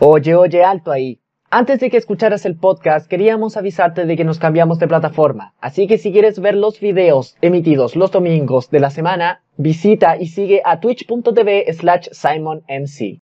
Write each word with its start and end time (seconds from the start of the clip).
Oye, 0.00 0.36
oye, 0.36 0.62
alto 0.62 0.92
ahí. 0.92 1.20
Antes 1.50 1.80
de 1.80 1.90
que 1.90 1.96
escucharas 1.96 2.46
el 2.46 2.56
podcast, 2.56 3.08
queríamos 3.08 3.56
avisarte 3.56 4.06
de 4.06 4.16
que 4.16 4.22
nos 4.22 4.38
cambiamos 4.38 4.78
de 4.78 4.86
plataforma. 4.86 5.54
Así 5.60 5.88
que 5.88 5.98
si 5.98 6.12
quieres 6.12 6.38
ver 6.38 6.54
los 6.54 6.78
videos 6.78 7.36
emitidos 7.40 7.96
los 7.96 8.12
domingos 8.12 8.70
de 8.70 8.78
la 8.78 8.90
semana, 8.90 9.42
visita 9.56 10.16
y 10.16 10.28
sigue 10.28 10.62
a 10.64 10.78
twitch.tv 10.78 11.72
slash 11.72 12.10
simonmc. 12.12 13.20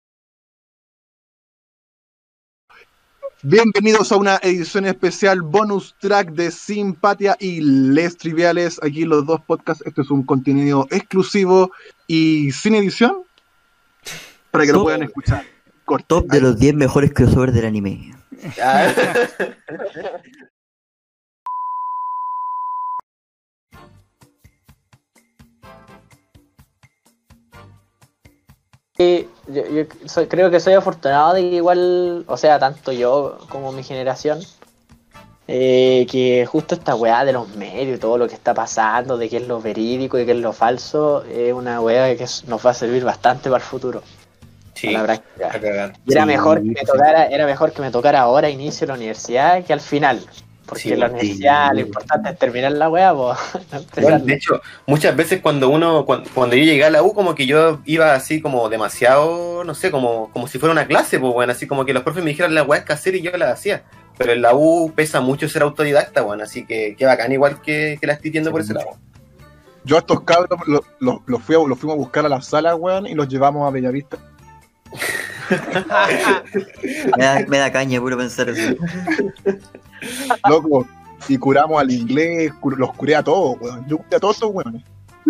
Bienvenidos 3.42 4.12
a 4.12 4.16
una 4.16 4.36
edición 4.42 4.84
especial 4.84 5.40
bonus 5.40 5.96
track 5.98 6.32
de 6.32 6.50
Simpatia 6.50 7.36
y 7.40 7.62
Les 7.62 8.18
Triviales. 8.18 8.80
Aquí 8.82 9.06
los 9.06 9.24
dos 9.24 9.40
podcasts. 9.40 9.82
Este 9.86 10.02
es 10.02 10.10
un 10.10 10.24
contenido 10.24 10.86
exclusivo 10.90 11.70
y 12.06 12.50
sin 12.52 12.74
edición 12.74 13.22
para 14.50 14.66
que 14.66 14.72
lo 14.72 14.82
puedan 14.82 15.04
escuchar. 15.04 15.55
Corte. 15.86 16.04
Top 16.08 16.26
de 16.26 16.40
los 16.40 16.58
10 16.58 16.74
mejores 16.74 17.12
crossovers 17.14 17.54
del 17.54 17.64
anime. 17.64 18.14
Sí, 28.96 29.28
yo, 29.48 29.66
yo 29.68 29.84
soy- 30.06 30.26
creo 30.26 30.50
que 30.50 30.58
soy 30.60 30.72
afortunado 30.74 31.34
de 31.34 31.42
que 31.42 31.56
igual, 31.56 32.24
o 32.26 32.36
sea, 32.36 32.58
tanto 32.58 32.92
yo 32.92 33.38
como 33.50 33.70
mi 33.72 33.82
generación, 33.82 34.40
eh, 35.48 36.06
que 36.10 36.46
justo 36.46 36.74
esta 36.74 36.94
weá 36.94 37.24
de 37.24 37.32
los 37.34 37.48
medios 37.56 37.98
y 37.98 38.00
todo 38.00 38.16
lo 38.18 38.26
que 38.26 38.34
está 38.34 38.54
pasando, 38.54 39.18
de 39.18 39.28
qué 39.28 39.36
es 39.38 39.46
lo 39.46 39.60
verídico 39.60 40.18
y 40.18 40.24
qué 40.24 40.32
es 40.32 40.38
lo 40.38 40.52
falso, 40.54 41.24
es 41.24 41.52
una 41.52 41.80
weá 41.80 42.16
que 42.16 42.26
nos 42.46 42.64
va 42.64 42.70
a 42.70 42.74
servir 42.74 43.04
bastante 43.04 43.50
para 43.50 43.62
el 43.62 43.68
futuro. 43.68 44.02
Sí, 44.76 44.92
la 44.92 45.20
era 45.34 45.92
Sí, 46.06 46.26
mejor 46.26 46.58
que 46.62 46.64
me 46.68 46.74
tocara, 46.84 47.26
era 47.26 47.46
mejor 47.46 47.72
que 47.72 47.82
me 47.82 47.90
tocara 47.90 48.20
ahora 48.20 48.48
inicio 48.50 48.86
de 48.86 48.92
la 48.92 48.94
universidad 48.94 49.64
que 49.64 49.72
al 49.72 49.80
final. 49.80 50.20
Porque 50.66 50.82
Sí, 50.82 50.96
la 50.96 51.06
sí. 51.06 51.12
universidad 51.14 51.72
lo 51.74 51.80
importante 51.80 52.30
es 52.30 52.38
terminar 52.38 52.72
la 52.72 52.88
weá, 52.90 53.14
pues. 53.14 53.38
Bueno, 54.02 54.18
de 54.18 54.34
hecho, 54.34 54.60
muchas 54.86 55.14
veces 55.16 55.40
cuando 55.40 55.68
uno, 55.70 56.04
cuando, 56.04 56.28
cuando 56.34 56.56
yo 56.56 56.64
llegué 56.64 56.84
a 56.84 56.90
la 56.90 57.02
U, 57.04 57.14
como 57.14 57.34
que 57.36 57.46
yo 57.46 57.80
iba 57.84 58.14
así 58.14 58.40
como 58.40 58.68
demasiado, 58.68 59.62
no 59.64 59.74
sé, 59.74 59.90
como, 59.92 60.30
como 60.32 60.48
si 60.48 60.58
fuera 60.58 60.72
una 60.72 60.86
clase, 60.86 61.18
pues 61.20 61.32
bueno, 61.32 61.52
así 61.52 61.66
como 61.68 61.84
que 61.84 61.92
los 61.94 62.02
profes 62.02 62.22
me 62.24 62.30
dijeran 62.30 62.54
las 62.54 62.66
weas 62.66 62.84
que 62.84 62.92
hacer 62.92 63.14
y 63.14 63.22
yo 63.22 63.30
las 63.36 63.50
hacía. 63.52 63.84
Pero 64.18 64.32
en 64.32 64.42
la 64.42 64.54
U 64.54 64.92
pesa 64.94 65.20
mucho 65.20 65.48
ser 65.48 65.62
autodidacta, 65.62 66.22
bueno, 66.22 66.42
así 66.42 66.66
que 66.66 66.96
qué 66.98 67.06
bacán 67.06 67.30
igual 67.32 67.60
que, 67.62 67.96
que 68.00 68.06
la 68.08 68.14
estoy 68.14 68.30
viendo 68.30 68.50
por 68.50 68.60
ese 68.62 68.74
lado. 68.74 68.88
Yo 69.84 69.94
a 69.96 70.00
estos 70.00 70.22
cabros 70.22 70.58
los 70.66 70.80
los- 70.98 71.20
los 71.26 71.42
fui 71.42 71.54
a- 71.54 71.58
los 71.68 71.78
fuimos 71.78 71.94
a 71.94 71.98
buscar 71.98 72.26
a 72.26 72.28
la 72.28 72.42
sala, 72.42 72.74
weón, 72.74 73.06
y 73.06 73.14
los 73.14 73.28
llevamos 73.28 73.68
a 73.68 73.70
Bellavista. 73.70 74.16
Me 77.16 77.24
da, 77.24 77.44
me 77.46 77.58
da 77.58 77.70
caña 77.72 78.00
puro 78.00 78.16
pensar 78.16 78.48
eso. 78.48 78.74
Loco, 80.48 80.86
y 81.28 81.38
curamos 81.38 81.80
al 81.80 81.90
inglés, 81.90 82.52
cur- 82.60 82.76
los 82.76 82.92
curé 82.94 83.14
a 83.16 83.22
todos, 83.22 83.56
weón. 83.60 83.86
Yo 83.86 83.98
curé 83.98 84.16
a 84.16 84.20
todos 84.20 84.36
estos 84.36 84.50
weones. 84.52 84.82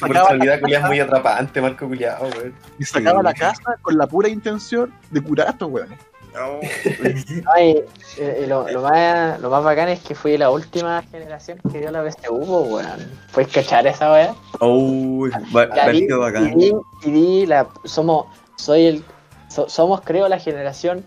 Marco 0.00 0.14
personalidad 0.14 0.60
culiao 0.60 0.82
es 0.82 0.88
muy 0.88 1.00
atrapante, 1.00 1.60
Marco 1.60 1.86
Culiao, 1.86 2.22
weón. 2.28 2.54
y 2.78 2.84
sacaba 2.84 3.22
la 3.22 3.34
casa 3.34 3.76
con 3.82 3.96
la 3.98 4.06
pura 4.06 4.28
intención 4.28 4.92
de 5.10 5.20
curar 5.20 5.48
a 5.48 5.50
estos 5.50 5.70
weones. 5.70 5.98
Ay, 7.54 7.84
eh, 8.18 8.42
y 8.44 8.46
lo, 8.46 8.68
lo 8.68 8.82
más, 8.82 9.40
lo 9.40 9.50
más 9.50 9.64
bacán 9.64 9.88
es 9.88 10.00
que 10.00 10.14
fui 10.14 10.36
la 10.36 10.50
última 10.50 11.02
generación 11.10 11.58
que 11.72 11.78
dio 11.78 11.90
la 11.90 12.02
pues, 12.02 12.16
weón. 12.28 13.10
¿Puedes 13.32 13.52
cachar 13.52 13.86
esa 13.86 14.12
weá? 14.12 14.34
Uy, 14.60 15.30
y 15.50 15.52
bacán. 15.52 16.54
vi, 16.56 16.72
y 17.04 17.10
vi 17.10 17.46
la, 17.46 17.66
somos, 17.84 18.26
soy 18.56 18.86
el, 18.86 19.04
so- 19.48 19.68
somos 19.68 20.00
creo 20.02 20.28
la 20.28 20.38
generación 20.38 21.04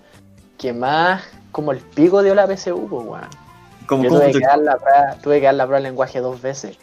que 0.58 0.73
más 0.73 1.23
como 1.52 1.71
el 1.71 1.80
pico 1.80 2.21
dio 2.23 2.36
la 2.36 2.45
pues, 2.45 2.66
weón. 2.67 3.21
¿Cómo, 3.86 4.04
Yo 4.04 4.09
cómo 4.09 4.21
tuve 4.21 4.33
que, 4.33 4.45
dar 4.45 4.59
la 4.59 4.77
prueba, 4.77 5.15
tuve 5.21 5.39
que 5.39 5.45
dar 5.45 5.55
la 5.55 5.65
prueba 5.65 5.80
de 5.81 5.89
lenguaje 5.89 6.20
dos 6.20 6.42
veces. 6.42 6.77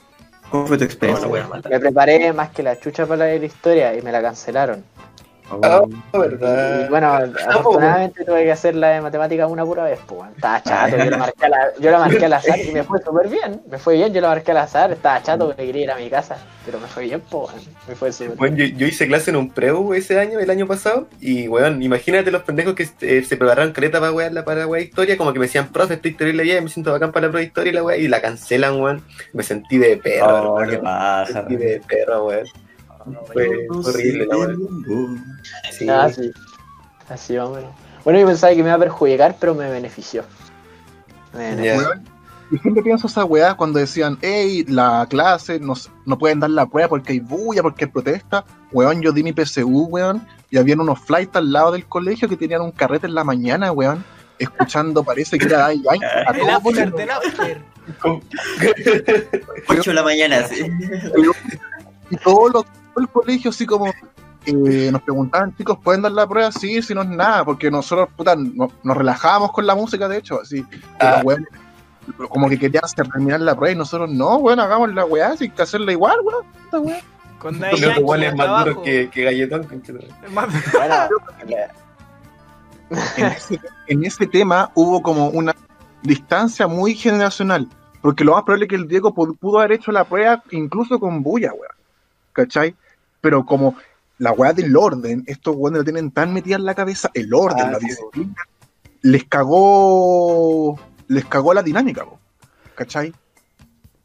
cómo 0.50 0.66
fue 0.66 0.76
tu 0.76 0.84
experiencia? 0.84 1.28
No, 1.28 1.36
no, 1.36 1.60
Me 1.70 1.78
preparé 1.78 2.32
más 2.32 2.50
que 2.50 2.64
la 2.64 2.78
chucha 2.80 3.06
para 3.06 3.26
la 3.26 3.34
historia 3.34 3.94
y 3.96 4.02
me 4.02 4.10
la 4.10 4.20
cancelaron. 4.20 4.84
Oh. 5.48 5.62
Ah, 5.62 5.82
Y 6.14 6.18
verdad. 6.18 6.88
bueno, 6.90 7.12
afortunadamente 7.48 8.24
tuve 8.24 8.44
que 8.44 8.52
hacer 8.52 8.74
la 8.74 8.88
de 8.90 9.00
matemáticas 9.00 9.48
una 9.48 9.64
pura 9.64 9.84
vez, 9.84 10.00
pues, 10.06 10.20
weón. 10.22 10.32
estaba 10.34 10.60
chato, 10.64 10.96
yo 10.96 11.10
la 11.10 11.18
marqué, 11.18 11.48
la- 11.48 11.72
yo 11.78 11.90
la 11.92 11.98
marqué 12.00 12.24
al 12.24 12.32
azar 12.32 12.58
y 12.58 12.72
me 12.72 12.82
fue 12.82 12.98
súper 13.00 13.28
bien, 13.28 13.62
me 13.70 13.78
fue 13.78 13.94
bien, 13.94 14.12
yo 14.12 14.20
la 14.20 14.28
marqué 14.28 14.50
al 14.50 14.56
azar, 14.58 14.90
estaba 14.92 15.22
chato 15.22 15.46
porque 15.46 15.66
quería 15.66 15.82
ir 15.84 15.90
a 15.92 15.96
mi 15.98 16.10
casa, 16.10 16.36
pero 16.64 16.80
me 16.80 16.88
fue 16.88 17.04
bien, 17.04 17.20
pues, 17.30 17.52
weón. 17.52 17.64
me 17.86 17.94
fue 17.94 18.12
súper 18.12 18.26
bien. 18.28 18.38
Bueno, 18.38 18.56
yo, 18.56 18.64
yo 18.76 18.86
hice 18.88 19.06
clase 19.06 19.30
en 19.30 19.36
un 19.36 19.50
preu 19.50 19.94
ese 19.94 20.18
año, 20.18 20.40
el 20.40 20.50
año 20.50 20.66
pasado, 20.66 21.06
y 21.20 21.46
weón, 21.46 21.80
imagínate 21.80 22.32
los 22.32 22.42
pendejos 22.42 22.74
que 22.74 22.88
eh, 23.02 23.22
se 23.22 23.36
prepararon 23.36 23.72
caleta 23.72 24.00
para 24.00 24.30
la 24.30 24.44
para 24.44 24.66
weá 24.66 24.82
historia, 24.82 25.16
como 25.16 25.32
que 25.32 25.38
me 25.38 25.46
decían, 25.46 25.68
profe, 25.68 25.94
estoy 25.94 26.14
terrible 26.14 26.42
bien, 26.42 26.64
me 26.64 26.70
siento 26.70 26.90
bacán 26.90 27.12
para 27.12 27.28
la 27.28 27.38
de 27.38 27.44
historia 27.44 27.70
y 27.70 27.74
la 27.74 27.84
weá, 27.84 27.96
y 27.96 28.08
la 28.08 28.20
cancelan, 28.20 28.80
weón. 28.80 29.02
Me 29.32 29.44
sentí 29.44 29.78
de 29.78 29.96
perro, 29.96 30.54
Oh, 30.54 30.60
hermano. 30.60 30.70
qué 30.70 30.76
Me 30.78 30.82
pasa. 30.82 31.32
sentí 31.32 31.54
de 31.56 31.80
perro, 31.86 32.26
weón. 32.26 32.46
Fue 33.32 33.66
horrible, 33.70 34.26
la 34.26 34.36
weá. 34.36 34.48
Sí. 35.72 35.88
Ah, 35.88 36.10
sí. 36.12 36.30
Así 37.08 37.36
más 37.36 37.46
o 37.48 37.54
menos. 37.54 37.70
Bueno, 38.04 38.20
yo 38.20 38.26
pensaba 38.26 38.52
que 38.52 38.62
me 38.62 38.68
iba 38.68 38.74
a 38.74 38.78
perjudicar, 38.78 39.36
pero 39.38 39.54
me 39.54 39.70
benefició. 39.70 40.24
Me 41.32 41.50
benefició. 41.54 41.82
Ya. 41.82 41.88
Weón, 41.88 42.04
Y 42.52 42.58
siempre 42.58 42.82
pienso 42.82 43.06
esa 43.08 43.24
weá 43.24 43.54
cuando 43.56 43.78
decían, 43.80 44.16
hey, 44.22 44.64
la 44.68 45.06
clase, 45.10 45.58
no, 45.58 45.72
s- 45.72 45.88
no 46.04 46.16
pueden 46.16 46.38
dar 46.40 46.50
la 46.50 46.66
prueba 46.66 46.88
porque 46.88 47.12
hay 47.14 47.20
bulla, 47.20 47.62
porque 47.62 47.84
hay 47.86 47.90
protesta. 47.90 48.44
Weón, 48.72 49.02
yo 49.02 49.10
di 49.12 49.22
mi 49.24 49.32
PSU, 49.32 49.86
weón, 49.88 50.24
y 50.50 50.56
habían 50.58 50.80
unos 50.80 51.00
flights 51.00 51.34
al 51.36 51.52
lado 51.52 51.72
del 51.72 51.86
colegio 51.86 52.28
que 52.28 52.36
tenían 52.36 52.60
un 52.62 52.70
carrete 52.70 53.06
en 53.08 53.14
la 53.16 53.24
mañana, 53.24 53.72
weón, 53.72 54.04
escuchando, 54.38 55.02
parece 55.02 55.38
que 55.38 55.46
era 55.46 55.58
Daddy 55.58 55.82
Yankee, 55.82 56.04
a 56.04 56.30
El 56.38 56.50
after 56.50 56.92
del 56.92 57.10
after. 57.10 57.62
8 59.68 59.82
de 59.90 59.94
la 59.94 60.02
mañana, 60.02 60.46
sí. 60.46 60.66
Y 62.10 62.16
todo, 62.18 62.48
lo- 62.48 62.62
todo 62.62 62.66
el 63.00 63.08
colegio 63.08 63.50
así 63.50 63.66
como 63.66 63.86
eh, 64.46 64.90
nos 64.92 65.02
preguntaban, 65.02 65.54
chicos, 65.56 65.78
¿pueden 65.82 66.02
dar 66.02 66.12
la 66.12 66.26
prueba? 66.26 66.52
Sí, 66.52 66.80
si 66.80 66.94
no 66.94 67.02
es 67.02 67.08
nada, 67.08 67.44
porque 67.44 67.68
nosotros, 67.70 68.08
puta, 68.16 68.36
no- 68.36 68.70
nos 68.84 68.96
relajábamos 68.96 69.50
con 69.52 69.66
la 69.66 69.74
música, 69.74 70.06
de 70.08 70.18
hecho, 70.18 70.40
así. 70.40 70.64
Pero, 70.98 71.16
Ah. 71.16 71.20
weón, 71.24 71.46
como 72.28 72.48
que 72.48 72.56
querían 72.58 72.84
terminar 72.94 73.40
la 73.40 73.56
prueba 73.56 73.72
y 73.72 73.76
nosotros, 73.76 74.08
no, 74.10 74.36
weón, 74.36 74.60
hagamos 74.60 74.94
la 74.94 75.04
weá, 75.04 75.34
hay 75.40 75.48
que 75.50 75.62
hacerla 75.62 75.90
igual, 75.90 76.18
weón. 76.22 76.44
esta 76.64 76.78
weá. 76.78 77.00
Con 77.40 77.60
weón 77.60 77.76
Yankee 77.76 78.24
es 78.26 78.34
más 78.36 78.64
duro 78.64 78.82
que, 78.82 79.10
que 79.10 79.24
galletón, 79.24 79.66
más- 80.32 80.48
Bueno, 80.72 80.94
En 83.16 83.26
ese, 83.26 83.60
en 83.88 84.04
ese 84.04 84.26
tema 84.28 84.70
hubo 84.74 85.02
como 85.02 85.28
una 85.30 85.54
distancia 86.02 86.68
muy 86.68 86.94
generacional, 86.94 87.68
porque 88.00 88.22
lo 88.22 88.32
más 88.34 88.44
probable 88.44 88.66
es 88.66 88.68
que 88.70 88.76
el 88.76 88.86
Diego 88.86 89.12
pu- 89.12 89.36
pudo 89.36 89.58
haber 89.58 89.72
hecho 89.72 89.90
la 89.90 90.04
prueba 90.04 90.42
incluso 90.52 91.00
con 91.00 91.22
bulla, 91.22 91.52
weón. 91.52 91.72
¿Cachai? 92.32 92.74
Pero 93.26 93.44
como 93.44 93.74
la 94.18 94.30
weá 94.30 94.52
del 94.52 94.76
orden, 94.76 95.24
estos 95.26 95.56
weones 95.56 95.78
lo 95.78 95.84
tienen 95.84 96.12
tan 96.12 96.32
metida 96.32 96.54
en 96.54 96.64
la 96.64 96.76
cabeza, 96.76 97.10
el 97.12 97.34
orden, 97.34 97.66
Ah, 97.66 97.70
la 97.72 97.80
sí, 97.80 97.86
disciplina, 97.86 98.36
les 99.02 99.24
cagó, 99.24 100.78
les 101.08 101.24
cagó 101.24 101.52
la 101.52 101.64
dinámica, 101.64 102.04
po, 102.04 102.20
¿cachai? 102.76 103.12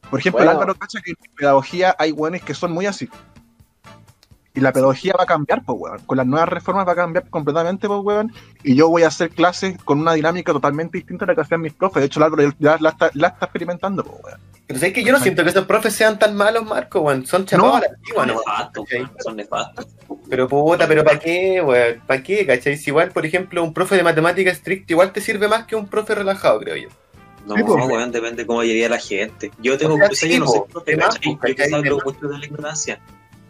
Por 0.09 0.19
ejemplo, 0.19 0.39
Bueno. 0.39 0.49
Álvaro 0.49 0.73
cacha 0.73 1.01
que 1.01 1.11
en 1.11 1.17
pedagogía 1.35 1.95
hay 1.99 2.13
weones 2.13 2.41
que 2.41 2.55
son 2.55 2.71
muy 2.71 2.87
así. 2.87 3.07
Y 4.53 4.59
la 4.59 4.73
pedagogía 4.73 5.13
va 5.17 5.23
a 5.23 5.25
cambiar, 5.28 5.63
pues, 5.63 5.78
weón. 5.79 6.00
Con 6.06 6.17
las 6.17 6.28
nuevas 6.28 6.50
reformas 6.50 6.85
va 6.85 6.91
a 6.91 6.95
cambiar 6.95 7.29
completamente, 7.29 7.88
pues, 7.88 8.01
weón. 8.03 8.34
Y 8.63 8.75
yo 8.75 8.89
voy 8.89 9.03
a 9.03 9.07
hacer 9.07 9.29
clases 9.29 9.78
con 9.84 10.00
una 10.01 10.12
dinámica 10.13 10.51
totalmente 10.51 10.97
distinta 10.97 11.23
a 11.23 11.29
la 11.29 11.35
que 11.35 11.41
hacían 11.41 11.62
mis 11.62 11.72
profes. 11.73 12.01
De 12.01 12.07
hecho, 12.07 12.19
el 12.19 12.23
Álvaro 12.25 12.51
ya 12.59 12.78
la 12.81 12.90
está, 12.90 13.09
la 13.13 13.29
está 13.29 13.45
experimentando, 13.45 14.03
pues, 14.03 14.22
weón. 14.25 14.40
Pero 14.67 14.79
sabes 14.79 14.94
que 14.94 15.03
yo 15.06 15.11
no 15.13 15.19
siento 15.19 15.44
que 15.44 15.50
esos 15.51 15.66
profes 15.66 15.94
sean 15.95 16.19
tan 16.19 16.35
malos, 16.35 16.66
Marco, 16.66 17.00
weón. 17.00 17.25
Son 17.25 17.45
chapados 17.45 17.72
No. 17.73 17.78
a 17.78 17.81
la 17.81 17.88
antigua, 17.95 18.23
Son 18.25 18.28
¿no? 18.28 18.34
nefastos, 18.40 18.85
¿Cachai? 18.90 19.07
son 19.23 19.35
nefastos. 19.38 19.88
Pero 20.29 20.47
puta, 20.50 20.85
pero 20.88 21.03
¿para 21.06 21.20
qué, 21.20 21.61
weón? 21.61 22.02
¿Para 22.05 22.22
qué, 22.22 22.46
cachai? 22.46 22.75
Si 22.78 22.90
igual, 22.90 23.11
por 23.11 23.25
ejemplo, 23.25 23.64
un 23.64 23.73
profe 23.73 23.96
de 23.96 24.03
matemática 24.03 24.52
estricto 24.52 24.91
igual 24.91 25.14
te 25.14 25.22
sirve 25.22 25.47
más 25.47 25.66
que 25.66 25.78
un 25.78 25.87
profe 25.87 26.14
relajado, 26.14 26.59
creo 26.59 26.75
yo. 26.75 26.90
No, 27.46 27.55
Sí, 27.55 27.64
pues. 27.66 27.85
weón, 27.87 28.11
depende 28.11 28.43
de 28.43 28.47
cómo 28.47 28.64
llegue 28.64 28.87
la 28.90 28.99
gente. 28.99 29.49
Yo 29.61 29.78
tengo, 29.78 29.96
O 29.96 29.97
sea, 29.97 30.09
sí, 30.11 30.29
yo 30.34 30.40
no 30.40 30.47
soy 30.47 30.61
profe, 30.70 30.97
¿cachai? 30.97 31.72
Yo 31.72 31.81
que 31.81 31.90
mucho 32.05 32.28
de 32.28 32.37
la 32.37 32.46
ignorancia, 32.46 32.99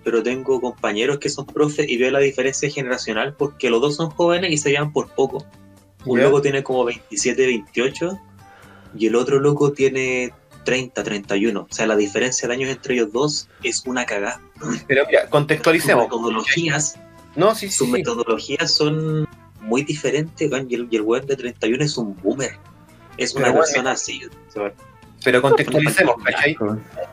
pero 0.03 0.23
tengo 0.23 0.59
compañeros 0.61 1.19
que 1.19 1.29
son 1.29 1.45
profes 1.45 1.87
y 1.89 1.97
veo 1.97 2.11
la 2.11 2.19
diferencia 2.19 2.69
generacional 2.69 3.35
porque 3.35 3.69
los 3.69 3.81
dos 3.81 3.95
son 3.95 4.09
jóvenes 4.11 4.51
y 4.51 4.57
se 4.57 4.71
llevan 4.71 4.91
por 4.93 5.09
poco. 5.09 5.45
Un 6.05 6.19
loco 6.21 6.41
tiene 6.41 6.63
como 6.63 6.83
27, 6.85 7.45
28 7.45 8.19
y 8.97 9.07
el 9.07 9.15
otro 9.15 9.39
loco 9.39 9.71
tiene 9.71 10.33
30, 10.65 11.03
31. 11.03 11.59
O 11.61 11.67
sea, 11.73 11.85
la 11.87 11.95
diferencia 11.95 12.47
de 12.47 12.53
años 12.55 12.69
entre 12.69 12.95
ellos 12.95 13.11
dos 13.11 13.47
es 13.63 13.83
una 13.85 14.05
cagada. 14.05 14.41
Pero 14.87 15.05
mira, 15.07 15.21
Sus 15.21 15.29
contextualicemos. 15.29 16.05
metodologías, 16.05 16.99
No, 17.35 17.53
sí, 17.55 17.67
sí. 17.69 17.75
sus 17.75 17.87
sí. 17.87 17.93
metodologías 17.93 18.71
son 18.73 19.27
muy 19.61 19.83
diferentes, 19.83 20.49
y 20.69 20.75
el, 20.75 20.87
y 20.89 20.95
el 20.95 21.01
weón 21.03 21.25
de 21.27 21.35
31 21.35 21.83
es 21.83 21.97
un 21.97 22.15
boomer. 22.15 22.57
Es 23.17 23.33
una 23.35 23.43
Pero 23.43 23.53
bueno. 23.53 23.65
persona 23.65 23.91
así. 23.91 24.21
Pero 25.23 25.41
contextualicemos, 25.41 26.15
¿cachai? 26.23 26.55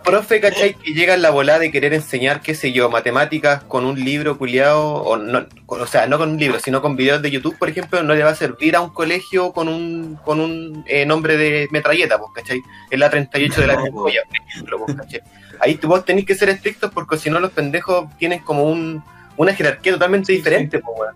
Profe, 0.03 0.41
¿cachai? 0.41 0.75
Que 0.75 0.93
llega 0.95 1.15
en 1.15 1.21
la 1.23 1.31
volada 1.31 1.59
de 1.59 1.71
querer 1.71 1.93
enseñar, 1.93 2.41
qué 2.41 2.55
sé 2.55 2.73
yo, 2.73 2.89
matemáticas 2.89 3.63
con 3.65 3.85
un 3.85 4.03
libro 4.03 4.39
culiado, 4.39 4.83
o, 4.83 5.17
no, 5.19 5.47
o 5.67 5.87
sea, 5.87 6.07
no 6.07 6.17
con 6.17 6.31
un 6.31 6.39
libro, 6.39 6.59
sino 6.59 6.81
con 6.81 6.97
videos 6.97 7.21
de 7.21 7.31
YouTube, 7.31 7.59
por 7.59 7.69
ejemplo, 7.69 8.03
no 8.03 8.15
le 8.15 8.25
va 8.25 8.31
a 8.31 8.35
servir 8.35 8.77
a 8.77 8.81
un 8.81 8.91
colegio 8.91 9.53
con 9.53 9.69
un, 9.69 10.17
con 10.25 10.41
un 10.41 10.85
eh, 10.87 11.05
nombre 11.05 11.37
de 11.37 11.69
metralleta, 11.71 12.19
pues, 12.19 12.31
¿cachai? 12.35 12.63
Es 12.91 12.99
la 12.99 13.11
38 13.11 13.61
de 13.61 13.67
la 13.67 13.75
No, 13.75 13.85
Tempoya, 13.85 14.23
por 14.27 14.37
ejemplo, 14.49 14.79
pues, 14.87 14.97
¿cachai? 14.97 15.21
Ahí 15.61 15.75
tú- 15.75 15.89
vos 15.89 16.05
tenés 16.05 16.25
que 16.25 16.35
ser 16.35 16.49
estrictos 16.49 16.91
porque 16.93 17.19
si 17.19 17.29
no 17.29 17.41
los 17.41 17.51
pendejos 17.51 18.07
tienen 18.17 18.39
como 18.41 18.65
un, 18.65 19.03
una 19.37 19.53
jerarquía 19.55 19.93
totalmente 19.93 20.33
diferente, 20.33 20.79
pues. 20.79 21.11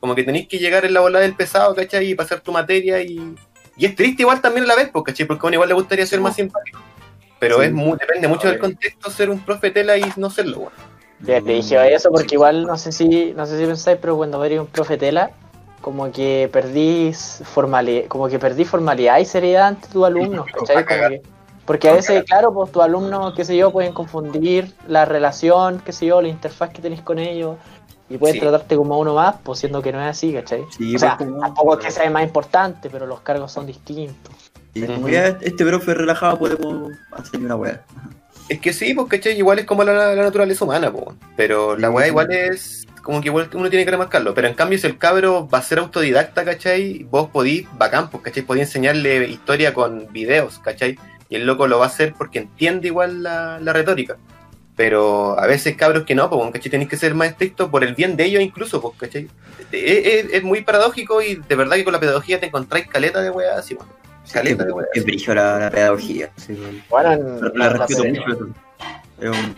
Como 0.00 0.14
que 0.14 0.22
tenéis 0.22 0.46
que 0.46 0.58
llegar 0.58 0.84
en 0.84 0.94
la 0.94 1.00
bola 1.00 1.18
del 1.18 1.34
pesado, 1.34 1.74
¿cachai? 1.74 2.10
Y 2.10 2.14
pasar 2.14 2.40
tu 2.40 2.52
materia 2.52 3.02
y... 3.02 3.34
Y 3.78 3.86
es 3.86 3.94
triste 3.96 4.22
igual 4.22 4.40
también 4.40 4.64
a 4.64 4.68
la 4.68 4.76
vez, 4.76 4.90
¿cachai? 5.04 5.24
Porque 5.26 5.46
a 5.46 5.48
uno 5.48 5.54
igual 5.54 5.68
le 5.68 5.74
gustaría 5.74 6.04
ser 6.04 6.20
más 6.20 6.34
simpático. 6.34 6.80
Pero 7.38 7.58
Sí. 7.58 7.66
es 7.66 7.72
muy, 7.72 7.96
depende 7.96 8.26
mucho 8.28 8.48
del 8.48 8.58
contexto 8.58 9.10
ser 9.10 9.30
un 9.30 9.38
profe 9.38 9.70
tela 9.70 9.96
y 9.96 10.04
no 10.16 10.28
serlo, 10.28 10.58
weón. 10.58 10.72
Ya 11.20 11.40
te 11.40 11.52
dije 11.52 11.94
eso 11.94 12.10
porque 12.10 12.34
igual 12.34 12.64
no 12.64 12.76
sé 12.76 12.92
si 12.92 13.32
no 13.36 13.46
sé 13.46 13.58
si 13.58 13.64
pensáis, 13.66 13.98
pero 14.00 14.16
cuando 14.16 14.44
eres 14.44 14.60
un 14.60 14.66
profetela, 14.66 15.30
como 15.80 16.10
que 16.12 16.48
perdí 16.52 17.12
formalidad, 17.44 18.06
como 18.08 18.28
que 18.28 18.38
perdí 18.38 18.64
formalidad 18.64 19.18
y 19.18 19.24
seriedad 19.24 19.68
ante 19.68 19.88
tus 19.88 20.04
alumnos, 20.04 20.46
¿cachai? 20.52 20.84
Como 20.84 21.08
que- 21.08 21.22
porque 21.64 21.88
a 21.88 21.92
veces, 21.92 22.24
claro, 22.24 22.52
pues 22.54 22.72
tus 22.72 22.82
alumnos, 22.82 23.34
qué 23.34 23.44
sé 23.44 23.56
yo, 23.56 23.70
pueden 23.70 23.92
confundir 23.92 24.72
la 24.88 25.04
relación, 25.04 25.80
qué 25.84 25.92
sé 25.92 26.06
yo, 26.06 26.22
la 26.22 26.28
interfaz 26.28 26.70
que 26.70 26.80
tenés 26.82 27.02
con 27.02 27.18
ellos 27.18 27.56
y 28.10 28.16
pueden 28.18 28.34
Sí. 28.34 28.40
tratarte 28.40 28.76
como 28.76 28.98
uno 28.98 29.14
más, 29.14 29.36
pues 29.42 29.58
siendo 29.58 29.82
que 29.82 29.92
no 29.92 30.00
es 30.00 30.06
así, 30.08 30.32
¿cachai? 30.32 30.64
Sí, 30.76 30.96
o 30.96 30.98
sea, 30.98 31.16
pues, 31.16 31.28
como- 31.28 31.40
tampoco 31.40 31.78
es 31.78 31.84
que 31.86 31.90
sea 31.90 32.10
más 32.10 32.22
importante, 32.22 32.88
pero 32.90 33.06
los 33.06 33.20
cargos 33.20 33.52
son 33.52 33.66
distintos. 33.66 34.34
Y 34.74 34.82
como 34.82 35.08
ya 35.08 35.26
este 35.40 35.64
profe 35.64 35.94
relajado 35.94 36.38
podemos 36.38 36.92
hacer 37.12 37.40
una 37.40 37.56
weá. 37.56 37.82
Es 38.48 38.60
que 38.60 38.72
sí, 38.72 38.94
pues, 38.94 39.08
¿cachai? 39.08 39.36
Igual 39.36 39.58
es 39.58 39.66
como 39.66 39.84
la, 39.84 40.14
la 40.14 40.22
naturaleza 40.22 40.64
humana, 40.64 40.90
pues. 40.92 41.16
Pero 41.36 41.76
la 41.76 41.90
weá 41.90 42.06
igual 42.06 42.32
es 42.32 42.86
como 43.02 43.20
que 43.20 43.28
igual 43.28 43.48
uno 43.54 43.68
tiene 43.70 43.84
que 43.84 43.90
remarcarlo. 43.90 44.32
Pero 44.34 44.48
en 44.48 44.54
cambio, 44.54 44.78
si 44.78 44.86
el 44.86 44.96
cabro 44.98 45.48
va 45.48 45.58
a 45.58 45.62
ser 45.62 45.78
autodidacta, 45.78 46.44
¿cachai? 46.44 47.04
Vos 47.10 47.28
podís, 47.30 47.66
bacán, 47.76 48.08
pues, 48.10 48.22
¿cachai? 48.22 48.42
Podís 48.44 48.62
enseñarle 48.62 49.28
historia 49.28 49.74
con 49.74 50.10
videos, 50.12 50.58
¿cachai? 50.60 50.98
Y 51.28 51.36
el 51.36 51.44
loco 51.46 51.66
lo 51.66 51.78
va 51.78 51.84
a 51.86 51.88
hacer 51.88 52.14
porque 52.16 52.38
entiende 52.38 52.88
igual 52.88 53.22
la, 53.22 53.58
la 53.60 53.72
retórica. 53.74 54.16
Pero 54.78 55.36
a 55.38 55.46
veces 55.48 55.76
cabros 55.76 56.04
que 56.04 56.14
no, 56.14 56.30
pues, 56.30 56.52
¿cachai? 56.52 56.70
Tenéis 56.70 56.88
que 56.88 56.96
ser 56.96 57.12
más 57.12 57.30
estrictos 57.30 57.68
por 57.68 57.82
el 57.82 57.96
bien 57.96 58.16
de 58.16 58.24
ellos 58.26 58.40
incluso, 58.40 58.80
pues, 58.80 58.94
¿cachai? 58.96 59.28
Es, 59.72 60.06
es- 60.06 60.32
es 60.34 60.42
muy 60.44 60.62
paradójico 60.62 61.20
y 61.20 61.34
de 61.34 61.54
verdad 61.56 61.74
que 61.74 61.82
con 61.84 61.92
la 61.92 61.98
pedagogía 61.98 62.38
te 62.38 62.46
encontráis 62.46 62.86
caleta 62.86 63.20
de 63.20 63.30
weá 63.30 63.58
así, 63.58 63.74
weón. 63.74 63.88
Caleta 64.32 64.64
de 64.64 64.70
weá. 64.72 64.86
Es 64.94 65.04
brillo 65.04 65.34
la, 65.34 65.58
la 65.58 65.70
pedagogía. 65.70 66.30
sí, 66.36 66.52
weón. 66.52 66.82
Bueno, 66.88 67.12
en, 67.12 67.58
la, 67.58 67.68
respeto 67.70 68.04
la- 68.04 68.10
mucho. 68.10 68.22
eso. 68.32 68.48
Es, 69.20 69.28
un- 69.30 69.54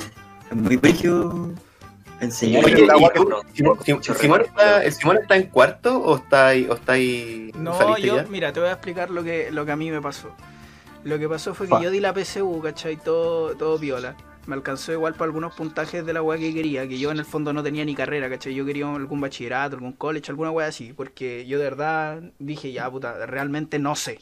es 0.51 0.57
muy 0.57 0.77
brillo 0.79 1.51
enseñar. 2.23 2.65
Oye, 2.65 2.75
Oye, 2.77 2.87
¿y 2.87 2.89
agua 2.91 3.13
tú, 3.15 3.29
que- 3.85 4.15
Simón, 4.15 4.41
está, 4.41 4.83
¿el 4.83 4.93
Simón 4.95 5.19
está 5.21 5.37
en 5.37 5.43
cuarto 5.49 5.99
o 5.99 6.17
está 6.17 6.47
ahí, 6.49 6.67
o 6.71 6.75
está 6.77 6.93
ahí 6.95 7.51
No, 7.57 7.99
yo, 7.99 8.17
ya? 8.17 8.27
mira, 8.31 8.55
te 8.55 8.61
voy 8.61 8.71
a 8.71 8.73
explicar 8.73 9.11
lo 9.11 9.23
que, 9.23 9.51
lo 9.51 9.67
que 9.67 9.73
a 9.73 9.77
mí 9.77 9.91
me 9.91 10.01
pasó. 10.01 10.31
Lo 11.05 11.19
que 11.19 11.29
pasó 11.29 11.53
fue 11.55 11.69
que 11.69 11.83
yo 11.83 11.91
di 11.91 12.01
la 12.01 12.15
PSU, 12.15 12.61
¿cachai? 12.63 12.97
Todo, 12.97 13.55
todo 13.57 13.79
viola. 13.79 14.15
Me 14.51 14.57
alcanzó 14.57 14.91
igual 14.93 15.15
para 15.15 15.27
algunos 15.27 15.55
puntajes 15.55 16.05
de 16.05 16.13
la 16.13 16.23
weá 16.23 16.37
que 16.37 16.53
quería, 16.53 16.89
que 16.89 16.99
yo 16.99 17.13
en 17.13 17.19
el 17.21 17.25
fondo 17.25 17.53
no 17.53 17.63
tenía 17.63 17.85
ni 17.85 17.95
carrera, 17.95 18.29
¿cachai? 18.29 18.53
Yo 18.53 18.67
quería 18.67 18.93
algún 18.93 19.21
bachillerato, 19.21 19.77
algún 19.77 19.93
college, 19.93 20.29
alguna 20.33 20.51
weá 20.51 20.67
así, 20.67 20.93
porque 20.93 21.47
yo 21.47 21.57
de 21.59 21.63
verdad 21.63 22.21
dije, 22.41 22.73
ya, 22.73 22.91
puta, 22.91 23.27
realmente 23.27 23.79
no 23.79 23.95
sé. 23.95 24.19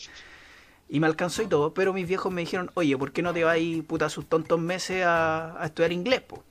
Y 0.86 1.00
me 1.00 1.06
alcanzó 1.06 1.40
y 1.42 1.46
todo, 1.46 1.72
pero 1.72 1.94
mis 1.94 2.06
viejos 2.06 2.30
me 2.30 2.42
dijeron, 2.42 2.70
oye, 2.74 2.94
¿por 2.98 3.12
qué 3.12 3.22
no 3.22 3.32
te 3.32 3.42
vas 3.42 3.54
ahí, 3.54 3.80
puta, 3.80 4.10
sus 4.10 4.26
tontos 4.26 4.60
meses 4.60 5.02
a, 5.06 5.58
a 5.62 5.64
estudiar 5.64 5.92
inglés, 5.92 6.20
po? 6.20 6.44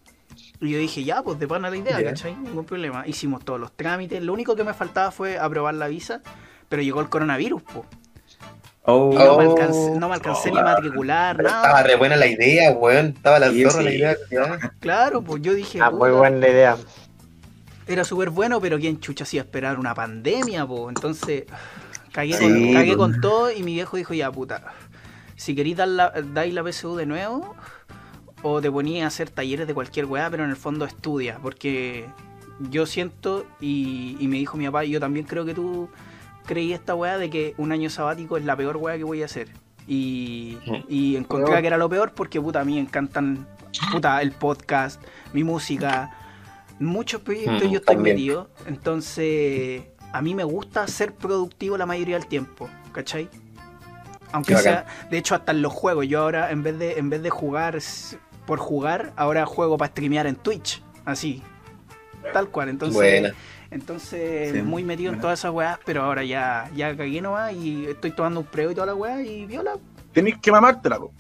Y 0.60 0.72
yo 0.72 0.80
dije, 0.80 1.04
ya, 1.04 1.22
pues 1.22 1.38
de 1.38 1.48
pana 1.48 1.70
la 1.70 1.78
idea, 1.78 2.02
Ya. 2.02 2.10
¿cachai? 2.10 2.36
Ningún 2.36 2.66
problema. 2.66 3.08
Hicimos 3.08 3.46
todos 3.46 3.60
los 3.60 3.72
trámites, 3.74 4.24
lo 4.24 4.34
único 4.34 4.56
que 4.56 4.64
me 4.64 4.74
faltaba 4.74 5.12
fue 5.12 5.38
aprobar 5.38 5.76
la 5.76 5.88
visa, 5.88 6.24
pero 6.68 6.82
llegó 6.82 7.00
el 7.00 7.10
coronavirus, 7.10 7.62
po. 7.62 7.86
Oh, 8.90 9.12
Y 9.12 9.18
no 9.18 9.36
me 9.36 9.44
alcancé, 9.44 9.92
no 9.96 10.08
me 10.10 10.16
alcancé 10.16 10.50
ni 10.52 10.60
a 10.60 10.64
matricular, 10.64 11.42
nada. 11.42 11.68
estaba 11.68 11.84
re 11.84 11.96
buena 11.98 12.16
la 12.16 12.28
idea, 12.28 12.72
weón. 12.72 13.08
Estaba 13.08 13.40
la 13.40 13.52
Sí, 13.52 13.64
zorra 13.64 13.80
sí. 13.80 13.84
la 13.84 13.94
idea. 13.94 14.18
Claro, 14.80 15.22
pues 15.24 15.42
yo 15.42 15.54
dije, 15.54 15.80
Ah, 15.82 15.92
muy 15.92 16.12
buena 16.12 16.48
idea. 16.48 16.78
era 17.86 18.04
súper 18.04 18.30
bueno, 18.30 18.60
pero 18.62 18.78
¿quién 18.80 19.00
chucha 19.00 19.24
hacía 19.24 19.42
esperar 19.42 19.80
una 19.80 19.94
pandemia, 19.94 20.66
po? 20.66 20.90
Entonces, 20.90 21.46
cagué, 22.12 22.34
Sí, 22.34 22.44
con, 22.44 22.74
cagué 22.74 22.98
con 22.98 23.22
todo 23.22 23.52
y 23.52 23.64
mi 23.64 23.74
viejo 23.74 23.98
dijo, 23.98 24.14
ya, 24.14 24.32
puta, 24.32 24.74
si 25.36 25.56
queréis 25.56 25.78
dar 25.78 25.88
la, 25.90 26.12
dais 26.34 26.54
la 26.54 26.64
PSU 26.64 26.96
de 26.98 27.06
nuevo, 27.06 27.56
o 28.44 28.62
te 28.62 28.72
ponías 28.72 29.06
a 29.06 29.08
hacer 29.08 29.30
talleres 29.30 29.68
de 29.68 29.74
cualquier 29.74 30.06
weá, 30.06 30.30
pero 30.30 30.44
en 30.44 30.50
el 30.50 30.56
fondo 30.58 30.86
estudia, 30.86 31.40
porque 31.42 32.06
yo 32.60 32.86
siento, 32.86 33.46
y, 33.62 34.18
y 34.20 34.28
me 34.28 34.38
dijo 34.38 34.58
mi 34.58 34.66
papá, 34.66 34.86
y 34.86 34.92
yo 34.92 35.00
también 35.00 35.26
creo 35.26 35.46
que 35.46 35.54
tú 35.54 35.90
creí 36.48 36.74
esta 36.74 36.96
weá 36.96 37.20
de 37.20 37.30
que 37.30 37.54
un 37.58 37.72
año 37.72 37.92
sabático 37.92 38.38
es 38.38 38.46
la 38.46 38.56
peor 38.56 38.78
weá 38.78 38.98
que 38.98 39.04
voy 39.04 39.22
a 39.22 39.26
hacer. 39.26 39.50
Y, 39.88 40.58
y 40.90 41.16
encontré 41.16 41.62
que 41.62 41.68
era 41.68 41.78
lo 41.78 41.88
peor 41.88 42.14
porque, 42.14 42.42
puta, 42.42 42.62
a 42.62 42.66
mí 42.66 42.74
me 42.74 42.82
encantan, 42.82 43.48
puta, 43.92 44.22
el 44.22 44.32
podcast, 44.32 45.02
mi 45.34 45.44
música, 45.44 46.10
muchos 46.80 47.22
proyectos 47.22 47.62
Ujú, 47.64 47.72
yo 47.72 47.80
estoy 47.80 47.96
también. 47.96 48.16
metido. 48.16 48.50
Entonces, 48.66 49.84
a 50.12 50.22
mí 50.22 50.34
me 50.36 50.44
gusta 50.44 50.88
ser 50.88 51.14
productivo 51.14 51.78
la 51.78 51.86
mayoría 51.86 52.18
del 52.18 52.28
tiempo, 52.28 52.70
¿cachai? 52.92 53.30
Aunque 54.32 54.56
Qué 54.56 54.62
sea, 54.62 54.86
de 55.10 55.18
hecho, 55.18 55.36
hasta 55.36 55.52
en 55.54 55.62
los 55.62 55.72
juegos, 55.72 56.08
yo 56.08 56.22
ahora 56.22 56.52
en 56.52 56.64
vez 56.64 56.78
de, 56.80 56.98
en 56.98 57.10
vez 57.10 57.24
de 57.24 57.30
jugar 57.30 57.78
por 58.46 58.60
jugar, 58.60 59.14
ahora 59.16 59.46
juego 59.46 59.78
para 59.78 59.92
streamear 59.92 60.28
en 60.28 60.36
Twitch, 60.36 60.82
así. 61.06 61.44
Tal 62.34 62.50
cual, 62.50 62.68
entonces, 62.68 62.96
Buena. 62.96 63.34
Entonces 63.72 64.54
Sí, 64.54 64.62
muy 64.62 64.84
metido 64.84 65.14
en 65.14 65.20
todas 65.20 65.40
esas 65.40 65.52
weas, 65.52 65.80
pero 65.86 66.04
ahora 66.04 66.24
ya, 66.24 66.70
ya 66.76 66.96
cagué 66.96 67.22
nomás 67.22 67.54
y 67.54 67.86
estoy 67.86 68.12
tomando 68.12 68.40
un 68.42 68.46
preo 68.46 68.72
y 68.72 68.76
toda 68.76 68.88
la 68.88 68.96
wea 68.96 69.22
y 69.22 69.46
viola, 69.46 69.78
Tenés 70.14 70.38
que 70.40 70.52
mamártela, 70.52 70.98
po. 70.98 71.12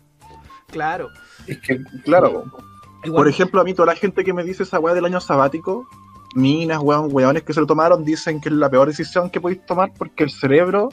claro. 0.68 1.10
Es 1.46 1.60
que, 1.60 1.80
Claro, 2.04 2.44
po. 2.50 2.58
Igual, 3.04 3.24
Por 3.24 3.28
ejemplo, 3.28 3.62
a 3.62 3.64
mí 3.64 3.74
toda 3.74 3.86
la 3.88 3.96
gente 3.96 4.24
que 4.24 4.34
me 4.34 4.44
dice 4.44 4.64
esa 4.64 4.80
weá 4.80 4.94
del 4.96 5.06
año 5.06 5.22
sabático, 5.22 5.88
minas, 6.36 6.80
weón, 6.82 7.10
weones 7.12 7.44
que 7.44 7.54
se 7.54 7.60
lo 7.60 7.68
tomaron, 7.68 8.04
dicen 8.04 8.42
que 8.42 8.50
es 8.50 8.56
la 8.56 8.70
peor 8.70 8.88
decisión 8.88 9.30
que 9.30 9.40
podéis 9.40 9.66
tomar 9.66 9.94
porque 9.98 10.24
el 10.24 10.32
cerebro 10.32 10.90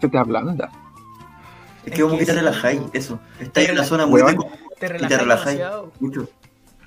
se 0.00 0.08
te 0.08 0.18
ablanda. 0.18 0.70
Es 1.84 1.92
que 1.92 2.02
como 2.02 2.18
que 2.18 2.26
te 2.26 2.32
relajáis, 2.32 2.80
eso. 2.92 3.20
Estás 3.38 3.64
en 3.64 3.72
una 3.72 3.84
zona 3.84 4.06
muy 4.06 4.22
te 4.78 4.88
relajáis 4.88 5.18
demasiado. 5.20 5.92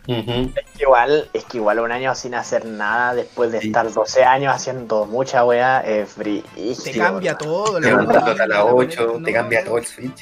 Es 0.09 0.65
que 0.75 0.83
igual, 0.83 1.29
es 1.33 1.45
que 1.45 1.57
igual 1.57 1.79
un 1.79 1.91
año 1.91 2.15
sin 2.15 2.33
hacer 2.33 2.65
nada 2.65 3.13
después 3.13 3.51
de 3.51 3.61
Sí. 3.61 3.67
estar 3.67 3.91
12 3.93 4.23
años 4.23 4.53
haciendo 4.55 5.05
mucha 5.05 5.45
weá 5.45 5.81
es 5.81 6.15
brígido. 6.15 6.83
Te 6.83 6.97
cambia 6.97 7.37
todo. 7.37 7.79
la 7.79 7.87
Levantándote 7.89 8.25
rutina, 8.31 8.43
a 8.43 8.47
las 8.47 8.57
la 8.57 8.65
8, 8.65 9.05
manera- 9.07 9.25
te 9.25 9.33
cambia 9.33 9.65
todo 9.65 9.77
el 9.77 9.85
switch. 9.85 10.21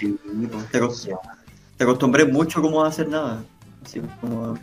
Te, 0.71 0.81
te 1.77 1.83
acostumbré 1.83 2.25
mucho 2.25 2.61
como 2.61 2.83
a 2.83 2.87
hacer 2.89 3.07
nada. 3.07 3.43
Así 3.85 4.01
como 4.21 4.57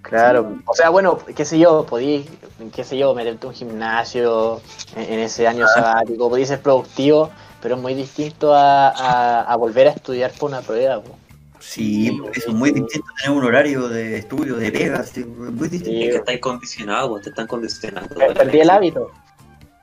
Claro, 0.00 0.56
o 0.64 0.74
sea, 0.74 0.88
bueno, 0.88 1.18
qué 1.36 1.44
sé 1.44 1.58
yo, 1.58 1.84
podí, 1.84 2.26
qué 2.74 2.82
sé 2.84 2.96
yo, 2.96 3.14
meterte 3.14 3.46
un 3.46 3.52
gimnasio 3.52 4.62
en, 4.96 5.12
en 5.12 5.18
ese 5.18 5.46
año 5.46 5.66
sabático, 5.68 6.30
podí 6.30 6.46
ser 6.46 6.62
productivo, 6.62 7.28
pero 7.60 7.74
es 7.74 7.82
muy 7.82 7.92
distinto 7.92 8.54
a, 8.54 8.88
a- 8.88 9.42
a 9.42 9.56
volver 9.56 9.88
a 9.88 9.90
estudiar 9.90 10.30
por 10.32 10.48
una 10.48 10.62
prueba. 10.62 11.02
po. 11.02 11.10
Sí, 11.60 12.20
eso 12.34 12.50
es 12.50 12.54
muy 12.54 12.70
distinto 12.70 13.06
tener 13.20 13.36
un 13.36 13.44
horario 13.44 13.88
de 13.88 14.18
estudio, 14.18 14.56
de 14.56 14.70
pega, 14.70 15.02
sí, 15.02 15.20
es 15.20 15.26
muy 15.26 15.68
distinto. 15.68 15.84
Sí. 16.00 16.08
Que 16.10 16.16
estáis 16.16 16.40
condicionados, 16.40 17.22
te 17.22 17.30
están 17.30 17.46
condicionando. 17.46 18.14
Per- 18.14 18.34
Perdí 18.34 18.60
el 18.60 18.70
hábito. 18.70 19.10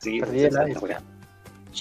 Sí, 0.01 0.19
perdí 0.19 0.43
el 0.43 0.57
hábito. 0.57 0.81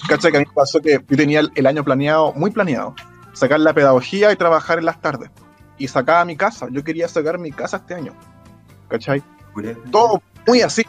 Cacha 0.09 0.29
que 0.31 0.37
a 0.37 0.39
mí 0.41 0.45
me 0.45 0.53
pasó 0.53 0.81
que 0.81 0.99
yo 1.07 1.17
tenía 1.17 1.39
el, 1.39 1.51
el 1.55 1.65
año 1.65 1.83
planeado, 1.83 2.33
muy 2.33 2.51
planeado, 2.51 2.93
sacar 3.33 3.59
la 3.61 3.73
pedagogía 3.73 4.31
y 4.31 4.35
trabajar 4.35 4.79
en 4.79 4.85
las 4.85 4.99
tardes. 5.01 5.29
Y 5.77 5.87
sacaba 5.87 6.25
mi 6.25 6.35
casa, 6.35 6.67
yo 6.71 6.83
quería 6.83 7.07
sacar 7.07 7.37
mi 7.37 7.51
casa 7.51 7.77
este 7.77 7.93
año. 7.93 8.13
¿Cachai? 8.89 9.23
Todo 9.91 10.21
muy 10.45 10.61
así. 10.61 10.85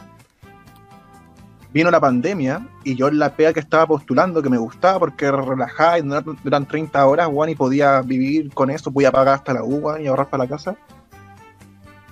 Vino 1.77 1.91
la 1.91 1.99
pandemia 1.99 2.65
y 2.83 2.95
yo 2.95 3.07
en 3.07 3.19
la 3.19 3.35
pega 3.35 3.53
que 3.53 3.59
estaba 3.59 3.85
postulando, 3.85 4.41
que 4.41 4.49
me 4.49 4.57
gustaba 4.57 4.97
porque 4.97 5.25
era 5.27 5.39
relajada 5.39 5.99
y 5.99 6.01
eran- 6.01 6.35
eran 6.43 6.65
30 6.65 7.05
horas, 7.05 7.27
weón, 7.31 7.49
y 7.51 7.55
podía 7.55 8.01
vivir 8.01 8.51
con 8.51 8.71
eso, 8.71 8.91
podía 8.91 9.11
pagar 9.11 9.35
hasta 9.35 9.53
la 9.53 9.63
U, 9.63 9.75
weón, 9.75 10.01
y 10.01 10.07
ahorrar 10.07 10.27
para 10.27 10.45
la 10.45 10.49
casa. 10.49 10.75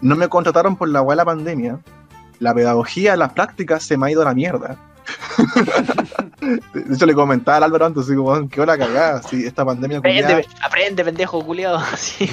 No 0.01 0.15
me 0.15 0.27
contrataron 0.27 0.75
por 0.75 0.87
la 0.89 1.01
weá 1.01 1.15
de 1.15 1.17
la 1.17 1.25
pandemia. 1.25 1.79
La 2.37 2.53
pedagogía, 2.53 3.15
las 3.15 3.33
prácticas 3.33 3.81
se 3.81 3.97
me 3.97 4.05
ha 4.05 4.11
ido 4.11 4.21
a 4.21 4.25
la 4.25 4.35
mierda. 4.35 4.77
De 6.75 6.93
hecho, 6.93 7.07
le 7.07 7.15
comentaba 7.15 7.57
al 7.57 7.63
Álvaro 7.63 7.87
antes, 7.87 8.03
así 8.03 8.15
como, 8.15 8.47
qué 8.47 8.61
hora 8.61 8.77
cagada, 8.77 9.23
si 9.23 9.47
esta 9.47 9.65
pandemia 9.65 9.99
culiada, 9.99 10.27
Aprende, 10.27 10.47
aprende, 10.63 11.03
pendejo 11.03 11.43
culiado. 11.43 11.79
Sí. 11.97 12.29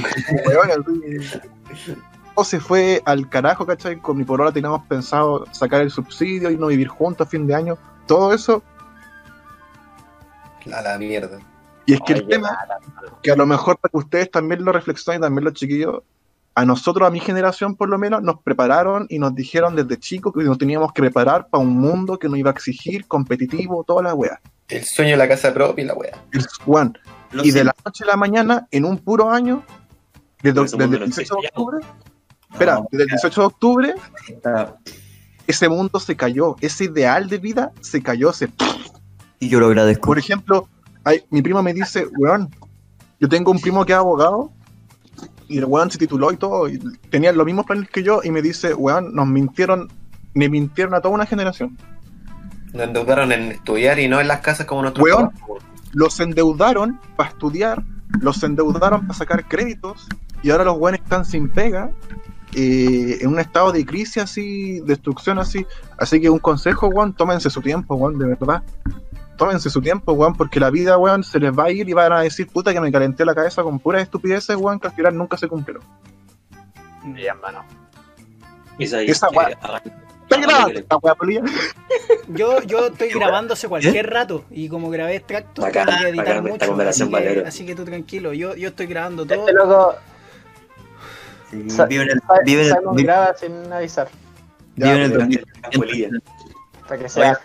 weón, 0.47 0.71
así. 0.71 1.95
Todo 2.35 2.45
se 2.45 2.61
fue 2.61 3.03
al 3.05 3.29
carajo, 3.29 3.67
¿cachai? 3.67 3.99
Con 3.99 4.17
mi 4.17 4.25
polola 4.25 4.53
teníamos 4.53 4.87
pensado 4.87 5.45
sacar 5.53 5.81
el 5.81 5.91
subsidio 5.91 6.51
y 6.51 6.57
no 6.57 6.69
vivir 6.69 6.89
juntos 6.89 7.27
a 7.27 7.31
fin 7.31 7.47
de 7.47 7.55
año. 7.55 7.79
Todo 8.07 8.33
eso 8.33 8.63
A 10.73 10.83
la 10.83 10.99
mierda. 10.99 11.39
Y 11.87 11.95
es 11.95 12.01
que 12.07 12.15
Oye, 12.15 12.23
el 12.23 12.29
tema, 12.29 12.59
que 13.23 13.33
a 13.33 13.37
lo 13.37 13.47
mejor 13.47 13.79
para 13.79 13.91
que 13.91 13.99
ustedes 13.99 14.31
también 14.31 14.65
lo 14.65 14.73
reflexionen, 14.73 15.21
y 15.21 15.23
también 15.23 15.45
los 15.45 15.55
chiquillos, 15.55 16.03
a 16.55 16.65
nosotros, 16.65 17.07
a 17.07 17.11
mi 17.11 17.21
generación 17.21 17.75
por 17.75 17.89
lo 17.89 17.99
menos, 17.99 18.23
nos 18.23 18.41
prepararon 18.43 19.07
y 19.09 19.19
nos 19.19 19.35
dijeron 19.35 19.75
desde 19.75 19.99
chicos 19.99 20.33
que 20.33 20.45
nos 20.45 20.59
teníamos 20.59 20.93
que 20.93 21.03
preparar 21.03 21.49
para 21.49 21.63
un 21.63 21.71
mundo 21.71 22.19
que 22.19 22.29
nos 22.29 22.39
iba 22.39 22.51
a 22.51 22.53
exigir 22.53 23.07
competitivo, 23.07 23.85
toda 23.85 24.03
la 24.03 24.15
wea. 24.15 24.41
El 24.69 24.85
sueño 24.85 25.13
de 25.13 25.17
la 25.17 25.29
casa 25.29 25.53
propia 25.53 25.85
y 25.85 25.87
la 25.87 25.95
wea. 25.95 26.13
El 26.33 26.47
Juan. 26.65 26.97
Y 27.33 27.51
de 27.51 27.65
la 27.65 27.75
noche 27.85 28.05
a 28.05 28.09
la 28.09 28.17
mañana, 28.17 28.69
en 28.71 28.85
un 28.85 28.99
puro 28.99 29.31
año, 29.31 29.65
desde, 30.43 30.61
desde 30.63 30.85
el 30.85 30.91
no 30.91 31.07
18 31.07 31.35
de 31.35 31.49
octubre, 31.49 31.79
espera, 32.53 32.77
No, 32.77 32.87
desde 32.91 33.05
el 33.05 33.09
18 33.11 33.41
de 33.41 33.47
octubre, 33.47 33.95
ese 35.47 35.69
mundo 35.69 35.99
se 36.01 36.17
cayó, 36.17 36.57
ese 36.61 36.85
ideal 36.85 37.29
de 37.29 37.39
vida 37.39 37.73
se 37.81 38.03
cayó, 38.03 38.33
se 38.33 38.49
Y 39.41 39.49
yo 39.49 39.59
lo 39.61 39.67
agradezco. 39.67 40.07
Por 40.07 40.19
ejemplo, 40.19 40.69
hay- 41.05 41.23
mi 41.31 41.43
primo 41.43 41.63
me 41.63 41.75
dice, 41.75 42.07
weón, 42.17 42.49
yo 43.21 43.29
tengo 43.29 43.51
un 43.51 43.61
primo 43.61 43.85
que 43.85 43.93
es 43.93 43.99
abogado 43.99 44.53
y 45.49 45.59
el 45.59 45.65
weón 45.65 45.91
se 45.91 45.99
tituló 45.99 46.33
y 46.33 46.37
todo, 46.37 46.69
y 46.69 46.79
tenía 47.11 47.33
los 47.33 47.45
mismos 47.45 47.67
planes 47.67 47.89
que 47.91 48.03
yo 48.03 48.21
y 48.23 48.31
me 48.31 48.41
dice, 48.41 48.73
weón, 48.75 49.15
nos 49.15 49.27
mintieron, 49.27 49.89
me 50.35 50.49
mintieron 50.49 50.95
a 50.95 51.01
toda 51.01 51.15
una 51.15 51.27
generación. 51.27 51.77
Nos 52.73 52.85
endeudaron 52.85 53.33
en 53.33 53.53
estudiar 53.53 53.99
y 53.99 54.09
no 54.09 54.21
en 54.21 54.29
las 54.29 54.41
casas 54.41 54.65
como 54.67 54.83
nuestros 54.83 55.05
Weón. 55.05 55.31
papás. 55.31 55.65
Los 55.93 56.21
endeudaron 56.21 56.99
para 57.17 57.29
estudiar, 57.29 57.83
los 58.21 58.43
endeudaron 58.43 59.03
para 59.03 59.13
sacar 59.19 59.47
créditos 59.47 60.07
y 60.43 60.51
ahora 60.51 60.65
los 60.65 60.79
weones 60.79 61.03
están 61.03 61.25
sin 61.27 61.51
pega, 61.51 61.91
eh, 62.55 63.19
en 63.21 63.29
un 63.29 63.39
estado 63.39 63.73
de 63.73 63.85
crisis 63.85 64.23
así, 64.23 64.81
destrucción 64.81 65.39
así. 65.39 65.67
Así 65.99 66.21
que 66.21 66.29
un 66.29 66.39
consejo, 66.39 66.89
weón, 66.89 67.15
tómense 67.15 67.51
su 67.51 67.63
tiempo, 67.63 67.95
weón, 67.95 68.19
de 68.19 68.27
verdad. 68.27 68.63
Tómense 69.37 69.71
su 69.71 69.81
tiempo, 69.81 70.13
weón, 70.13 70.35
porque 70.35 70.61
la 70.61 70.71
vida, 70.71 70.99
weón, 70.99 71.25
se 71.25 71.41
les 71.41 71.57
va 71.57 71.65
a 71.65 71.71
ir 71.71 71.89
y 71.89 71.93
van 71.93 72.13
a 72.13 72.21
decir, 72.21 72.49
puta, 72.49 72.73
que 72.73 72.81
me 72.81 72.93
calenté 72.93 73.25
la 73.25 73.35
cabeza 73.35 73.63
con 73.63 73.79
puras 73.79 74.03
estupideces, 74.03 74.57
weón, 74.57 74.79
que 74.79 74.89
al 74.89 74.95
final 74.95 75.17
nunca 75.17 75.37
se 75.37 75.49
cumplieron. 75.49 75.83
Sí, 77.17 77.25
hermano. 77.25 77.65
Esa, 78.79 79.03
Esa. 79.03 79.29
Yo, 82.29 82.63
yo 82.63 82.87
estoy 82.87 83.11
grabando 83.11 83.53
hace 83.53 83.69
cualquier 83.69 84.09
rato 84.09 84.45
y 84.51 84.69
como 84.69 84.89
grabé 84.89 85.17
extractos 85.17 85.71
tengo 85.71 85.93
que 86.01 86.09
editar 86.09 86.43
mucho, 86.43 86.81
así 86.81 87.11
que, 87.11 87.45
así 87.47 87.67
que 87.67 87.75
tú 87.75 87.85
tranquilo, 87.85 88.33
yo, 88.33 88.55
yo 88.55 88.69
estoy 88.69 88.87
grabando 88.87 89.27
todo. 89.27 89.41
Este 89.41 89.53
loco 89.53 89.97
Sí, 91.53 91.71
Sa- 91.71 91.87
vive 91.87 92.03
en 92.05 92.11
el, 92.11 92.21
Sa- 92.21 92.41
vive 92.45 92.69
en 92.69 92.77
el- 92.99 93.05
graba 93.05 93.35
sin 93.37 93.73
avisar. 93.73 94.09
Ya, 94.77 94.87
vive 94.95 94.97
en 94.97 95.03
el 95.03 95.11
pero- 95.13 95.21
2000. 95.21 95.45
Polilla. 95.77 96.09
Para 96.89 96.99
que 97.03 97.09
sea. 97.09 97.39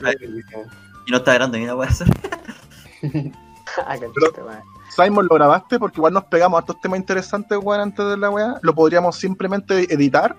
Y 1.06 1.12
no 1.12 1.18
está 1.18 1.34
grande, 1.36 1.60
mira, 1.60 1.76
weá. 1.76 1.90
Qué 3.02 3.12
chiste, 3.12 4.42
weón. 4.42 4.62
Simon, 4.96 5.28
lo 5.30 5.36
grabaste 5.36 5.78
porque 5.78 6.00
igual 6.00 6.14
nos 6.14 6.24
pegamos 6.26 6.58
a 6.58 6.62
estos 6.62 6.82
temas 6.82 6.98
interesantes, 7.00 7.58
weón, 7.62 7.82
antes 7.82 8.04
de 8.06 8.18
la 8.18 8.30
weá. 8.32 8.56
Lo 8.64 8.74
podríamos 8.74 9.16
simplemente 9.18 9.94
editar. 9.94 10.36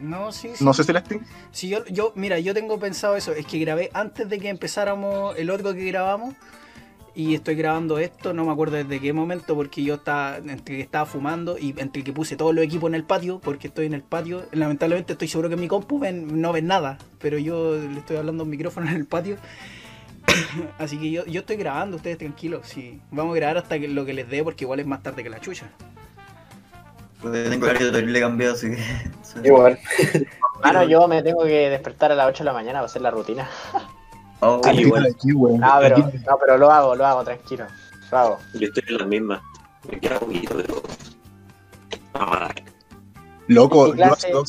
No, 0.00 0.32
sí, 0.32 0.52
sí. 0.54 0.64
No 0.64 0.72
sé 0.74 0.82
si 0.84 0.92
les 0.92 1.04
tengo. 1.04 1.22
Si 1.52 1.68
yo, 1.68 1.84
yo, 1.86 2.12
mira, 2.16 2.38
yo 2.40 2.54
tengo 2.54 2.78
pensado 2.78 3.16
eso, 3.16 3.32
es 3.32 3.46
que 3.46 3.58
grabé 3.58 3.90
antes 3.94 4.28
de 4.28 4.38
que 4.40 4.48
empezáramos 4.48 5.36
el 5.36 5.50
otro 5.50 5.74
que 5.74 5.84
grabamos 5.84 6.34
y 7.14 7.34
estoy 7.34 7.54
grabando 7.56 7.98
esto, 7.98 8.32
no 8.32 8.44
me 8.44 8.52
acuerdo 8.52 8.76
desde 8.76 9.00
qué 9.00 9.12
momento 9.12 9.54
porque 9.54 9.82
yo 9.82 9.94
estaba, 9.94 10.38
entre 10.38 10.76
que 10.76 10.80
estaba 10.80 11.06
fumando 11.06 11.58
y 11.58 11.74
entre 11.78 12.02
que 12.04 12.12
puse 12.12 12.36
todos 12.36 12.54
los 12.54 12.64
equipos 12.64 12.88
en 12.88 12.94
el 12.94 13.04
patio, 13.04 13.38
porque 13.40 13.68
estoy 13.68 13.86
en 13.86 13.94
el 13.94 14.02
patio, 14.02 14.44
lamentablemente 14.52 15.12
estoy 15.12 15.28
seguro 15.28 15.48
que 15.48 15.54
en 15.56 15.60
mi 15.60 15.68
compu 15.68 15.98
ven- 15.98 16.40
no 16.40 16.52
ven 16.52 16.66
nada, 16.66 16.98
pero 17.18 17.38
yo 17.38 17.74
le 17.76 17.98
estoy 17.98 18.16
hablando 18.16 18.42
a 18.42 18.44
un 18.44 18.50
micrófono 18.50 18.88
en 18.88 18.96
el 18.96 19.06
patio. 19.06 19.36
Así 20.78 20.98
que 20.98 21.10
yo, 21.10 21.24
yo 21.26 21.40
estoy 21.40 21.56
grabando, 21.56 21.96
ustedes 21.96 22.18
tranquilos, 22.18 22.66
sí. 22.66 23.00
Vamos 23.10 23.34
a 23.34 23.36
grabar 23.36 23.58
hasta 23.58 23.78
que, 23.78 23.88
lo 23.88 24.04
que 24.04 24.14
les 24.14 24.28
dé 24.28 24.42
porque 24.44 24.64
igual 24.64 24.80
es 24.80 24.86
más 24.86 25.02
tarde 25.02 25.22
que 25.22 25.30
la 25.30 25.40
chucha. 25.40 25.66
Porque 27.20 27.44
tengo 27.44 27.66
el 27.66 27.70
horario 27.70 27.92
terrible 27.92 28.20
cambiado, 28.20 28.54
así 28.54 28.70
que. 28.70 28.82
Igual. 29.48 29.78
Mano, 30.64 30.84
yo 30.84 31.06
me 31.08 31.22
tengo 31.22 31.44
que 31.44 31.70
despertar 31.70 32.12
a 32.12 32.14
las 32.14 32.28
8 32.28 32.44
de 32.44 32.46
la 32.46 32.52
mañana 32.52 32.78
para 32.78 32.86
hacer 32.86 33.02
la 33.02 33.10
rutina. 33.10 33.48
Oh, 34.44 34.60
Ah, 34.64 34.72
igual. 34.74 35.06
Aquí, 35.06 35.32
weón. 35.32 35.60
No, 35.60 35.72
pero, 35.80 35.96
Aquí- 35.98 36.18
no, 36.18 36.36
pero 36.38 36.58
lo 36.58 36.70
hago, 36.70 36.94
lo 36.96 37.06
hago, 37.06 37.22
tranquilo. 37.22 37.66
Lo 38.10 38.18
hago. 38.18 38.38
Yo 38.54 38.66
estoy 38.66 38.82
en 38.88 38.98
la 38.98 39.06
misma. 39.06 39.42
Me 39.88 40.00
queda 40.00 40.18
poquito, 40.18 40.56
pero. 40.56 40.82
Ah, 42.14 42.50
Loco, 43.46 43.90
¿Qué 43.92 43.96
clase? 43.98 44.30
yo- 44.32 44.42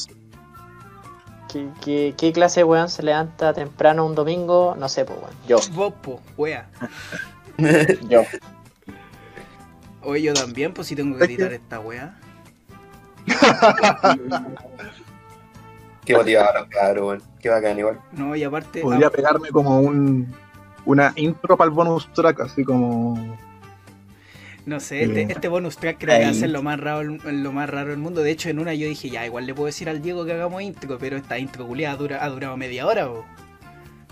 ¿Qué, 1.51 1.67
qué, 1.83 2.13
qué 2.17 2.33
clase 2.33 2.61
de 2.61 2.63
weón 2.63 2.89
se 2.89 3.03
levanta 3.03 3.53
temprano 3.53 4.05
un 4.05 4.15
domingo? 4.15 4.75
No 4.77 4.89
sé, 4.89 5.05
pues 5.05 5.19
weón. 5.19 5.33
Yo, 5.47 5.57
Vos, 5.73 5.93
po, 6.01 6.19
wea. 6.37 6.67
yo. 8.09 8.23
Oye, 10.01 10.23
yo 10.23 10.33
también, 10.33 10.73
pues 10.73 10.87
si 10.87 10.95
tengo 10.95 11.17
que- 11.19 11.25
editar 11.25 11.53
esta 11.53 11.79
wea. 11.79 12.19
Qué 16.05 16.15
motivado, 16.17 16.67
claro, 16.69 17.07
weón. 17.07 17.32
Qué 17.43 17.49
bacán, 17.49 17.77
igual. 17.77 17.99
No, 18.13 18.33
y 18.37 18.43
aparte. 18.45 18.79
podría 18.79 19.07
ah, 19.07 19.11
pegarme 19.11 19.49
como 19.49 19.81
un 19.81 20.33
una 20.85 21.11
intro 21.17 21.57
para 21.57 21.67
el 21.67 21.75
bonus 21.75 22.11
track, 22.13 22.39
así 22.39 22.63
como 22.63 23.37
No 24.65 24.79
sé, 24.79 25.03
este, 25.03 25.21
Eh, 25.23 25.27
este 25.29 25.49
bonus 25.49 25.77
track 25.77 25.97
creo 25.99 26.17
que 26.19 26.23
va 26.23 26.31
a 26.31 26.33
ser 26.33 26.49
lo 26.51 26.63
más 26.63 26.79
raro 26.79 27.03
lo 27.03 27.51
más 27.51 27.69
raro 27.69 27.89
del 27.89 27.99
mundo. 27.99 28.21
De 28.21 28.31
hecho, 28.31 28.47
en 28.47 28.59
una 28.59 28.73
yo 28.73 28.87
dije, 28.87 29.09
ya, 29.09 29.25
igual 29.25 29.45
le 29.45 29.53
puedo 29.53 29.65
decir 29.65 29.89
al 29.89 30.01
Diego 30.01 30.23
que 30.23 30.31
hagamos 30.31 30.61
intro, 30.61 30.97
pero 30.97 31.17
esta 31.17 31.37
intro 31.37 31.67
culiada 31.67 31.97
dura, 31.97 32.23
ha 32.23 32.29
durado 32.29 32.55
media 32.55 32.87
hora, 32.87 33.07
po. 33.07 33.25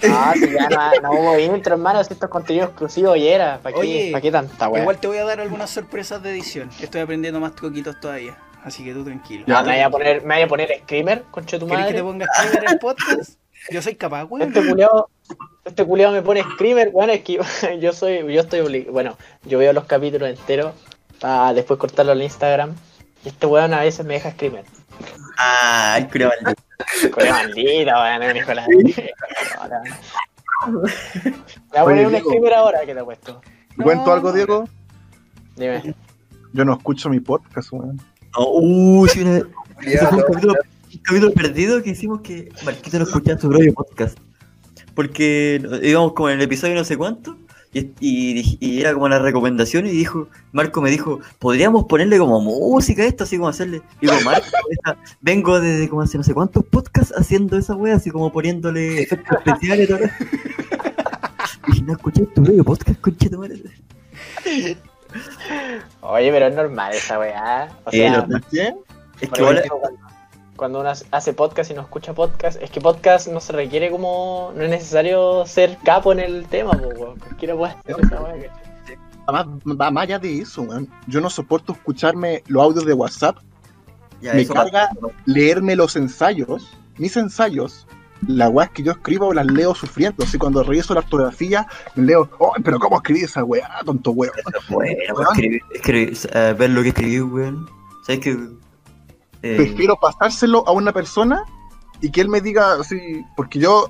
Ah, 0.03 0.33
si 0.33 0.51
ya 0.51 0.67
no, 0.67 1.01
no 1.01 1.11
hubo 1.11 1.39
intro, 1.39 1.75
hermano, 1.75 2.03
si 2.03 2.11
esto 2.11 2.25
es 2.25 2.31
contenido 2.31 2.65
exclusivo 2.65 3.15
y 3.15 3.29
era. 3.29 3.59
¿Para 3.59 3.75
qué, 3.75 3.79
Oye, 3.79 4.09
¿pa' 4.11 4.19
qué 4.19 4.31
tanta 4.31 4.67
weón? 4.67 4.81
Igual 4.81 4.97
te 4.97 5.07
voy 5.07 5.19
a 5.19 5.23
dar 5.23 5.39
algunas 5.39 5.69
sorpresas 5.69 6.21
de 6.21 6.31
edición. 6.31 6.69
Estoy 6.81 6.99
aprendiendo 6.99 7.39
más 7.39 7.55
truquitos 7.55 7.97
todavía. 8.01 8.35
Así 8.63 8.83
que 8.83 8.93
tú 8.93 9.03
tranquilo. 9.03 9.45
Ah, 9.47 9.63
me 9.63 9.73
voy 9.73 9.81
a 9.81 9.89
poner, 9.89 10.23
me 10.23 10.35
voy 10.35 10.43
a 10.43 10.47
poner 10.47 10.69
screamer, 10.83 11.23
concha 11.31 11.57
tu 11.57 11.67
¿Querés 11.67 11.87
que 11.87 11.93
te 11.93 12.03
madre. 12.03 12.25
ponga 12.25 12.27
screamer 12.33 12.71
en 12.71 12.79
podcast? 12.79 13.39
Yo 13.71 13.81
soy 13.81 13.95
capaz, 13.95 14.25
weón. 14.25 14.47
Este 14.47 14.67
culiao, 14.67 15.09
este 15.65 15.85
culiao 15.85 16.11
me 16.11 16.21
pone 16.21 16.43
screamer, 16.43 16.91
bueno, 16.91 17.13
es 17.13 17.21
que 17.21 17.39
yo 17.79 17.93
soy, 17.93 18.31
yo 18.31 18.41
estoy 18.41 18.59
obligado, 18.59 18.91
bueno, 18.91 19.17
yo 19.45 19.57
veo 19.57 19.73
los 19.73 19.85
capítulos 19.85 20.29
enteros 20.29 20.73
para 21.19 21.53
después 21.53 21.79
cortarlo 21.79 22.11
en 22.13 22.21
Instagram. 22.21 22.75
Y 23.23 23.29
este 23.29 23.45
weón 23.45 23.73
a 23.73 23.81
veces 23.81 24.05
me 24.05 24.15
deja 24.15 24.31
screamer. 24.31 24.65
Ah, 25.37 25.95
el 25.97 26.07
culiao 26.07 26.31
maldito. 26.43 26.63
Coño 27.11 27.31
maldito, 27.31 27.91
weón, 27.91 28.23
Ahora. 29.57 29.81
Me 30.67 30.71
voy 31.71 31.79
a 31.79 31.83
poner 31.83 32.07
un 32.07 32.19
screamer 32.19 32.53
ahora 32.53 32.79
que 32.85 32.93
te 32.93 32.99
he 32.99 33.03
puesto. 33.03 33.41
No, 33.77 33.83
¿Cuento 33.83 34.13
algo, 34.13 34.29
no. 34.29 34.35
Diego? 34.35 34.69
Dime. 35.55 35.95
Yo 36.53 36.65
no 36.65 36.73
escucho 36.73 37.09
mi 37.09 37.19
podcast, 37.19 37.71
weón. 37.71 37.99
No, 38.37 38.47
uh, 38.47 39.07
sí, 39.07 39.21
una- 39.21 39.37
ese 39.83 40.07
fue 40.07 40.17
un 40.17 40.23
capítulo, 40.23 40.53
un 40.93 40.99
capítulo 41.03 41.33
perdido 41.33 41.81
que 41.83 41.89
hicimos 41.91 42.21
que 42.21 42.49
Marquito 42.65 42.97
no 42.99 43.05
escuchaba 43.05 43.39
su 43.39 43.49
propio 43.49 43.73
podcast. 43.73 44.17
Porque 44.95 45.61
íbamos 45.83 46.13
como 46.13 46.29
en 46.29 46.35
el 46.37 46.41
episodio 46.43 46.75
no 46.75 46.83
sé 46.83 46.97
cuánto. 46.97 47.37
Y, 47.73 47.89
y- 48.01 48.57
y 48.59 48.81
era 48.81 48.93
como 48.93 49.07
la 49.07 49.17
recomendación 49.19 49.85
y 49.85 49.91
dijo, 49.91 50.27
Marco 50.51 50.81
me 50.81 50.89
dijo, 50.91 51.21
podríamos 51.39 51.85
ponerle 51.85 52.17
como 52.17 52.41
música 52.41 53.03
a 53.03 53.05
esto, 53.05 53.23
así 53.23 53.37
como 53.37 53.47
hacerle. 53.47 53.81
Y 54.01 54.07
digo, 54.07 54.19
Marco, 54.25 54.45
esa- 54.69 54.97
vengo 55.21 55.59
desde 55.61 55.87
como 55.87 56.01
hace 56.01 56.17
no 56.17 56.23
sé 56.25 56.33
cuántos 56.33 56.65
podcasts 56.65 57.13
haciendo 57.17 57.57
esa 57.57 57.75
wea, 57.75 57.95
así 57.95 58.11
como 58.11 58.31
poniéndole 58.31 59.01
efectos 59.03 59.37
especiales 59.45 59.89
y 59.89 59.93
todo. 59.93 59.99
Y 61.67 61.71
dije, 61.71 61.81
no 61.85 61.93
escuché 61.93 62.25
tu 62.25 62.43
propio 62.43 62.63
podcast, 62.65 62.99
conchito 62.99 63.37
madre. 63.37 63.61
Oye, 66.01 66.31
pero 66.31 66.47
es 66.47 66.55
normal 66.55 66.93
esa 66.93 67.19
weá. 67.19 67.69
O 67.85 67.89
Eh, 67.89 68.09
sea, 68.09 68.27
¿Qué? 68.49 68.73
Es 69.21 69.29
que 69.29 69.41
igual, 69.41 69.63
cuando, 69.67 69.99
cuando 70.55 70.79
uno 70.81 70.91
hace 71.11 71.33
podcast 71.33 71.71
y 71.71 71.73
no 71.73 71.81
escucha 71.81 72.13
podcast, 72.13 72.61
es 72.61 72.69
que 72.71 72.81
podcast 72.81 73.27
no 73.27 73.39
se 73.39 73.53
requiere 73.53 73.91
como. 73.91 74.51
No 74.55 74.63
es 74.63 74.69
necesario 74.69 75.45
ser 75.45 75.77
capo 75.83 76.11
en 76.11 76.19
el 76.19 76.47
tema, 76.47 76.71
weón. 76.71 77.19
Cualquiera 77.19 77.55
puede 77.55 77.73
hacer 77.73 77.95
esa 78.03 78.21
weá, 78.21 78.33
¿cachai? 78.33 78.97
Además, 79.27 79.45
va 79.79 79.91
más 79.91 80.03
allá 80.03 80.19
de 80.19 80.39
eso, 80.39 80.63
weón. 80.63 80.89
Yo 81.07 81.21
no 81.21 81.29
soporto 81.29 81.73
escucharme 81.73 82.43
los 82.47 82.63
audios 82.63 82.85
de 82.85 82.93
WhatsApp, 82.93 83.37
ya, 84.21 84.33
me 84.33 84.45
carga 84.47 84.89
leerme 85.25 85.75
los 85.75 85.95
ensayos, 85.95 86.75
mis 86.97 87.15
ensayos, 87.17 87.87
las 88.27 88.49
weas 88.51 88.69
que 88.71 88.83
yo 88.83 88.91
escribo 88.91 89.33
las 89.33 89.45
leo 89.45 89.73
sufriendo. 89.75 90.23
Así 90.23 90.37
cuando 90.37 90.63
reviso 90.63 90.93
la 90.93 90.99
ortografía, 91.01 91.67
leo, 91.95 92.29
oh, 92.39 92.53
pero 92.63 92.79
¿cómo 92.79 92.97
escribí 92.97 93.21
esa 93.21 93.43
weá, 93.43 93.67
tonto 93.85 94.11
weón? 94.11 94.33
Bueno, 94.69 95.27
pues, 95.83 96.25
eh, 96.33 96.55
ver 96.57 96.69
lo 96.69 96.81
que 96.83 96.89
escribí, 96.89 97.19
weón. 97.21 97.67
¿Sabes 98.05 98.21
qué? 98.21 98.37
Eh, 99.43 99.55
Prefiero 99.57 99.95
pasárselo 99.99 100.63
a 100.67 100.71
una 100.71 100.91
persona 100.91 101.43
y 102.01 102.11
que 102.11 102.21
él 102.21 102.29
me 102.29 102.41
diga 102.41 102.73
así, 102.73 103.23
porque 103.35 103.59
yo 103.59 103.89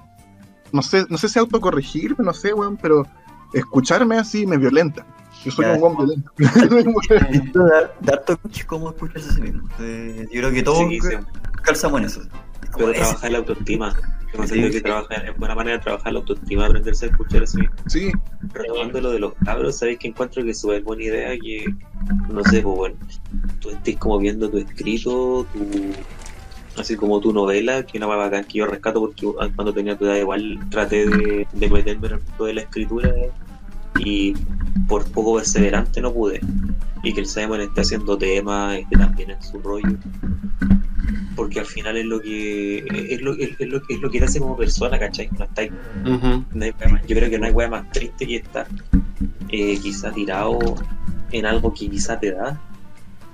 no 0.72 0.82
sé, 0.82 1.06
no 1.10 1.18
sé 1.18 1.28
si 1.28 1.40
autocorregirme, 1.40 2.24
no 2.24 2.34
sé, 2.34 2.54
weón, 2.54 2.78
pero 2.78 3.06
escucharme 3.54 4.18
así 4.18 4.46
me 4.46 4.58
violenta. 4.58 5.06
Yo 5.44 5.52
soy 5.52 5.66
Ya. 5.66 5.74
un 5.74 5.82
weón 5.82 5.98
violento. 5.98 6.32
dar, 8.02 8.24
cómo 8.68 8.90
escucharse 8.92 9.30
a 9.30 9.34
sí 9.34 9.42
mismo. 9.42 9.68
Eh, 9.80 10.28
yo 10.32 10.40
creo 10.42 10.52
que 10.52 10.64
todos 10.64 10.88
sí, 10.90 11.00
sí. 11.02 11.16
calzamos 11.64 12.00
en 12.00 12.06
eso. 12.06 12.22
Pero 12.62 12.72
Como 12.72 12.92
trabajar 12.94 13.32
la 13.32 13.38
autoestima. 13.40 13.94
Que 14.32 14.82
trabajar, 14.82 15.26
es 15.30 15.38
buena 15.38 15.56
manera 15.56 15.78
de 15.78 15.84
trabajar 15.84 16.14
la 16.14 16.20
autoestima, 16.20 16.66
aprenderse 16.66 17.06
a 17.06 17.10
escuchar 17.10 17.44
así. 17.44 17.60
Sí, 17.88 18.12
Retomando 18.54 19.02
lo 19.02 19.12
de 19.12 19.20
los 19.20 19.34
cabros, 19.46 19.78
¿sabéis 19.78 20.00
que 20.00 20.08
encuentro 20.08 20.44
que 20.44 20.52
es 20.52 20.60
súper 20.60 20.84
buena 20.84 21.04
idea 21.04 21.38
que, 21.38 21.66
no 22.30 22.44
sé, 22.46 22.62
pues 22.62 22.76
bueno, 22.76 22.96
tú 23.60 23.72
estés 23.72 23.98
como 23.98 24.20
viendo 24.20 24.50
tu 24.50 24.58
escrito, 24.58 25.46
tu, 25.54 26.80
así 26.80 26.96
como 26.96 27.20
tu 27.20 27.34
novela, 27.34 27.86
que 27.86 27.98
una 27.98 28.08
más 28.08 28.18
bacán 28.18 28.46
que 28.46 28.60
yo 28.60 28.68
rescato 28.68 29.02
porque 29.02 29.28
cuando 29.56 29.74
tenía 29.74 29.98
tu 29.98 30.06
edad 30.06 30.16
igual 30.16 30.60
traté 30.70 31.08
de, 31.08 31.48
de 31.52 31.70
meterme 31.70 32.08
en 32.08 32.14
el 32.14 32.22
mundo 32.22 32.46
de 32.46 32.54
la 32.54 32.62
escritura 32.62 33.14
y 33.98 34.34
por 34.88 35.06
poco 35.12 35.36
perseverante 35.38 36.02
no 36.02 36.14
pude. 36.14 36.40
Y 37.04 37.14
que 37.14 37.22
el 37.22 37.26
Simon 37.26 37.62
esté 37.62 37.82
haciendo 37.82 38.18
temas, 38.18 38.78
esté 38.78 38.98
también 38.98 39.32
en 39.32 39.42
su 39.42 39.60
rollo. 39.60 39.98
Porque 41.36 41.60
al 41.60 41.66
final 41.66 41.98
es 41.98 42.06
lo 42.06 42.20
que 42.22 42.80
es 43.10 43.22
lo, 43.22 43.34
es, 43.34 43.52
es 43.60 43.68
lo, 43.68 43.78
es 43.78 44.00
lo 44.00 44.10
que 44.12 44.20
te 44.20 44.26
hace 44.26 44.40
como 44.40 44.56
persona, 44.58 45.00
¿cachai? 45.00 45.30
No 46.54 46.66
hay 46.66 46.72
wea 46.80 46.90
más- 46.90 47.08
yo 47.08 47.16
creo 47.16 47.30
que 47.30 47.40
no 47.40 47.46
hay 47.46 47.52
wea 47.52 47.70
más 47.70 47.90
triste 47.92 48.28
que 48.28 48.36
estar 48.38 48.68
eh, 49.50 49.80
quizá 49.82 50.12
tirado 50.12 50.60
en 51.32 51.46
algo 51.46 51.74
que 51.74 51.90
quizá 51.90 52.20
te 52.20 52.32
da, 52.34 52.60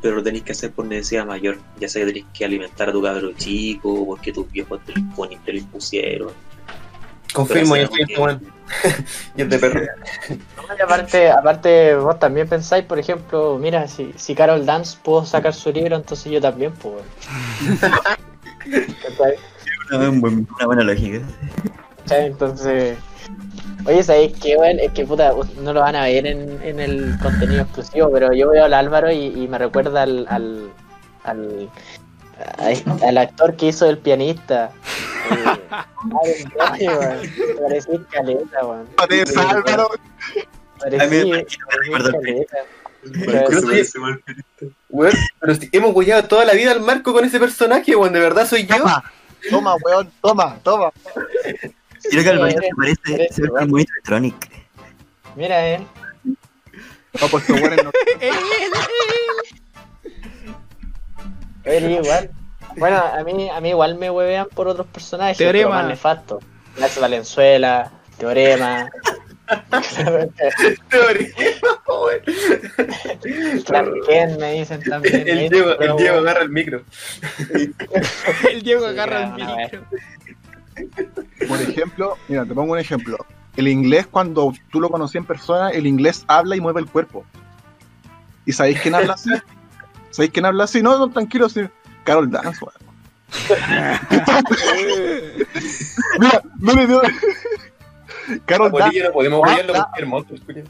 pero 0.02 0.16
lo 0.18 0.24
tenéis 0.24 0.44
que 0.44 0.52
hacer 0.52 0.72
por 0.72 0.86
necesidad 0.86 1.26
mayor. 1.26 1.58
Ya 1.80 1.90
sea 1.90 2.02
que 2.06 2.08
tenéis 2.14 2.26
que 2.34 2.46
alimentar 2.46 2.90
a 2.90 2.92
tu 2.94 3.02
cabro 3.02 3.32
chico, 3.34 4.06
porque 4.06 4.32
tus 4.32 4.50
viejos 4.52 4.80
te 4.86 4.94
lo 4.94 5.58
impusieron. 5.58 6.30
Confirmo, 7.34 7.76
yo 7.76 7.84
estoy 7.84 8.02
en 8.02 8.30
este. 8.30 8.46
Y 9.36 9.42
es 9.44 9.50
de 9.50 9.60
perro. 9.60 9.82
No, 10.30 10.84
aparte, 10.86 11.30
aparte, 11.32 11.96
vos 11.96 12.20
también 12.20 12.48
pensáis, 12.50 12.84
por 12.86 13.00
ejemplo, 13.00 13.58
mira, 13.60 13.88
si, 13.88 14.14
si 14.18 14.36
Carol 14.36 14.66
Dance 14.66 14.98
pudo 15.04 15.26
sacar 15.26 15.54
su 15.54 15.72
libro, 15.72 15.96
entonces 15.96 16.32
yo 16.32 16.42
también, 16.42 16.74
pues. 16.74 17.04
¿Cachai? 19.02 19.36
Una, 19.92 20.10
un 20.10 20.22
buen- 20.22 20.48
una 20.58 20.66
buena 20.66 20.84
lógica. 20.84 21.22
Entonces, 22.10 22.98
oye, 23.86 24.04
¿sabéis 24.04 24.34
qué, 24.42 24.58
weón? 24.58 24.80
Es 24.80 24.92
que 24.92 25.06
puta, 25.06 25.34
no 25.62 25.74
lo 25.74 25.80
van 25.82 25.96
a 25.96 26.04
ver 26.04 26.26
en, 26.28 26.62
en 26.64 26.80
el 26.80 27.18
contenido 27.22 27.62
exclusivo, 27.64 28.10
pero 28.12 28.34
yo 28.34 28.50
veo 28.50 28.66
al 28.66 28.74
Álvaro 28.74 29.12
y, 29.12 29.26
y 29.28 29.48
me 29.48 29.58
recuerda 29.58 30.04
al, 30.04 30.26
al, 30.30 30.70
al, 31.24 31.70
al 33.04 33.18
actor 33.18 33.56
que 33.56 33.68
hizo 33.68 33.90
el 33.90 33.98
pianista. 33.98 34.72
Eh, 36.26 36.46
ay, 36.58 36.88
parecía 37.60 38.00
caleta, 38.10 38.66
weón. 38.66 38.88
Parece 38.96 39.38
Álvaro. 39.38 39.90
Parecía- 40.80 41.46
caleta. 41.68 42.58
Pero. 43.26 43.50
Weón, 44.90 45.14
si 45.60 45.70
hemos 45.74 45.94
huellado 45.94 46.24
toda 46.30 46.46
la 46.46 46.54
vida 46.54 46.72
al 46.72 46.80
Marco 46.80 47.12
con 47.12 47.26
ese 47.26 47.40
personaje, 47.42 47.94
weón. 47.96 48.14
De 48.14 48.22
verdad 48.22 48.48
soy 48.48 48.66
yo. 48.66 48.78
Toma, 48.78 49.04
toma, 49.50 49.76
weón, 49.84 50.10
toma, 50.22 50.58
toma. 50.64 50.92
Creo 52.10 52.24
que 52.24 52.30
al 52.30 52.40
baño 52.40 52.58
Sí, 52.62 52.68
se 52.68 52.76
parece, 53.48 53.68
muy. 53.68 53.86
Mira. 55.36 55.80
No, 57.20 57.28
pues 57.30 57.50
weones 57.50 57.84
no. 57.84 57.92
Igual. 62.04 62.32
Bueno, 62.78 62.98
a 62.98 63.24
mí, 63.24 63.50
a 63.50 63.60
mí 63.62 63.70
igual 63.70 63.96
me 63.96 64.12
huevean 64.12 64.48
por 64.54 64.68
otros 64.68 64.88
personajes, 64.88 65.38
Teorema. 65.38 65.70
pero 65.70 65.82
más 65.82 65.88
nefastos. 65.88 66.44
Max 66.80 67.00
Valenzuela, 67.00 67.92
Teorema, 68.18 68.90
weón. 71.88 72.22
Clark 73.66 73.92
Kent 74.06 74.40
me 74.40 74.54
dicen 74.54 74.82
también. 74.84 75.28
El. 75.28 75.50
Diego, 75.50 75.80
el 75.80 75.96
Diego 75.98 76.18
agarra 76.18 76.42
el 76.42 76.50
micro. 76.50 76.84
El 78.52 78.62
Diego 78.62 78.82
Sí, 78.82 78.88
agarra 78.88 79.24
el 79.24 79.34
micro. 79.34 79.82
Por 81.48 81.62
ejemplo, 81.62 82.18
mira, 82.28 82.46
te 82.46 82.54
pongo 82.54 82.74
un 82.74 82.80
ejemplo. 82.80 83.18
El 83.56 83.68
inglés, 83.68 84.06
cuando 84.06 84.54
tú 84.72 84.80
lo 84.80 84.90
conocí 84.90 85.18
en 85.18 85.26
persona, 85.26 85.70
el 85.72 85.88
inglés 85.88 86.24
habla 86.28 86.56
y 86.56 86.62
mueve 86.62 86.82
el 86.82 86.88
cuerpo. 86.88 87.26
¿Y 88.46 88.54
sabéis 88.54 88.80
quién 88.82 88.96
habla 88.96 89.14
así? 89.14 89.32
¿Sabéis 90.18 90.32
quién 90.34 90.46
habla 90.46 90.64
así? 90.64 90.82
No, 90.82 90.98
no, 90.98 91.12
tranquilo, 91.12 91.48
sí. 91.48 91.62
Carol 92.04 92.32
Dance, 92.32 92.58
weón. 92.60 92.74
Mira, 96.20 96.42
no 96.60 96.74
le 96.74 96.88
dio. 96.88 97.02
Carol 98.46 98.72
Dance. 98.72 99.04
No 99.04 99.12
podemos 99.12 99.42
Ah, 99.44 99.48
huellarlo 99.52 99.74
ah. 99.76 99.78
porque 99.78 99.92
es 99.94 100.00
hermoso. 100.02 100.34
escucha. 100.34 100.62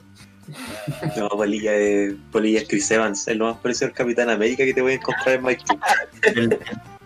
No, 1.15 1.30
Polilla 1.30 1.74
es, 1.76 2.13
Polilla 2.30 2.60
es 2.60 2.67
Chris 2.67 2.91
Evans, 2.91 3.26
el 3.30 3.38
lo 3.38 3.45
más 3.45 3.56
parecido 3.62 3.88
al 3.88 3.93
Capitán 3.93 4.30
América 4.30 4.65
que 4.65 4.74
te 4.74 4.82
voy 4.82 4.91
a 4.91 4.95
encontrar 4.95 5.36
en 5.36 5.43
Mike. 5.43 5.63
El, 6.24 6.60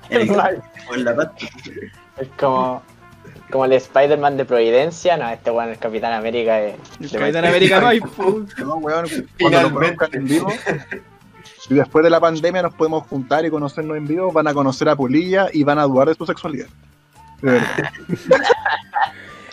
el, 0.09 0.21
el- 0.21 0.29
con 0.87 1.03
la 1.03 1.15
pata. 1.15 1.35
Es 2.17 2.27
como, 2.39 2.81
como 3.51 3.65
el 3.65 3.73
Spider-Man 3.73 4.37
de 4.37 4.45
Providencia. 4.45 5.15
No, 5.15 5.29
este 5.29 5.51
weón, 5.51 5.69
el 5.69 5.77
Capitán 5.77 6.13
América 6.13 6.59
es. 6.59 6.73
El 6.99 7.07
de 7.11 7.19
Capitán 7.19 7.43
Mike- 7.43 7.47
América 7.49 7.79
no 7.81 7.87
hay 7.87 7.99
pu- 7.99 8.57
No, 8.57 8.75
weón, 8.77 9.05
cuando 9.39 9.69
lo 9.69 9.81
en 10.13 10.25
vivo. 10.25 10.51
Y 11.69 11.75
después 11.75 12.03
de 12.03 12.09
la 12.09 12.19
pandemia 12.19 12.61
nos 12.63 12.73
podemos 12.73 13.07
juntar 13.07 13.45
y 13.45 13.49
conocernos 13.49 13.97
en 13.97 14.07
vivo, 14.07 14.31
van 14.31 14.47
a 14.47 14.53
conocer 14.53 14.89
a 14.89 14.95
Polilla 14.95 15.47
y 15.53 15.63
van 15.63 15.79
a 15.79 15.83
dudar 15.83 16.07
de 16.07 16.15
su 16.15 16.25
sexualidad. 16.25 16.67
De 17.41 17.51
verdad. 17.51 17.91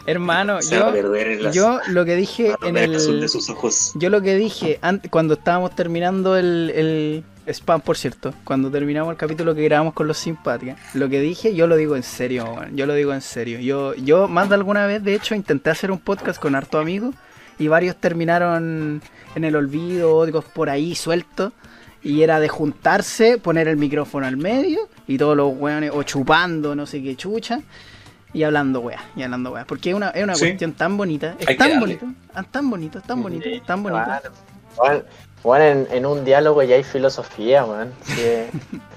Hermano, 0.06 0.60
yo, 0.62 0.90
las 0.90 1.54
yo 1.54 1.80
lo 1.88 2.06
que 2.06 2.16
dije 2.16 2.54
en 2.62 2.78
el 2.78 2.96
azul 2.96 3.16
el. 3.16 3.20
de 3.20 3.28
sus 3.28 3.50
ojos. 3.50 3.92
Yo 3.94 4.08
lo 4.08 4.22
que 4.22 4.36
dije 4.36 4.78
antes, 4.80 5.10
cuando 5.10 5.34
estábamos 5.34 5.76
terminando 5.76 6.34
el, 6.34 6.72
el 6.74 7.24
spam, 7.52 7.82
por 7.82 7.98
cierto, 7.98 8.32
cuando 8.44 8.70
terminamos 8.70 9.10
el 9.10 9.18
capítulo 9.18 9.54
que 9.54 9.64
grabamos 9.64 9.92
con 9.92 10.08
los 10.08 10.16
Simpatria, 10.16 10.76
lo 10.94 11.10
que 11.10 11.20
dije 11.20 11.54
yo 11.54 11.66
lo 11.66 11.76
digo 11.76 11.94
en 11.94 12.02
serio, 12.02 12.56
yo 12.72 12.86
lo 12.86 12.94
digo 12.94 13.12
en 13.12 13.20
serio. 13.20 13.60
Yo, 13.60 13.92
yo 13.96 14.28
más 14.28 14.48
de 14.48 14.54
alguna 14.54 14.86
vez, 14.86 15.04
de 15.04 15.14
hecho, 15.14 15.34
intenté 15.34 15.68
hacer 15.68 15.90
un 15.90 15.98
podcast 15.98 16.40
con 16.40 16.54
harto 16.54 16.78
amigos 16.78 17.14
y 17.58 17.68
varios 17.68 17.96
terminaron 17.96 19.02
en 19.34 19.44
el 19.44 19.56
olvido, 19.56 20.16
otros 20.16 20.46
por 20.46 20.70
ahí 20.70 20.94
sueltos. 20.94 21.52
Y 22.02 22.22
era 22.22 22.38
de 22.40 22.48
juntarse, 22.48 23.38
poner 23.38 23.66
el 23.68 23.76
micrófono 23.76 24.26
al 24.26 24.37
medio 24.37 24.88
y 25.06 25.18
todos 25.18 25.37
los 25.37 25.52
weones, 25.56 25.90
o 25.92 26.02
chupando, 26.04 26.74
no 26.74 26.87
sé 26.87 27.02
qué 27.02 27.16
chucha, 27.16 27.61
y 28.32 28.42
hablando 28.44 28.80
weá, 28.80 29.00
y 29.16 29.22
hablando 29.22 29.50
weá. 29.52 29.64
Porque 29.64 29.90
es 29.90 29.96
una, 29.96 30.11
es 30.11 30.22
una 30.22 30.34
Sí. 30.34 30.46
cuestión 30.46 30.72
tan 30.74 30.96
bonita, 30.96 31.34
es 31.38 31.46
que 31.46 31.54
tan 31.56 31.80
bonito, 31.80 32.06
ah, 32.34 32.42
tan 32.44 32.70
bonito, 32.70 33.00
tan 33.00 33.22
bonito, 33.22 33.44
Sí, 33.48 33.61
tan 33.66 33.82
bonito. 33.82 34.04
Bueno, 34.04 34.22
bueno, 34.76 35.02
bueno, 35.42 35.64
en, 35.64 35.88
en 35.90 36.06
un 36.06 36.24
diálogo 36.24 36.62
ya 36.62 36.76
hay 36.76 36.84
filosofía, 36.84 37.64
weón. 37.64 37.92
Sí, 38.04 38.20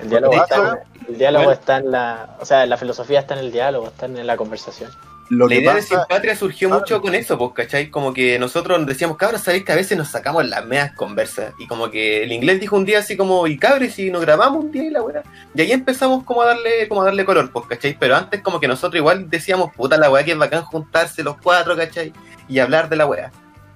el 0.01 0.09
diálogo, 0.09 0.33
está, 0.35 0.55
en- 0.57 1.07
el 1.13 1.17
diálogo 1.17 1.45
bueno. 1.45 1.59
está 1.59 1.77
en 1.77 1.91
la. 1.91 2.37
O 2.39 2.45
sea, 2.45 2.65
la 2.67 2.77
filosofía 2.77 3.19
está 3.21 3.33
en 3.33 3.39
el 3.41 3.51
diálogo, 3.51 3.87
está 3.87 4.05
en 4.05 4.25
la 4.27 4.37
conversación. 4.37 4.91
Lo 5.31 5.47
La 5.47 5.55
que 5.55 5.61
idea 5.61 5.75
de 5.75 5.81
pasa, 5.81 5.99
Simpatria 5.99 6.35
surgió 6.35 6.69
mucho 6.69 7.01
con 7.01 7.15
eso, 7.15 7.37
pues, 7.37 7.51
¿cachai? 7.53 7.89
Como 7.89 8.13
que 8.13 8.37
nosotros 8.37 8.85
decíamos, 8.85 9.15
cabros, 9.15 9.39
sabéis 9.39 9.63
que 9.63 9.71
a 9.71 9.77
veces 9.77 9.97
nos 9.97 10.09
sacamos 10.09 10.45
las 10.45 10.65
medias 10.65 10.91
conversas. 10.91 11.53
Y 11.57 11.67
como 11.67 11.89
que 11.89 12.23
el 12.23 12.33
inglés 12.33 12.59
dijo 12.59 12.75
un 12.75 12.83
día 12.83 12.99
así 12.99 13.15
como, 13.15 13.47
y 13.47 13.57
cabres, 13.57 13.97
y 13.97 14.11
nos 14.11 14.19
grabamos 14.19 14.65
un 14.65 14.71
día 14.73 14.83
y 14.83 14.89
la 14.89 15.01
weá. 15.01 15.23
Y 15.55 15.61
ahí 15.61 15.71
empezamos 15.71 16.25
como 16.25 16.41
a 16.41 16.47
darle, 16.47 16.85
como 16.89 17.01
a 17.01 17.05
darle 17.05 17.23
color, 17.23 17.49
pues, 17.49 17.65
¿cachai? 17.65 17.95
Pero 17.97 18.17
antes 18.17 18.41
como 18.41 18.59
que 18.59 18.67
nosotros 18.67 18.99
igual 18.99 19.29
decíamos, 19.29 19.73
puta 19.73 19.97
la 19.97 20.11
weá 20.11 20.25
que 20.25 20.33
es 20.33 20.37
bacán 20.37 20.63
juntarse 20.63 21.23
los 21.23 21.37
cuatro, 21.37 21.77
¿cachai? 21.77 22.11
Y 22.49 22.59
hablar 22.59 22.89
de 22.89 22.97
la 22.97 23.05
weá. 23.05 23.31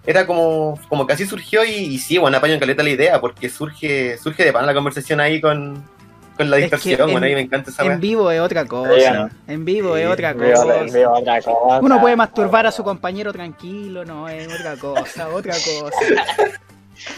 Era 0.05 0.27
como, 0.27 0.77
como 0.89 1.07
que 1.07 1.13
así 1.13 1.25
surgió 1.25 1.63
y, 1.63 1.71
y 1.71 1.99
sí, 1.99 2.17
bueno, 2.17 2.35
apaño 2.35 2.55
en 2.55 2.59
caleta 2.59 2.83
la 2.83 2.89
idea, 2.89 3.21
porque 3.21 3.47
surge, 3.47 4.17
surge 4.17 4.43
de 4.43 4.51
pan 4.51 4.65
la 4.65 4.73
conversación 4.73 5.21
ahí 5.21 5.39
con, 5.39 5.81
con 6.35 6.49
la 6.49 6.57
Es 6.57 6.85
en- 6.85 6.97
bueno, 6.97 7.25
ahí 7.25 7.33
me 7.35 7.41
encanta 7.41 7.71
esa. 7.71 7.83
En 7.85 7.99
vivo 7.99 8.29
es 8.31 8.39
otra 8.41 8.65
cosa. 8.65 8.91
Sí, 8.93 9.03
¿no? 9.13 9.29
En 9.47 9.65
vivo 9.65 9.95
es 9.97 10.05
Sí, 10.05 10.11
otra 10.11 10.33
Veo, 10.33 10.53
cosa. 10.61 10.83
veo 10.93 11.11
otra 11.13 11.41
cosa. 11.41 11.79
Uno 11.81 12.01
puede 12.01 12.15
masturbar 12.15 12.65
a 12.67 12.71
su 12.71 12.83
compañero 12.83 13.31
tranquilo, 13.33 14.05
no, 14.05 14.27
es 14.29 14.47
otra 14.53 14.75
cosa, 14.77 15.29
otra 15.29 15.53
cosa. 15.53 16.23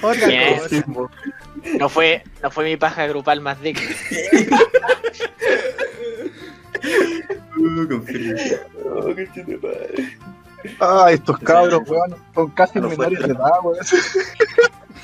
Otra 0.01 0.27
Bien. 0.27 0.57
cosa. 0.59 1.09
No 1.79 1.89
fue, 1.89 2.23
no 2.41 2.49
fue 2.51 2.65
mi 2.65 2.77
paja 2.77 3.05
grupal 3.07 3.41
más 3.41 3.61
digna. 3.61 3.81
Uh. 7.57 8.01
Oh, 8.85 9.15
qué 9.15 9.27
chiste 9.33 9.57
padre. 9.57 10.17
ah, 10.79 11.07
estos 11.11 11.37
cabros, 11.39 11.81
weón, 11.87 12.15
son 12.33 12.49
casi 12.51 12.79
No 12.79 12.89
menores 12.89 13.19
de 13.19 13.25
edad, 13.33 13.51
weón. 13.63 13.77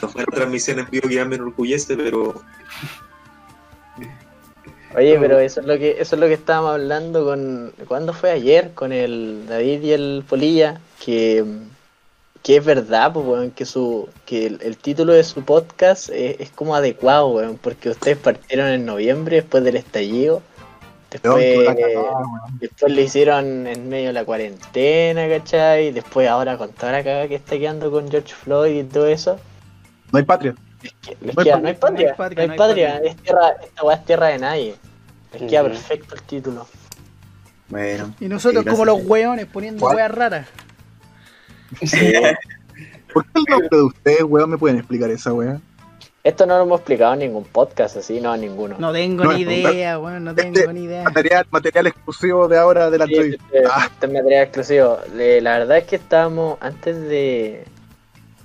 No 0.02 0.10
fue 0.10 0.21
la 0.21 0.36
transmisión 0.36 0.80
en 0.80 0.89
vivo 0.89 1.08
que 1.08 1.15
ya 1.15 1.26
me 1.26 1.36
enorgullece, 1.36 1.95
pero 1.95 2.41
Oye, 4.96 5.18
pero 5.20 5.40
eso 5.40 5.62
es 5.62 5.66
lo 5.66 5.78
que 5.78 5.92
eso 6.00 6.16
es 6.16 6.20
lo 6.20 6.28
que 6.28 6.34
estábamos 6.34 6.72
hablando 6.72 7.26
con 7.26 7.74
¿cuándo 7.88 8.14
fue 8.14 8.32
ayer? 8.32 8.72
Con 8.74 8.92
el 8.92 9.46
David 9.48 9.82
y 9.82 9.92
el 9.92 10.24
Polilla 10.28 10.80
que, 11.04 11.44
que 12.44 12.58
es 12.58 12.66
verdad, 12.66 13.12
pues 13.12 13.26
weón, 13.26 13.52
que 13.52 13.66
su 13.66 14.08
que 14.26 14.46
el, 14.46 14.60
el 14.62 14.78
título 14.78 15.14
de 15.14 15.24
su 15.24 15.44
podcast 15.44 16.10
es, 16.10 16.40
es 16.40 16.50
como 16.52 16.76
adecuado, 16.76 17.30
weón, 17.30 17.58
porque 17.58 17.90
ustedes 17.90 18.18
partieron 18.18 18.68
en 18.68 18.86
noviembre 18.86 19.38
después 19.38 19.64
del 19.64 19.78
estallido. 19.78 20.42
Después, 21.10 21.66
la 21.66 21.76
cagada, 21.76 22.18
weón. 22.18 22.60
después 22.60 22.92
lo 22.92 23.02
hicieron 23.02 23.68
en 23.68 23.90
medio 23.90 24.08
de 24.08 24.14
la 24.14 24.26
cuarentena, 24.26 25.28
¿cachai? 25.28 25.92
Después 25.92 26.28
ahora 26.28 26.58
con 26.58 26.72
toda 26.72 26.92
la 26.92 27.04
cagada 27.04 27.28
que 27.28 27.36
está 27.36 27.58
quedando 27.58 27.92
con 27.92 28.10
George 28.10 28.34
Floyd 28.34 28.80
y 28.80 28.84
todo 28.84 29.08
eso. 29.08 29.40
No 30.12 30.20
hay 30.20 30.26
patria. 30.26 30.56
No 31.22 31.30
hay 31.30 31.34
patria. 31.36 31.58
no 31.58 31.67
hay 31.67 32.58
patria, 32.58 32.98
es 33.04 33.15
tierra, 33.17 33.50
esta 33.63 33.84
weá 33.84 33.96
es 33.96 34.06
tierra 34.06 34.28
de 34.28 34.38
nadie. 34.39 34.76
Les 35.34 35.50
queda 35.50 35.63
perfecto 35.63 36.15
el 36.15 36.22
título. 36.24 36.67
Bueno. 37.69 38.13
Y 38.19 38.28
nosotros 38.28 38.63
como 38.65 38.86
los 38.86 39.04
hueones 39.04 39.46
poniendo 39.48 39.86
weas 39.88 40.12
raras. 40.12 40.48
¿Por 43.13 43.24
qué 43.26 43.32
el 43.36 43.43
nombre 43.50 43.69
de 43.78 43.84
ustedes, 43.84 44.24
weón, 44.24 44.50
me 44.50 44.58
pueden 44.58 44.78
explicar 44.78 45.10
esa 45.10 45.34
weá? 45.34 45.60
Esto 46.24 46.46
no 46.46 46.56
lo 46.58 46.63
hemos 46.63 46.80
explicado 46.80 47.13
en 47.13 47.19
ningún 47.19 47.43
podcast, 47.43 47.98
así, 47.98 48.22
no, 48.22 48.34
en 48.34 48.41
ninguno. 48.41 48.78
No 48.80 48.93
tengo 48.93 49.26
No, 49.26 49.34
ni 49.34 49.41
idea, 49.41 50.00
weón, 50.00 50.24
no 50.24 50.34
tengo 50.34 50.58
Este- 50.58 50.74
ni 50.74 50.84
idea. 50.86 51.04
Material, 51.04 51.46
material 51.52 51.88
exclusivo 51.88 52.48
de 52.48 52.58
ahora 52.58 52.89
de 52.89 52.98
la 52.98 53.06
Sí, 53.08 53.13
entrevista. 53.13 53.43
este, 53.52 53.67
Ah. 53.69 53.89
este 53.91 54.06
es 54.06 54.13
material 54.13 54.43
exclusivo. 54.43 55.00
La 55.15 55.58
verdad 55.60 55.78
es 55.78 55.84
que 55.84 55.96
estábamos, 55.98 56.58
antes 56.62 57.02
de, 57.02 57.65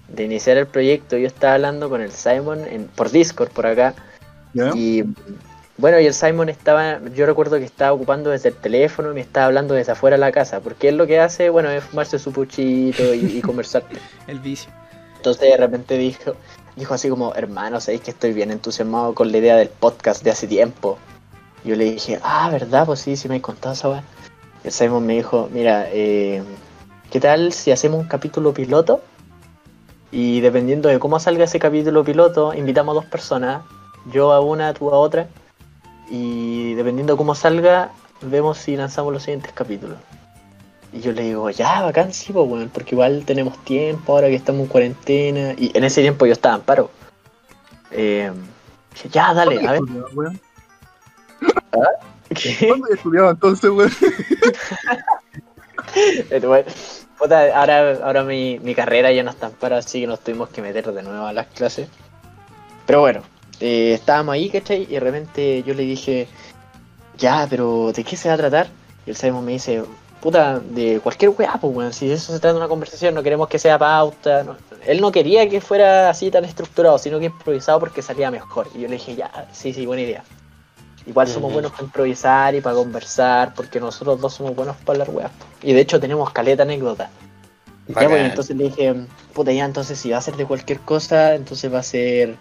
de 0.09 0.25
iniciar 0.25 0.57
el 0.57 0.67
proyecto, 0.67 1.17
yo 1.17 1.27
estaba 1.27 1.55
hablando 1.55 1.89
con 1.89 2.01
el 2.01 2.11
Simon 2.11 2.65
en, 2.67 2.87
por 2.87 3.11
Discord, 3.11 3.51
por 3.51 3.67
acá. 3.67 3.95
Y 4.75 5.05
bueno, 5.77 6.01
y 6.01 6.07
el 6.07 6.15
Simon 6.15 6.49
estaba, 6.49 7.01
yo 7.15 7.27
recuerdo 7.27 7.59
que 7.59 7.65
estaba 7.65 7.93
ocupando 7.93 8.31
desde 8.31 8.49
el 8.49 8.57
teléfono 8.57 9.13
y 9.13 9.15
me 9.15 9.21
estaba 9.21 9.47
hablando 9.47 9.75
desde 9.75 9.93
afuera 9.93 10.17
de 10.17 10.21
la 10.21 10.33
casa, 10.33 10.61
porque 10.61 10.89
él 10.89 10.97
lo 10.97 11.07
que 11.07 11.21
hace, 11.21 11.51
bueno, 11.51 11.71
es 11.71 11.85
fumarse 11.85 12.19
su 12.19 12.33
puchito 12.33 13.15
y, 13.15 13.39
y 13.39 13.43
conversar. 13.43 13.85
El 14.27 14.41
vicio. 14.41 14.73
Entonces 15.17 15.51
de 15.51 15.57
repente 15.57 15.97
dijo, 15.97 16.35
dijo 16.75 16.95
así 16.95 17.09
como, 17.09 17.35
hermano, 17.35 17.81
sabéis 17.81 18.03
que 18.03 18.11
estoy 18.11 18.33
bien 18.33 18.51
entusiasmado 18.51 19.15
con 19.15 19.31
la 19.31 19.39
idea 19.39 19.57
del 19.57 19.69
podcast 19.69 20.23
de 20.23 20.31
hace 20.31 20.47
tiempo. 20.47 20.99
Yo 21.65 21.77
le 21.77 21.85
dije, 21.85 22.19
ah, 22.23 22.49
¿verdad? 22.51 22.87
Pues 22.87 23.01
sí, 23.01 23.17
sí 23.17 23.29
me 23.29 23.37
has 23.37 23.43
contado 23.43 23.75
esa 23.75 23.89
weá. 23.89 24.05
Y 24.65 24.69
el 24.69 24.73
Simon 24.73 25.07
me 25.07 25.15
dijo, 25.15 25.49
mira, 25.53 25.89
eh, 25.93 26.43
¿qué 27.11 27.21
tal 27.21 27.53
si 27.53 27.73
hacemos 27.73 28.01
un 28.01 28.09
capítulo 28.09 28.55
piloto? 28.55 29.03
Y 30.11 30.41
dependiendo 30.41 30.89
de 30.89 30.99
cómo 30.99 31.21
salga 31.21 31.45
ese 31.45 31.59
capítulo 31.59 32.03
piloto, 32.03 32.55
invitamos 32.55 32.93
a 32.93 33.01
dos 33.01 33.05
personas, 33.11 33.63
yo 34.13 34.33
a 34.33 34.41
una, 34.41 34.73
tú 34.73 34.91
a 34.91 34.99
otra. 34.99 35.29
Y 36.11 36.75
dependiendo 36.75 37.13
de 37.13 37.19
cómo 37.19 37.35
salga, 37.35 37.91
vemos 38.23 38.59
si 38.59 38.77
lanzamos 38.77 39.13
los 39.13 39.23
siguientes 39.23 39.53
capítulos. 39.53 39.99
Y 40.93 41.01
yo 41.01 41.13
le 41.13 41.23
digo, 41.23 41.51
ya, 41.51 41.83
bacán, 41.83 42.15
sí, 42.15 42.33
pues, 42.33 42.49
weón, 42.49 42.71
porque 42.71 42.95
igual 42.95 43.25
tenemos 43.27 43.63
tiempo 43.65 44.15
ahora 44.15 44.29
que 44.29 44.37
estamos 44.37 44.63
en 44.63 44.69
cuarentena. 44.69 45.55
Y 45.59 45.77
en 45.77 45.85
ese 45.85 46.01
tiempo 46.01 46.25
yo 46.25 46.33
estaba 46.33 46.57
en 46.57 46.63
paro. 46.63 46.91
Eh, 47.91 48.33
dije, 48.95 49.09
ya, 49.11 49.35
dale, 49.35 49.67
a 49.67 49.73
ver. 49.73 49.83
¿Qué? 52.35 52.69
¿Dónde 52.69 52.95
estudiaba 52.95 53.31
entonces, 53.31 53.71
weón? 53.71 53.91
Puta, 57.19 57.59
ahora 57.59 57.99
ahora 58.05 58.23
mi, 58.23 58.59
mi 58.61 58.75
carrera 58.75 59.11
ya 59.11 59.23
no 59.23 59.31
está 59.31 59.49
en 59.49 59.53
paro, 59.55 59.77
así 59.77 60.01
que 60.01 60.07
nos 60.07 60.21
tuvimos 60.21 60.51
que 60.51 60.63
meter 60.63 60.93
de 60.93 61.03
nuevo 61.03 61.27
a 61.27 61.33
las 61.33 61.49
clases. 61.49 61.89
Pero 62.87 63.01
bueno, 63.01 63.23
eh, 63.61 63.93
estábamos 63.95 64.35
ahí, 64.35 64.49
¿cachai? 64.49 64.83
Y 64.83 64.95
de 64.95 65.01
repente 65.01 65.63
yo 65.65 65.75
le 65.75 65.83
dije, 65.83 66.29
ya, 67.19 67.47
pero 67.51 67.93
¿de 67.93 68.05
qué 68.05 68.17
se 68.17 68.29
va 68.29 68.35
a 68.35 68.39
tratar? 68.39 68.69
Y 69.05 69.11
el 69.11 69.17
Simon 69.17 69.45
me 69.45 69.53
dice, 69.53 69.83
puta, 70.21 70.61
de 70.61 71.01
cualquier 71.01 71.33
weá, 71.37 71.59
pues 71.61 71.75
weón, 71.75 71.93
si 71.93 72.07
de 72.07 72.15
eso 72.15 72.33
se 72.33 72.41
trata 72.41 72.57
una 72.57 72.69
conversación, 72.69 73.15
no 73.15 73.23
queremos 73.23 73.49
que 73.49 73.59
sea 73.59 73.79
pauta. 73.79 74.45
no". 74.45 74.57
Él 74.87 75.01
no 75.01 75.11
quería 75.11 75.49
que 75.49 75.61
fuera 75.61 76.09
así 76.09 76.31
tan 76.31 76.45
estructurado, 76.45 76.99
sino 76.99 77.19
que 77.19 77.27
improvisado 77.27 77.81
porque 77.81 78.01
salía 78.01 78.31
mejor. 78.31 78.69
Y 78.75 78.83
yo 78.83 78.89
le 78.89 78.95
dije, 78.95 79.17
ya, 79.17 79.49
sí, 79.53 79.73
sí, 79.73 79.87
buena 79.87 80.03
idea. 80.03 80.25
Igual 81.09 81.27
somos 81.27 81.53
buenos 81.53 81.73
para 81.73 81.85
improvisar 81.85 82.55
y 82.55 82.61
para 82.61 82.77
conversar, 82.77 83.55
porque 83.55 83.81
nosotros 83.81 84.21
dos 84.21 84.35
somos 84.35 84.55
buenos 84.55 84.77
para 84.77 85.01
hablar 85.03 85.11
weas. 85.17 85.31
Y 85.63 85.73
de 85.73 85.81
hecho 85.81 85.99
tenemos 85.99 86.31
caleta 86.33 86.65
anécdota. 86.65 87.11
Ya, 87.89 87.95
pues, 87.95 88.09
Bacán. 88.11 88.27
entonces 88.27 88.57
le 88.57 88.65
dije, 88.65 88.95
puta, 89.33 89.51
ya, 89.53 89.65
entonces 89.65 89.99
si 89.99 90.11
va 90.11 90.19
a 90.19 90.21
ser 90.21 90.37
de 90.37 90.45
cualquier 90.45 90.81
cosa, 90.81 91.35
entonces 91.35 91.73
va 91.73 91.79
a 91.79 91.83
ser 91.83 92.37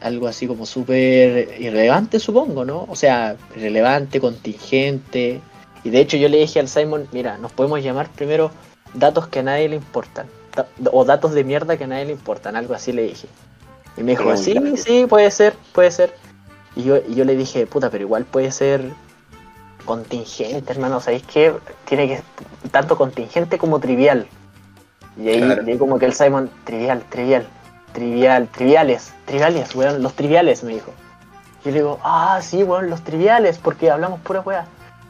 algo 0.00 0.26
así 0.28 0.46
como 0.46 0.64
súper 0.64 1.60
irrelevante, 1.60 2.18
supongo, 2.18 2.64
¿no? 2.64 2.86
O 2.88 2.96
sea, 2.96 3.36
relevante, 3.54 4.18
contingente. 4.18 5.42
Y 5.84 5.90
de 5.90 6.00
hecho 6.00 6.16
yo 6.16 6.30
le 6.30 6.38
dije 6.38 6.58
al 6.58 6.68
Simon, 6.68 7.06
mira, 7.12 7.36
nos 7.36 7.52
podemos 7.52 7.82
llamar 7.82 8.08
primero 8.08 8.50
datos 8.94 9.28
que 9.28 9.40
a 9.40 9.42
nadie 9.42 9.68
le 9.68 9.76
importan. 9.76 10.26
da- 10.56 10.66
O 10.92 11.04
datos 11.04 11.32
de 11.32 11.44
mierda 11.44 11.76
que 11.76 11.84
a 11.84 11.86
nadie 11.86 12.06
le 12.06 12.12
importan, 12.12 12.56
algo 12.56 12.72
así 12.74 12.92
le 12.92 13.02
dije. 13.02 13.28
Y 13.98 14.02
me 14.02 14.12
dijo, 14.12 14.34
sí, 14.38 14.54
sí, 14.76 15.06
puede 15.06 15.30
ser, 15.30 15.54
puede 15.74 15.90
ser. 15.90 16.14
Y 16.76 16.84
yo, 16.84 16.98
y 17.08 17.14
yo 17.14 17.24
le 17.24 17.36
dije, 17.36 17.66
puta, 17.66 17.90
pero 17.90 18.04
igual 18.04 18.24
puede 18.24 18.52
ser 18.52 18.82
contingente, 19.84 20.72
hermano, 20.72 21.00
¿sabéis 21.00 21.24
qué? 21.24 21.52
Tiene 21.84 22.06
que 22.06 22.22
tanto 22.70 22.96
contingente 22.96 23.58
como 23.58 23.80
trivial. 23.80 24.26
Y 25.16 25.28
ahí, 25.28 25.40
Claro. 25.40 25.62
y 25.66 25.70
ahí 25.72 25.78
como 25.78 25.98
que 25.98 26.06
el 26.06 26.12
Simon, 26.12 26.50
trivial, 26.64 27.02
trivial, 27.10 27.46
trivial, 27.92 28.48
triviales, 28.48 29.12
triviales, 29.26 29.74
weón, 29.74 30.02
los 30.02 30.14
triviales, 30.14 30.62
me 30.62 30.74
dijo. 30.74 30.92
Yo 31.64 31.72
le 31.72 31.78
digo, 31.78 31.98
ah, 32.04 32.40
sí, 32.42 32.62
weón, 32.62 32.88
los 32.88 33.02
triviales, 33.02 33.58
porque 33.58 33.90
hablamos 33.90 34.20
pura 34.20 34.40
weá. 34.40 34.66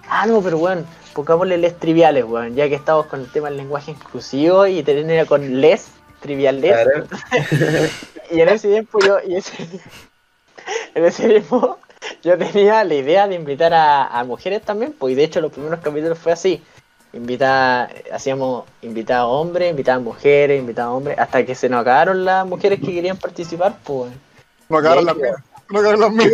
Ah, 0.09 0.27
no, 0.27 0.41
pero 0.41 0.59
weón, 0.59 0.87
pongámosle 1.15 1.59
les 1.59 1.79
triviales, 1.79 2.25
weón, 2.25 2.55
ya 2.55 2.69
que 2.69 2.75
estamos 2.75 3.07
con 3.07 3.21
el 3.21 3.31
tema 3.31 3.49
del 3.49 3.59
lenguaje 3.59 3.91
inclusivo 3.93 4.67
y 4.67 4.83
tener 4.83 5.27
con 5.27 5.61
les, 5.61 5.89
triviales. 6.21 6.73
Claro. 6.73 7.07
Y 8.33 8.41
en 8.41 8.49
ese 8.49 8.69
tiempo 8.69 9.01
yo, 9.01 9.19
y 9.27 9.35
ese, 9.35 9.53
en 10.95 11.05
ese 11.05 11.29
tiempo 11.29 11.79
yo 12.23 12.37
tenía 12.39 12.85
la 12.85 12.95
idea 12.95 13.29
de 13.29 13.35
invitar 13.35 13.73
a, 13.75 14.07
a 14.07 14.25
mujeres 14.25 14.63
también, 14.63 14.93
pues 14.93 15.13
y 15.13 15.15
de 15.15 15.25
hecho 15.25 15.41
los 15.41 15.53
primeros 15.53 15.81
capítulos 15.81 16.19
fue 16.19 16.33
así. 16.33 16.63
Invita, 17.13 17.91
hacíamos 18.13 18.65
invitar 18.83 19.19
a 19.19 19.27
hombres, 19.27 19.71
invitar 19.71 19.97
a 19.97 20.01
mujeres, 20.01 20.61
invitar 20.61 20.85
a 20.87 20.91
hombres, 20.93 21.19
hasta 21.19 21.45
que 21.45 21.57
se 21.57 21.69
nos 21.69 21.81
acabaron 21.81 22.25
las 22.25 22.47
mujeres 22.47 22.79
que 22.79 22.93
querían 22.93 23.17
participar, 23.17 23.77
pues. 23.83 24.13
No 24.69 24.79
Y 24.79 25.05
las 25.05 25.17
mías. 25.17 25.37
No 25.71 25.79
agarran 25.81 26.01
las 26.01 26.13
mías. 26.13 26.31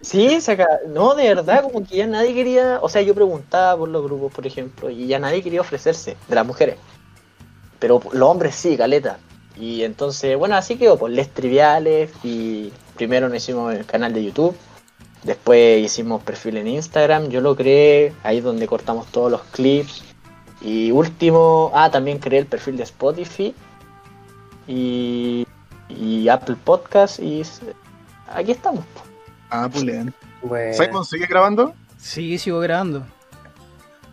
Sí, 0.00 0.40
se 0.40 0.52
acaba- 0.52 0.80
no, 0.86 1.14
de 1.14 1.34
verdad, 1.34 1.62
como 1.62 1.84
que 1.84 1.96
ya 1.96 2.06
nadie 2.06 2.32
quería, 2.34 2.78
o 2.80 2.88
sea, 2.88 3.02
yo 3.02 3.14
preguntaba 3.14 3.76
por 3.76 3.88
los 3.88 4.04
grupos, 4.04 4.32
por 4.32 4.46
ejemplo, 4.46 4.88
y 4.90 5.06
ya 5.06 5.18
nadie 5.18 5.42
quería 5.42 5.62
ofrecerse, 5.62 6.16
de 6.28 6.34
las 6.34 6.46
mujeres. 6.46 6.76
Pero 7.80 8.00
los 8.12 8.28
hombres 8.28 8.54
sí, 8.54 8.76
caleta. 8.76 9.18
Y 9.56 9.82
entonces, 9.82 10.36
bueno, 10.36 10.56
así 10.56 10.76
quedó, 10.76 10.96
pues 10.96 11.12
les 11.12 11.28
triviales, 11.30 12.10
y 12.22 12.72
primero 12.96 13.28
nos 13.28 13.38
hicimos 13.38 13.74
el 13.74 13.84
canal 13.86 14.12
de 14.12 14.24
YouTube, 14.24 14.56
después 15.22 15.84
hicimos 15.84 16.22
perfil 16.22 16.56
en 16.58 16.68
Instagram, 16.68 17.28
yo 17.28 17.40
lo 17.40 17.56
creé, 17.56 18.12
ahí 18.22 18.38
es 18.38 18.44
donde 18.44 18.66
cortamos 18.66 19.06
todos 19.08 19.30
los 19.30 19.42
clips. 19.44 20.02
Y 20.60 20.90
último, 20.92 21.70
ah, 21.74 21.90
también 21.90 22.18
creé 22.18 22.40
el 22.40 22.46
perfil 22.46 22.76
de 22.76 22.84
Spotify 22.84 23.54
y, 24.66 25.46
y 25.88 26.28
Apple 26.28 26.56
Podcast, 26.64 27.20
y 27.20 27.42
aquí 28.32 28.52
estamos. 28.52 28.84
pues. 28.94 29.04
Ah, 29.50 29.68
pulento. 29.70 30.16
Bueno. 30.42 30.74
¿Simon 30.74 31.04
sigue 31.04 31.26
grabando? 31.26 31.74
Sí, 31.98 32.38
sigo 32.38 32.60
grabando. 32.60 33.04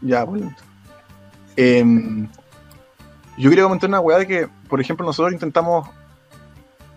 Ya, 0.01 0.25
pulento. 0.25 0.61
Em, 1.55 2.27
yo 3.37 3.49
quería 3.49 3.63
comentar 3.63 3.89
una 3.89 3.99
weá 3.99 4.17
de 4.19 4.27
que, 4.27 4.49
por 4.67 4.81
ejemplo, 4.81 5.05
nosotros 5.05 5.33
intentamos, 5.33 5.87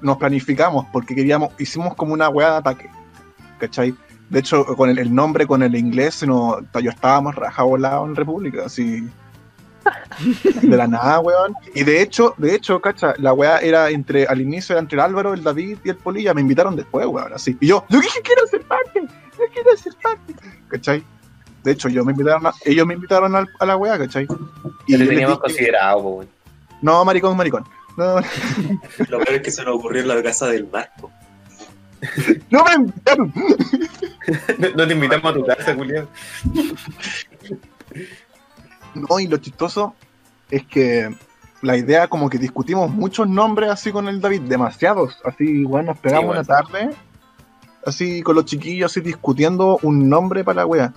nos 0.00 0.16
planificamos 0.18 0.86
porque 0.92 1.14
queríamos, 1.14 1.50
hicimos 1.58 1.94
como 1.94 2.12
una 2.14 2.28
weá 2.28 2.52
de 2.52 2.56
ataque, 2.58 2.90
¿cachai? 3.58 3.94
De 4.30 4.40
hecho, 4.40 4.64
con 4.76 4.88
el, 4.90 4.98
el 4.98 5.14
nombre, 5.14 5.46
con 5.46 5.62
el 5.62 5.74
inglés, 5.76 6.22
no, 6.26 6.58
yo 6.80 6.90
estábamos 6.90 7.34
raja 7.34 7.62
volado 7.62 8.04
en 8.06 8.16
República, 8.16 8.64
así. 8.66 9.08
De 10.62 10.76
la 10.76 10.86
nada, 10.86 11.20
weón. 11.20 11.54
Y 11.74 11.84
de 11.84 12.00
hecho, 12.00 12.34
de 12.38 12.54
hecho, 12.54 12.80
cacha, 12.80 13.14
la 13.18 13.32
weá 13.34 13.58
era 13.58 13.90
entre, 13.90 14.26
al 14.26 14.40
inicio 14.40 14.72
era 14.74 14.80
entre 14.80 14.96
el 14.96 15.00
Álvaro, 15.04 15.34
el 15.34 15.42
David 15.42 15.78
y 15.84 15.90
el 15.90 15.96
Polilla, 15.96 16.32
me 16.32 16.40
invitaron 16.40 16.74
después, 16.74 17.06
weón, 17.06 17.32
así. 17.34 17.56
Y 17.60 17.66
yo, 17.66 17.84
yo 17.90 18.00
dije, 18.00 18.20
quiero 18.22 18.46
ser 18.46 18.62
parte, 18.62 19.02
yo 19.02 19.44
quiero 19.52 19.76
ser 19.76 19.92
parte, 20.02 20.34
¿cachai? 20.68 21.04
De 21.62 21.72
hecho, 21.72 21.88
yo 21.88 22.04
me 22.04 22.12
invitaron 22.12 22.46
a- 22.46 22.54
ellos 22.64 22.86
me 22.86 22.94
invitaron 22.94 23.34
al- 23.36 23.48
a, 23.60 23.66
la 23.66 23.76
weá, 23.76 23.98
¿cachai? 23.98 24.26
Te 24.26 24.98
les 24.98 25.08
teníamos 25.08 25.36
dije, 25.36 25.40
considerado, 25.40 25.98
weón. 25.98 26.28
no, 26.80 27.04
maricón, 27.04 27.36
maricón. 27.36 27.64
No, 27.96 28.16
Lo 29.08 29.18
peor 29.20 29.34
es 29.36 29.42
que 29.42 29.50
se 29.50 29.64
nos 29.64 29.76
ocurrió 29.76 30.02
en 30.02 30.08
la 30.08 30.22
casa 30.22 30.46
del 30.48 30.68
Marco. 30.70 31.10
no 32.50 32.64
me 32.64 32.74
invitaron. 32.74 33.32
No, 34.58 34.68
no 34.76 34.86
te 34.86 34.92
invitamos 34.94 35.30
a 35.30 35.34
tu 35.34 35.44
casa, 35.44 35.74
Julián. 35.74 36.08
No, 38.94 39.18
y 39.20 39.26
lo 39.26 39.38
chistoso 39.38 39.94
es 40.50 40.64
que 40.66 41.14
la 41.62 41.76
idea 41.76 42.08
como 42.08 42.28
que 42.30 42.38
discutimos 42.38 42.90
muchos 42.90 43.28
nombres 43.28 43.70
así 43.70 43.90
con 43.90 44.08
el 44.08 44.20
David, 44.20 44.42
demasiados, 44.42 45.18
así 45.24 45.44
igual 45.44 45.86
nos 45.86 45.98
pegamos 45.98 46.34
Sí, 46.36 46.40
una 46.40 46.42
bueno. 46.42 46.68
tarde, 46.68 46.96
así 47.86 48.22
con 48.22 48.36
los 48.36 48.44
chiquillos 48.44 48.90
así 48.92 49.00
discutiendo 49.00 49.78
un 49.82 50.08
nombre 50.08 50.44
para 50.44 50.62
la 50.62 50.66
wea. 50.66 50.92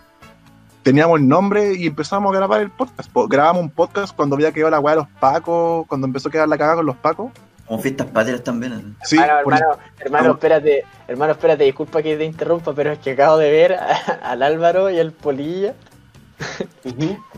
Teníamos 0.87 1.19
el 1.19 1.27
nombre 1.27 1.73
y 1.73 1.85
empezamos 1.87 2.33
a 2.33 2.37
grabar 2.37 2.61
el 2.61 2.71
podcast. 2.71 3.11
po. 3.11 3.27
Grabamos 3.27 3.61
un 3.61 3.69
podcast 3.69 4.15
cuando 4.15 4.37
había 4.37 4.53
quedado 4.53 4.71
la 4.71 4.79
wea 4.79 4.95
de 4.95 5.01
los 5.01 5.09
pacos, 5.19 5.85
cuando 5.85 6.07
empezó 6.07 6.29
a 6.29 6.31
quedar 6.31 6.47
la 6.47 6.57
cagada 6.57 6.77
con 6.77 6.85
los 6.85 6.95
pacos. 6.95 7.29
Como 7.65 7.81
fiestas 7.81 8.07
patrias 8.07 8.41
también. 8.41 8.71
¿eh? 8.71 8.93
Sí, 9.03 9.17
hermano, 9.17 9.43
por- 9.43 9.79
hermano, 9.99 10.31
espérate, 10.31 10.85
hermano, 11.09 11.33
espérate, 11.33 11.65
disculpa 11.65 12.01
que 12.01 12.15
te 12.15 12.23
interrumpa, 12.23 12.71
pero 12.73 12.93
es 12.93 12.99
que 12.99 13.11
acabo 13.11 13.37
de 13.37 13.51
ver 13.51 13.73
a- 13.73 13.97
al 14.31 14.41
Álvaro 14.41 14.89
y 14.89 14.97
al 14.97 15.11
Polilla, 15.11 15.73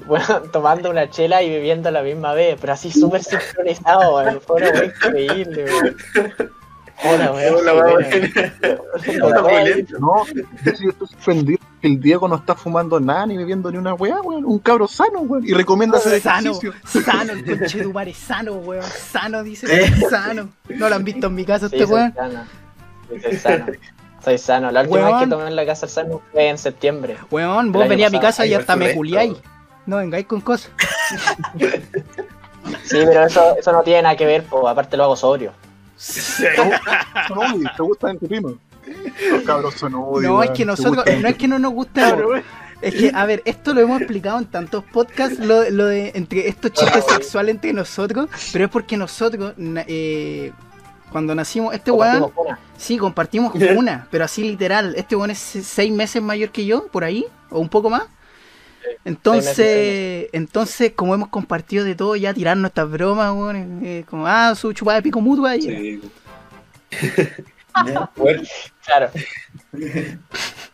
bueno, 0.06 0.42
tomando 0.54 0.92
una 0.92 1.10
chela 1.10 1.42
y 1.42 1.50
bebiendo 1.50 1.90
a 1.90 1.92
la 1.92 2.04
misma 2.04 2.34
vez, 2.36 2.56
pero 2.62 2.74
así 2.74 2.92
súper 2.92 3.24
sincronizado, 3.24 4.40
fue 4.42 4.58
una 4.58 4.86
increíble, 4.86 5.66
weón. 5.66 5.98
Hola, 7.04 7.32
weón. 7.32 7.56
Hola, 7.56 7.74
weón. 7.74 8.04
weón. 8.04 9.44
muy 9.44 9.70
lento. 9.70 9.98
No, 10.00 10.26
yo 10.26 10.72
sí 10.76 10.88
estoy 10.90 11.08
sorprendido 11.08 11.60
que 11.82 11.88
el 11.88 12.00
Diego 12.00 12.28
no 12.28 12.36
está 12.36 12.56
fumando 12.56 13.00
nada 13.00 13.26
ni 13.26 13.38
bebiendo 13.38 13.72
ni 13.72 13.78
una 13.78 13.94
weá, 13.94 14.20
weón. 14.22 14.44
Un 14.46 14.60
cabro 14.60 14.88
sano, 14.88 15.20
weón. 15.22 15.48
Y 15.48 15.54
recomienda 15.54 15.98
hacer 15.98 16.20
Sano, 16.22 16.52
ejercicio. 16.52 16.74
sano, 17.04 17.34
el 17.34 17.46
conche 17.46 17.82
tu 17.84 17.94
madre, 17.94 18.14
sano, 18.14 18.54
weón. 18.54 18.84
Sano, 18.84 19.44
dice, 19.44 19.68
Eh. 19.70 19.92
sano. 20.10 20.50
No 20.70 20.90
lo 20.90 20.96
han 20.96 21.04
visto 21.04 21.28
en 21.28 21.36
mi 21.36 21.46
casa 21.46 21.68
este 21.68 21.86
soy 21.86 21.94
weón. 21.96 22.14
soy 23.22 23.36
sano. 23.38 23.66
Soy 24.24 24.38
sano. 24.38 24.72
La 24.72 24.82
última 24.82 25.00
Weón. 25.00 25.12
vez 25.20 25.24
que 25.24 25.30
tomé 25.30 25.48
en 25.48 25.56
la 25.56 25.66
casa 25.66 25.86
el 25.86 25.92
sano 25.92 26.22
fue 26.34 26.50
en 26.50 26.58
septiembre. 26.58 27.16
Weón, 27.32 27.72
vos 27.72 27.88
venís 27.88 28.08
a 28.08 28.10
mi 28.10 28.20
casa 28.20 28.46
y 28.46 28.54
hasta 28.54 28.76
me 28.76 28.94
culiáis. 28.94 29.38
No 29.86 29.98
vengáis 29.98 30.26
con 30.26 30.42
cosas. 30.42 30.72
Sí, 32.84 32.98
pero 33.06 33.26
eso, 33.26 33.56
eso 33.58 33.72
no 33.72 33.82
tiene 33.84 34.02
nada 34.04 34.16
que 34.18 34.26
ver, 34.26 34.44
pues 34.44 34.64
aparte 34.68 34.98
lo 34.98 35.06
hago 35.06 35.16
sobrio. 35.16 35.54
Sonudi, 37.28 37.66
¿te 37.76 37.84
gustan 37.84 38.12
en 38.12 38.20
tu 38.20 38.28
primo? 38.28 38.54
Los 39.32 39.44
cabros 39.44 39.76
sonudi, 39.76 40.26
No, 40.26 40.42
es 40.44 40.52
que 40.52 40.66
nosotros, 40.66 41.06
no 41.22 41.28
es 41.28 41.36
que 41.38 41.48
no 41.48 41.60
nos 41.60 41.74
guste. 41.74 42.02
Es 42.82 42.96
que, 42.96 43.12
a 43.14 43.26
ver, 43.26 43.42
esto 43.44 43.74
lo 43.74 43.82
hemos 43.82 44.00
explicado 44.00 44.40
en 44.40 44.46
tantos 44.46 44.86
podcasts, 44.86 45.38
lo, 45.40 45.70
lo 45.70 45.86
de 45.88 46.14
entre 46.16 46.48
estos 46.48 46.72
chistes 46.72 47.04
sexuales 47.16 47.56
entre 47.56 47.74
nosotros, 47.74 48.30
pero 48.54 48.66
es 48.66 48.72
porque 48.72 48.96
nosotros, 48.96 49.54
eh, 49.60 50.54
cuando 51.12 51.36
nacimos, 51.36 51.74
este 51.74 51.92
weón, 51.92 52.32
sí, 52.78 52.98
compartimos 52.98 53.54
una, 53.78 54.08
pero 54.10 54.24
así 54.24 54.44
literal, 54.44 54.94
este 54.96 55.18
weón 55.18 55.32
es 55.32 55.40
se- 55.40 55.62
seis 55.62 55.92
meses 55.92 56.22
mayor 56.24 56.52
que 56.52 56.66
yo, 56.66 56.88
por 56.88 57.04
ahí, 57.04 57.26
o 57.50 57.60
un 57.60 57.68
poco 57.68 57.90
más. 57.90 58.04
Entonces, 59.06 60.30
entonces, 60.34 60.92
como 60.96 61.14
hemos 61.16 61.30
compartido 61.30 61.84
de 61.86 61.96
todo, 61.96 62.16
ya 62.16 62.34
tirar 62.34 62.58
nuestras 62.58 62.90
bromas, 62.90 63.32
weón, 63.34 63.82
eh, 63.84 64.04
como, 64.10 64.28
ah, 64.28 64.54
su 64.56 64.74
chupada 64.74 64.98
de 64.98 65.04
pico 65.04 65.22
mutua, 65.22 65.56
y, 65.56 65.62
Sí. 65.62 66.02
Claro. 68.86 69.10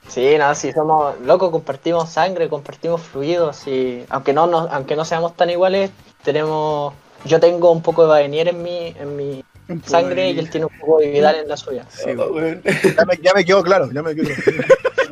Sí, 0.07 0.35
no, 0.37 0.55
si 0.55 0.71
somos 0.71 1.19
locos, 1.21 1.51
compartimos 1.51 2.09
sangre, 2.09 2.47
compartimos 2.47 3.01
fluidos, 3.01 3.67
y 3.67 4.05
aunque 4.09 4.33
no, 4.33 4.47
nos- 4.47 4.71
aunque 4.71 4.95
no 4.95 5.03
seamos 5.03 5.35
tan 5.35 5.49
iguales, 5.49 5.91
tenemos, 6.23 6.93
yo 7.25 7.39
tengo 7.39 7.71
un 7.71 7.81
poco 7.81 8.03
de 8.03 8.09
Bavenier 8.09 8.47
en 8.49 8.63
mi, 8.63 8.95
en 8.97 9.15
mi 9.17 9.43
sangre 9.85 10.31
y 10.31 10.39
él 10.39 10.49
tiene 10.49 10.67
un 10.67 10.79
poco 10.79 10.99
de 10.99 11.09
Vidal 11.09 11.35
en 11.35 11.47
la 11.49 11.57
suya. 11.57 11.85
Sí, 11.89 12.11
weón. 12.15 12.61
Ya 12.63 13.05
me, 13.05 13.17
ya 13.21 13.33
me 13.33 13.43
quedó 13.43 13.63
claro, 13.63 13.89
ya 13.91 14.01
me 14.01 14.15
quedó 14.15 14.29
claro. 14.35 14.63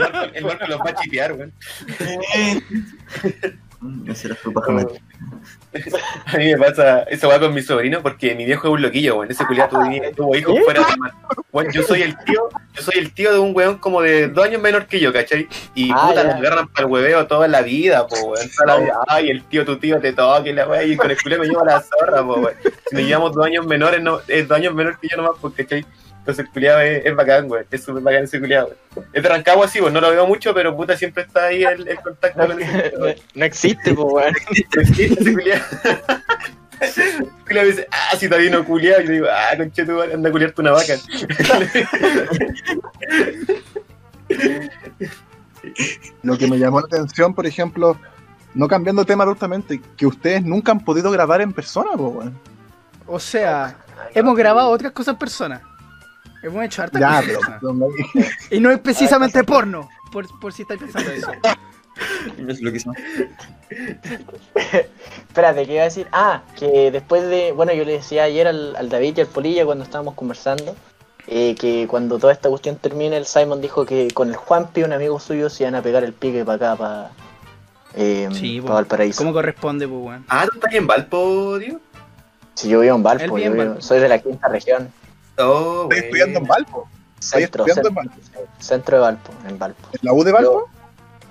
El 0.34 0.46
Marco 0.46 0.66
los 0.68 0.80
va 0.80 0.90
a 0.90 0.96
chipear, 0.96 1.34
weón. 1.34 1.54
Esa 4.08 4.28
era 4.30 4.38
su 4.38 4.54
paja 4.54 4.72
mental. 4.72 5.00
A 6.26 6.38
mí 6.38 6.54
me 6.54 6.58
pasa 6.58 7.04
eso 7.04 7.28
va 7.28 7.40
con 7.40 7.54
mi 7.54 7.62
sobrino 7.62 8.02
porque 8.02 8.36
mi 8.36 8.46
viejo 8.46 8.68
es 8.68 8.74
un 8.74 8.82
loquillo, 8.82 9.18
weón. 9.18 9.32
Ese 9.32 9.46
culiado 9.46 9.72
tuvo, 9.72 10.12
tuvo 10.16 10.36
hijos 10.36 10.60
fuera 10.64 10.86
de 10.86 10.98
mar. 10.98 11.12
Weón, 11.52 11.72
yo 11.72 11.84
soy 11.84 12.04
el 12.04 12.18
tío, 12.20 12.50
yo 12.74 12.82
soy 12.82 13.00
el 13.00 13.14
tío 13.14 13.34
de 13.34 13.40
un 13.40 13.56
weón 13.56 13.78
como 13.78 14.02
de 14.02 14.28
dos 14.28 14.46
años 14.46 14.62
menor 14.62 14.86
que 14.86 15.00
yo, 15.00 15.12
¿cachai? 15.12 15.48
Y 15.76 15.92
Ah, 15.92 16.08
puta, 16.10 16.24
nos 16.24 16.36
agarran 16.36 16.68
para 16.68 16.86
el 16.86 16.92
hueveo 16.92 17.28
toda 17.28 17.48
la 17.48 17.62
vida, 17.62 18.08
po, 18.08 18.16
weón. 18.16 18.50
Toda 18.56 18.78
la 18.78 18.84
vida, 18.84 18.94
ay, 19.08 19.30
el 19.30 19.44
tío, 19.44 19.66
tu 19.66 19.78
tío 19.78 20.00
te 20.00 20.14
toca 20.14 20.48
y 20.48 20.54
la 20.54 20.68
weá, 20.68 20.84
y 20.84 20.96
con 20.96 21.12
el 21.12 21.22
culiado 21.22 21.44
me 21.44 21.50
lleva 21.50 21.66
la 21.66 21.82
zorra, 21.82 22.24
po, 22.24 22.36
weón. 22.36 22.54
Si 22.90 22.96
nos 22.96 23.06
llevamos 23.06 23.34
dos 23.34 23.46
años 23.46 23.66
menores, 23.66 24.02
no, 24.02 24.20
es 24.28 24.48
dos 24.48 24.58
años 24.58 24.74
menor 24.74 25.00
que 25.00 25.10
yo 25.10 25.18
nomás, 25.18 25.34
pues, 25.42 25.54
¿cachai? 25.56 25.86
Entonces 26.24 26.46
el 26.46 26.52
culiado 26.52 26.80
es, 26.80 27.06
es 27.06 27.14
bacán, 27.18 27.52
weón. 27.52 27.66
Es 27.70 27.84
súper 27.84 28.02
bacán 28.02 28.24
ese 28.24 28.40
culiado, 28.40 28.72
weón. 28.96 29.10
Es 29.12 29.22
de 29.22 29.28
Rancagua, 29.28 29.68
sí, 29.68 29.82
weón. 29.82 29.92
No 29.92 30.00
lo 30.00 30.10
veo 30.10 30.26
mucho, 30.26 30.54
pero 30.54 30.74
puta, 30.74 30.96
siempre 30.96 31.24
está 31.24 31.48
ahí 31.48 31.66
el, 31.66 31.86
el 31.86 32.00
contacto 32.00 32.40
No, 32.40 32.48
con 32.48 32.56
culiao, 32.56 33.02
weón. 33.02 33.16
no 33.36 33.44
existe, 33.46 33.94
pues, 33.94 34.08
weón. 34.10 34.34
Ese 34.72 35.34
culiao. 35.34 35.60
Ese 36.80 37.18
culiao 37.46 37.66
me 37.66 37.72
dice, 37.72 37.88
ah, 37.92 38.16
si 38.18 38.30
todavía 38.30 38.52
no 38.52 38.64
culiao. 38.64 39.02
Y 39.02 39.06
yo 39.06 39.12
digo, 39.12 39.28
ah, 39.30 39.58
conche 39.58 39.84
madre, 39.84 40.14
anda 40.14 40.30
a 40.30 40.32
culiarte 40.32 40.62
una 40.62 40.72
vaca. 40.72 40.94
Lo 46.24 46.38
que 46.38 46.48
me 46.48 46.58
llamó 46.58 46.80
la 46.80 46.86
atención, 46.86 47.36
por 47.36 47.46
ejemplo, 47.46 48.00
no 48.54 48.70
cambiando 48.70 49.04
tema 49.04 49.24
abruptamente, 49.24 49.82
que 49.98 50.06
ustedes 50.06 50.42
nunca 50.42 50.72
han 50.72 50.80
podido 50.80 51.12
grabar 51.12 51.42
en 51.42 51.52
persona, 51.52 51.92
weón. 51.96 52.40
O 53.08 53.20
sea, 53.20 53.76
hemos 54.14 54.38
grabado 54.38 54.70
otras 54.70 54.94
cosas 54.94 55.16
en 55.16 55.20
persona. 55.20 55.62
Hemos 56.44 56.66
hecho 56.66 56.84
Ya, 57.00 57.22
pero 57.26 57.40
persona. 57.40 57.86
Y 58.52 58.60
no 58.60 58.70
es 58.72 58.80
precisamente 58.80 59.44
porno, 59.44 59.90
por, 60.12 60.28
por 60.40 60.54
si 60.54 60.62
estáis 60.64 60.82
pensando 60.82 61.10
eso. 61.12 61.32
No 62.38 62.52
es 62.52 62.62
lo 62.62 62.72
que 62.72 62.80
son. 62.80 62.96
Espérate, 65.30 65.66
¿qué 65.66 65.74
iba 65.74 65.82
a 65.82 65.86
decir? 65.86 66.08
Ah, 66.12 66.42
que 66.58 66.92
después 66.92 67.24
de. 67.30 67.52
Bueno, 67.52 67.74
yo 67.74 67.86
le 67.86 67.94
decía 67.94 68.24
ayer 68.24 68.48
al, 68.48 68.76
al 68.76 68.90
David 68.90 69.18
y 69.18 69.22
al 69.22 69.28
Polilla 69.28 69.66
cuando 69.66 69.84
estábamos 69.84 70.14
conversando. 70.16 70.76
eh, 71.28 71.56
que 71.56 71.88
cuando 71.88 72.20
toda 72.20 72.34
esta 72.34 72.50
cuestión 72.50 72.76
termine, 72.78 73.16
el 73.18 73.26
Simon 73.26 73.62
dijo 73.62 73.86
que 73.86 74.10
con 74.12 74.30
el 74.30 74.36
Juanpi, 74.36 74.84
un 74.84 74.94
amigo 74.94 75.20
suyo, 75.20 75.50
se 75.50 75.64
iban 75.64 75.76
a 75.76 75.82
pegar 75.82 76.04
el 76.04 76.14
pique 76.14 76.44
para 76.44 76.72
acá, 76.74 76.76
para. 76.78 77.12
Eh, 77.96 78.28
Sí, 78.34 78.60
para. 78.62 78.76
Valparaíso. 78.76 79.20
¿Cómo 79.20 79.34
corresponde, 79.34 79.88
pues? 79.88 80.20
Ah, 80.28 80.46
¿tú 80.52 80.56
estás 80.56 80.74
en 80.74 80.88
Valpo, 80.88 81.58
tío? 81.60 81.80
Si 82.56 82.70
yo 82.70 82.80
vivo 82.82 82.96
en 82.96 83.04
Valpo, 83.04 83.38
yo 83.38 83.52
vivo- 83.52 83.66
Valpo. 83.66 83.82
soy 83.82 84.00
de 84.00 84.10
la 84.10 84.20
quinta 84.20 84.48
región. 84.48 84.90
Oh, 85.38 85.84
Estoy 85.84 86.00
estudiando 86.00 86.40
en 86.40 86.46
Valpo. 86.46 86.88
Estoy 87.20 87.42
Centro, 87.42 87.66
estudiando 87.66 87.90
en 87.90 87.96
Valpo. 87.96 88.16
centro 88.60 88.98
de 88.98 89.02
Valpo, 89.02 89.32
en 89.48 89.60
Valpo. 89.60 89.90
¿En 89.94 90.00
la 90.04 90.14
U 90.14 90.24
de 90.24 90.32
Valpo? 90.32 90.70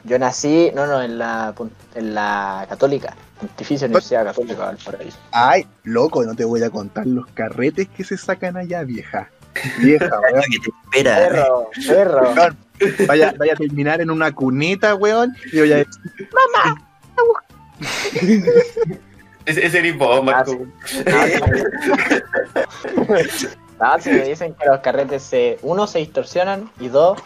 Yo 0.04 0.18
nací, 0.18 0.72
no, 0.74 0.86
no, 0.86 1.00
en 1.02 1.18
la, 1.18 1.54
en 1.94 2.14
la 2.14 2.66
Católica, 2.68 3.14
Pontificia 3.38 3.86
Universidad 3.86 4.24
Católica 4.24 4.54
de 4.54 4.58
Valparaíso. 4.60 5.18
Ay, 5.30 5.66
loco, 5.84 6.24
no 6.24 6.34
te 6.34 6.44
voy 6.44 6.62
a 6.64 6.70
contar 6.70 7.06
los 7.06 7.26
carretes 7.28 7.88
que 7.88 8.02
se 8.02 8.16
sacan 8.16 8.56
allá, 8.56 8.82
vieja. 8.82 9.30
Vieja, 9.78 10.10
weón. 10.32 10.42
¿Qué 10.50 10.58
te 10.58 10.70
espera? 11.04 11.16
Perro, 11.28 11.70
perro. 11.86 12.32
Weón, 12.34 12.56
Vaya, 13.06 13.32
vaya 13.38 13.52
a 13.52 13.56
terminar 13.56 14.00
en 14.00 14.10
una 14.10 14.32
cunita, 14.32 14.96
weón. 14.96 15.36
Y 15.52 15.60
voy 15.60 15.72
a 15.72 15.76
decir, 15.76 15.94
Ese, 19.44 19.66
ese 19.66 19.78
eres 19.78 19.96
vos, 19.98 20.24
Marco. 20.24 20.66
Ah, 21.06 21.26
No, 23.82 24.00
si 24.00 24.10
me 24.10 24.22
dicen 24.28 24.54
que 24.54 24.66
los 24.66 24.78
carretes, 24.80 25.22
se, 25.22 25.58
uno, 25.62 25.86
se 25.88 25.98
distorsionan 25.98 26.70
y 26.78 26.88
dos, 26.88 27.18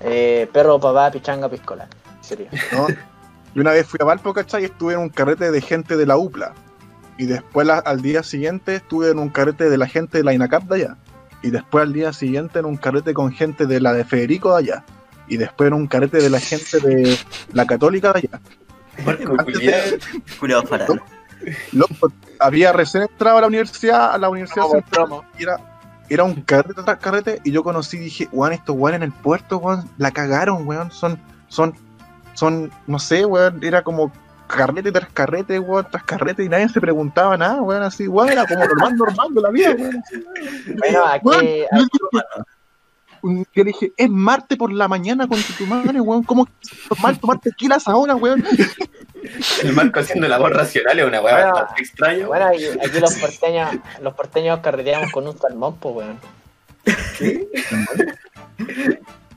eh, 0.00 0.48
perro, 0.52 0.80
papá, 0.80 1.10
pichanga, 1.10 1.48
piscola. 1.50 1.86
Sería. 2.22 2.48
¿no? 2.72 2.86
Y 3.54 3.60
una 3.60 3.72
vez 3.72 3.86
fui 3.86 3.98
a 4.00 4.04
Valpo, 4.04 4.32
¿cachai? 4.32 4.62
Y 4.62 4.64
estuve 4.66 4.94
en 4.94 5.00
un 5.00 5.08
carrete 5.10 5.50
de 5.50 5.60
gente 5.60 5.96
de 5.96 6.06
la 6.06 6.16
UPLA. 6.16 6.52
Y 7.18 7.26
después 7.26 7.66
la- 7.66 7.78
al 7.78 8.02
día 8.02 8.22
siguiente 8.22 8.76
estuve 8.76 9.10
en 9.10 9.18
un 9.18 9.28
carrete 9.30 9.68
de 9.70 9.78
la 9.78 9.86
gente 9.86 10.18
de 10.18 10.24
la 10.24 10.32
INACAP 10.34 10.64
de 10.64 10.74
allá. 10.76 10.96
Y 11.42 11.50
después 11.50 11.82
al 11.82 11.92
día 11.92 12.12
siguiente 12.12 12.58
en 12.58 12.64
un 12.64 12.76
carrete 12.76 13.14
con 13.14 13.32
gente 13.32 13.66
de 13.66 13.80
la 13.80 13.92
de 13.92 14.04
Federico 14.04 14.52
de 14.56 14.58
allá. 14.58 14.84
Y 15.28 15.36
después 15.36 15.68
en 15.68 15.74
un 15.74 15.86
carrete 15.86 16.18
de 16.18 16.30
la 16.30 16.40
gente 16.40 16.80
de 16.80 17.16
la 17.52 17.66
Católica 17.66 18.12
de 18.12 18.18
allá. 18.20 18.40
Marco, 19.04 19.32
Antes 19.38 19.54
culiao. 19.56 19.80
de-. 19.80 19.98
Loco, 21.72 22.12
había 22.38 22.72
recién 22.72 23.04
entrado 23.04 23.38
a 23.38 23.40
la 23.42 23.46
universidad, 23.46 24.14
a 24.14 24.18
la 24.18 24.28
universidad 24.28 24.64
y 25.38 25.42
era, 25.42 25.58
era 26.08 26.24
un 26.24 26.34
carrete 26.42 26.82
tras 26.82 26.98
carrete, 26.98 27.40
y 27.44 27.52
yo 27.52 27.62
conocí 27.62 27.96
y 27.96 28.00
dije, 28.00 28.28
weón, 28.32 28.52
estos 28.52 28.76
weón 28.76 28.96
en 28.96 29.02
el 29.02 29.12
puerto, 29.12 29.58
weón, 29.58 29.88
la 29.98 30.10
cagaron, 30.10 30.66
weón, 30.66 30.90
son, 30.90 31.18
son, 31.48 31.74
son, 32.34 32.70
no 32.86 32.98
sé, 32.98 33.24
weón, 33.24 33.62
era 33.62 33.82
como 33.82 34.12
carrete 34.46 34.92
tras 34.92 35.08
carrete, 35.10 35.58
weón, 35.58 35.86
tras 35.90 36.04
carrete, 36.04 36.44
y 36.44 36.48
nadie 36.48 36.68
se 36.68 36.80
preguntaba 36.80 37.36
nada, 37.36 37.60
weón, 37.62 37.82
así, 37.82 38.08
weón, 38.08 38.30
era 38.30 38.46
como 38.46 38.64
normal, 38.64 38.96
normal 38.96 39.34
de 39.34 39.40
la 39.40 39.50
vida, 39.50 39.74
weón. 39.78 40.02
Bueno, 40.78 41.04
Weón, 41.22 41.44
aquí, 41.72 41.98
yo 43.54 43.64
le 43.64 43.64
dije, 43.64 43.92
es 43.96 44.08
Marte 44.08 44.56
por 44.56 44.72
la 44.72 44.86
mañana 44.86 45.26
con 45.26 45.40
tu 45.58 45.66
madre, 45.66 46.00
weón, 46.00 46.22
¿cómo 46.22 46.46
es 46.62 46.90
normal 46.90 47.18
tomar 47.18 47.40
tequilas 47.40 47.88
ahora, 47.88 48.14
weón? 48.14 48.44
El 49.62 49.72
Marco 49.72 50.00
haciendo 50.00 50.28
la 50.28 50.38
voz 50.38 50.50
racional 50.52 50.98
es 50.98 51.04
una 51.04 51.20
weá 51.20 51.34
Bueno, 51.34 51.52
bastante 51.54 51.82
extraña. 51.82 52.26
bueno, 52.26 52.46
aquí, 52.46 52.64
aquí 52.84 53.00
los 53.00 53.14
porteños, 53.14 53.70
los 54.00 54.14
porteños 54.14 54.60
carreteamos 54.60 55.12
con 55.12 55.26
un 55.26 55.38
salmón, 55.38 55.76
pues, 55.78 55.96
weón. 55.96 56.20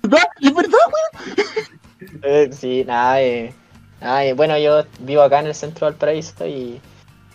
¿Verdad? 0.02 0.28
Es 0.42 0.54
verdad, 0.54 0.80
weón. 0.88 2.22
Eh, 2.24 2.50
sí, 2.52 2.84
nada, 2.86 3.22
eh, 3.22 3.54
nada, 4.02 4.26
eh, 4.26 4.34
bueno, 4.34 4.58
yo 4.58 4.84
vivo 5.00 5.22
acá 5.22 5.40
en 5.40 5.48
el 5.48 5.56
centro 5.56 5.86
de 5.86 5.92
Valparaíso 5.92 6.48
y, 6.48 6.80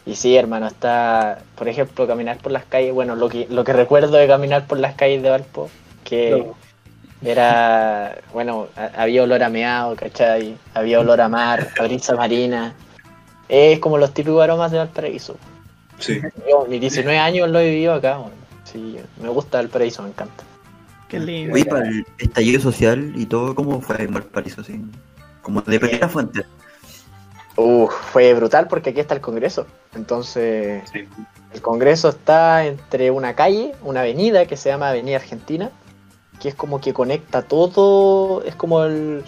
y 0.06 0.16
sí, 0.16 0.36
hermano, 0.36 0.66
está, 0.66 1.42
por 1.54 1.68
ejemplo, 1.68 2.06
caminar 2.06 2.38
por 2.38 2.52
las 2.52 2.64
calles, 2.64 2.92
bueno, 2.92 3.16
lo 3.16 3.28
que, 3.28 3.46
lo 3.50 3.64
que 3.64 3.72
recuerdo 3.72 4.16
de 4.16 4.26
caminar 4.26 4.66
por 4.66 4.78
las 4.78 4.94
calles 4.94 5.22
de 5.22 5.30
Valpo, 5.30 5.70
que 6.04 6.46
era, 7.24 8.18
bueno, 8.32 8.68
ha- 8.76 9.02
había 9.02 9.22
olor 9.22 9.42
a 9.42 9.48
meado, 9.48 9.96
¿cachai? 9.96 10.56
Había 10.74 11.00
olor 11.00 11.20
a 11.20 11.28
mar, 11.28 11.68
a 11.78 11.82
brisa 11.84 12.14
marina, 12.14 12.74
es 13.48 13.78
como 13.78 13.98
los 13.98 14.12
típicos 14.14 14.42
aromas 14.42 14.70
de 14.72 14.78
Valparaíso. 14.78 15.36
Sí. 15.98 16.20
Yo, 16.48 16.66
mis 16.68 16.80
19 16.80 17.18
años 17.18 17.48
lo 17.48 17.58
he 17.60 17.70
vivido 17.70 17.94
acá, 17.94 18.16
bueno. 18.18 18.34
sí, 18.64 18.98
me 19.22 19.28
gusta 19.28 19.58
Valparaíso, 19.58 20.02
me 20.02 20.08
encanta. 20.10 20.44
Qué 21.08 21.20
lindo. 21.20 21.54
Oye, 21.54 21.64
para 21.66 21.86
el 21.88 22.04
estallido 22.18 22.60
social 22.60 23.12
y 23.14 23.26
todo, 23.26 23.54
¿cómo 23.54 23.80
fue 23.80 24.02
en 24.02 24.12
Valparaíso? 24.14 24.62
Así? 24.62 24.80
Como 25.42 25.60
de 25.60 25.78
primera 25.78 26.08
fuente. 26.08 26.44
Uf, 27.56 27.92
fue 28.12 28.34
brutal 28.34 28.66
porque 28.66 28.90
aquí 28.90 29.00
está 29.00 29.14
el 29.14 29.20
Congreso. 29.20 29.66
Entonces, 29.94 30.82
Sí. 30.92 31.06
El 31.52 31.62
Congreso 31.62 32.08
está 32.08 32.66
entre 32.66 33.12
una 33.12 33.36
calle, 33.36 33.74
una 33.82 34.00
avenida 34.00 34.44
que 34.46 34.56
se 34.56 34.70
llama 34.70 34.88
Avenida 34.88 35.16
Argentina, 35.18 35.70
que 36.40 36.48
es 36.48 36.54
como 36.54 36.80
que 36.80 36.92
conecta 36.92 37.42
todo, 37.42 38.42
es 38.44 38.54
como 38.56 38.84
el... 38.84 39.24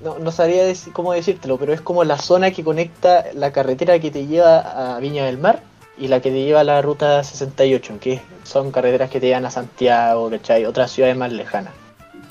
No, 0.00 0.18
no 0.18 0.30
sabría 0.30 0.64
deci- 0.68 0.92
cómo 0.92 1.12
decírtelo, 1.12 1.58
pero 1.58 1.72
es 1.72 1.80
como 1.80 2.04
la 2.04 2.18
zona 2.18 2.52
que 2.52 2.62
conecta 2.62 3.24
la 3.34 3.50
carretera 3.50 3.98
que 3.98 4.10
te 4.12 4.26
lleva 4.26 4.94
a 4.94 5.00
Viña 5.00 5.24
del 5.24 5.38
Mar 5.38 5.60
y 5.98 6.06
la 6.06 6.20
que 6.20 6.30
te 6.30 6.44
lleva 6.44 6.60
a 6.60 6.64
la 6.64 6.80
ruta 6.82 7.24
68, 7.24 7.98
que 8.00 8.20
son 8.44 8.70
carreteras 8.70 9.10
que 9.10 9.18
te 9.18 9.26
llevan 9.26 9.44
a 9.46 9.50
Santiago, 9.50 10.30
¿cachai? 10.30 10.64
Otras 10.66 10.92
ciudades 10.92 11.16
más 11.16 11.32
lejanas. 11.32 11.74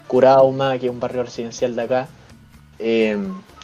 Curauma, 0.08 0.78
que 0.80 0.86
es 0.86 0.92
un 0.92 1.02
barrio 1.02 1.24
residencial 1.24 1.76
de 1.76 1.82
acá. 1.82 2.08
Eh, 2.80 3.18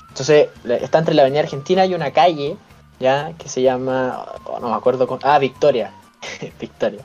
entonces, 0.10 0.50
está 0.82 1.00
entre 1.00 1.16
la 1.16 1.22
Avenida 1.22 1.40
Argentina 1.40 1.86
y 1.86 1.94
una 1.94 2.12
calle, 2.12 2.58
ya, 3.00 3.32
que 3.38 3.48
se 3.48 3.62
llama, 3.62 4.26
oh, 4.46 4.60
no 4.60 4.68
me 4.70 4.76
acuerdo, 4.76 5.08
con, 5.08 5.20
ah, 5.24 5.40
Victoria, 5.40 5.92
Victoria. 6.60 7.00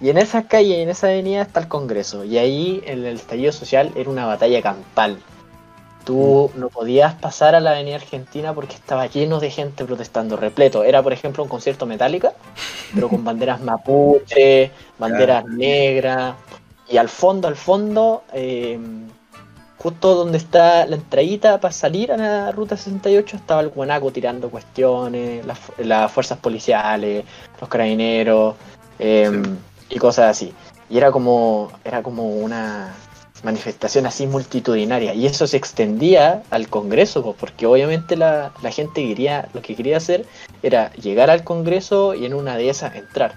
Y 0.00 0.08
en 0.10 0.18
esa 0.18 0.44
calle, 0.48 0.82
en 0.82 0.88
esa 0.88 1.08
avenida 1.08 1.42
está 1.42 1.60
el 1.60 1.68
Congreso, 1.68 2.24
y 2.24 2.38
ahí 2.38 2.82
en 2.86 3.04
el 3.04 3.16
estallido 3.16 3.52
social 3.52 3.90
era 3.94 4.08
una 4.08 4.26
batalla 4.26 4.62
campal. 4.62 5.18
Tú 6.04 6.50
no 6.56 6.70
podías 6.70 7.14
pasar 7.14 7.54
a 7.54 7.60
la 7.60 7.72
Avenida 7.72 7.96
Argentina 7.96 8.54
porque 8.54 8.74
estaba 8.74 9.06
lleno 9.06 9.38
de 9.38 9.50
gente 9.50 9.84
protestando, 9.84 10.36
repleto. 10.38 10.82
Era, 10.82 11.02
por 11.02 11.12
ejemplo, 11.12 11.42
un 11.42 11.48
concierto 11.50 11.84
metálica, 11.84 12.32
pero 12.94 13.08
con 13.10 13.22
banderas 13.24 13.60
mapuche, 13.60 14.70
banderas 14.98 15.44
negras, 15.44 16.34
y 16.88 16.96
al 16.96 17.10
fondo, 17.10 17.46
al 17.48 17.56
fondo, 17.56 18.24
eh, 18.32 18.78
justo 19.76 20.14
donde 20.14 20.38
está 20.38 20.86
la 20.86 20.96
entradita 20.96 21.60
para 21.60 21.72
salir 21.72 22.10
a 22.12 22.16
la 22.16 22.50
ruta 22.52 22.76
68 22.78 23.36
estaba 23.36 23.60
el 23.60 23.68
guanaco 23.68 24.10
tirando 24.10 24.48
cuestiones, 24.50 25.44
las, 25.44 25.58
fu- 25.58 25.72
las 25.84 26.10
fuerzas 26.10 26.38
policiales, 26.38 27.24
los 27.60 27.68
carabineros 27.68 28.56
eh, 28.98 29.30
y 29.90 29.98
cosas 29.98 30.30
así. 30.30 30.54
Y 30.88 30.96
era 30.96 31.10
como, 31.12 31.70
era 31.84 32.02
como 32.02 32.28
una 32.36 32.94
manifestación 33.42 34.06
así 34.06 34.26
multitudinaria. 34.26 35.14
Y 35.14 35.26
eso 35.26 35.46
se 35.46 35.56
extendía 35.56 36.42
al 36.50 36.68
Congreso, 36.68 37.22
pues, 37.22 37.36
porque 37.38 37.66
obviamente 37.66 38.16
la, 38.16 38.52
la 38.62 38.70
gente 38.70 39.06
quería, 39.06 39.48
lo 39.54 39.62
que 39.62 39.74
quería 39.76 39.96
hacer 39.98 40.24
era 40.62 40.92
llegar 40.94 41.30
al 41.30 41.44
Congreso 41.44 42.14
y 42.14 42.24
en 42.26 42.34
una 42.34 42.56
de 42.56 42.70
esas 42.70 42.94
entrar. 42.96 43.34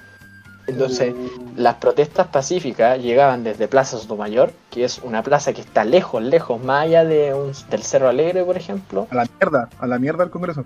Entonces, 0.66 1.14
las 1.58 1.76
protestas 1.76 2.28
pacíficas 2.28 2.98
llegaban 3.00 3.44
desde 3.44 3.68
Plaza 3.68 3.98
Sotomayor, 3.98 4.54
que 4.72 4.86
es 4.86 5.00
una 5.00 5.22
plaza 5.22 5.52
que 5.52 5.60
está 5.60 5.84
lejos, 5.84 6.24
lejos, 6.24 6.64
más 6.64 6.84
allá 6.86 7.04
de 7.04 7.34
un- 7.34 7.52
del 7.70 7.84
Cerro 7.84 8.08
Alegre, 8.08 8.46
por 8.46 8.56
ejemplo. 8.56 9.08
A 9.12 9.16
la 9.16 9.26
mierda, 9.40 9.70
a 9.78 9.88
la 9.88 10.00
mierda 10.00 10.24
del 10.24 10.32
Congreso. 10.32 10.64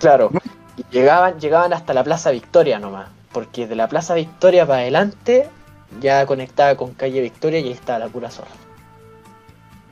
Claro, 0.00 0.32
y 0.76 0.84
llegaban, 0.90 1.38
llegaban 1.38 1.72
hasta 1.72 1.94
la 1.94 2.02
Plaza 2.02 2.32
Victoria 2.32 2.80
nomás, 2.80 3.06
porque 3.32 3.66
de 3.66 3.74
la 3.76 3.88
Plaza 3.88 4.14
Victoria 4.14 4.66
para 4.66 4.80
adelante 4.80 5.48
ya 6.00 6.24
conectaba 6.26 6.74
con 6.76 6.94
calle 6.94 7.20
Victoria 7.20 7.58
y 7.60 7.64
ahí 7.64 7.72
estaba 7.72 7.98
la 7.98 8.08
pura 8.08 8.30
zorra. 8.30 8.48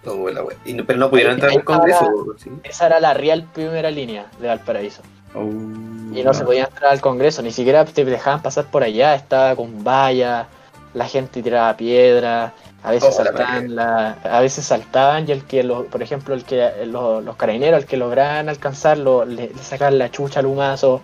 Oh, 0.07 0.29
la. 0.31 0.43
Y 0.65 0.73
no- 0.73 0.85
pero 0.87 0.99
no 0.99 1.11
pudieron 1.11 1.35
entrar 1.35 1.53
al 1.53 1.65
Congreso. 1.65 2.11
¿sí? 2.39 2.51
Esa 2.65 2.87
era 2.87 3.01
la 3.01 3.13
real 3.15 3.45
primera 3.53 3.91
línea 3.91 4.27
de 4.41 4.49
Valparaíso. 4.49 5.03
Oh, 5.35 5.43
Y 5.43 6.23
no 6.25 6.33
se 6.35 6.45
podía 6.45 6.65
entrar 6.65 6.91
al 6.93 7.01
Congreso, 7.01 7.43
ni 7.43 7.53
siquiera 7.53 7.85
te 7.85 8.05
dejaban 8.05 8.43
pasar 8.43 8.65
por 8.65 8.83
allá, 8.83 9.15
estaba 9.15 9.55
con 9.55 9.85
vallas, 9.85 10.47
la 10.95 11.07
gente 11.07 11.41
tiraba 11.43 11.77
piedras, 11.77 12.53
a 12.83 12.91
veces 12.91 13.11
Oh, 13.13 13.25
saltaban, 13.25 13.77
la- 13.77 14.13
a 14.25 14.41
veces 14.41 14.65
saltaban 14.65 15.29
y 15.29 15.33
el 15.33 15.45
que, 15.45 15.63
lo- 15.63 15.85
por 15.85 16.03
ejemplo, 16.03 16.35
el 16.35 16.45
que 16.45 16.85
los, 16.87 17.23
los 17.23 17.37
carabineros, 17.37 17.83
el 17.83 17.87
que 17.89 17.97
lograban 17.99 18.49
alcanzarlo, 18.49 19.25
le, 19.27 19.51
le 19.51 19.63
sacaban 19.63 19.99
la 19.99 20.11
chucha 20.11 20.41
al 20.41 20.47
humazo, 20.47 21.03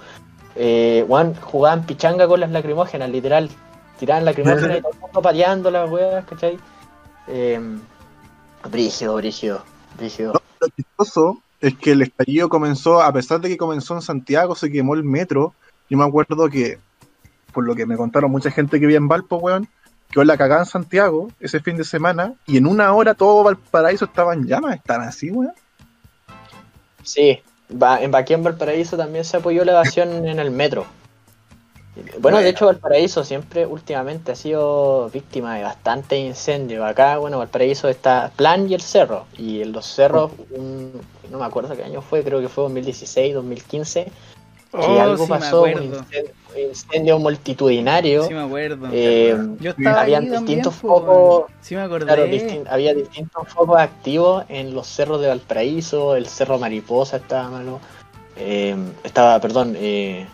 eh, 0.57 1.05
weón, 1.07 1.35
jugaban 1.35 1.85
pichanga 1.85 2.27
con 2.27 2.41
las 2.41 2.51
lacrimógenas, 2.51 3.11
literal, 3.11 3.51
tiraban 3.99 4.25
lacrimógenas 4.25 4.79
y 4.79 4.81
todo 4.83 4.93
el 4.93 5.01
mundo 5.01 5.23
pateando 5.23 5.71
las 5.71 5.91
weas, 5.91 6.25
¿cachai? 6.25 6.59
Eh, 7.29 7.61
brígido, 8.71 9.15
brígido, 9.17 9.63
brígido. 9.99 10.33
Lo 10.61 10.69
chistoso 10.69 11.43
es 11.61 11.75
que 11.77 11.93
el 11.93 12.03
estallido 12.03 12.49
comenzó, 12.49 13.03
a 13.03 13.13
pesar 13.13 13.41
de 13.41 13.49
que 13.49 13.57
comenzó 13.57 13.95
en 13.95 14.03
Santiago, 14.03 14.55
se 14.55 14.71
quemó 14.71 14.95
el 14.95 15.05
metro. 15.05 15.55
Yo 15.91 15.99
me 15.99 16.05
acuerdo 16.05 16.49
que, 16.49 16.79
por 17.53 17.65
lo 17.65 17.75
que 17.75 17.87
me 17.87 17.97
contaron 17.97 18.31
mucha 18.31 18.51
gente 18.51 18.81
que 18.81 18.87
vivía 18.87 18.99
en 18.99 19.09
Valpo, 19.09 19.37
weón, 19.37 19.69
quedó 20.11 20.25
la 20.25 20.39
cagada 20.39 20.63
en 20.63 20.67
Santiago 20.67 21.29
ese 21.41 21.61
fin 21.61 21.77
de 21.77 21.85
semana 21.85 22.35
y 22.47 22.57
en 22.57 22.67
una 22.67 22.93
hora 22.95 23.15
todo 23.15 23.45
Valparaíso 23.45 24.07
estaba 24.07 24.33
en 24.33 24.47
llamas. 24.47 24.77
Están 24.77 25.03
así, 25.03 25.31
weón. 25.31 25.53
Sí, 27.03 27.41
va, 27.71 28.01
en 28.03 28.11
Valparaíso 28.43 28.97
también 28.97 29.25
se 29.25 29.37
apoyó 29.39 29.65
la 29.65 29.73
evasión 29.73 30.27
en 30.27 30.39
el 30.39 30.51
metro. 30.51 30.87
Bueno, 32.19 32.39
de 32.43 32.51
hecho 32.51 32.67
Valparaíso 32.67 33.25
siempre 33.25 33.65
últimamente 33.65 34.33
ha 34.33 34.35
sido 34.37 35.09
víctima 35.11 35.57
de 35.57 35.63
bastante 35.63 36.19
incendios. 36.19 36.85
Acá, 36.85 37.17
bueno, 37.17 37.39
Valparaíso 37.39 37.89
está 37.89 38.31
Plan 38.37 38.69
y 38.71 38.75
el 38.75 38.83
Cerro. 38.83 39.25
Y 39.39 39.63
en 39.63 39.73
los 39.73 39.87
cerros, 39.87 40.31
un- 40.51 40.93
no 41.31 41.39
me 41.39 41.45
acuerdo 41.47 41.75
qué 41.75 41.85
año 41.85 42.03
fue, 42.03 42.23
creo 42.23 42.41
que 42.41 42.49
fue 42.49 42.65
2016, 42.65 43.35
2015, 43.35 44.05
que 44.05 44.11
Oh, 44.79 45.01
algo 45.01 45.25
sí 45.25 45.31
pasó, 45.31 45.63
un 45.63 45.69
incendio, 45.85 46.33
incendio 46.59 47.19
multitudinario. 47.19 48.25
Sí 48.27 48.35
me 48.35 48.43
acuerdo. 48.43 48.89
Eh, 48.93 49.37
Yo 49.61 49.71
estaba 49.71 50.03
habían 50.03 50.25
también, 50.25 50.45
distintos 50.47 50.75
focos. 50.75 51.51
Sí 51.61 51.75
me 51.75 51.83
acordé. 51.83 52.07
Claro, 52.07 52.27
distin- 52.27 52.67
había 52.69 52.95
distintos 52.95 53.49
focos 53.49 53.79
activos 53.79 54.45
en 54.49 54.75
los 54.75 54.87
cerros 54.87 55.21
de 55.21 55.29
Valparaíso, 55.29 56.17
el 56.17 56.27
cerro 56.27 56.59
Mariposa 56.59 57.17
estaba 57.19 57.51
malo, 57.51 57.81
eh, 58.37 58.77
estaba, 59.05 59.41
perdón, 59.41 59.75
eh, 59.79 60.27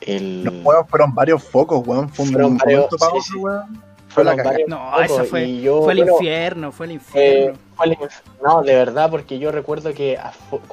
el... 0.00 0.44
Los 0.44 0.86
fueron 0.88 1.14
varios 1.14 1.42
focos, 1.42 1.86
weón. 1.86 2.08
Fue 2.08 2.24
un 2.26 2.32
Fueron 2.32 2.56
varios, 2.58 2.86
momento 2.90 3.20
sí, 3.22 3.32
sí. 3.32 3.38
weón. 3.38 3.82
Fue 4.16 4.24
la 4.24 4.32
fueron 4.32 4.36
cagada. 4.36 4.50
varios 4.52 4.68
No, 4.68 5.00
esa 5.00 5.24
fue, 5.24 5.60
yo, 5.60 5.82
fue 5.82 5.92
el 5.92 5.98
bueno, 5.98 6.12
infierno, 6.12 6.72
fue 6.72 6.86
el 6.86 6.92
eh, 6.92 6.94
infierno. 6.94 7.58
fue 7.76 7.86
el 7.86 7.92
inf- 7.98 8.22
no, 8.42 8.62
de 8.62 8.74
verdad, 8.74 9.10
porque 9.10 9.38
yo 9.38 9.52
recuerdo 9.52 9.92
que, 9.94 10.18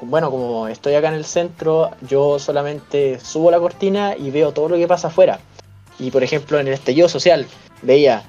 bueno, 0.02 0.30
como 0.30 0.68
estoy 0.68 0.94
acá 0.94 1.08
en 1.08 1.14
el 1.14 1.24
centro, 1.24 1.90
yo 2.02 2.38
solamente 2.38 3.20
subo 3.20 3.50
la 3.50 3.58
cortina 3.60 4.16
y 4.16 4.30
veo 4.30 4.52
todo 4.52 4.68
lo 4.68 4.76
que 4.76 4.88
pasa 4.88 5.08
afuera. 5.08 5.38
Y 5.98 6.10
por 6.10 6.22
ejemplo, 6.24 6.58
en 6.58 6.68
el 6.68 6.74
estallido 6.74 7.08
social, 7.08 7.46
veía 7.82 8.22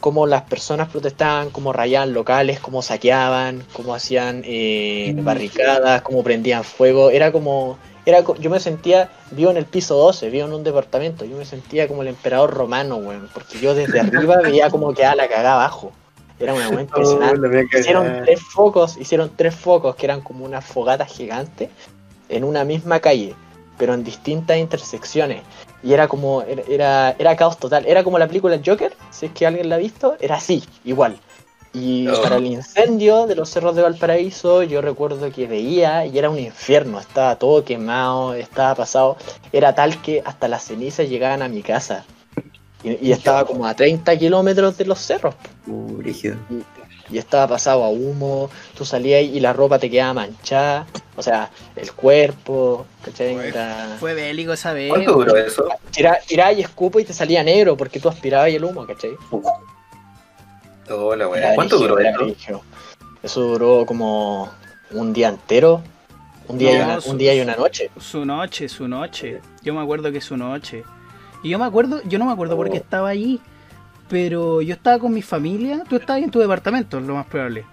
cómo 0.00 0.26
las 0.26 0.42
personas 0.42 0.88
protestaban, 0.88 1.50
cómo 1.50 1.72
rayaban 1.72 2.12
locales, 2.12 2.58
cómo 2.60 2.82
saqueaban, 2.82 3.64
cómo 3.72 3.94
hacían 3.94 4.42
eh, 4.44 5.14
barricadas, 5.22 6.02
cómo 6.02 6.24
prendían 6.24 6.64
fuego. 6.64 7.10
Era 7.10 7.30
como, 7.30 7.78
era, 8.04 8.24
yo 8.38 8.50
me 8.50 8.60
sentía, 8.60 9.10
vivo 9.30 9.50
en 9.50 9.56
el 9.56 9.64
piso 9.64 9.96
12, 9.96 10.30
vivo 10.30 10.46
en 10.46 10.52
un 10.52 10.64
departamento, 10.64 11.24
yo 11.24 11.36
me 11.36 11.44
sentía 11.44 11.86
como 11.86 12.02
el 12.02 12.08
emperador 12.08 12.52
romano, 12.52 12.96
weón, 12.96 13.28
porque 13.32 13.58
yo 13.60 13.74
desde 13.74 14.00
arriba 14.00 14.36
veía 14.42 14.70
como 14.70 14.92
que 14.92 15.02
la 15.02 15.28
cagada 15.28 15.54
abajo. 15.54 15.92
Era 16.38 16.54
una 16.54 16.68
weá 16.70 16.80
impresionante. 16.82 17.78
Hicieron 17.78 18.22
tres 18.24 18.40
focos, 18.40 18.96
hicieron 18.96 19.30
tres 19.36 19.54
focos 19.54 19.94
que 19.94 20.06
eran 20.06 20.20
como 20.20 20.44
una 20.44 20.60
fogata 20.60 21.06
gigante 21.06 21.70
en 22.28 22.42
una 22.42 22.64
misma 22.64 22.98
calle, 22.98 23.34
pero 23.78 23.94
en 23.94 24.02
distintas 24.02 24.56
intersecciones. 24.56 25.42
Y 25.84 25.92
era 25.92 26.08
como, 26.08 26.42
era, 26.42 26.62
era, 26.68 27.16
era 27.18 27.36
caos 27.36 27.58
total. 27.58 27.86
Era 27.86 28.02
como 28.02 28.18
la 28.18 28.26
película 28.26 28.60
Joker, 28.64 28.92
si 29.10 29.26
es 29.26 29.32
que 29.32 29.46
alguien 29.46 29.68
la 29.68 29.76
ha 29.76 29.78
visto, 29.78 30.16
era 30.20 30.36
así, 30.36 30.64
igual. 30.84 31.18
Y 31.74 32.06
Oh. 32.08 32.20
para 32.22 32.36
el 32.36 32.46
incendio 32.46 33.26
de 33.26 33.34
los 33.34 33.48
cerros 33.48 33.74
de 33.74 33.82
Valparaíso, 33.82 34.62
yo 34.62 34.82
recuerdo 34.82 35.30
que 35.32 35.46
veía 35.46 36.04
y 36.04 36.18
era 36.18 36.28
un 36.28 36.38
infierno, 36.38 37.00
estaba 37.00 37.36
todo 37.36 37.64
quemado, 37.64 38.34
estaba 38.34 38.74
pasado. 38.74 39.16
Era 39.52 39.74
tal 39.74 40.00
que 40.02 40.22
hasta 40.24 40.48
las 40.48 40.64
cenizas 40.64 41.08
llegaban 41.08 41.40
a 41.42 41.48
mi 41.48 41.62
casa. 41.62 42.04
Y, 42.84 43.08
y 43.08 43.12
estaba 43.12 43.46
como 43.46 43.64
a 43.66 43.74
30 43.74 44.18
kilómetros 44.18 44.76
de 44.76 44.84
los 44.84 44.98
cerros. 44.98 45.34
Uh, 45.66 45.96
brígido. 45.98 46.36
y 47.10 47.18
estaba 47.18 47.46
pasado 47.46 47.84
a 47.84 47.90
humo, 47.90 48.48
tú 48.76 48.84
salías 48.86 49.22
y 49.22 49.38
la 49.38 49.52
ropa 49.52 49.78
te 49.78 49.90
quedaba 49.90 50.14
manchada, 50.14 50.86
o 51.14 51.22
sea, 51.22 51.50
el 51.76 51.92
cuerpo, 51.92 52.86
¿cachai? 53.04 53.34
Fue- 53.34 53.48
Era- 53.48 53.96
Fue 54.00 54.14
bélico 54.14 54.52
esa 54.54 54.72
vez. 54.72 54.88
¿Cuánto 54.88 55.12
duró 55.12 55.36
eso? 55.36 55.66
Tira- 55.90 56.18
Tirabas 56.26 56.56
y 56.56 56.62
escupo 56.62 57.00
y 57.00 57.04
te 57.04 57.12
salía 57.12 57.42
negro 57.42 57.76
porque 57.76 58.00
tú 58.00 58.08
aspirabas 58.08 58.48
y 58.50 58.56
el 58.56 58.64
humo, 58.64 58.86
¿cachai? 58.86 59.10
Oh, 59.30 59.42
¿Cuánto 61.54 61.78
duró 61.78 61.98
era 61.98 62.10
eso? 63.22 63.40
duró 63.40 63.86
como 63.86 64.50
un 64.90 65.12
día 65.12 65.28
entero, 65.28 65.82
un 66.48 66.58
día, 66.58 66.72
y, 66.74 66.78
No, 66.78 66.84
una, 66.84 67.00
su- 67.00 67.10
un 67.10 67.18
día 67.18 67.34
y 67.34 67.40
una 67.40 67.56
noche. 67.56 67.90
Su 67.98 68.24
noche, 68.24 68.68
su 68.68 68.88
noche. 68.88 69.40
Yo 69.62 69.74
me 69.74 69.80
acuerdo 69.80 70.10
que 70.12 70.20
su 70.20 70.36
noche. 70.36 70.82
Y 71.42 71.50
yo 71.50 71.58
me 71.58 71.64
acuerdo, 71.64 72.02
yo 72.04 72.18
no 72.18 72.26
me 72.26 72.32
acuerdo 72.32 72.56
por 72.56 72.66
qué 72.70 72.78
Oh. 72.78 72.82
estaba 72.82 73.08
allí, 73.08 73.40
pero 74.08 74.60
yo 74.60 74.74
estaba 74.74 74.98
con 74.98 75.12
mi 75.14 75.22
familia. 75.22 75.84
Tú 75.88 75.96
estabas 75.96 76.22
en 76.22 76.30
tu 76.30 76.38
departamento, 76.40 77.00
lo 77.00 77.14
más 77.14 77.26
probable. 77.26 77.64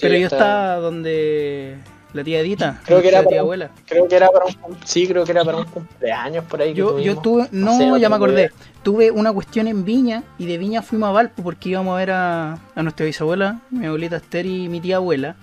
pero 0.00 0.16
yo 0.16 0.26
estaba 0.26 0.76
donde 0.76 1.78
la 2.14 2.24
tía 2.24 2.40
Edita, 2.40 2.80
Creo 2.86 3.02
que 3.02 3.10
la 3.10 3.18
era 3.18 3.20
tía 3.22 3.28
para- 3.30 3.40
abuela. 3.42 3.70
Creo 3.86 4.08
que 4.08 4.16
era 4.16 4.28
para 4.30 4.46
un, 4.46 4.54
sí, 4.84 5.06
creo 5.06 5.24
que 5.24 5.32
era 5.32 5.44
para 5.44 5.58
un 5.58 5.64
cumpleaños 5.64 6.44
por 6.44 6.62
ahí. 6.62 6.72
que 6.72 6.78
Yo, 6.78 6.98
yo 7.00 7.18
tuve, 7.18 7.48
no, 7.52 7.76
sé, 7.76 7.86
no 7.86 7.96
ya 7.98 8.08
me 8.08 8.14
acordé. 8.16 8.34
idea. 8.44 8.50
Tuve 8.82 9.10
una 9.10 9.32
cuestión 9.32 9.66
en 9.66 9.84
Viña 9.84 10.22
y 10.38 10.46
de 10.46 10.56
Viña 10.58 10.80
fuimos 10.82 11.08
a 11.08 11.12
Valpo 11.12 11.42
porque 11.42 11.68
íbamos 11.70 11.94
a 11.94 11.98
ver 11.98 12.10
a, 12.12 12.58
a 12.74 12.82
nuestra 12.82 13.04
bisabuela, 13.04 13.60
mi 13.70 13.84
abuelita 13.86 14.16
Esther 14.16 14.46
y 14.46 14.68
mi 14.68 14.80
tía 14.80 14.96
abuela. 14.96 15.36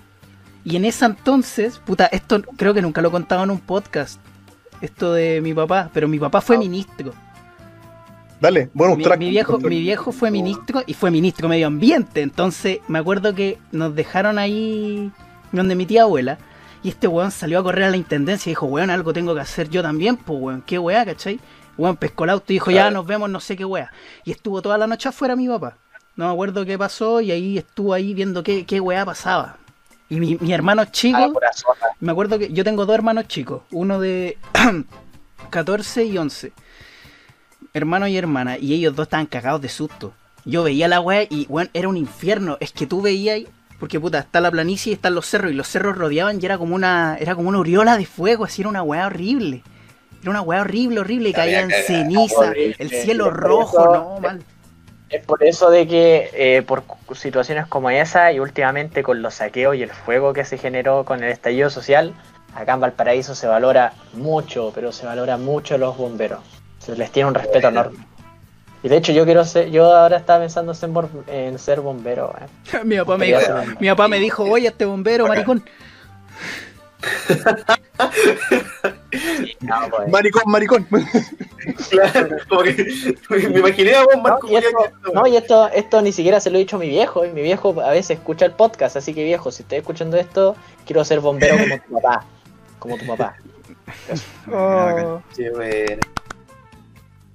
Y 0.64 0.76
en 0.76 0.86
ese 0.86 1.06
entonces, 1.06 1.80
puta, 1.86 2.06
esto 2.06 2.42
creo 2.56 2.74
que 2.74 2.82
nunca 2.82 3.02
lo 3.02 3.10
he 3.10 3.12
contado 3.12 3.44
en 3.44 3.52
un 3.52 3.60
podcast. 3.60 4.20
esto 4.82 5.14
de 5.14 5.42
mi 5.42 5.54
papá, 5.54 5.90
pero 5.94 6.08
mi 6.08 6.18
papá 6.20 6.40
fue 6.42 6.58
ministro. 6.58 7.14
Dale, 8.40 8.70
bueno, 8.74 8.96
Mi, 8.96 9.04
track. 9.04 9.20
mi 9.20 9.30
viejo, 9.30 9.60
mi 9.60 9.80
viejo 9.82 10.12
fue 10.12 10.32
ministro 10.32 10.82
y 10.88 10.96
fue 10.96 11.12
ministro 11.12 11.48
medio 11.48 11.68
ambiente. 11.68 12.22
Entonces 12.22 12.80
me 12.88 12.98
acuerdo 12.98 13.36
que 13.36 13.60
nos 13.72 13.94
dejaron 13.94 14.40
ahí 14.40 15.12
donde 15.52 15.76
mi 15.76 15.86
tía 15.86 16.04
abuela. 16.04 16.40
Y 16.84 16.90
este 16.90 17.08
weón 17.08 17.32
salió 17.32 17.60
a 17.60 17.64
correr 17.64 17.86
a 17.86 17.90
la 17.92 17.98
intendencia 17.98 18.50
y 18.50 18.52
dijo, 18.52 18.66
weón, 18.66 18.90
algo 18.90 19.14
tengo 19.14 19.36
que 19.36 19.42
hacer 19.42 19.70
yo 19.70 19.82
también, 19.82 20.18
pues 20.18 20.40
weón, 20.42 20.62
qué 20.62 20.80
weá, 20.80 21.06
¿cachai? 21.06 21.40
Weón 21.78 21.96
pescó 21.96 22.24
el 22.24 22.32
auto 22.32 22.46
y 22.50 22.56
dijo, 22.56 22.72
ya 22.72 22.90
nos 22.92 23.06
vemos, 23.06 23.30
no 23.30 23.40
sé 23.40 23.56
qué 23.56 23.66
weá. 23.66 23.92
Y 24.24 24.32
estuvo 24.32 24.62
toda 24.62 24.78
la 24.78 24.88
noche 24.88 25.10
afuera 25.10 25.36
mi 25.36 25.48
papá. 25.48 25.78
No 26.16 26.26
me 26.26 26.32
acuerdo 26.34 26.66
qué 26.66 26.78
pasó 26.78 27.22
y 27.22 27.32
ahí 27.32 27.58
estuvo 27.58 27.94
ahí 27.94 28.14
viendo 28.14 28.44
qué, 28.44 28.66
qué 28.66 28.80
weá 28.80 29.06
pasaba. 29.06 29.58
Y 30.10 30.20
mi, 30.20 30.38
mi 30.42 30.52
hermano 30.52 30.84
chico, 30.86 31.18
zorra. 31.56 31.88
me 32.02 32.12
acuerdo 32.12 32.38
que 32.38 32.52
yo 32.52 32.64
tengo 32.66 32.86
dos 32.86 32.96
hermanos 32.96 33.28
chicos, 33.28 33.62
uno 33.72 34.00
de 34.00 34.38
14 35.50 36.04
y 36.04 36.18
11, 36.18 36.52
hermano 37.74 38.08
y 38.08 38.18
hermana, 38.18 38.58
y 38.58 38.74
ellos 38.74 38.96
dos 38.96 39.06
estaban 39.06 39.26
cagados 39.26 39.62
de 39.62 39.70
susto. 39.70 40.14
Yo 40.44 40.64
veía 40.64 40.88
la 40.88 41.00
weá 41.00 41.24
y, 41.30 41.46
weón, 41.48 41.70
era 41.74 41.88
un 41.88 41.98
infierno. 41.98 42.58
Es 42.60 42.72
que 42.72 42.88
tú 42.88 43.02
veías, 43.02 43.42
porque 43.82 44.00
puta, 44.00 44.20
está 44.20 44.40
la 44.42 44.52
planicie 44.52 44.92
y 44.92 44.94
están 44.94 45.16
los 45.16 45.26
cerros, 45.26 45.52
y 45.52 45.56
los 45.56 45.68
cerros 45.68 45.98
rodeaban 45.98 46.38
y 46.40 46.46
era 46.46 46.60
como 46.60 46.76
una, 46.76 47.18
era 47.20 47.34
como 47.34 47.50
una 47.50 47.58
aureola 47.58 47.98
de 47.98 48.06
fuego, 48.06 48.46
así 48.46 48.62
era 48.62 48.70
una 48.70 48.84
weá 48.84 49.08
horrible. 49.08 49.64
Era 50.22 50.30
una 50.30 50.44
weá 50.44 50.62
horrible, 50.62 51.00
horrible, 51.00 51.30
y 51.30 51.34
caían 51.34 51.72
ceniza, 51.72 52.42
horrible. 52.42 52.76
el 52.78 52.90
cielo 52.92 53.32
rojo, 53.32 53.80
eso- 53.82 53.92
no, 53.92 54.20
mal. 54.20 54.44
Es 55.10 55.26
por 55.26 55.44
eso 55.44 55.72
de 55.72 55.88
que 55.88 56.30
eh, 56.36 56.62
por 56.62 56.84
situaciones 57.16 57.66
como 57.66 57.90
esa 57.90 58.32
y 58.32 58.40
últimamente 58.40 59.02
con 59.02 59.24
los 59.24 59.34
saqueos 59.34 59.76
y 59.76 59.82
el 59.82 59.90
fuego 59.90 60.32
que 60.32 60.46
se 60.46 60.60
generó 60.60 61.04
con 61.04 61.24
el 61.24 61.32
estallido 61.32 61.72
social, 61.72 62.14
acá 62.54 62.74
en 62.76 62.82
Valparaíso 62.82 63.34
se 63.34 63.48
valora 63.48 63.94
mucho, 64.14 64.72
pero 64.76 64.92
se 64.92 65.08
valora 65.08 65.38
mucho 65.38 65.80
los 65.80 65.98
bomberos. 65.98 66.42
Se 66.78 66.96
les 66.96 67.12
tiene 67.12 67.30
un 67.30 67.34
respeto 67.36 67.70
enorme. 67.70 67.98
Y 68.84 68.90
de 68.90 68.98
hecho 68.98 69.12
yo 69.12 69.26
quiero 69.26 69.46
ser, 69.46 69.70
yo 69.70 69.86
ahora 69.96 70.18
estaba 70.18 70.40
pensando 70.40 70.72
en 70.72 70.76
ser, 70.76 70.90
bor- 70.90 71.10
en 71.28 71.60
ser 71.60 71.82
bombero. 71.82 72.34
eh. 72.74 72.80
mi, 72.84 72.98
papá 72.98 73.18
me 73.18 73.26
dijo, 73.28 73.40
mi 73.80 73.88
papá 73.90 74.08
me 74.08 74.20
dijo, 74.20 74.44
oye, 74.44 74.68
este 74.70 74.86
bombero, 74.86 75.28
maricón. 75.28 75.64
No, 79.62 79.76
pues. 79.90 80.10
Maricón, 80.10 80.44
maricón. 80.48 80.88
Claro, 81.90 82.30
como 82.50 82.62
que 82.64 83.50
me 83.50 83.60
imaginé 83.60 83.94
a 83.96 84.04
vos, 84.04 84.16
Marco 84.22 84.48
No, 84.48 84.54
y 84.54 84.56
esto, 84.58 84.78
no, 85.14 85.28
y 85.28 85.36
esto, 85.38 85.70
esto 85.70 86.02
ni 86.02 86.12
siquiera 86.12 86.40
se 86.40 86.50
lo 86.50 86.58
he 86.58 86.60
dicho 86.60 86.78
a 86.78 86.80
mi 86.80 86.90
viejo, 86.90 87.26
y 87.26 87.30
mi 87.30 87.42
viejo 87.42 87.80
a 87.82 87.90
veces 87.92 88.18
escucha 88.18 88.46
el 88.46 88.52
podcast, 88.54 88.98
así 88.98 89.14
que 89.14 89.24
viejo, 89.24 89.52
si 89.52 89.64
estás 89.64 89.80
escuchando 89.80 90.18
esto, 90.18 90.56
quiero 90.86 91.04
ser 91.06 91.20
bombero 91.20 91.56
como 91.58 91.78
tu 91.78 91.94
papá. 92.02 92.26
Como 92.80 92.98
tu 92.98 93.06
papá. 93.06 93.36
Oh. 94.52 95.22
Qué 95.36 95.50
bueno. 95.52 96.00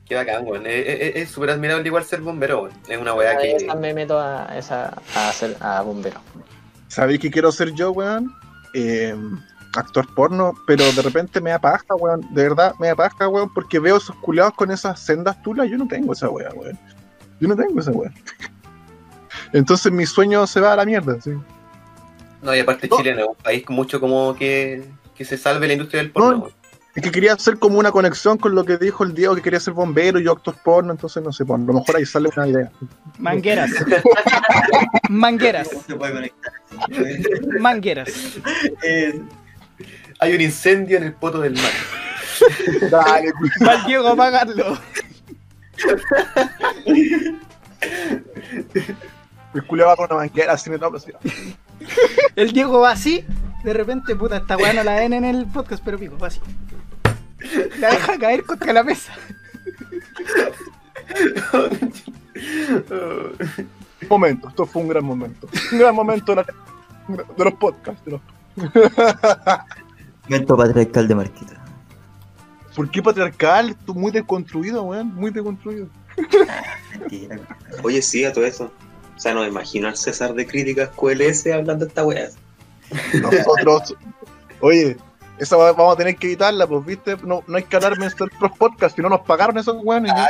Qué 0.09 0.15
bacán, 0.15 0.47
weón. 0.47 0.65
Es- 0.67 1.31
súper 1.31 1.51
admirable 1.51 1.87
igual 1.87 2.05
ser 2.05 2.21
bombero, 2.21 2.63
weón. 2.63 2.73
Es 2.89 2.99
una 2.99 3.15
weá 3.15 3.37
que. 3.39 3.57
Esa 3.57 3.75
me 3.75 3.93
meto 3.93 4.19
a, 4.19 4.57
esa, 4.57 4.95
a 5.15 5.33
ser 5.33 5.57
a 5.61 5.81
bombero. 5.83 6.21
¿Sabéis 6.89 7.19
qué 7.21 7.31
quiero 7.31 7.51
ser 7.51 7.73
yo, 7.73 7.91
weón? 7.91 8.33
Eh, 8.73 9.15
actor 9.75 10.07
porno, 10.15 10.55
pero 10.67 10.85
de 10.93 11.03
repente 11.03 11.41
me 11.41 11.51
da 11.51 11.59
paja, 11.59 11.95
weón. 11.97 12.23
De 12.33 12.45
verdad, 12.45 12.75
me 12.79 12.87
da 12.89 12.95
paja, 12.95 13.29
weón, 13.29 13.53
porque 13.53 13.79
veo 13.81 13.97
esos 13.97 14.15
culiados 14.17 14.55
con 14.55 14.71
esas 14.71 15.01
sendas 15.01 15.43
tulas. 15.43 15.69
Yo 15.69 15.77
no 15.77 15.89
tengo 15.89 16.13
esa 16.13 16.29
weá, 16.31 16.51
weón. 16.55 16.79
Yo 17.41 17.49
no 17.49 17.57
tengo 17.57 17.81
esa 17.81 17.91
weá. 17.91 18.13
Entonces 19.53 19.93
mi 19.93 20.07
sueño 20.07 20.47
se 20.47 20.61
va 20.61 20.73
a 20.73 20.77
la 20.77 20.85
mierda, 20.85 21.21
sí. 21.21 21.33
No, 22.43 22.55
y 22.55 22.61
aparte 22.61 22.89
No. 22.89 22.97
Chile 22.97 23.15
no 23.15 23.23
es 23.23 23.29
un 23.29 23.35
país 23.37 23.69
mucho 23.69 24.01
como 24.01 24.35
que, 24.37 24.85
que 25.17 25.25
se 25.25 25.37
salve 25.37 25.67
la 25.67 25.73
industria 25.73 26.03
del 26.03 26.13
porno. 26.13 26.31
No. 26.33 26.39
weón. 26.45 26.53
Es 26.97 27.03
que 27.03 27.11
quería 27.11 27.35
hacer 27.35 27.59
como 27.59 27.79
una 27.79 27.93
conexión 27.93 28.39
con 28.39 28.55
lo 28.55 28.65
que 28.65 28.79
dijo 28.79 29.05
el 29.05 29.13
Diego, 29.15 29.35
que 29.35 29.43
quería 29.43 29.61
ser 29.61 29.75
bombero 29.75 30.19
y 30.19 30.25
yo 30.25 30.33
actor 30.33 30.57
porno, 30.65 30.93
entonces 30.93 31.23
no 31.23 31.31
sé, 31.31 31.45
pues, 31.45 31.61
a 31.61 31.63
lo 31.63 31.73
mejor 31.75 31.97
ahí 31.97 32.07
sale 32.07 32.31
una 32.35 32.49
idea. 32.49 32.73
Mangueras. 33.19 33.71
Mangueras. 35.11 35.69
¿Cómo 35.69 35.83
se 35.87 35.95
puede 35.95 36.13
conectar? 36.15 36.53
Mangueras. 37.61 38.09
Eh, 38.83 39.21
Hay 40.21 40.35
un 40.35 40.41
incendio 40.41 40.97
en 40.97 41.03
el 41.05 41.13
poto 41.13 41.41
del 41.41 41.53
mar. 41.53 41.73
Dale, 42.91 43.33
Va 43.67 43.75
el 43.75 43.85
Diego 43.85 44.09
a 44.09 44.13
apagarlo. 44.13 44.79
el 49.55 49.67
culiado 49.67 49.91
va 49.91 49.97
con 49.97 50.07
una 50.07 50.17
manguera 50.17 50.55
así 50.55 50.71
me 50.71 50.77
así. 50.77 51.13
El 52.37 52.53
Diego 52.53 52.81
va 52.81 52.93
así. 52.93 53.25
De 53.65 53.73
repente, 53.73 54.15
puta, 54.15 54.39
esta 54.39 54.57
weá 54.57 54.73
no 54.73 54.83
la 54.85 54.95
ven 54.97 55.13
en 55.13 55.25
el 55.25 55.45
podcast, 55.47 55.83
pero 55.85 55.99
pico, 55.99 56.17
va 56.19 56.29
así. 56.29 56.41
La 57.79 57.91
deja 57.91 58.19
caer 58.19 58.45
contra 58.45 58.73
la 58.73 58.83
mesa. 58.83 59.13
Momento, 64.09 64.49
esto 64.49 64.67
fue 64.67 64.83
un 64.83 64.89
gran 64.89 65.05
momento. 65.05 65.49
Un 65.73 65.79
gran 65.79 65.95
momento 65.95 66.35
de, 66.35 66.37
la- 66.37 67.25
de 67.37 67.45
los 67.45 67.55
podcasts. 67.55 68.05
de 68.05 68.13
los- 68.13 68.21
Momento 70.29 70.57
patriarcal 70.57 71.09
de 71.09 71.15
Marquita. 71.15 71.63
¿Por 72.75 72.91
qué 72.91 73.03
patriarcal? 73.03 73.71
Esto 73.71 73.95
muy 73.95 74.13
desconstruido, 74.13 74.83
weón, 74.83 75.15
muy 75.15 75.31
desconstruido. 75.31 75.89
Mentira. 76.99 77.39
Oye, 77.83 78.03
sí, 78.03 78.25
a 78.25 78.33
todo 78.33 78.45
eso. 78.45 78.71
O 79.17 79.19
sea, 79.21 79.33
no 79.33 79.41
me 79.41 79.49
imagino 79.49 79.89
al 79.89 79.97
César 79.97 80.35
de 80.35 80.47
Críticas 80.47 80.91
QLS 80.91 81.47
hablando 81.53 81.85
de 81.87 81.89
esta 81.89 82.05
wea. 82.05 82.29
Nosotros, 83.15 83.97
oye, 84.61 84.97
esa 85.39 85.57
va- 85.57 85.73
vamos 85.73 85.95
a 85.95 85.97
tener 85.99 86.17
que 86.17 86.27
editarla, 86.29 86.67
pues, 86.67 86.85
viste, 86.85 87.17
no, 87.25 87.43
no 87.47 87.57
hay 87.57 87.65
que 87.65 87.77
hablar 87.77 87.93
de 87.93 87.99
nuestros 87.99 88.31
podcasts, 88.59 88.97
si 88.97 89.03
no 89.03 89.09
nos 89.09 89.21
pagaron 89.21 89.57
esos 89.59 89.77
weones. 89.83 90.13
¿no? 90.15 90.25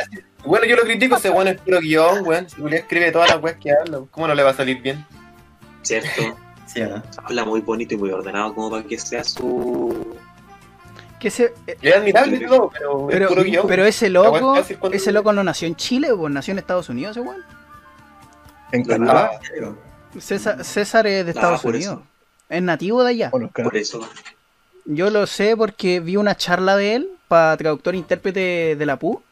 Bueno, 0.45 0.67
yo 0.67 0.77
lo 0.77 0.83
critico, 0.83 1.17
ese 1.17 1.31
weón 1.31 1.49
es 1.49 1.61
puro 1.61 1.81
guion, 1.81 2.27
weón. 2.27 2.49
Si 2.49 2.61
Julián 2.61 2.81
escribe 2.83 3.11
todas 3.13 3.31
las 3.31 3.43
weas 3.43 3.57
que 3.59 3.71
habla, 3.73 4.01
¿cómo 4.11 4.27
no 4.29 4.35
le 4.35 4.43
va 4.43 4.51
a 4.51 4.55
salir 4.55 4.81
bien? 4.83 5.05
¿Cierto? 5.83 6.37
¿Sí 6.67 6.81
o 6.83 6.89
no? 6.89 7.03
Habla 7.25 7.45
muy 7.45 7.61
bonito 7.61 7.95
y 7.95 7.97
muy 7.97 8.11
ordenado 8.11 8.55
como 8.55 8.71
para 8.71 8.83
que 8.83 8.99
sea 8.99 9.23
su... 9.25 10.17
Que 11.21 11.29
ese, 11.29 11.55
eh, 11.67 11.77
Es 11.81 11.97
admirable 11.97 12.37
y 12.37 12.47
todo, 12.47 12.69
pero, 12.71 13.07
pero, 13.09 13.25
es 13.25 13.29
puro 13.31 13.43
guion. 13.45 13.67
pero 13.67 13.85
ese 13.87 14.11
loco, 14.11 14.57
ese 14.93 15.13
loco 15.13 15.33
no 15.33 15.43
nació 15.43 15.67
en 15.69 15.75
Chile, 15.77 16.09
pues 16.15 16.33
nació 16.33 16.53
en 16.53 16.59
Estados 16.59 16.89
Unidos, 16.89 17.17
ese 17.17 17.27
weón. 17.27 17.43
En 18.73 18.83
Ah, 18.83 18.87
Canadá. 18.89 19.31
César, 20.19 20.65
César 20.65 21.07
es 21.07 21.25
de 21.25 21.31
Ah, 21.31 21.35
Estados 21.35 21.65
Unidos. 21.65 21.85
eso. 21.85 22.03
Es 22.49 22.63
nativo 22.63 23.03
de 23.03 23.11
allá. 23.11 23.31
Bueno. 23.31 23.51
Por 23.55 23.77
eso. 23.77 24.01
Yo 24.87 25.11
lo 25.11 25.27
sé 25.27 25.57
porque 25.57 26.01
vi 26.01 26.17
una 26.17 26.37
charla 26.37 26.77
de 26.77 26.95
él 26.97 27.09
para 27.29 27.57
traductor 27.57 27.95
e 27.95 27.99
intérprete 27.99 28.77
de 28.77 28.87
la 28.87 28.99
PUC. 28.99 29.23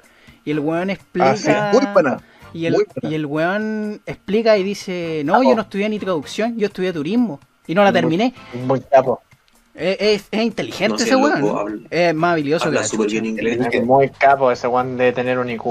Y 0.44 0.50
el 0.50 0.60
weón 0.60 0.90
explica. 0.90 1.30
Ah, 1.30 1.36
sí, 1.36 1.50
muy 1.72 1.86
buena. 1.92 2.20
Y 2.52 2.66
el, 2.66 2.74
Muy 2.74 2.84
buena. 2.84 3.10
y 3.10 3.14
el 3.14 3.26
weón 3.26 4.00
explica 4.06 4.56
y 4.58 4.62
dice, 4.62 5.22
no, 5.24 5.42
yo 5.42 5.54
no 5.56 5.62
estudié 5.62 5.88
ni 5.88 5.98
traducción, 5.98 6.56
yo 6.58 6.66
estudié 6.66 6.92
turismo. 6.92 7.40
Y 7.66 7.74
no 7.74 7.82
la 7.82 7.92
terminé. 7.92 8.34
Muy 8.66 8.80
capo. 8.80 9.22
Es, 9.74 9.96
es- 10.00 10.28
es 10.30 10.42
inteligente 10.42 10.92
No 10.92 10.98
sé, 10.98 11.04
ese 11.06 11.16
weón. 11.16 11.86
Es 11.90 12.14
más 12.14 12.32
habilidoso 12.32 12.64
que 12.64 12.68
Habla 12.68 12.80
la 12.82 12.86
súper 12.86 13.06
chucha. 13.08 13.22
bien 13.22 13.26
inglés. 13.34 13.68
que- 13.70 13.80
Muy 13.82 14.08
capo 14.10 14.52
ese 14.52 14.66
one 14.66 15.02
de 15.02 15.12
tener 15.12 15.38
un 15.38 15.50
IQ 15.50 15.64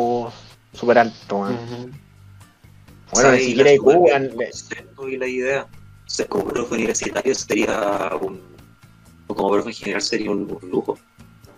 súper 0.73 0.97
alto, 0.97 1.37
weón. 1.37 1.53
Ujú. 1.53 1.89
Bueno, 3.13 3.31
ni 3.33 3.39
siquiera 3.39 3.71
IQ, 3.73 3.83
weón. 3.85 4.23
el 4.23 4.33
concepto 4.35 5.07
y 5.07 5.17
la 5.17 5.27
idea. 5.27 5.67
Ser 6.05 6.27
como 6.27 6.45
profe 6.45 6.73
universitario 6.75 7.33
sería 7.35 8.11
un... 8.21 8.41
Como 9.35 9.51
profe 9.51 9.69
en 9.69 9.75
general 9.75 10.01
sería 10.01 10.31
un, 10.31 10.57
un 10.61 10.69
lujo. 10.69 10.97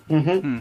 Mm. 0.07 0.59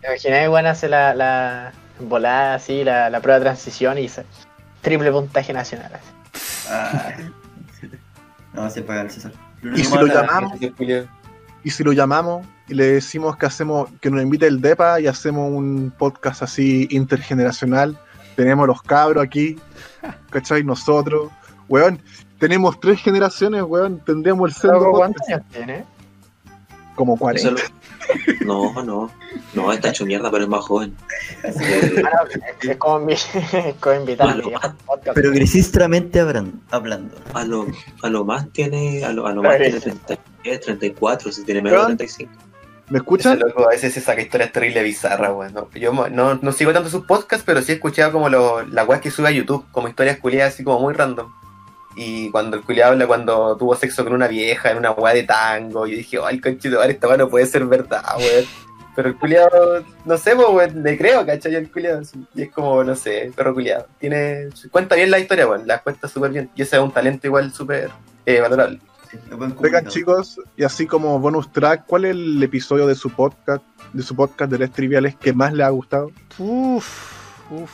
¿Te 0.00 0.08
imaginas, 0.08 0.48
weón, 0.48 0.66
hace 0.66 0.88
la, 0.88 1.14
la 1.14 1.72
volada 2.00 2.54
así, 2.54 2.84
la, 2.84 3.10
la 3.10 3.20
prueba 3.20 3.38
de 3.38 3.44
transición 3.46 3.98
y 3.98 4.08
se- 4.08 4.24
triple 4.82 5.10
puntaje 5.10 5.52
nacional. 5.52 5.92
así. 5.94 6.68
Ah. 6.70 7.14
No, 8.52 8.70
se 8.70 8.82
paga 8.82 9.02
el 9.02 9.10
César. 9.10 9.32
Y 9.74 9.84
si 9.84 9.94
lo 9.96 10.06
llamamos, 10.06 10.52
y 11.64 11.70
si 11.70 11.82
lo 11.84 11.92
llamamos 11.92 12.46
y 12.68 12.74
le 12.74 12.84
decimos 12.92 13.36
que 13.36 13.46
hacemos, 13.46 13.90
que 14.00 14.10
nos 14.10 14.22
invite 14.22 14.46
el 14.46 14.60
DEPA 14.60 15.00
y 15.00 15.06
hacemos 15.06 15.50
un 15.52 15.92
podcast 15.96 16.42
así 16.42 16.86
intergeneracional, 16.90 17.98
tenemos 18.36 18.66
los 18.66 18.80
cabros 18.82 19.24
aquí, 19.24 19.58
¿cachai? 20.30 20.62
Nosotros, 20.62 21.30
weón, 21.68 22.00
tenemos 22.38 22.78
tres 22.80 23.00
generaciones, 23.00 23.62
weón, 23.62 23.98
tendríamos 24.04 24.50
el 24.50 24.54
centro 24.54 24.92
¿Cuántos 24.92 25.26
años 25.28 25.42
tiene? 25.50 25.84
Como 26.96 27.16
40. 27.16 27.48
Eso 27.48 27.50
lo- 27.52 27.76
No, 28.74 28.82
no. 28.82 29.10
No, 29.54 29.72
está 29.72 29.90
hecho 29.90 30.04
mierda, 30.06 30.30
pero 30.30 30.44
es 30.44 30.50
más 30.50 30.64
joven. 30.64 30.96
Es- 31.44 32.76
como, 32.78 33.00
mi, 33.00 33.14
como. 33.80 34.60
Pero 35.14 35.30
gresistramente 35.32 36.20
hablan- 36.20 36.60
hablando. 36.70 37.16
a, 37.34 37.44
lo, 37.44 37.66
a 38.02 38.08
lo 38.08 38.24
más 38.24 38.48
tiene... 38.52 39.04
A 39.04 39.12
lo, 39.12 39.26
a 39.26 39.32
lo 39.32 39.42
más 39.42 39.56
tiene 39.58 39.80
33, 39.80 40.60
34, 40.60 41.32
si 41.32 41.44
tiene 41.44 41.62
menos 41.62 41.80
de 41.88 41.96
35. 41.96 42.32
¿Me 42.88 42.98
Ese 42.98 43.02
escuchan? 43.02 43.38
loco 43.40 43.64
a 43.66 43.70
veces 43.70 43.92
se 43.94 44.00
saca 44.00 44.20
historias 44.22 44.52
terribles 44.52 44.84
bizarras, 44.84 45.32
weón. 45.34 45.52
No, 45.52 45.68
yo 45.72 45.92
no, 46.10 46.34
no 46.36 46.52
sigo 46.52 46.72
tanto 46.72 46.88
sus 46.88 47.04
podcasts, 47.04 47.44
pero 47.44 47.60
sí 47.60 47.72
he 47.72 47.74
escuchado 47.76 48.12
como 48.12 48.28
lo, 48.28 48.62
las 48.66 48.86
weas 48.86 49.00
que 49.00 49.10
sube 49.10 49.26
a 49.26 49.32
YouTube, 49.32 49.64
como 49.72 49.88
historias 49.88 50.18
culiadas 50.18 50.54
así 50.54 50.62
como 50.62 50.78
muy 50.78 50.94
random. 50.94 51.32
Y 51.96 52.30
cuando 52.30 52.58
el 52.58 52.62
culiado 52.62 52.92
habla 52.92 53.06
cuando 53.06 53.56
tuvo 53.56 53.74
sexo 53.74 54.04
con 54.04 54.12
una 54.12 54.28
vieja 54.28 54.70
en 54.70 54.76
una 54.76 54.90
wea 54.90 55.14
de 55.14 55.22
tango, 55.22 55.86
yo 55.86 55.96
dije, 55.96 56.18
ay, 56.22 56.38
conchito, 56.40 56.82
esta 56.82 57.08
wea 57.08 57.16
no 57.16 57.28
puede 57.28 57.46
ser 57.46 57.64
verdad, 57.64 58.04
weón. 58.18 58.44
Pero 58.94 59.08
el 59.08 59.16
culiado, 59.16 59.84
no 60.04 60.18
sé, 60.18 60.34
weón, 60.34 60.82
le 60.82 60.98
creo, 60.98 61.24
¿cachai? 61.24 61.54
El 61.54 61.70
culiado, 61.70 62.02
y 62.34 62.42
es 62.42 62.52
como, 62.52 62.84
no 62.84 62.94
sé, 62.94 63.32
perro 63.34 63.54
culiado. 63.54 63.86
Tiene, 63.98 64.48
cuenta 64.70 64.94
bien 64.94 65.10
la 65.10 65.18
historia, 65.18 65.48
weón, 65.48 65.66
la 65.66 65.78
cuenta 65.78 66.06
súper 66.06 66.32
bien. 66.32 66.50
Y 66.54 66.62
ese 66.62 66.76
es 66.76 66.82
un 66.82 66.92
talento 66.92 67.26
igual 67.26 67.50
súper 67.50 67.90
eh, 68.26 68.40
valorable. 68.42 68.78
Vengan 69.58 69.86
chicos, 69.86 70.38
y 70.54 70.64
así 70.64 70.86
como 70.86 71.18
bonus 71.18 71.50
track, 71.50 71.86
¿cuál 71.86 72.04
es 72.04 72.10
el 72.10 72.42
episodio 72.42 72.86
de 72.86 72.94
su 72.94 73.08
podcast, 73.08 73.64
de 73.94 74.02
su 74.02 74.14
podcast 74.14 74.50
de 74.50 74.58
Les 74.58 74.70
Triviales 74.70 75.16
que 75.16 75.32
más 75.32 75.54
le 75.54 75.64
ha 75.64 75.70
gustado? 75.70 76.10
Uf, 76.38 77.50
uf. 77.50 77.70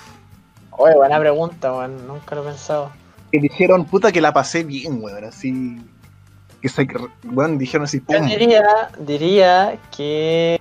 Oye, 0.70 0.94
buena 0.94 1.18
pregunta, 1.18 1.72
weón. 1.72 2.06
Nunca 2.06 2.36
lo 2.36 2.42
he 2.42 2.46
pensado. 2.46 3.01
Que 3.32 3.40
dijeron, 3.40 3.86
puta 3.86 4.12
que 4.12 4.20
la 4.20 4.32
pasé 4.32 4.62
bien, 4.62 5.02
weón, 5.02 5.24
así. 5.24 5.80
Que 6.60 6.68
se, 6.68 6.86
weón, 7.24 7.58
dijeron 7.58 7.84
así, 7.84 7.98
Yo 7.98 8.18
pum, 8.18 8.28
diría, 8.28 8.62
diría 9.00 9.78
que 9.96 10.60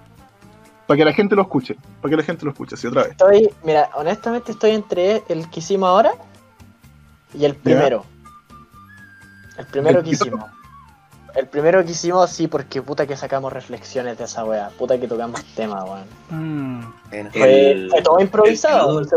para 0.91 0.97
que 0.97 1.05
la 1.05 1.13
gente 1.13 1.37
lo 1.37 1.43
escuche, 1.43 1.77
para 2.01 2.09
que 2.09 2.17
la 2.17 2.23
gente 2.23 2.43
lo 2.43 2.51
escuche, 2.51 2.75
así 2.75 2.85
otra 2.85 3.03
vez. 3.03 3.11
estoy, 3.11 3.49
mira, 3.63 3.89
honestamente 3.95 4.51
estoy 4.51 4.71
entre 4.71 5.23
el 5.29 5.49
que 5.49 5.61
hicimos 5.61 5.87
ahora 5.87 6.11
y 7.33 7.45
el 7.45 7.55
primero. 7.55 8.03
El 9.57 9.65
primero 9.67 9.99
¿El 9.99 10.03
que 10.03 10.11
hicimos. 10.11 10.51
El 11.35 11.47
primero 11.47 11.83
que 11.85 11.91
hicimos, 11.91 12.29
sí, 12.29 12.47
porque 12.47 12.81
puta 12.81 13.07
que 13.07 13.15
sacamos 13.15 13.53
reflexiones 13.53 14.17
de 14.17 14.25
esa 14.25 14.43
wea. 14.43 14.69
Puta 14.77 14.99
que 14.99 15.07
tocamos 15.07 15.41
temas, 15.55 15.83
weón. 15.83 16.03
Mm. 16.29 16.93
Bueno. 17.09 17.29
Fue, 17.33 17.71
El- 17.71 17.89
fue 17.89 18.01
todo 18.01 18.19
improvisado. 18.19 18.99
el- 18.99 19.07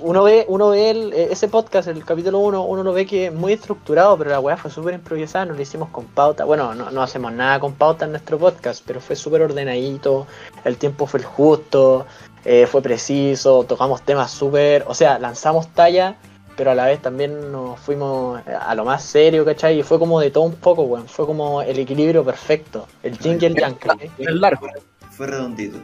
uno 0.00 0.24
ve, 0.24 0.44
uno 0.48 0.70
ve 0.70 0.90
el- 0.90 1.12
eh, 1.12 1.28
ese 1.30 1.48
podcast, 1.48 1.88
el 1.88 2.04
capítulo 2.04 2.38
1, 2.40 2.64
uno 2.64 2.82
lo 2.82 2.92
ve 2.92 3.06
que 3.06 3.26
es 3.26 3.32
muy 3.32 3.52
estructurado, 3.52 4.16
pero 4.18 4.30
la 4.30 4.40
weá 4.40 4.56
fue 4.56 4.70
súper 4.70 4.94
improvisada, 4.94 5.46
no 5.46 5.54
lo 5.54 5.62
hicimos 5.62 5.88
con 5.90 6.06
pauta. 6.06 6.44
Bueno, 6.44 6.74
no, 6.74 6.90
no 6.90 7.02
hacemos 7.02 7.32
nada 7.32 7.60
con 7.60 7.74
pauta 7.74 8.04
en 8.04 8.12
nuestro 8.12 8.38
podcast, 8.38 8.82
pero 8.86 9.00
fue 9.00 9.14
súper 9.16 9.42
ordenadito, 9.42 10.26
el 10.64 10.76
tiempo 10.76 11.06
fue 11.06 11.20
el 11.20 11.26
justo, 11.26 12.06
eh, 12.44 12.66
fue 12.66 12.82
preciso, 12.82 13.64
tocamos 13.64 14.02
temas 14.02 14.30
súper, 14.30 14.84
o 14.88 14.94
sea, 14.94 15.18
lanzamos 15.18 15.68
talla, 15.68 16.16
pero 16.56 16.70
a 16.70 16.74
la 16.74 16.86
vez 16.86 17.00
también 17.00 17.52
nos 17.52 17.78
fuimos 17.80 18.40
a 18.46 18.74
lo 18.74 18.84
más 18.84 19.02
serio, 19.02 19.44
¿cachai? 19.44 19.80
Y 19.80 19.82
fue 19.82 19.98
como 19.98 20.20
de 20.20 20.30
todo 20.30 20.44
un 20.44 20.54
poco, 20.54 20.82
weón, 20.82 21.08
fue 21.08 21.26
como 21.26 21.62
el 21.62 21.78
equilibrio 21.78 22.24
perfecto, 22.24 22.86
el 23.02 23.18
yin 23.18 23.38
y 23.40 23.44
el 23.46 23.54
yang. 23.54 23.76
Es 24.18 24.34
largo. 24.34 24.68
Fue 25.10 25.26
redondito. 25.26 25.78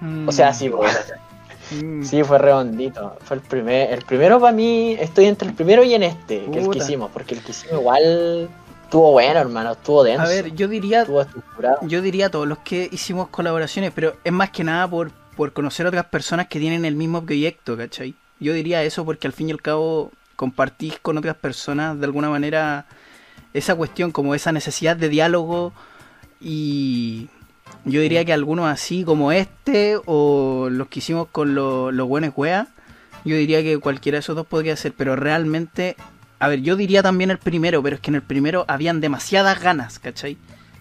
Mm. 0.00 0.28
O 0.28 0.32
sea, 0.32 0.52
sí, 0.52 0.68
weón. 0.68 0.90
Mm. 1.70 2.04
Sí, 2.04 2.22
fue 2.24 2.38
redondito. 2.38 3.16
Fue 3.24 3.36
el 3.36 3.42
primer, 3.42 3.92
el 3.92 4.02
primero 4.02 4.38
para 4.38 4.52
mí, 4.52 4.96
estoy 4.98 5.26
entre 5.26 5.48
el 5.48 5.54
primero 5.54 5.82
y 5.82 5.94
en 5.94 6.02
este, 6.02 6.40
que 6.40 6.46
el 6.46 6.52
que 6.52 6.60
Puta. 6.60 6.78
hicimos, 6.78 7.10
porque 7.10 7.34
el 7.34 7.42
que 7.42 7.52
hicimos 7.52 7.80
igual 7.80 8.48
estuvo 8.84 9.12
bueno, 9.12 9.40
hermano, 9.40 9.72
estuvo 9.72 10.04
denso. 10.04 10.22
A 10.22 10.28
ver, 10.28 10.54
yo 10.54 10.68
diría, 10.68 11.00
estuvo 11.00 11.20
estructurado. 11.20 11.78
yo 11.82 12.02
diría 12.02 12.30
todos 12.30 12.46
los 12.46 12.58
que 12.58 12.88
hicimos 12.92 13.28
colaboraciones, 13.28 13.92
pero 13.94 14.14
es 14.22 14.32
más 14.32 14.50
que 14.50 14.62
nada 14.62 14.88
por, 14.88 15.10
por 15.36 15.52
conocer 15.52 15.86
otras 15.86 16.04
personas 16.06 16.48
que 16.48 16.60
tienen 16.60 16.84
el 16.84 16.94
mismo 16.94 17.24
proyecto, 17.24 17.76
¿cachai? 17.76 18.14
Yo 18.40 18.52
diría 18.52 18.82
eso 18.82 19.04
porque 19.04 19.26
al 19.26 19.32
fin 19.32 19.48
y 19.48 19.52
al 19.52 19.62
cabo 19.62 20.10
compartís 20.36 20.98
con 21.00 21.16
otras 21.18 21.36
personas 21.36 21.98
de 21.98 22.04
alguna 22.06 22.28
manera 22.28 22.86
esa 23.52 23.74
cuestión, 23.76 24.10
como 24.10 24.34
esa 24.34 24.50
necesidad 24.52 24.96
de 24.96 25.08
diálogo 25.08 25.72
y 26.40 27.28
yo 27.84 28.00
diría 28.00 28.24
que 28.24 28.32
algunos 28.32 28.66
así 28.66 29.04
como 29.04 29.32
este 29.32 29.98
o 30.06 30.68
los 30.70 30.88
que 30.88 30.98
hicimos 30.98 31.28
con 31.30 31.54
lo- 31.54 31.92
los 31.92 32.08
buenos 32.08 32.32
weas, 32.36 32.68
yo 33.24 33.36
diría 33.36 33.62
que 33.62 33.78
cualquiera 33.78 34.16
de 34.16 34.20
esos 34.20 34.36
dos 34.36 34.46
podría 34.46 34.76
ser, 34.76 34.92
pero 34.92 35.16
realmente, 35.16 35.96
a 36.40 36.48
ver, 36.48 36.60
yo 36.62 36.76
diría 36.76 37.02
también 37.02 37.30
el 37.30 37.38
primero, 37.38 37.82
pero 37.82 37.96
es 37.96 38.02
que 38.02 38.10
en 38.10 38.16
el 38.16 38.22
primero 38.22 38.64
habían 38.68 39.00
demasiadas 39.00 39.60
ganas, 39.62 39.98
¿cachai? 39.98 40.36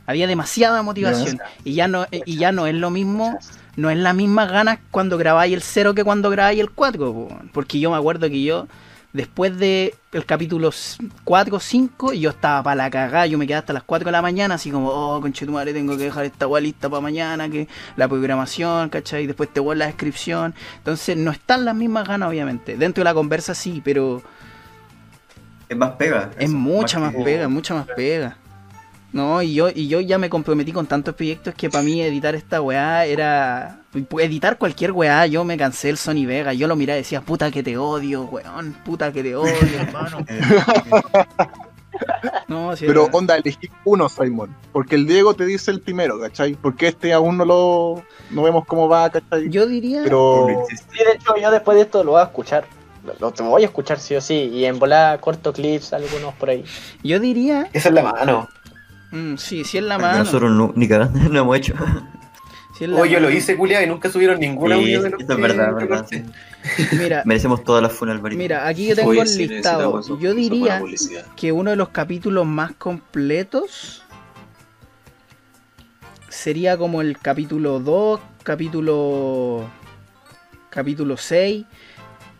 Había 0.06 0.28
demasiada 0.28 0.82
motivación 0.82 1.40
y 1.64 1.74
ya 1.76 1.88
no 1.88 2.06
y 2.12 2.36
ya 2.36 2.52
no 2.52 2.68
es 2.68 2.76
lo 2.76 2.90
mismo, 2.90 3.40
no 3.76 3.90
es 3.90 3.98
la 3.98 4.14
misma 4.14 4.46
ganas 4.46 4.80
cuando 4.92 5.18
grabáis 5.18 5.54
el 5.54 5.62
cero 5.62 5.94
que 5.94 6.04
cuando 6.04 6.30
grabáis 6.30 6.60
el 6.60 6.70
4, 6.72 7.28
porque 7.54 7.80
yo 7.80 7.92
me 7.92 7.98
acuerdo 7.98 8.30
que 8.30 8.44
yo 8.44 8.68
después 9.14 9.58
de 9.60 9.94
el 10.12 10.26
capítulo 10.26 10.72
4 11.24 11.56
o 11.56 11.60
5 11.60 12.14
yo 12.14 12.32
estaba 12.32 12.64
para 12.64 12.76
la 12.76 12.90
cagada, 12.90 13.28
yo 13.28 13.38
me 13.38 13.46
quedé 13.46 13.58
hasta 13.58 13.72
las 13.74 13.84
4 13.84 14.06
de 14.06 14.12
la 14.12 14.22
mañana 14.24 14.56
así 14.56 14.72
como, 14.72 14.90
oh, 14.90 15.22
conchetumare, 15.22 15.72
tengo 15.74 15.96
que 15.98 16.06
dejar 16.06 16.26
esta 16.26 16.48
weá 16.48 16.62
lista 16.62 16.90
para 16.90 17.02
mañana, 17.02 17.48
que 17.50 17.68
la 17.96 18.08
programación, 18.08 18.90
¿cachai? 18.90 19.28
Después 19.28 19.50
te 19.54 19.60
voy 19.60 19.76
la 19.76 19.86
descripción. 19.86 20.56
Entonces 20.78 21.16
no 21.18 21.30
están 21.32 21.64
las 21.66 21.76
mismas 21.76 22.08
ganas, 22.08 22.30
obviamente. 22.30 22.76
Dentro 22.76 23.02
de 23.02 23.06
la 23.06 23.14
conversa 23.14 23.54
sí, 23.54 23.82
pero 23.86 24.22
Es 25.70 25.78
más 25.78 25.92
pega. 25.92 26.32
es 26.40 26.50
mucha 26.50 27.00
más 27.00 27.14
que- 27.16 27.24
pega, 27.24 27.48
mucha 27.48 27.74
más 27.76 27.88
pega. 27.96 28.38
No, 29.14 29.42
y 29.44 29.54
yo, 29.54 29.70
y 29.70 29.88
yo 29.88 30.00
ya 30.02 30.18
me 30.18 30.28
comprometí 30.30 30.72
con 30.72 30.88
tantos 30.88 31.14
proyectos 31.14 31.54
que 31.54 31.70
para 31.70 31.84
mí 31.84 32.02
editar 32.02 32.34
esta 32.34 32.62
weá 32.62 33.06
era. 33.06 33.80
Editar 34.20 34.58
cualquier 34.58 34.92
weá, 34.92 35.28
yo 35.28 35.44
me 35.44 35.56
cansé 35.56 35.90
el 35.90 35.98
Sony 35.98 36.26
Vega. 36.26 36.52
Yo 36.54 36.68
lo 36.68 36.76
miraba 36.76 36.98
y 36.98 37.02
decía, 37.04 37.22
puta 37.22 37.52
que 37.52 37.62
te 37.62 37.78
odio, 37.78 38.24
weón. 38.24 38.74
Puta 38.84 39.12
que 39.14 39.22
te 39.22 39.36
odio, 39.36 39.54
hermano. 39.80 40.26
No, 42.48 42.76
sí, 42.76 42.86
Pero 42.88 43.04
era- 43.06 43.12
onda, 43.16 43.36
elegí 43.38 43.70
uno, 43.86 44.10
Simon. 44.10 44.56
Porque 44.72 44.96
el 44.96 45.06
Diego 45.06 45.36
te 45.36 45.46
dice 45.46 45.70
el 45.70 45.80
primero, 45.82 46.20
¿cachai? 46.20 46.56
Porque 46.56 46.88
este 46.88 47.14
aún 47.14 47.38
no 47.38 47.46
lo. 47.46 48.04
No 48.32 48.42
vemos 48.42 48.66
cómo 48.66 48.90
va, 48.90 49.10
¿cachai? 49.12 49.48
yo 49.50 49.68
diría. 49.68 50.02
Pero. 50.04 50.48
Sí, 50.70 51.04
de 51.04 51.12
hecho, 51.12 51.36
yo 51.40 51.52
después 51.52 51.76
de 51.76 51.84
esto 51.84 52.04
lo 52.04 52.12
voy 52.12 52.22
a 52.22 52.26
escuchar. 52.26 52.66
Lo, 53.20 53.32
te 53.32 53.44
voy 53.44 53.62
a 53.62 53.66
escuchar 53.66 54.00
sí 54.00 54.16
o 54.16 54.22
sí. 54.22 54.50
Y 54.54 54.66
en 54.66 54.80
volar 54.80 55.20
corto 55.20 55.54
clips, 55.54 55.94
algunos 55.94 56.34
por 56.34 56.50
ahí. 56.50 56.64
Yo 57.04 57.20
diría. 57.20 57.70
Esa 57.74 57.90
es 57.90 57.94
la 57.96 58.04
mano. 58.04 58.50
Mm, 59.14 59.38
sí, 59.38 59.64
sí 59.64 59.78
es 59.78 59.84
la 59.84 59.98
mano. 59.98 60.20
Nosotros 60.20 60.52
no, 60.52 60.74
ni 60.76 60.88
cagando 60.88 61.20
no 61.30 61.40
hemos 61.40 61.58
hecho. 61.58 61.74
sí 62.78 62.84
es 62.86 62.90
la 62.90 63.00
Oye, 63.00 63.14
yo 63.14 63.20
lo 63.20 63.30
hice, 63.32 63.56
culiado, 63.56 63.84
y 63.84 63.88
nunca 63.88 64.10
subieron 64.10 64.40
ningún 64.40 64.68
Sí, 64.72 64.74
audio 64.74 65.02
de 65.02 65.10
los 65.12 65.22
eso 65.22 65.34
es 65.34 65.40
verdad, 65.40 65.74
verdad. 65.76 66.06
Mira, 66.98 67.24
Merecemos 67.26 67.64
todas 67.64 67.82
las 67.84 67.92
funas, 67.94 68.16
Alvarito. 68.16 68.40
mira, 68.40 68.68
aquí 68.68 68.88
yo 68.88 68.96
tengo 68.96 69.10
Oye, 69.10 69.22
el 69.22 69.28
sí, 69.28 69.48
listado. 69.48 70.00
eso, 70.00 70.18
Yo 70.20 70.34
diría 70.34 70.82
que 71.36 71.52
uno 71.52 71.70
de 71.72 71.76
los 71.76 71.90
capítulos 71.90 72.46
más 72.46 72.72
completos 72.74 74.04
sería 76.30 76.78
como 76.78 77.02
el 77.02 77.18
capítulo 77.20 77.80
2, 77.80 78.20
capítulo 78.44 79.70
capítulo 80.70 81.18
6, 81.18 81.66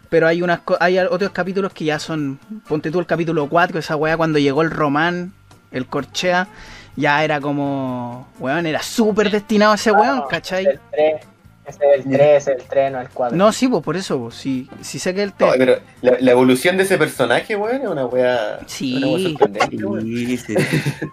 pero 0.10 0.28
hay 0.28 0.42
unas 0.42 0.62
co- 0.62 0.78
hay 0.80 0.98
otros 1.00 1.32
capítulos 1.32 1.72
que 1.74 1.86
ya 1.86 2.00
son 2.00 2.40
ponte 2.68 2.90
tú 2.92 3.00
el 3.00 3.06
capítulo 3.06 3.48
4, 3.48 3.80
esa 3.80 3.96
weá 3.96 4.18
cuando 4.18 4.40
llegó 4.40 4.62
el 4.64 4.72
Román, 4.72 5.34
el 5.74 5.88
Corchea, 5.88 6.48
ya 6.96 7.24
era 7.24 7.42
como 7.42 8.28
weón, 8.40 8.66
era 8.66 8.82
súper 8.82 9.30
destinado 9.32 9.74
a 9.74 9.76
ese 9.76 9.92
weón, 9.92 10.24
¿cachai? 10.30 10.66
El 10.66 10.80
3, 10.92 11.22
ese 11.66 11.80
es 11.96 12.06
el 12.06 12.12
3, 12.12 12.22
ese 12.22 12.52
es 12.54 12.62
el 12.62 12.68
3, 12.68 12.92
no 12.92 13.02
el 13.02 13.10
4. 13.10 13.38
No, 13.38 13.52
sí, 13.52 13.68
pues 13.68 13.84
por 13.84 13.98
eso, 13.98 14.20
pues, 14.20 14.36
sí, 14.36 14.70
sí 14.82 15.00
sé 15.00 15.14
que 15.14 15.24
el 15.24 15.34
No, 15.40 15.52
te- 15.52 15.58
pero 15.58 15.80
la, 16.02 16.18
la 16.20 16.32
evolución 16.32 16.78
de 16.78 16.84
ese 16.84 16.98
personaje, 16.98 17.56
weón, 17.56 17.82
es 17.82 17.88
una 17.88 18.06
wea. 18.06 18.60
Sí. 18.68 18.98
una 18.98 19.08
wea 19.08 19.30
sorprendente, 19.30 19.86
weón. 19.86 20.02
Sí, 20.04 20.38
sí. 20.38 20.56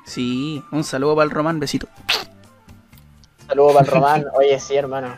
Sí, 0.06 0.62
un 0.72 0.84
saludo 0.84 1.14
para 1.16 1.24
el 1.24 1.30
Román, 1.30 1.58
besito. 1.60 1.88
Saludos 3.46 3.72
para 3.74 3.86
el 3.86 3.92
Román. 3.92 4.24
Oye, 4.38 4.58
sí, 4.60 4.76
hermano. 4.76 5.14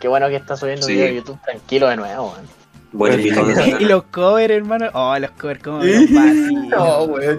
Qué 0.00 0.08
bueno 0.08 0.28
que 0.28 0.36
está 0.36 0.56
subiendo 0.56 0.86
Sí. 0.86 0.92
video 0.94 1.06
de 1.06 1.14
YouTube 1.16 1.38
tranquilo 1.42 1.88
de 1.88 1.96
nuevo, 1.96 2.32
weón. 2.32 2.55
Buen 2.92 3.12
episodio. 3.12 3.56
y 3.80 3.84
los 3.84 4.04
covers, 4.04 4.52
hermano. 4.52 4.86
Oh, 4.94 5.18
los 5.18 5.30
covers, 5.32 5.62
como. 5.62 5.80
No, 6.66 7.04
weón. 7.04 7.38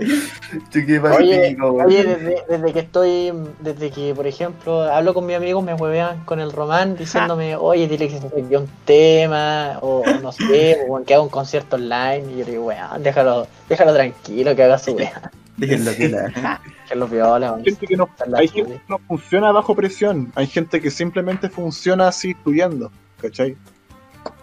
Oye, 1.17 1.57
oye 1.59 2.03
desde, 2.03 2.43
desde 2.47 2.73
que 2.73 2.79
estoy, 2.79 3.33
desde 3.59 3.91
que, 3.91 4.13
por 4.15 4.25
ejemplo, 4.25 4.83
hablo 4.83 5.13
con 5.13 5.25
mis 5.25 5.35
amigos, 5.35 5.63
me 5.63 5.73
huevean 5.73 6.23
con 6.23 6.39
el 6.39 6.51
Román 6.51 6.95
diciéndome, 6.95 7.55
oye, 7.55 7.87
dile 7.87 8.07
que 8.07 8.19
se 8.19 8.27
envió 8.39 8.61
un 8.61 8.69
tema, 8.85 9.79
o, 9.81 10.03
no 10.21 10.31
sé, 10.31 10.77
o 10.89 11.03
que 11.03 11.13
haga 11.13 11.23
un 11.23 11.29
concierto 11.29 11.75
online. 11.75 12.23
Y 12.33 12.37
yo 12.37 12.45
digo, 12.45 12.65
weón, 12.65 13.03
déjalo, 13.03 13.47
déjalo 13.67 13.93
tranquilo, 13.93 14.55
que 14.55 14.63
haga 14.63 14.77
su 14.77 14.91
weá, 14.91 15.31
Déjenlo 15.57 15.91
que 15.95 16.09
la. 16.09 17.05
viola, 17.05 17.55
Hay 17.55 17.63
gente 17.65 17.87
que 17.87 17.97
no, 17.97 18.09
hay 18.35 18.47
gente 18.47 18.73
que 18.73 18.81
no 18.87 18.99
funciona 18.99 19.51
bajo 19.51 19.75
presión. 19.75 20.31
Hay 20.35 20.47
gente 20.47 20.79
que 20.79 20.91
simplemente 20.91 21.49
funciona 21.49 22.07
así 22.07 22.31
estudiando, 22.31 22.91
¿cachai? 23.19 23.57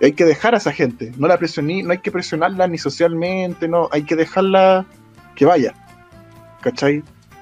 Hay 0.03 0.13
que 0.13 0.25
dejar 0.25 0.55
a 0.55 0.59
esa 0.59 0.73
gente. 0.73 1.13
No 1.17 1.27
la 1.29 1.39
presioní, 1.39 1.83
no 1.83 1.93
hay 1.93 1.99
que 1.99 2.11
presionarla 2.13 2.67
ni 2.69 2.79
socialmente, 2.79 3.69
no. 3.69 3.89
Hay 3.93 4.05
que 4.05 4.17
dejarla 4.17 4.85
que 5.37 5.45
vaya, 5.47 5.75
¿cachai? 6.61 6.99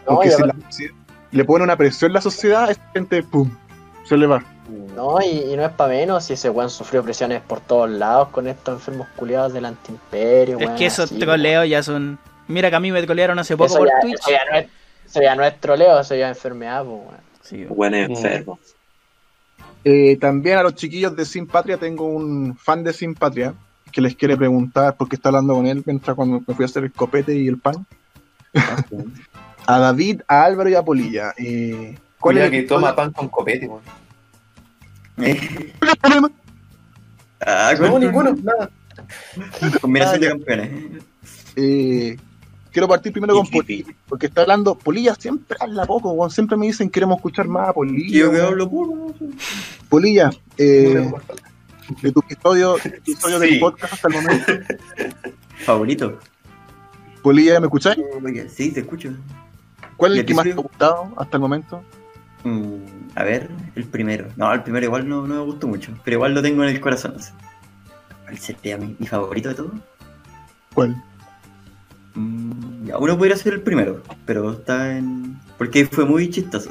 No, 0.07 0.17
Porque 0.17 0.31
si 0.31 0.43
aparte- 0.43 0.59
la- 0.65 0.73
si 0.73 0.87
le 1.31 1.45
pone 1.45 1.65
una 1.65 1.77
presión 1.77 2.13
la 2.13 2.21
sociedad, 2.21 2.71
esa 2.71 2.81
gente, 2.93 3.23
¡pum! 3.23 3.51
Se 4.05 4.17
le 4.17 4.27
va. 4.27 4.43
No, 4.97 5.19
y, 5.21 5.53
y 5.53 5.57
no 5.57 5.65
es 5.65 5.71
para 5.73 5.91
menos 5.93 6.25
si 6.25 6.33
ese 6.35 6.49
weón 6.51 6.71
sufrió 6.71 7.03
presiones 7.03 7.41
por 7.43 7.61
todos 7.61 7.89
lados 7.91 8.29
con 8.29 8.47
estos 8.49 8.75
enfermos 8.75 9.07
culiados 9.17 9.53
del 9.53 9.65
antiimperio, 9.67 10.59
Es 10.59 10.67
weón, 10.67 10.79
que 10.79 10.87
esos 10.87 11.11
troleos 11.11 11.69
ya 11.69 11.83
son. 11.83 12.19
Mira 12.49 12.71
que 12.71 12.77
a 12.77 12.81
mí 12.81 12.91
me 12.93 13.03
trolearon 13.03 13.39
hace 13.39 13.57
poco 13.57 13.67
Eso 13.67 13.79
por 13.79 13.89
ya, 13.89 13.95
Twitch. 14.01 14.19
eso 14.21 14.31
ya 14.31 14.41
no 14.51 14.59
es, 14.59 14.67
eso 15.07 15.23
ya 15.23 15.35
no 15.35 15.45
es 15.45 15.61
troleo, 15.61 16.01
eso 16.01 16.15
ya 16.15 16.31
es 16.31 16.37
enfermedad, 16.37 16.85
pues, 16.85 16.97
weón. 17.01 17.21
Sí, 17.43 17.65
Buen 17.65 17.95
enfermo. 17.95 18.59
Eh, 19.85 20.17
también 20.21 20.59
a 20.59 20.63
los 20.63 20.75
chiquillos 20.75 21.17
de 21.17 21.25
Sin 21.25 21.47
Patria 21.47 21.77
tengo 21.77 22.05
un 22.07 22.57
fan 22.57 22.85
de 22.85 22.93
Sin 22.93 23.15
Patria 23.15 23.55
que 23.91 24.01
les 24.01 24.15
quiere 24.15 24.37
preguntar 24.37 24.97
porque 24.97 25.17
está 25.17 25.29
hablando 25.29 25.55
con 25.55 25.67
él 25.67 25.83
mientras 25.85 26.15
cuando 26.17 26.43
me 26.47 26.55
fui 26.55 26.65
a 26.65 26.67
hacer 26.67 26.85
el 26.85 26.93
copete 26.93 27.35
y 27.37 27.49
el 27.49 27.59
pan. 27.59 27.85
a 29.67 29.79
David, 29.79 30.23
a 30.29 30.45
Álvaro 30.45 30.71
y 30.71 30.75
a 30.75 30.83
Polilla. 30.83 31.33
Eh, 31.37 31.97
¿Cuál 32.21 32.39
es 32.39 32.45
el 32.45 32.51
que 32.51 32.63
toma 32.63 32.95
pan 32.95 33.13
con 33.13 33.29
copete, 33.29 33.67
weón. 33.67 33.83
Eh, 35.19 35.75
¿Cuál 35.79 35.89
es 35.91 35.95
el 35.95 36.01
problema? 36.01 36.31
Ah, 37.45 37.75
No, 37.81 37.99
ninguno, 37.99 38.35
nada. 38.43 38.71
Combinación 39.81 40.17
Ah, 40.17 40.19
de 40.19 40.29
campeones. 40.29 40.71
Eh, 41.57 42.17
quiero 42.73 42.89
partir 42.89 43.13
primero 43.13 43.35
con 43.35 43.47
Polilla, 43.47 43.93
porque 44.09 44.27
está 44.27 44.43
hablando, 44.43 44.75
Polilla 44.77 45.15
siempre 45.15 45.57
habla 45.61 45.85
poco, 45.87 46.11
weón. 46.13 46.31
siempre 46.31 46.57
me 46.57 46.67
dicen 46.67 46.91
queremos 46.91 47.17
escuchar 47.17 47.47
más 47.47 47.69
a 47.69 47.73
Polilla. 47.73 48.19
Yo 48.19 48.31
que 48.33 48.41
hablo 48.41 48.69
puro. 48.69 49.15
Polilla, 49.89 50.31
eh, 50.59 51.11
de 52.01 52.13
tu 52.13 52.21
episodio, 52.21 52.77
episodio 52.83 53.39
del 53.39 53.51
Sí. 53.51 53.59
podcast 53.59 53.93
hasta 53.93 54.09
el 54.09 54.15
momento. 54.15 54.53
Favorito. 55.65 56.19
Polilla, 57.23 57.61
¿me 57.61 57.67
escucháis? 57.67 57.99
Oye, 58.25 58.49
Sí, 58.49 58.73
te 58.73 58.81
escucho. 58.81 59.11
¿Cuál 59.97 60.13
es 60.13 60.17
¿Y 60.17 60.21
el 60.21 60.27
que 60.27 60.35
más 60.35 60.45
te 60.45 60.53
ha 60.53 60.55
gustado 60.57 61.13
hasta 61.17 61.37
el 61.37 61.41
momento? 61.41 61.83
Mm, 62.45 62.77
a 63.15 63.23
ver, 63.23 63.49
el 63.77 63.85
primero. 63.85 64.27
No, 64.37 64.53
el 64.53 64.63
primero 64.65 64.87
igual 64.87 65.09
no, 65.09 65.27
no 65.29 65.35
me 65.35 65.41
gustó 65.43 65.69
mucho, 65.69 65.93
pero 66.05 66.17
igual 66.17 66.35
lo 66.35 66.43
tengo 66.43 66.65
en 66.65 66.71
el 66.71 66.81
corazón. 66.81 67.15
¿Cuál 68.25 68.39
sería 68.39 68.77
mi, 68.79 68.97
mi 68.99 69.07
favorito 69.07 69.51
de 69.51 69.55
todo? 69.55 69.71
¿Cuál? 70.75 71.01
Mm, 72.15 72.87
ya, 72.87 72.99
uno 72.99 73.17
podría 73.17 73.37
ser 73.37 73.55
el 73.55 73.63
primero, 73.63 74.03
pero 74.27 74.53
está 74.53 74.97
en... 74.97 75.39
Porque 75.59 75.87
fue 75.87 76.05
muy 76.05 76.29
chistoso. 76.31 76.71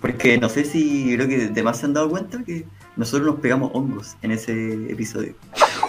Porque 0.00 0.38
no 0.38 0.48
sé 0.48 0.64
si 0.64 1.14
creo 1.16 1.28
que 1.28 1.48
demás 1.48 1.78
se 1.78 1.86
han 1.86 1.94
dado 1.94 2.08
cuenta 2.08 2.42
que 2.44 2.64
nosotros 2.96 3.26
nos 3.26 3.40
pegamos 3.40 3.70
hongos 3.74 4.16
en 4.22 4.30
ese 4.32 4.52
episodio. 4.90 5.34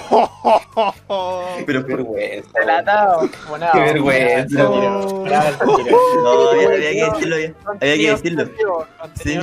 Pero 1.66 1.86
Qué 1.86 1.96
vergüenza. 1.96 2.50
Relatado, 2.56 3.28
funado. 3.28 3.74
Qué 3.74 3.80
vergüenza. 3.80 4.48
Tiro. 4.48 5.26
no, 6.24 6.50
había, 6.50 6.68
había 6.70 6.92
que 6.92 7.12
decirlo 7.12 7.40
ya. 7.40 7.54
Había 7.82 7.96
que 7.98 8.12
decirlo. 8.12 8.50
Sí. 9.22 9.40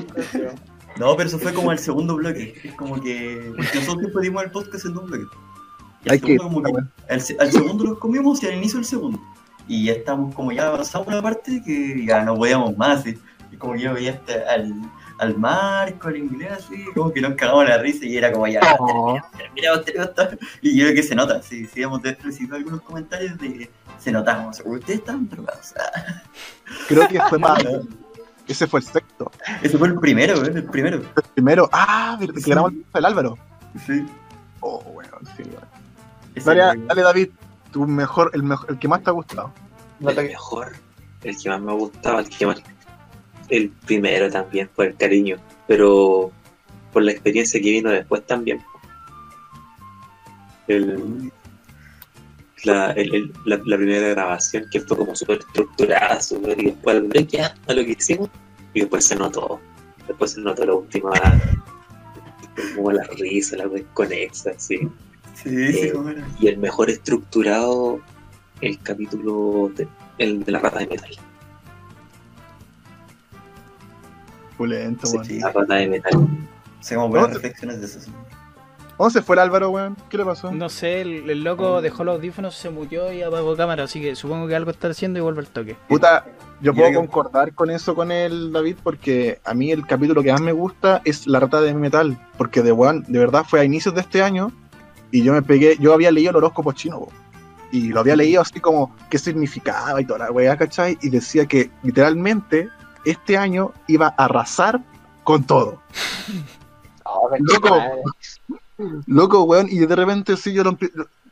No, 0.99 1.14
pero 1.14 1.29
eso 1.29 1.39
fue 1.39 1.53
como 1.53 1.73
el 1.73 1.79
segundo 1.79 2.17
bloque. 2.17 2.55
Es 2.64 2.75
como 2.75 3.01
que. 3.01 3.53
Porque 3.55 3.79
nosotros 3.79 3.99
siempre 4.01 4.23
dimos 4.23 4.45
el 4.45 4.51
podcast 4.51 4.87
en 4.87 4.95
dos 4.95 5.05
bloques. 5.05 5.27
Y 6.07 6.11
al 6.11 6.21
segundo, 6.21 6.63
como 6.63 6.63
que- 6.63 7.13
al, 7.13 7.21
se- 7.21 7.37
al 7.39 7.53
segundo 7.53 7.85
los 7.85 7.99
comimos 7.99 8.43
y 8.43 8.47
al 8.47 8.55
inicio 8.55 8.79
el 8.79 8.85
segundo. 8.85 9.21
Y 9.69 9.85
ya 9.87 9.93
estamos 9.95 10.35
como 10.35 10.53
ya 10.53 10.69
avanzamos 10.69 11.09
una 11.09 11.21
parte 11.21 11.61
que 11.65 12.05
ya 12.07 12.23
no 12.25 12.37
podíamos 12.37 12.77
más. 12.77 13.07
Y, 13.07 13.19
y 13.53 13.57
como 13.57 13.75
que 13.75 13.81
yo 13.81 13.95
veía 13.95 14.13
hasta 14.13 14.33
al, 14.53 14.73
al 15.19 15.37
Marco, 15.37 16.09
al 16.09 16.17
inglés, 16.17 16.53
así, 16.53 16.85
como 16.95 17.13
que 17.13 17.21
nos 17.21 17.35
cagamos 17.35 17.69
la 17.69 17.79
risa 17.79 18.05
y 18.07 18.17
era 18.17 18.31
como 18.33 18.47
ya. 18.47 18.61
Y 20.63 20.77
yo 20.77 20.85
creo 20.85 20.95
que 20.95 21.03
se 21.03 21.15
nota, 21.15 21.43
sí, 21.43 21.67
sí, 21.67 21.83
hemos 21.83 22.01
recibido 22.03 22.57
algunos 22.57 22.81
comentarios 22.83 23.37
de. 23.39 23.69
Se 23.99 24.13
sea, 24.13 24.67
ustedes 24.67 25.01
están 25.01 25.29
drogados. 25.29 25.75
Creo 26.87 27.09
que 27.09 27.21
fue 27.29 27.39
más. 27.39 27.65
Ese 28.47 28.69
fue 28.69 28.79
el 28.79 28.87
sexto. 28.87 29.33
Ese 29.61 29.77
fue 29.77 29.89
el 29.89 29.97
primero, 29.99 30.37
¿eh? 30.45 30.53
el 30.55 30.65
primero. 30.65 30.99
El 30.99 31.23
primero, 31.35 31.69
ah, 31.73 32.17
que 32.21 32.41
Sí. 32.41 32.53
el 32.53 33.05
Álvaro. 33.05 33.37
Sí. 33.85 34.07
Oh, 34.61 34.79
weón, 34.95 35.11
sí, 35.37 35.43
weón. 35.43 35.76
Dale, 36.87 37.03
David, 37.03 37.28
tu 37.72 37.87
mejor, 37.87 38.30
el, 38.34 38.43
mejor, 38.43 38.70
el 38.70 38.78
que 38.78 38.89
más 38.89 39.03
te 39.03 39.11
ha 39.11 39.12
gustado. 39.12 39.53
El 40.01 40.07
mejor, 40.30 40.72
el 41.22 41.37
que 41.37 41.49
más 41.49 41.61
me 41.61 41.72
gustaba, 41.72 42.20
el 42.20 42.28
que 42.28 42.47
más. 42.47 42.62
El 43.49 43.70
primero 43.70 44.30
también, 44.30 44.68
por 44.74 44.87
el 44.87 44.97
cariño, 44.97 45.37
pero 45.66 46.30
por 46.93 47.03
la 47.03 47.12
experiencia 47.12 47.61
que 47.61 47.70
vino 47.70 47.91
después 47.91 48.26
también. 48.26 48.61
El, 50.68 51.32
la, 52.64 52.91
el- 52.93 53.14
el- 53.14 53.32
la, 53.45 53.61
la 53.64 53.76
primera 53.76 54.09
grabación 54.09 54.64
que 54.70 54.80
fue 54.80 54.97
como 54.97 55.14
súper 55.14 55.39
estructurada, 55.39 56.20
súper, 56.20 56.61
y 56.61 56.66
después 56.66 57.03
ya, 57.28 57.55
a 57.68 57.72
lo 57.72 57.84
que 57.84 57.93
hicimos, 57.93 58.28
y 58.74 58.80
después 58.80 59.05
se 59.07 59.14
notó. 59.16 59.61
Después 60.09 60.32
se 60.32 60.41
notó 60.41 60.64
la 60.64 60.74
última. 60.74 61.11
como 62.74 62.91
la 62.93 63.05
risa, 63.18 63.57
la 63.57 63.66
desconexa, 63.68 64.53
sí. 64.59 64.89
Sí, 65.43 65.51
Eh, 65.55 65.93
cómo 65.93 66.11
y 66.41 66.49
el 66.49 66.59
mejor 66.59 66.89
estructurado 66.91 68.01
el 68.62 68.78
capítulo 68.80 69.70
de, 69.76 69.87
el 70.18 70.43
de 70.45 70.53
la 70.53 70.59
rata 70.61 70.78
de 70.78 70.87
metal. 70.87 71.11
Pulento, 74.57 75.07
Sí. 75.07 75.39
La 75.41 75.53
rata 75.53 75.74
de 75.74 75.87
metal. 75.89 76.26
Hacemos 76.80 77.11
buenas 77.11 77.34
reflexiones 77.34 77.80
de 77.80 77.87
eso. 77.87 78.01
sí. 78.01 78.11
¿Dónde 78.99 79.12
se 79.12 79.20
fue 79.20 79.37
el 79.37 79.41
Álvaro, 79.41 79.68
weón? 79.68 79.95
¿Qué 80.09 80.16
le 80.16 80.24
pasó? 80.24 80.51
No 80.53 80.70
sé, 80.70 81.03
el, 81.03 81.28
el 81.28 81.45
loco 81.45 81.82
dejó 81.82 82.03
los 82.03 82.14
audífonos, 82.14 82.55
se 82.55 82.70
murió 82.70 83.12
y 83.12 83.20
apagó 83.20 83.55
cámara, 83.55 83.84
así 83.84 84.01
que 84.01 84.16
supongo 84.16 84.49
que 84.49 84.57
algo 84.57 84.70
está 84.70 84.89
haciendo 84.89 85.18
y 85.18 85.22
vuelve 85.22 85.41
al 85.41 85.49
toque. 85.49 85.76
Puta, 85.87 86.24
yo 86.62 86.72
puedo 86.72 86.95
concordar 86.95 87.53
con 87.53 87.68
eso 87.70 87.95
con 87.95 88.11
el 88.11 88.53
David 88.53 88.76
porque 88.82 89.39
a 89.45 89.53
mí 89.53 89.70
el 89.70 89.87
capítulo 89.87 90.22
que 90.22 90.32
más 90.32 90.41
me 90.41 90.53
gusta 90.53 91.03
es 91.05 91.26
La 91.26 91.41
Rata 91.41 91.61
de 91.61 91.74
Metal, 91.74 92.18
porque 92.39 92.62
de, 92.62 92.72
weón, 92.72 93.05
de 93.07 93.18
verdad 93.18 93.45
fue 93.47 93.61
a 93.61 93.64
inicios 93.64 93.95
de 93.95 94.01
este 94.01 94.22
año 94.22 94.51
y 95.11 95.23
yo 95.23 95.33
me 95.33 95.43
pegué, 95.43 95.77
yo 95.79 95.93
había 95.95 96.11
leído 96.11 96.31
el 96.31 96.37
horóscopo 96.37 96.73
chino 96.73 97.01
po, 97.01 97.13
y 97.73 97.89
lo 97.89 98.01
había 98.01 98.17
leído 98.17 98.43
así 98.43 98.61
como 98.61 98.95
qué 99.11 99.19
significaba 99.19 100.01
y 100.01 100.05
toda 100.05 100.21
la 100.21 100.31
weá, 100.33 100.57
¿cachai? 100.57 100.99
Y 101.03 101.11
decía 101.11 101.47
que 101.47 101.71
literalmente 101.83 102.69
este 103.05 103.37
año 103.37 103.73
iba 103.87 104.09
a 104.17 104.25
arrasar 104.25 104.83
con 105.25 105.45
todo. 105.45 105.81
Oh, 107.09 107.31
Loco. 107.39 107.79
Loco, 109.07 109.43
weón, 109.45 109.69
y 109.71 109.79
de 109.79 109.95
repente 109.97 110.37
sí 110.37 110.53
yo 110.53 110.65
lo, 110.65 110.77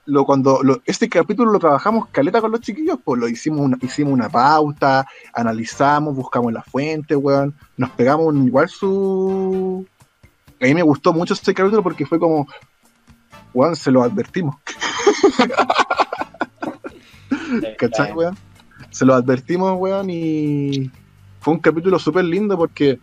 lo- 0.06 0.24
cuando 0.24 0.62
lo- 0.62 0.80
este 0.86 1.08
capítulo 1.08 1.50
lo 1.50 1.58
trabajamos 1.58 2.06
caleta 2.12 2.40
con 2.40 2.52
los 2.52 2.60
chiquillos, 2.60 2.98
pues 3.04 3.20
lo 3.20 3.28
hicimos 3.28 3.60
una, 3.60 3.76
hicimos 3.82 4.12
una 4.12 4.28
pauta, 4.28 5.04
analizamos, 5.34 6.14
buscamos 6.14 6.52
la 6.52 6.62
fuente, 6.62 7.16
weón, 7.16 7.54
nos 7.76 7.90
pegamos 7.90 8.26
un- 8.26 8.46
igual 8.46 8.68
su 8.68 9.84
a 10.60 10.64
mí 10.64 10.74
me 10.74 10.82
gustó 10.82 11.12
mucho 11.12 11.34
este 11.34 11.52
capítulo 11.52 11.82
porque 11.82 12.06
fue 12.06 12.18
como 12.20 12.46
weón, 13.54 13.76
se 13.76 13.90
lo 13.90 14.02
advertimos, 14.02 14.56
¿cachai, 17.78 18.12
weón? 18.12 18.36
Se 18.90 19.04
lo 19.04 19.14
advertimos, 19.14 19.76
weón, 19.78 20.08
y 20.10 20.90
fue 21.40 21.54
un 21.54 21.60
capítulo 21.60 21.98
súper 21.98 22.24
lindo 22.24 22.56
porque 22.56 22.98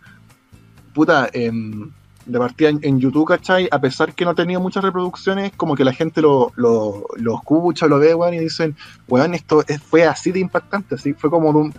puta, 0.94 1.28
em, 1.32 1.90
de 2.26 2.38
partida 2.38 2.68
en, 2.68 2.78
en 2.82 3.00
YouTube, 3.00 3.26
¿cachai? 3.26 3.68
A 3.70 3.80
pesar 3.80 4.14
que 4.14 4.24
no 4.24 4.34
tenía 4.34 4.58
muchas 4.58 4.84
reproducciones, 4.84 5.52
como 5.56 5.74
que 5.74 5.84
la 5.84 5.92
gente 5.92 6.20
lo, 6.22 6.52
lo, 6.56 7.06
lo 7.16 7.34
escucha, 7.36 7.86
lo 7.86 7.98
ve, 7.98 8.14
weón, 8.14 8.34
y 8.34 8.38
dicen, 8.38 8.76
weón, 9.08 9.34
esto 9.34 9.64
es- 9.66 9.82
fue 9.82 10.04
así 10.06 10.32
de 10.32 10.40
impactante, 10.40 10.94
así, 10.94 11.14
fue 11.14 11.30
como 11.30 11.52
de 11.52 11.58
un... 11.58 11.74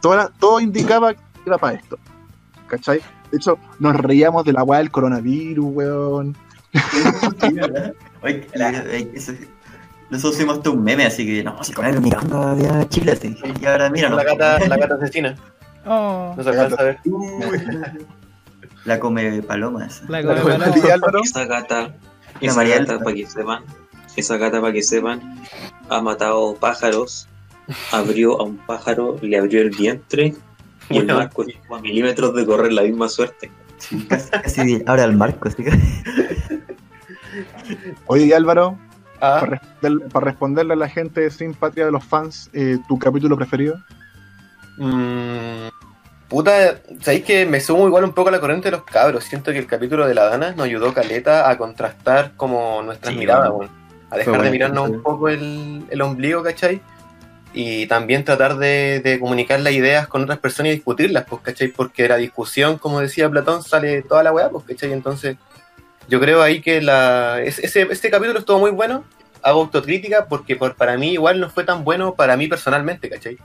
Toda, 0.00 0.30
todo 0.38 0.60
indicaba 0.60 1.14
que 1.14 1.20
iba 1.46 1.58
para 1.58 1.76
esto, 1.78 1.98
¿cachai? 2.66 3.00
De 3.30 3.36
hecho, 3.36 3.58
nos 3.78 3.96
reíamos 3.96 4.44
de 4.44 4.52
la 4.52 4.62
weá 4.62 4.78
del 4.78 4.90
coronavirus, 4.90 5.66
weón. 5.66 6.36
Eso- 9.14 9.32
nosotros 10.10 10.36
hicimos 10.36 10.56
hasta 10.58 10.70
un 10.70 10.82
meme, 10.82 11.04
así 11.04 11.26
que 11.26 11.44
no, 11.44 11.62
si 11.62 11.72
con 11.74 11.84
él 11.84 12.00
mirando 12.00 12.42
había 12.42 12.88
Chile, 12.88 13.12
así. 13.12 13.36
Y 13.60 13.66
ahora 13.66 13.90
mira, 13.90 14.08
La 14.08 14.24
gata, 14.24 14.58
la 14.66 14.76
gata 14.78 14.94
asesina. 14.94 15.36
Oh, 15.84 16.32
No 16.36 16.42
se 16.42 16.48
alcanza 16.48 16.76
a 16.80 16.84
ver. 16.84 16.98
La 18.84 18.98
come 18.98 19.42
palomas. 19.42 20.02
la 20.08 20.22
de 20.22 20.92
Álvaro, 20.92 21.20
Esa 21.22 21.44
gata, 21.44 21.80
La 21.80 21.94
esa 22.40 22.56
María 22.56 22.78
gata 22.78 22.98
para 23.00 23.14
que 23.14 23.26
sepan, 23.26 23.64
esa 24.16 24.36
gata 24.38 24.60
para 24.62 24.72
que 24.72 24.82
sepan, 24.82 25.42
ha 25.90 26.00
matado 26.00 26.54
pájaros, 26.54 27.28
abrió 27.92 28.40
a 28.40 28.44
un 28.44 28.56
pájaro, 28.56 29.18
le 29.20 29.36
abrió 29.38 29.60
el 29.60 29.70
vientre 29.70 30.34
y 30.88 30.98
el 30.98 31.06
marco 31.06 31.44
estuvo 31.44 31.76
a 31.76 31.80
milímetros 31.80 32.34
de 32.34 32.46
correr 32.46 32.72
la 32.72 32.82
misma 32.82 33.08
suerte. 33.10 33.50
Sí, 33.78 34.06
casi, 34.08 34.30
casi 34.30 34.82
ahora 34.86 35.04
el 35.04 35.16
marco, 35.16 35.48
así 35.48 35.62
que. 35.64 35.70
oye, 38.06 38.24
y 38.26 38.32
Álvaro, 38.32 38.78
Ah, 39.20 39.38
para, 39.40 39.60
responder- 39.60 40.12
para 40.12 40.24
responderle 40.26 40.72
a 40.74 40.76
la 40.76 40.88
gente 40.88 41.20
de 41.22 41.30
Sin 41.30 41.52
Patria 41.52 41.86
de 41.86 41.90
los 41.92 42.04
fans, 42.04 42.50
eh, 42.52 42.78
¿tu 42.86 42.98
capítulo 42.98 43.36
preferido? 43.36 43.76
mm, 44.78 45.68
puta, 46.28 46.78
sabéis 47.00 47.24
que 47.24 47.44
me 47.44 47.58
sumo 47.60 47.88
igual 47.88 48.04
un 48.04 48.12
poco 48.12 48.28
a 48.28 48.32
la 48.32 48.38
corriente 48.40 48.68
de 48.70 48.76
los 48.76 48.84
cabros. 48.84 49.24
Siento 49.24 49.50
que 49.50 49.58
el 49.58 49.66
capítulo 49.66 50.06
de 50.06 50.14
la 50.14 50.24
Dana 50.26 50.52
nos 50.52 50.66
ayudó 50.66 50.94
caleta 50.94 51.50
a 51.50 51.58
contrastar 51.58 52.32
como 52.36 52.80
nuestras 52.82 53.12
Sí, 53.12 53.18
miradas, 53.18 53.50
bueno. 53.50 53.72
A 54.10 54.16
dejar 54.18 54.34
bueno, 54.34 54.44
de 54.44 54.50
mirarnos 54.52 54.86
sí. 54.86 54.92
un 54.94 55.02
poco 55.02 55.28
el, 55.28 55.84
el 55.90 56.00
ombligo, 56.00 56.42
¿cachai? 56.44 56.80
Y 57.54 57.86
también 57.86 58.24
tratar 58.24 58.56
de, 58.58 59.00
de 59.02 59.18
comunicar 59.18 59.58
las 59.60 59.72
ideas 59.72 60.06
con 60.06 60.22
otras 60.22 60.38
personas 60.38 60.70
y 60.70 60.74
discutirlas, 60.76 61.24
pues, 61.28 61.42
¿cachai? 61.42 61.68
Porque 61.68 62.02
de 62.04 62.10
la 62.10 62.16
discusión, 62.16 62.78
como 62.78 63.00
decía 63.00 63.28
Platón, 63.30 63.62
sale 63.62 64.02
toda 64.02 64.22
la 64.22 64.32
weá, 64.32 64.50
pues, 64.50 64.64
¿cachai? 64.66 64.92
Entonces, 64.92 65.36
yo 66.08 66.20
creo 66.20 66.42
ahí 66.42 66.60
que 66.60 66.80
la, 66.82 67.40
ese, 67.42 67.64
ese, 67.66 67.82
este 67.90 68.10
capítulo 68.10 68.38
estuvo 68.38 68.58
muy 68.58 68.70
bueno. 68.70 69.04
Hago 69.42 69.60
autocrítica 69.62 70.26
porque 70.26 70.56
por, 70.56 70.74
para 70.74 70.96
mí 70.98 71.12
igual 71.12 71.38
no 71.40 71.48
fue 71.48 71.64
tan 71.64 71.84
bueno 71.84 72.14
para 72.14 72.36
mí 72.36 72.48
personalmente, 72.48 73.08
¿cachai? 73.08 73.38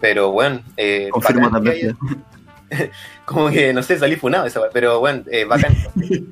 Pero 0.00 0.32
bueno, 0.32 0.60
eh, 0.76 1.08
Confirmo 1.10 1.48
bacán 1.48 1.62
que 1.64 1.70
también. 1.70 1.96
haya- 2.70 2.90
como 3.24 3.48
que 3.48 3.72
no 3.72 3.82
sé, 3.82 3.96
salí 3.98 4.16
funado 4.16 4.44
esa 4.46 4.60
pero 4.72 4.98
bueno, 5.00 5.22
eh, 5.30 5.44
bacán. 5.44 5.74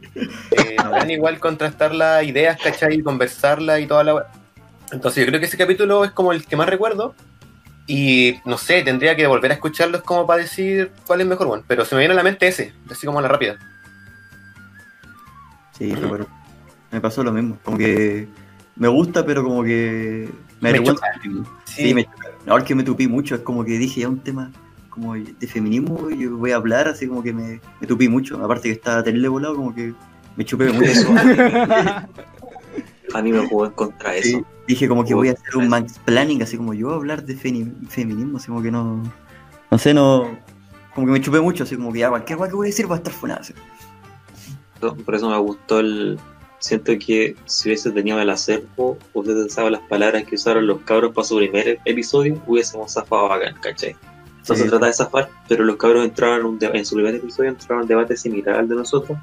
Eh, 0.51 0.77
bacán 0.77 1.11
igual 1.11 1.39
contrastar 1.41 1.95
las 1.95 2.25
ideas, 2.25 2.59
¿cachai? 2.62 3.01
Conversarla 3.01 3.81
y 3.81 3.87
toda 3.87 4.05
la. 4.05 4.31
Entonces 4.95 5.24
yo 5.24 5.28
creo 5.28 5.40
que 5.40 5.47
ese 5.47 5.59
capítulo 5.59 6.05
es 6.05 6.12
como 6.12 6.32
el 6.32 6.45
que 6.47 6.57
más 6.57 6.68
recuerdo. 6.68 7.14
Y 7.86 8.36
no 8.47 8.57
sé, 8.57 8.82
tendría 8.82 9.14
que 9.14 9.26
volver 9.26 9.51
a 9.51 9.55
escucharlos 9.55 10.03
como 10.03 10.26
para 10.26 10.42
decir 10.42 10.90
cuál 11.07 11.20
es 11.20 11.26
mejor, 11.26 11.49
bueno. 11.49 11.64
Pero 11.66 11.84
se 11.84 11.95
me 11.95 12.01
viene 12.01 12.14
a 12.14 12.16
la 12.16 12.22
mente 12.22 12.47
ese, 12.49 12.72
así 12.90 13.07
como 13.07 13.18
a 13.18 13.22
la 13.22 13.28
rápida. 13.28 13.59
Sí, 15.76 15.92
pero 16.11 16.26
me 16.90 17.01
pasó 17.01 17.22
lo 17.22 17.32
mismo. 17.32 17.59
Como 17.62 17.76
que 17.76 18.26
me 18.76 18.88
gusta, 18.88 19.26
pero 19.26 19.42
como 19.42 19.62
que 19.62 20.30
me 20.61 20.72
Me 20.72 20.82
choca. 20.82 21.07
Sí, 21.64 21.92
me 21.92 22.05
choca. 22.05 22.28
Ahora 22.47 22.64
que 22.64 22.74
me 22.74 22.84
tupí 22.84 23.07
mucho, 23.07 23.34
es 23.34 23.42
como 23.42 23.64
que 23.64 23.78
dije 23.78 24.01
ya 24.01 24.09
un 24.09 24.20
tema 24.20 24.51
como 24.88 25.14
de 25.14 25.47
feminismo 25.47 26.09
y 26.09 26.26
voy 26.26 26.53
a 26.53 26.57
hablar, 26.57 26.86
así 26.86 27.09
como 27.09 27.22
que 27.22 27.32
me, 27.32 27.61
me 27.80 27.86
tupí 27.86 28.09
mucho. 28.09 28.42
Aparte 28.42 28.68
que 28.68 28.74
estaba 28.74 29.03
terrible 29.03 29.28
volado, 29.28 29.57
como 29.57 29.74
que 29.74 29.92
me 30.36 30.45
chupé 30.45 30.72
mucho. 30.72 30.88
A 33.12 33.22
mí 33.22 33.32
me 33.32 33.46
jugó 33.46 33.66
en 33.66 33.72
contra 33.72 34.12
de 34.12 34.22
Sí, 34.22 34.28
eso. 34.30 34.46
dije 34.66 34.88
como 34.88 35.05
que 35.05 35.14
voy 35.14 35.28
a 35.28 35.32
hacer 35.32 35.57
un 35.57 35.68
mansplaining, 35.68 36.42
así 36.42 36.57
como 36.57 36.72
yo 36.74 36.90
hablar 36.92 37.24
de 37.24 37.36
feminismo, 37.36 38.38
así 38.38 38.46
como 38.48 38.62
que 38.62 38.70
no. 38.70 39.02
No 39.70 39.78
sé, 39.78 39.92
no. 39.92 40.38
Como 40.94 41.07
que 41.07 41.12
me 41.12 41.20
chupé 41.20 41.40
mucho, 41.40 41.64
así 41.64 41.76
como 41.76 41.92
que 41.92 41.98
ya 42.00 42.09
cualquier 42.09 42.38
cosa 42.38 42.50
que 42.50 42.57
voy 42.57 42.66
a 42.66 42.70
decir 42.70 42.90
va 42.90 42.94
a 42.94 42.98
estar 42.98 43.12
funado. 43.12 43.40
así. 43.40 43.52
Por 44.80 45.14
eso 45.14 45.30
me 45.30 45.38
gustó 45.38 45.80
el. 45.80 46.18
Siento 46.59 46.92
que 46.98 47.36
si 47.44 47.68
hubiese 47.68 47.90
tenido 47.90 48.18
el 48.20 48.30
acervo, 48.30 48.96
hubiese 49.12 49.44
usado 49.44 49.68
las 49.68 49.82
palabras 49.82 50.24
que 50.24 50.36
usaron 50.36 50.66
los 50.66 50.80
cabros 50.82 51.12
para 51.12 51.26
su 51.26 51.36
primer 51.36 51.78
episodio, 51.84 52.40
hubiésemos 52.46 52.92
zafado 52.92 53.28
bacán, 53.28 53.55
¿cachai? 53.61 53.94
No 54.48 54.55
Sí. 54.55 54.62
se 54.62 54.68
trata 54.70 54.86
de 54.86 54.92
zafar, 54.94 55.28
pero 55.48 55.64
los 55.64 55.76
cabros 55.76 56.05
entraron 56.05 56.59
en, 56.61 56.84
su 56.86 56.94
primer 56.94 57.14
episodio, 57.16 57.50
entraron 57.50 57.78
en 57.78 57.82
un 57.82 57.88
debate 57.88 58.16
similar 58.16 58.57
al 58.61 58.68
de 58.68 58.76
nosotros 58.76 59.18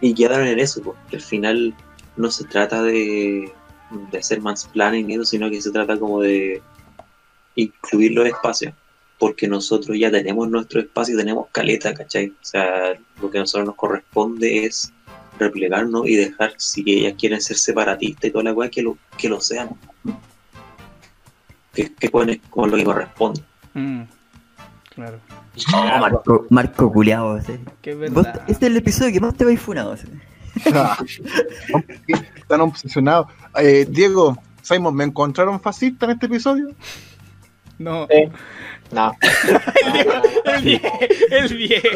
y 0.00 0.14
quedaron 0.14 0.46
en 0.46 0.58
eso, 0.58 0.80
porque 0.82 1.16
al 1.16 1.22
final 1.22 1.74
no 2.16 2.30
se 2.30 2.44
trata 2.44 2.82
de, 2.82 3.52
de 4.10 4.18
hacer 4.18 4.40
mansplaining 4.40 5.10
y 5.10 5.14
eso, 5.14 5.24
sino 5.24 5.48
que 5.50 5.60
se 5.60 5.70
trata 5.70 5.98
como 5.98 6.20
de 6.20 6.62
incluir 7.56 8.12
los 8.12 8.26
espacios, 8.26 8.72
porque 9.18 9.46
nosotros 9.48 9.96
ya 9.98 10.10
tenemos 10.10 10.48
nuestro 10.48 10.80
espacio 10.80 11.14
y 11.14 11.18
tenemos 11.18 11.46
caleta, 11.52 11.92
¿cachai? 11.94 12.28
O 12.28 12.44
sea, 12.44 12.94
lo 13.20 13.30
que 13.30 13.38
a 13.38 13.40
nosotros 13.42 13.66
nos 13.66 13.76
corresponde 13.76 14.64
es 14.66 14.92
replegarnos 15.38 16.06
y 16.06 16.16
dejar, 16.16 16.54
si 16.58 16.82
ellas 16.86 17.14
quieren 17.18 17.40
ser 17.40 17.56
separatistas 17.56 18.24
y 18.24 18.30
toda 18.30 18.44
la 18.44 18.52
weá, 18.52 18.68
que 18.70 18.82
lo, 18.82 18.96
que 19.16 19.28
lo 19.28 19.40
sean. 19.40 19.70
Que, 21.72 21.92
que 21.94 22.10
pone 22.10 22.40
como 22.50 22.66
lo 22.66 22.76
que 22.76 22.84
corresponde. 22.84 23.42
Mm, 23.74 24.02
claro. 24.94 25.18
Oh, 25.74 25.98
Marco, 26.00 26.46
Marco 26.50 26.90
Vos- 28.10 28.24
verdad. 28.24 28.42
este 28.48 28.66
es 28.66 28.70
el 28.72 28.76
episodio 28.76 29.12
que 29.12 29.20
más 29.20 29.36
te 29.36 29.44
vais 29.44 29.60
funado. 29.60 29.92
así. 29.92 30.06
Están 32.36 32.60
obsesionados. 32.60 33.26
Eh, 33.56 33.86
Diego, 33.88 34.36
Simon, 34.62 34.94
¿me 34.94 35.04
encontraron 35.04 35.60
fascista 35.60 36.06
en 36.06 36.12
este 36.12 36.26
episodio? 36.26 36.68
No. 37.78 38.06
Sí. 38.10 38.24
No. 38.92 39.12
El 40.44 40.62
viejo. 40.62 40.98
El 41.30 41.56
viejo. 41.56 41.88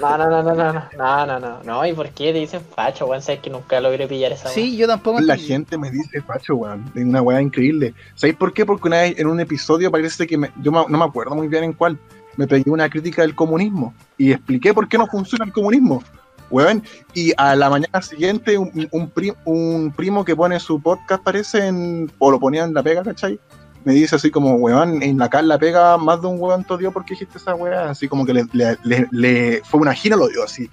No, 0.00 0.18
no, 0.18 0.28
no, 0.28 0.42
no, 0.42 0.54
no, 0.54 0.72
no, 0.72 0.82
no, 0.98 1.26
no, 1.26 1.38
no, 1.40 1.62
no, 1.62 1.86
¿y 1.86 1.92
por 1.92 2.08
qué 2.10 2.32
te 2.32 2.40
dicen 2.40 2.60
facho, 2.74 3.06
weón? 3.06 3.22
Sabes 3.22 3.40
que 3.40 3.50
nunca 3.50 3.80
logré 3.80 4.08
pillar 4.08 4.32
esa 4.32 4.48
Sí, 4.48 4.76
yo 4.76 4.86
tampoco. 4.88 5.20
La 5.20 5.36
gente 5.36 5.78
me 5.78 5.90
dice 5.90 6.20
facho, 6.22 6.56
weón. 6.56 6.90
Es 6.94 7.04
una 7.04 7.22
weá 7.22 7.40
increíble. 7.40 7.94
¿Sabéis 8.16 8.36
por 8.36 8.52
qué? 8.52 8.66
Porque 8.66 8.88
una 8.88 9.02
vez 9.02 9.18
en 9.18 9.28
un 9.28 9.38
episodio 9.40 9.90
parece 9.90 10.26
que 10.26 10.36
me- 10.36 10.50
yo 10.60 10.70
no 10.72 10.86
me 10.98 11.04
acuerdo 11.04 11.34
muy 11.36 11.46
bien 11.48 11.64
en 11.64 11.72
cuál. 11.72 11.98
Me 12.36 12.46
pegué 12.46 12.70
una 12.70 12.88
crítica 12.88 13.22
del 13.22 13.34
comunismo 13.34 13.94
y 14.18 14.32
expliqué 14.32 14.72
por 14.74 14.88
qué 14.88 14.98
no 14.98 15.06
funciona 15.06 15.44
el 15.44 15.52
comunismo. 15.52 16.02
Weón, 16.50 16.82
y 17.14 17.32
a 17.36 17.54
la 17.54 17.70
mañana 17.70 18.02
siguiente 18.02 18.58
un, 18.58 18.88
un 18.90 19.08
pri- 19.10 19.34
un 19.44 19.92
primo 19.96 20.24
que 20.24 20.34
pone 20.34 20.58
su 20.58 20.80
podcast 20.82 21.22
parece 21.22 21.66
en, 21.66 22.10
o 22.18 22.30
lo 22.30 22.40
ponía 22.40 22.64
en 22.64 22.74
la 22.74 22.82
pega, 22.82 23.02
¿cachai? 23.04 23.38
Me 23.84 23.92
dice 23.94 24.16
así 24.16 24.30
como, 24.30 24.56
weón, 24.56 25.02
en 25.02 25.16
la 25.16 25.30
la 25.42 25.58
pega 25.58 25.96
más 25.96 26.20
de 26.20 26.26
un 26.26 26.40
weón 26.40 26.64
te 26.64 26.74
odió 26.74 26.92
porque 26.92 27.14
dijiste 27.14 27.38
esa 27.38 27.54
weá, 27.54 27.90
así 27.90 28.08
como 28.08 28.26
que 28.26 28.34
le, 28.34 28.44
le- 28.52 28.76
le- 28.82 29.08
le- 29.12 29.62
fue 29.64 29.80
una 29.80 29.94
gina 29.94 30.16
lo 30.16 30.28
dio 30.28 30.42
así. 30.44 30.68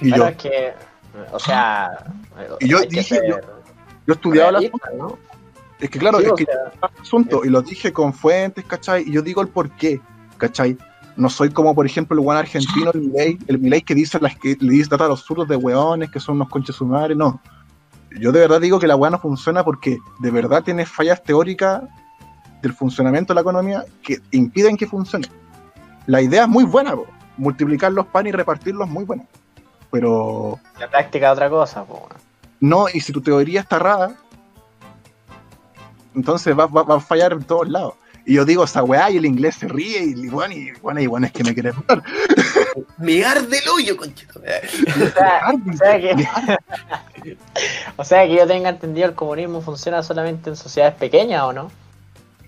Y 0.00 0.10
Bueno, 0.10 0.24
yo, 0.24 0.30
es 0.30 0.36
que, 0.36 0.72
o 1.32 1.38
sea, 1.38 2.04
Y 2.60 2.68
yo 2.68 2.80
dije, 2.80 3.02
ser 3.02 3.28
yo- 3.28 3.38
yo 4.06 4.14
estudiaba 4.14 4.52
la 4.52 4.60
¿no? 4.96 5.18
Es 5.80 5.90
que 5.90 5.98
claro, 5.98 6.18
Sí, 6.18 6.26
es 6.26 6.32
que 6.32 6.44
sea, 6.44 6.90
asunto 7.00 7.44
y 7.44 7.48
lo 7.48 7.62
dije 7.62 7.92
con 7.92 8.12
fuentes, 8.12 8.64
¿cachai? 8.64 9.04
Y 9.06 9.12
yo 9.12 9.22
digo 9.22 9.40
el 9.42 9.48
por 9.48 9.70
qué, 9.70 10.00
¿cachai? 10.36 10.76
No 11.18 11.28
soy 11.28 11.50
como, 11.50 11.74
por 11.74 11.84
ejemplo, 11.84 12.16
el 12.16 12.24
buen 12.24 12.38
argentino, 12.38 12.92
el 12.94 13.00
Milei, 13.00 13.38
el 13.48 13.58
Milei 13.58 13.82
que 13.82 13.94
dice 13.94 14.18
las 14.20 14.36
que 14.36 14.56
le 14.60 14.70
dice 14.72 14.88
trata 14.88 15.06
a 15.06 15.08
los 15.08 15.24
zurdos 15.24 15.48
de 15.48 15.56
hueones, 15.56 16.10
que 16.10 16.20
son 16.20 16.36
unos 16.36 16.48
conches 16.48 16.76
su 16.76 16.86
madre, 16.86 17.14
no. 17.16 17.40
Yo 18.20 18.30
de 18.32 18.38
verdad 18.40 18.60
digo 18.60 18.78
que 18.78 18.86
la 18.86 18.94
hueá 18.96 19.10
no 19.10 19.18
funciona 19.18 19.64
porque 19.64 19.98
de 20.20 20.30
verdad 20.30 20.62
tiene 20.62 20.86
fallas 20.86 21.22
teóricas 21.22 21.82
del 22.62 22.72
funcionamiento 22.72 23.32
de 23.32 23.34
la 23.34 23.40
economía 23.40 23.84
que 24.02 24.18
impiden 24.30 24.76
que 24.76 24.86
funcione. 24.86 25.26
La 26.06 26.22
idea 26.22 26.44
es 26.44 26.48
muy 26.48 26.64
buena, 26.64 26.94
po. 26.94 27.06
multiplicar 27.36 27.92
los 27.92 28.06
panes 28.06 28.32
y 28.32 28.36
repartirlos 28.36 28.86
es 28.86 28.92
muy 28.92 29.04
buena. 29.04 29.24
Pero 29.90 30.58
la 30.78 30.88
práctica 30.88 31.26
es 31.26 31.32
otra 31.32 31.50
cosa, 31.50 31.84
po, 31.84 32.08
no, 32.60 32.86
y 32.92 33.00
si 33.00 33.12
tu 33.12 33.20
teoría 33.20 33.60
está 33.60 33.76
errada, 33.76 34.14
entonces 36.14 36.56
va, 36.58 36.66
va- 36.66 36.82
va 36.82 36.96
a 36.96 37.00
fallar 37.00 37.32
en 37.32 37.42
todos 37.42 37.68
lados. 37.68 37.94
Y 38.28 38.34
yo 38.34 38.44
digo 38.44 38.62
esa 38.64 38.82
weá 38.84 39.10
y 39.10 39.16
el 39.16 39.24
inglés 39.24 39.54
se 39.58 39.66
ríe 39.68 40.02
y 40.02 40.28
bueno, 40.28 40.52
y 40.54 40.70
bueno, 40.82 41.00
y 41.00 41.06
bueno 41.06 41.26
es 41.26 41.32
que 41.32 41.42
me 41.44 41.54
quiere 41.54 41.72
matar. 41.72 42.02
Migar 42.98 43.40
del 43.48 43.66
hoyo, 43.68 43.96
conchito. 43.96 44.38
O 44.38 44.42
sea, 44.42 44.60
o 45.72 45.76
sea 45.76 45.98
que, 45.98 46.28
o 47.96 48.04
sea 48.04 48.26
que 48.26 48.34
yo 48.36 48.46
tenga 48.46 48.68
entendido 48.68 49.08
el 49.08 49.14
comunismo 49.14 49.62
funciona 49.62 50.02
solamente 50.02 50.50
en 50.50 50.56
sociedades 50.56 50.94
pequeñas, 50.96 51.42
¿o 51.44 51.52
no? 51.54 51.72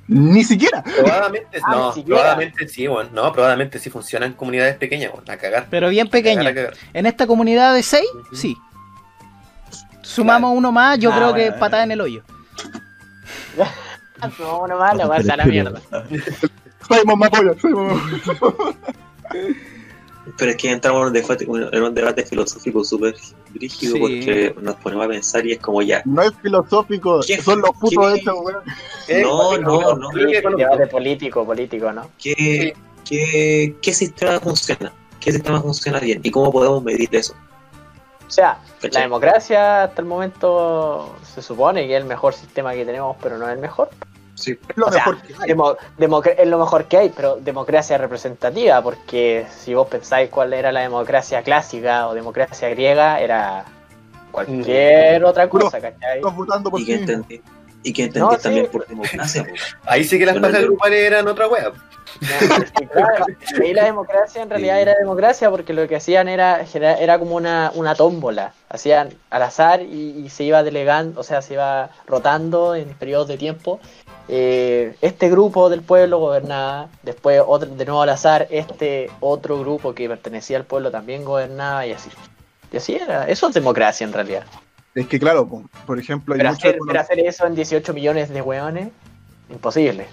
Ni 0.06 0.44
siquiera. 0.44 0.82
Probablemente, 0.82 1.60
Ah, 1.64 1.70
no, 1.74 1.88
ni 1.88 1.94
siquiera. 1.94 2.20
probablemente 2.20 2.68
sí, 2.68 2.86
bueno, 2.86 3.08
no, 3.14 3.32
probablemente 3.32 3.78
sí 3.78 3.88
funciona 3.88 4.26
en 4.26 4.34
comunidades 4.34 4.76
pequeñas, 4.76 5.12
bueno, 5.12 5.32
a 5.32 5.36
cagar. 5.38 5.66
Pero 5.70 5.88
bien 5.88 6.08
cagar, 6.08 6.22
pequeña. 6.22 6.54
cagar. 6.54 6.74
En 6.92 7.06
esta 7.06 7.26
comunidad 7.26 7.72
de 7.74 7.82
6, 7.82 8.04
Ujú. 8.26 8.36
sí. 8.36 8.56
Sumamos 10.02 10.52
uno 10.54 10.72
más, 10.72 10.98
yo 10.98 11.10
Ah, 11.10 11.14
creo 11.16 11.28
bueno, 11.30 11.36
que 11.38 11.44
bueno. 11.50 11.60
patada 11.60 11.84
en 11.84 11.92
el 11.92 12.00
hoyo. 12.02 12.22
No, 14.38 14.66
no 14.66 14.78
más, 14.78 14.96
la 14.96 15.06
weá 15.08 15.20
está 15.20 15.34
a 15.34 15.36
la 15.38 15.44
mierda. 15.46 15.80
Me 15.90 17.26
apoya, 17.26 17.54
Simon 17.60 17.98
me 17.98 18.32
apoya. 18.32 18.76
Pero 20.36 20.50
es 20.52 20.56
que 20.58 20.70
entramos 20.70 21.00
en 21.02 21.06
un 21.08 21.12
debate, 21.14 21.44
en 21.44 21.82
un 21.82 21.94
debate 21.94 22.24
filosófico 22.24 22.84
súper 22.84 23.14
rígido 23.54 23.94
Sí. 23.94 24.00
porque 24.00 24.54
nos 24.60 24.76
ponemos 24.76 25.06
a 25.06 25.08
pensar 25.08 25.46
y 25.46 25.52
es 25.52 25.58
como 25.58 25.82
ya. 25.82 26.02
No 26.04 26.22
es 26.22 26.32
filosófico, 26.42 27.20
¿Qué- 27.26 27.40
son 27.42 27.60
los 27.60 27.70
putos 27.72 28.12
qué- 28.12 28.18
hechos, 28.20 28.34
weón. 28.42 28.62
Eh, 29.08 29.22
No, 29.22 29.56
no, 29.58 29.94
no. 29.96 30.08
debate 30.56 30.86
político, 30.86 31.44
político, 31.44 31.92
¿no? 31.92 32.10
¿Qué, 32.22 32.74
qué, 33.04 33.76
qué 33.82 33.94
sistema 33.94 34.38
funciona? 34.40 34.92
¿Qué 35.18 35.32
sistema 35.32 35.60
funciona 35.60 35.98
bien? 36.00 36.20
¿Y 36.22 36.30
cómo 36.30 36.52
podemos 36.52 36.82
medir 36.84 37.08
eso? 37.12 37.34
O 38.26 38.30
sea, 38.30 38.58
la 38.92 39.00
democracia 39.00 39.84
hasta 39.84 40.00
el 40.02 40.06
momento 40.06 41.16
se 41.34 41.42
supone 41.42 41.86
que 41.88 41.96
es 41.96 42.00
el 42.02 42.06
mejor 42.06 42.34
sistema 42.34 42.72
que 42.74 42.84
tenemos, 42.84 43.16
pero 43.20 43.36
no 43.38 43.46
es 43.48 43.54
el 43.54 43.58
mejor. 43.58 43.90
Sí. 44.40 44.58
Es 44.68 44.76
lo 44.76 44.86
O 44.86 44.92
sea, 44.92 45.04
mejor 45.06 45.22
que 45.22 45.34
hay. 45.40 45.48
Demo- 45.48 45.76
democra- 45.98 46.32
es 46.32 46.48
lo 46.48 46.58
mejor 46.58 46.84
que 46.86 46.96
hay, 46.96 47.08
pero 47.10 47.36
democracia 47.36 47.98
representativa, 47.98 48.82
porque 48.82 49.46
si 49.56 49.74
vos 49.74 49.86
pensáis 49.88 50.30
cuál 50.30 50.52
era 50.54 50.72
la 50.72 50.80
democracia 50.80 51.42
clásica 51.42 52.08
o 52.08 52.14
democracia 52.14 52.68
griega, 52.70 53.20
era 53.20 53.64
cualquier 54.32 55.24
otra 55.24 55.48
Puro- 55.48 55.66
cosa, 55.66 55.80
¿cachai? 55.80 56.18
Estás 56.18 56.34
votando 56.36 56.70
por 56.70 56.80
Y 56.80 56.84
sí 56.84 56.92
que 56.92 56.98
entendí, 57.00 57.42
y 57.82 57.92
que 57.92 58.02
entendí 58.04 58.28
No, 58.28 58.36
sí. 58.36 58.42
también 58.42 58.66
por 58.68 58.86
democracia. 58.86 59.46
Ahí 59.86 60.04
sí 60.04 60.18
que 60.18 60.26
las 60.26 60.36
yo- 60.36 60.62
grupales 60.62 61.00
eran 61.00 61.26
otra 61.28 61.48
wea. 61.48 61.72
No, 62.20 62.88
claro, 62.90 63.24
ahí 63.62 63.72
la 63.72 63.84
democracia 63.84 64.42
en 64.42 64.50
realidad 64.50 64.74
Sí. 64.76 64.82
era 64.82 64.94
democracia 64.98 65.48
porque 65.48 65.72
lo 65.72 65.86
que 65.86 65.94
hacían 65.96 66.28
era 66.28 66.60
era 66.74 67.18
como 67.18 67.36
una, 67.36 67.70
una 67.74 67.94
tómbola. 67.94 68.52
Hacían 68.68 69.10
al 69.30 69.42
azar 69.42 69.80
y, 69.82 70.16
y 70.24 70.28
se 70.28 70.42
iba 70.44 70.62
delegando, 70.64 71.20
o 71.20 71.22
sea, 71.22 71.40
se 71.40 71.54
iba 71.54 71.90
rotando 72.06 72.74
en 72.74 72.88
periodos 72.94 73.28
de 73.28 73.36
tiempo. 73.38 73.80
Eh, 74.32 74.94
este 75.00 75.28
grupo 75.28 75.68
del 75.70 75.82
pueblo 75.82 76.20
gobernaba, 76.20 76.88
después 77.02 77.42
otro, 77.44 77.68
de 77.68 77.84
nuevo 77.84 78.02
al 78.02 78.10
azar, 78.10 78.46
este 78.50 79.10
otro 79.18 79.58
grupo 79.58 79.92
que 79.92 80.08
pertenecía 80.08 80.56
al 80.56 80.64
pueblo 80.64 80.92
también 80.92 81.24
gobernaba 81.24 81.84
y 81.84 81.90
así. 81.90 82.10
Y 82.70 82.76
así 82.76 82.94
era. 82.94 83.26
Eso 83.28 83.48
es 83.48 83.54
democracia 83.54 84.06
en 84.06 84.12
realidad. 84.12 84.44
Es 84.94 85.08
que 85.08 85.18
claro, 85.18 85.48
po, 85.48 85.64
por 85.84 85.98
ejemplo, 85.98 86.34
hay 86.34 86.38
Pero 86.38 86.50
hacer, 86.50 86.78
pero 86.86 87.00
hacer 87.00 87.18
eso 87.18 87.44
en 87.44 87.56
18 87.56 87.92
millones 87.92 88.28
de 88.28 88.40
hueones, 88.40 88.90
imposible. 89.50 90.06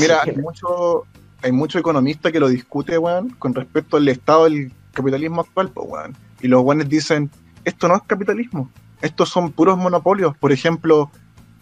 Mira, 0.00 0.22
hay 0.24 0.34
mucho, 0.34 1.04
hay 1.40 1.52
mucho 1.52 1.78
economista 1.78 2.32
que 2.32 2.40
lo 2.40 2.48
discute, 2.48 2.98
weón, 2.98 3.30
con 3.38 3.54
respecto 3.54 3.96
al 3.96 4.08
estado 4.08 4.44
del 4.44 4.72
capitalismo 4.92 5.42
actual, 5.42 5.70
pues, 5.70 5.86
weón. 5.88 6.16
Y 6.40 6.48
los 6.48 6.62
weones 6.62 6.88
dicen, 6.88 7.30
esto 7.64 7.86
no 7.86 7.94
es 7.94 8.02
capitalismo, 8.08 8.68
estos 9.02 9.28
son 9.28 9.52
puros 9.52 9.78
monopolios. 9.78 10.36
Por 10.36 10.50
ejemplo, 10.50 11.12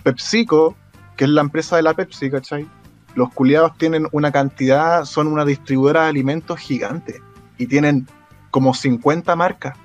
PepsiCo, 0.03 0.75
que 1.19 1.25
es 1.25 1.31
la 1.31 1.41
empresa 1.43 1.77
de 1.77 1.83
la 1.83 1.93
Pepsi, 1.95 2.31
¿cachai? 2.31 2.67
Los 3.15 3.31
culiados 3.33 3.77
tienen 3.77 4.07
una 4.13 4.31
cantidad, 4.33 5.05
son 5.05 5.27
una 5.27 5.45
distribuidora 5.45 6.05
de 6.05 6.09
alimentos 6.11 6.59
gigante 6.61 7.21
y 7.59 7.67
tienen 7.67 8.07
como 8.53 8.73
50 8.73 9.35
marcas. 9.37 9.77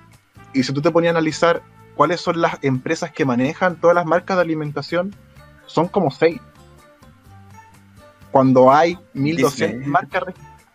Y 0.53 0.61
si 0.63 0.71
tú 0.71 0.81
te 0.81 0.91
ponías 0.91 1.13
a 1.13 1.17
analizar 1.17 1.63
cuáles 1.95 2.21
son 2.21 2.39
las 2.39 2.59
empresas 2.61 3.11
que 3.11 3.25
manejan 3.25 3.75
todas 3.77 3.95
las 3.95 4.05
marcas 4.05 4.37
de 4.37 4.43
alimentación, 4.43 5.15
son 5.65 5.87
como 5.87 6.11
6 6.11 6.39
cuando 8.31 8.71
hay 8.71 8.97
1200 9.13 9.71
Disney. 9.79 9.87
marcas, 9.89 10.23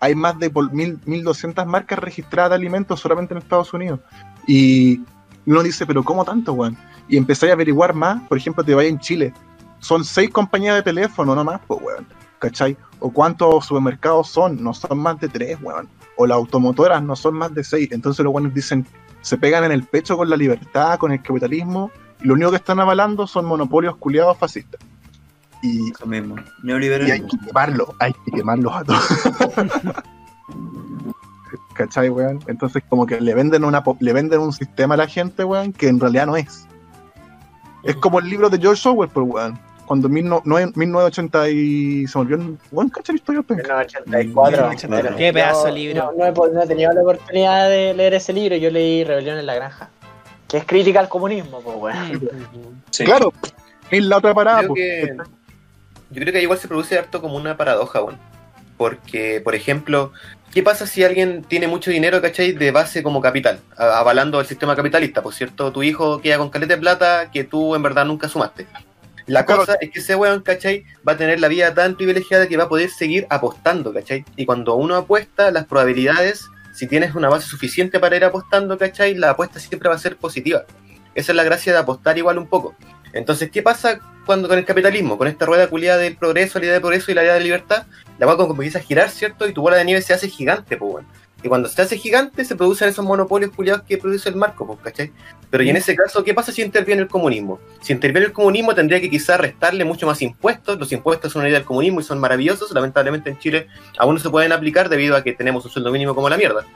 hay 0.01 0.15
más 0.15 0.39
de 0.39 0.51
por 0.51 0.73
mil- 0.73 0.99
1200 1.07 1.67
marcas 1.67 1.99
registradas 1.99 2.51
de 2.51 2.57
alimentos 2.57 3.01
solamente 3.01 3.35
en 3.35 3.39
Estados 3.39 3.73
Unidos. 3.73 4.01
Y 4.47 5.03
uno 5.47 5.63
dice, 5.63 5.87
pero 5.87 6.03
¿cómo 6.05 6.25
tanto, 6.25 6.53
weón? 6.53 6.77
Y 7.09 7.17
empezáis 7.17 7.51
a 7.51 7.55
averiguar 7.55 7.95
más, 7.95 8.23
por 8.29 8.39
ejemplo, 8.39 8.63
te 8.65 8.75
vaya 8.75 8.89
en 8.89 8.99
Chile. 8.99 9.33
Son 9.81 10.05
seis 10.05 10.31
compañías 10.31 10.76
de 10.76 10.83
teléfono 10.83 11.35
nomás, 11.35 11.61
pues, 11.66 11.81
weón. 11.83 12.07
¿Cachai? 12.39 12.76
O 13.01 13.11
cuántos 13.11 13.66
supermercados 13.66 14.29
son, 14.29 14.62
no 14.62 14.72
son 14.72 14.99
más 14.99 15.18
de 15.20 15.29
tres, 15.29 15.59
weón. 15.61 15.89
O 16.16 16.26
las 16.26 16.37
automotoras 16.37 17.03
no 17.03 17.16
son 17.16 17.35
más 17.35 17.55
de 17.55 17.64
seis. 17.64 17.89
Entonces 17.93 18.24
los 18.24 18.33
weones 18.33 18.55
dicen, 18.55 18.87
se 19.20 19.37
pegan 19.37 19.64
en 19.64 19.72
el 19.72 19.85
pecho 19.85 20.16
con 20.16 20.31
la 20.31 20.37
libertad, 20.37 20.99
con 20.99 21.12
el 21.12 21.22
capitalismo, 21.22 21.91
y 22.20 22.26
lo 22.26 22.35
único 22.35 22.51
que 22.51 22.57
están 22.57 22.81
avalando 22.81 23.26
son 23.26 23.45
monopolios 23.45 23.97
culiados 23.97 24.37
fascistas. 24.39 24.81
Y, 25.62 25.91
Eso 25.91 26.07
mismo. 26.07 26.37
y 26.62 27.11
hay 27.11 27.20
que 27.20 27.37
quemarlos, 27.47 27.89
hay 27.99 28.12
que 28.24 28.31
quemarlos 28.31 28.72
a 28.74 28.85
todos. 28.85 29.03
¿Cachai, 31.74 32.09
weón? 32.11 32.41
Entonces 32.47 32.83
como 32.89 33.07
que 33.07 33.20
le 33.20 33.35
venden 33.35 33.64
una 33.64 33.83
le 34.01 34.12
venden 34.12 34.41
un 34.41 34.53
sistema 34.53 34.95
a 34.95 34.99
la 34.99 35.07
gente, 35.07 35.45
weón, 35.45 35.72
que 35.72 35.89
en 35.89 36.01
realidad 36.01 36.26
no 36.26 36.37
es. 36.37 36.66
Es 37.85 37.97
como 37.97 38.18
el 38.18 38.29
libro 38.29 38.51
de 38.51 38.59
George 38.59 38.89
Orwell, 38.89 39.11
pues, 39.11 39.26
weón. 39.29 39.59
Cuando 39.89 40.07
en 40.09 40.14
19- 40.14 40.76
1980 40.76 41.49
y... 41.49 42.07
se 42.07 42.18
me 42.18 42.22
olvidó 42.22 42.43
el... 42.43 42.59
Weón, 42.70 42.91
¿cachai 42.91 43.14
la 43.14 43.18
historia? 43.20 43.43
penca? 43.43 43.62
1984. 43.62 44.68
1984. 44.68 45.03
pero 45.03 45.16
Qué 45.16 45.32
pedazo 45.32 45.64
de 45.64 45.72
libro. 45.72 46.12
No, 46.12 46.12
no 46.12 46.26
he, 46.26 46.53
no 46.53 46.66
tenido 46.66 46.93
la 46.93 47.01
oportunidad 47.01 47.70
de 47.70 47.95
leer 47.95 48.12
ese 48.12 48.34
libro. 48.34 48.55
Yo 48.57 48.70
leí 48.70 49.03
Rebelión 49.03 49.39
en 49.39 49.47
la 49.47 49.55
Granja. 49.55 49.89
Que 50.47 50.59
es 50.59 50.66
crítica 50.66 51.01
al 51.01 51.09
comunismo, 51.09 51.62
pues, 51.62 51.76
weón. 51.78 52.82
Sí. 52.91 53.07
Claro, 53.07 53.32
es 53.91 54.05
la 54.05 54.18
otra 54.18 54.34
parada, 54.34 54.59
Creo 54.59 54.68
pues. 54.68 54.80
que, 54.80 55.16
yo 56.11 56.20
creo 56.20 56.32
que 56.34 56.43
igual 56.43 56.59
se 56.59 56.68
produce 56.68 56.99
harto 56.99 57.22
como 57.22 57.36
una 57.36 57.57
paradoja, 57.57 58.01
bueno. 58.01 58.18
Porque, 58.76 59.41
por 59.43 59.55
ejemplo, 59.55 60.12
¿qué 60.53 60.62
pasa 60.62 60.86
si 60.86 61.03
alguien 61.03 61.45
tiene 61.45 61.66
mucho 61.66 61.91
dinero, 61.91 62.20
¿cachai? 62.20 62.53
De 62.53 62.70
base 62.72 63.03
como 63.03 63.22
capital, 63.22 63.61
avalando 63.74 64.39
el 64.39 64.47
sistema 64.47 64.76
capitalista, 64.76 65.22
por 65.22 65.32
cierto, 65.32 65.72
tu 65.72 65.82
hijo 65.82 66.20
queda 66.20 66.36
con 66.36 66.51
caleta 66.51 66.74
de 66.74 66.80
plata 66.80 67.30
que 67.30 67.45
tú 67.45 67.74
en 67.74 67.82
verdad 67.82 68.05
nunca 68.05 68.28
sumaste. 68.28 68.66
La 69.29 69.45
Claro. 69.45 69.61
cosa 69.61 69.76
es 69.81 69.91
que 69.91 70.01
ese 70.01 70.16
weón, 70.16 70.43
¿cachai? 70.43 70.85
Va 71.07 71.12
a 71.12 71.16
tener 71.16 71.39
la 71.39 71.49
vida 71.49 71.72
tan 71.74 71.95
privilegiada 71.97 72.49
que 72.49 72.57
va 72.57 72.64
a 72.64 72.68
poder 72.68 72.91
seguir 72.91 73.26
apostando, 73.31 73.93
¿cachai? 73.93 74.24
Y 74.37 74.45
cuando 74.47 74.74
uno 74.74 74.97
apuesta, 74.97 75.51
las 75.51 75.66
probabilidades, 75.66 76.47
si 76.74 76.87
tienes 76.87 77.14
una 77.14 77.29
base 77.29 77.47
suficiente 77.47 78.01
para 78.01 78.16
ir 78.16 78.24
apostando, 78.24 78.76
¿cachai? 78.79 79.14
La 79.14 79.31
apuesta 79.31 79.61
siempre 79.61 79.89
va 79.89 79.95
a 79.95 79.99
ser 79.99 80.16
positiva. 80.16 80.64
Esa 81.14 81.33
es 81.33 81.37
la 81.37 81.45
gracia 81.45 81.72
de 81.72 81.79
apostar 81.79 82.16
igual 82.18 82.39
un 82.39 82.47
poco. 82.49 82.74
Entonces, 83.12 83.51
¿qué 83.51 83.62
pasa 83.62 84.01
cuando 84.26 84.49
con 84.49 84.59
el 84.59 84.64
capitalismo? 84.64 85.16
Con 85.18 85.29
esta 85.29 85.47
rueda 85.47 85.66
culiada 85.68 85.99
del 85.99 86.16
progreso, 86.16 86.59
la 86.59 86.64
idea 86.66 86.74
de 86.74 86.81
progreso 86.81 87.11
y 87.11 87.14
la 87.14 87.22
idea 87.22 87.35
de 87.35 87.41
libertad, 87.41 87.87
la 88.18 88.26
cual 88.26 88.37
como 88.39 88.53
empieza 88.53 88.79
a 88.79 88.83
girar, 88.83 89.11
¿cierto? 89.11 89.49
Y 89.49 89.53
tu 89.53 89.62
bola 89.62 89.76
de 89.76 89.85
nieve 89.85 90.03
se 90.03 90.14
hace 90.14 90.29
gigante, 90.29 90.76
pues, 90.76 90.93
bueno. 90.93 91.09
Y 91.43 91.49
cuando 91.49 91.68
se 91.68 91.80
hace 91.80 91.97
gigante, 91.97 92.45
se 92.45 92.57
producen 92.57 92.89
esos 92.89 93.05
monopolios 93.05 93.53
culiados 93.53 93.82
que 93.82 93.97
produce 93.97 94.28
el 94.28 94.34
marco, 94.34 94.66
pues, 94.66 94.80
¿cachai? 94.80 95.12
Pero 95.51 95.62
y 95.62 95.70
en 95.70 95.76
ese 95.76 95.95
caso, 95.95 96.24
¿qué 96.24 96.34
pasa 96.34 96.51
si 96.51 96.62
interviene 96.62 97.03
el 97.03 97.09
comunismo? 97.09 97.61
Si 97.80 97.93
interviene 97.93 98.26
el 98.26 98.32
comunismo, 98.32 98.74
tendría 98.74 99.01
que 99.01 99.09
quizás 99.09 99.39
restarle 99.41 99.84
mucho 99.84 100.07
más 100.07 100.20
impuestos. 100.20 100.78
Los 100.78 100.91
impuestos 100.91 101.32
son 101.32 101.41
una 101.41 101.49
idea 101.49 101.61
del 101.61 101.66
comunismo 101.66 102.01
y 102.01 102.03
son 102.03 102.18
maravillosos. 102.18 102.72
Lamentablemente 102.72 103.30
en 103.30 103.39
Chile 103.39 103.68
aún 103.99 104.16
no 104.16 104.20
se 104.20 104.30
pueden 104.30 104.51
aplicar 104.51 104.89
debido 104.89 105.14
a 105.14 105.22
que 105.22 105.32
tenemos 105.32 105.64
un 105.64 105.70
sueldo 105.70 105.93
mínimo 105.93 106.14
como 106.14 106.28
la 106.28 106.36
mierda. 106.36 106.66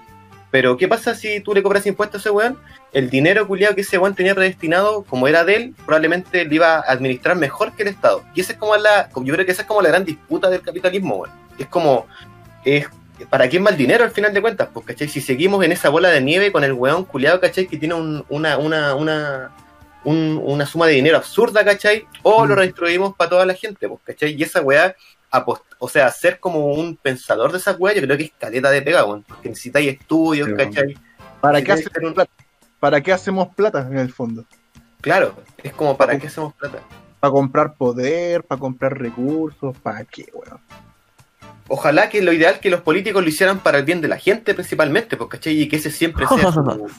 Pero, 0.52 0.76
¿qué 0.76 0.86
pasa 0.86 1.14
si 1.14 1.40
tú 1.40 1.54
le 1.54 1.62
cobras 1.62 1.86
impuestos 1.86 2.18
a 2.18 2.20
ese 2.20 2.30
weón? 2.30 2.58
El 2.92 3.08
dinero 3.08 3.48
culiado 3.48 3.74
que 3.74 3.80
ese 3.80 3.96
weón 3.96 4.14
tenía 4.14 4.34
predestinado, 4.34 5.02
como 5.02 5.26
era 5.26 5.44
de 5.44 5.56
él, 5.56 5.74
probablemente 5.86 6.44
lo 6.44 6.54
iba 6.54 6.74
a 6.74 6.80
administrar 6.80 7.36
mejor 7.36 7.72
que 7.72 7.82
el 7.82 7.88
Estado. 7.88 8.22
Y 8.34 8.42
esa 8.42 8.52
es 8.52 8.58
como 8.58 8.76
la. 8.76 9.08
Yo 9.16 9.32
creo 9.32 9.46
que 9.46 9.52
esa 9.52 9.62
es 9.62 9.68
como 9.68 9.80
la 9.80 9.88
gran 9.88 10.04
disputa 10.04 10.50
del 10.50 10.60
capitalismo, 10.60 11.16
weón. 11.16 11.30
Es 11.58 11.66
como. 11.68 12.06
Es, 12.66 12.86
¿Para 13.30 13.48
quién 13.48 13.64
va 13.64 13.70
el 13.70 13.76
dinero 13.76 14.04
al 14.04 14.10
final 14.10 14.32
de 14.32 14.40
cuentas? 14.40 14.68
Pues, 14.72 14.86
¿cachai? 14.86 15.08
Si 15.08 15.20
seguimos 15.20 15.64
en 15.64 15.72
esa 15.72 15.88
bola 15.88 16.08
de 16.10 16.20
nieve 16.20 16.52
con 16.52 16.64
el 16.64 16.72
weón 16.72 17.04
culiado, 17.04 17.40
¿cachai? 17.40 17.66
Que 17.66 17.76
tiene 17.76 17.94
un- 17.94 18.24
una, 18.28 18.58
una, 18.58 18.94
una, 18.94 19.50
un- 20.04 20.40
una 20.44 20.66
suma 20.66 20.86
de 20.86 20.94
dinero 20.94 21.16
absurda, 21.16 21.64
¿cachai? 21.64 22.06
O 22.22 22.46
lo 22.46 22.54
redistribuimos 22.54 23.14
para 23.16 23.30
toda 23.30 23.46
la 23.46 23.54
gente, 23.54 23.88
pues, 23.88 24.00
¿cachai? 24.04 24.34
Y 24.34 24.42
esa 24.42 24.60
weá, 24.60 24.94
o 25.78 25.88
sea, 25.88 26.10
ser 26.10 26.38
como 26.40 26.66
un 26.74 26.96
pensador 26.96 27.52
de 27.52 27.58
esa 27.58 27.72
weá, 27.72 27.94
yo 27.94 28.02
creo 28.02 28.16
que 28.16 28.24
es 28.24 28.32
caleta 28.38 28.70
de 28.70 28.82
pega, 28.82 29.04
weón. 29.04 29.22
Porque 29.22 29.48
necesitáis 29.48 29.92
estudios, 29.92 30.48
Sí, 30.48 30.54
¿cachai? 30.54 30.94
¿Para 31.40 31.62
qué, 31.62 31.72
un- 32.02 32.14
plata? 32.14 32.30
¿Para 32.78 33.00
qué 33.00 33.12
hacemos 33.12 33.48
plata 33.54 33.86
en 33.90 33.98
el 33.98 34.12
fondo? 34.12 34.44
Claro, 35.00 35.34
es 35.62 35.72
como, 35.72 35.96
¿para 35.96 36.18
qué 36.18 36.26
hacemos 36.28 36.54
plata? 36.54 36.78
¿Para 37.18 37.30
comprar 37.32 37.74
poder? 37.74 38.42
¿Para 38.44 38.58
comprar 38.60 38.98
recursos? 38.98 39.76
¿Para 39.78 40.04
qué, 40.04 40.26
weón? 40.32 40.60
Ojalá 41.68 42.08
que 42.08 42.22
lo 42.22 42.32
ideal 42.32 42.60
que 42.60 42.70
los 42.70 42.80
políticos 42.80 43.22
lo 43.22 43.28
hicieran 43.28 43.60
para 43.60 43.78
el 43.78 43.84
bien 43.84 44.00
de 44.00 44.08
la 44.08 44.18
gente 44.18 44.54
principalmente, 44.54 45.16
pues, 45.16 45.30
¿cachai? 45.30 45.60
Y 45.60 45.68
que 45.68 45.76
ese 45.76 45.90
siempre 45.90 46.26
sea 46.26 46.52
su... 46.52 46.90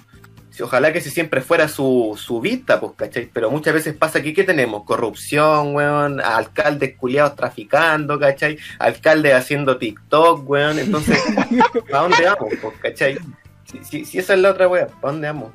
Ojalá 0.61 0.93
que 0.93 0.99
ese 0.99 1.09
siempre 1.09 1.41
fuera 1.41 1.67
su, 1.67 2.15
su 2.19 2.39
vista, 2.39 2.79
pues, 2.79 2.93
¿cachai? 2.95 3.27
Pero 3.33 3.49
muchas 3.49 3.73
veces 3.73 3.95
pasa 3.95 4.21
que, 4.21 4.33
¿qué 4.33 4.43
tenemos? 4.43 4.83
Corrupción, 4.83 5.73
weón, 5.75 6.21
alcaldes 6.21 6.95
culiados 6.95 7.35
traficando, 7.35 8.19
¿cachai? 8.19 8.57
Alcaldes 8.77 9.33
haciendo 9.33 9.77
TikTok, 9.77 10.47
weón, 10.47 10.77
entonces, 10.77 11.19
¿a 11.93 11.97
dónde 11.97 12.25
vamos, 12.25 12.53
pues, 12.61 12.73
¿cachai? 12.81 13.17
Si, 13.65 13.83
si, 13.83 14.05
si 14.05 14.19
esa 14.19 14.35
es 14.35 14.39
la 14.41 14.51
otra 14.51 14.67
weón, 14.67 14.89
¿para 15.01 15.11
dónde 15.13 15.27
vamos? 15.27 15.51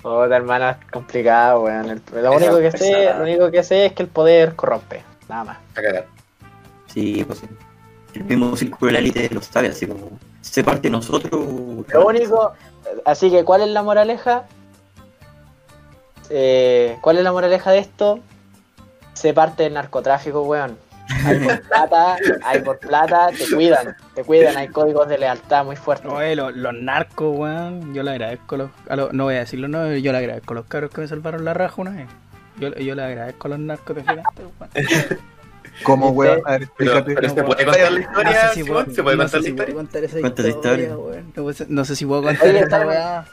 Puta, 0.00 0.36
hermano, 0.36 0.70
es 0.70 0.76
complicado, 0.92 1.62
weón. 1.62 1.90
El- 1.90 2.02
lo, 2.22 2.32
único 2.32 2.58
que 2.60 2.70
sé, 2.70 3.12
lo 3.14 3.22
único 3.24 3.50
que 3.50 3.64
sé 3.64 3.86
es 3.86 3.92
que 3.94 4.04
el 4.04 4.08
poder 4.08 4.54
corrompe. 4.54 5.02
Nada 5.28 5.42
más. 5.44 5.58
A 5.74 5.82
cagar. 5.82 6.06
Sí, 6.86 7.24
pues 7.26 7.40
sí. 7.40 7.46
El 8.18 8.24
mismo 8.24 8.56
círculo 8.56 8.88
de 8.88 8.92
la 8.92 8.98
élite 8.98 9.28
lo 9.32 9.40
sabe, 9.42 9.68
así 9.68 9.86
como. 9.86 10.10
Se 10.40 10.62
parte 10.64 10.88
nosotros. 10.90 11.32
Lo 11.92 12.06
único, 12.06 12.52
así 13.04 13.30
que 13.30 13.44
¿cuál 13.44 13.62
es 13.62 13.68
la 13.68 13.82
moraleja? 13.82 14.44
Eh, 16.30 16.96
¿Cuál 17.00 17.18
es 17.18 17.24
la 17.24 17.32
moraleja 17.32 17.70
de 17.70 17.78
esto? 17.78 18.20
Se 19.14 19.32
parte 19.34 19.64
del 19.64 19.74
narcotráfico, 19.74 20.42
weón. 20.42 20.76
Hay 21.24 21.38
por 21.38 21.60
plata, 21.68 22.16
hay 22.44 22.60
por 22.60 22.78
plata, 22.78 23.30
te 23.36 23.54
cuidan, 23.54 23.96
te 24.14 24.22
cuidan, 24.24 24.56
hay 24.56 24.68
códigos 24.68 25.08
de 25.08 25.18
lealtad 25.18 25.64
muy 25.64 25.76
fuertes. 25.76 26.10
Oye, 26.12 26.36
los, 26.36 26.54
los 26.54 26.74
narcos, 26.74 27.36
weón. 27.36 27.94
Yo 27.94 28.02
le 28.02 28.10
agradezco 28.12 28.56
los, 28.56 28.70
a 28.88 28.96
los- 28.96 29.12
No 29.12 29.24
voy 29.24 29.36
a 29.36 29.38
decirlo, 29.40 29.68
no. 29.68 29.94
Yo 29.96 30.12
le 30.12 30.18
agradezco 30.18 30.52
a 30.52 30.56
los 30.56 30.66
cabros 30.66 30.90
que 30.90 31.00
me 31.00 31.08
salvaron 31.08 31.44
la 31.44 31.54
raja 31.54 31.74
una 31.80 31.90
vez. 31.92 32.08
Yo, 32.58 32.74
yo 32.74 32.94
le 32.94 33.02
agradezco 33.02 33.46
a 33.46 33.50
los 33.50 33.58
narcos 33.58 33.96
de 33.96 34.02
gigante, 34.02 34.42
weón. 34.60 34.70
¿Cómo, 35.82 36.06
¿Viste? 36.12 36.18
weón? 36.18 36.40
A 36.46 36.50
ver, 36.58 36.68
Pero, 36.76 36.92
explícate. 36.98 37.14
pero 37.14 37.28
¿se 37.28 37.34
No, 37.40 37.46
puede 37.46 37.64
contar 37.64 37.92
la 37.92 38.00
historia, 38.00 38.30
No 38.42 38.48
sé 38.48 38.54
si 38.54 38.64
puedo- 38.64 38.90
¿Se 38.94 39.02
puede 39.02 39.16
no 39.16 39.22
contar 39.22 39.28
sé 39.30 39.36
la 39.36 39.42
si 39.42 39.52
puedo 39.52 39.68
historia? 39.68 39.74
contar 39.74 40.04
esa 40.04 40.20
Cuenta 40.20 40.42
esa 40.42 40.48
historia, 40.50 40.84
historia. 40.88 40.96
weón. 40.98 41.32
No, 41.36 41.52
sé- 41.52 41.66
si 41.96 42.06
puedo 42.06 42.22
contar 42.22 42.56
esta 42.56 42.86
weá. 42.86 43.24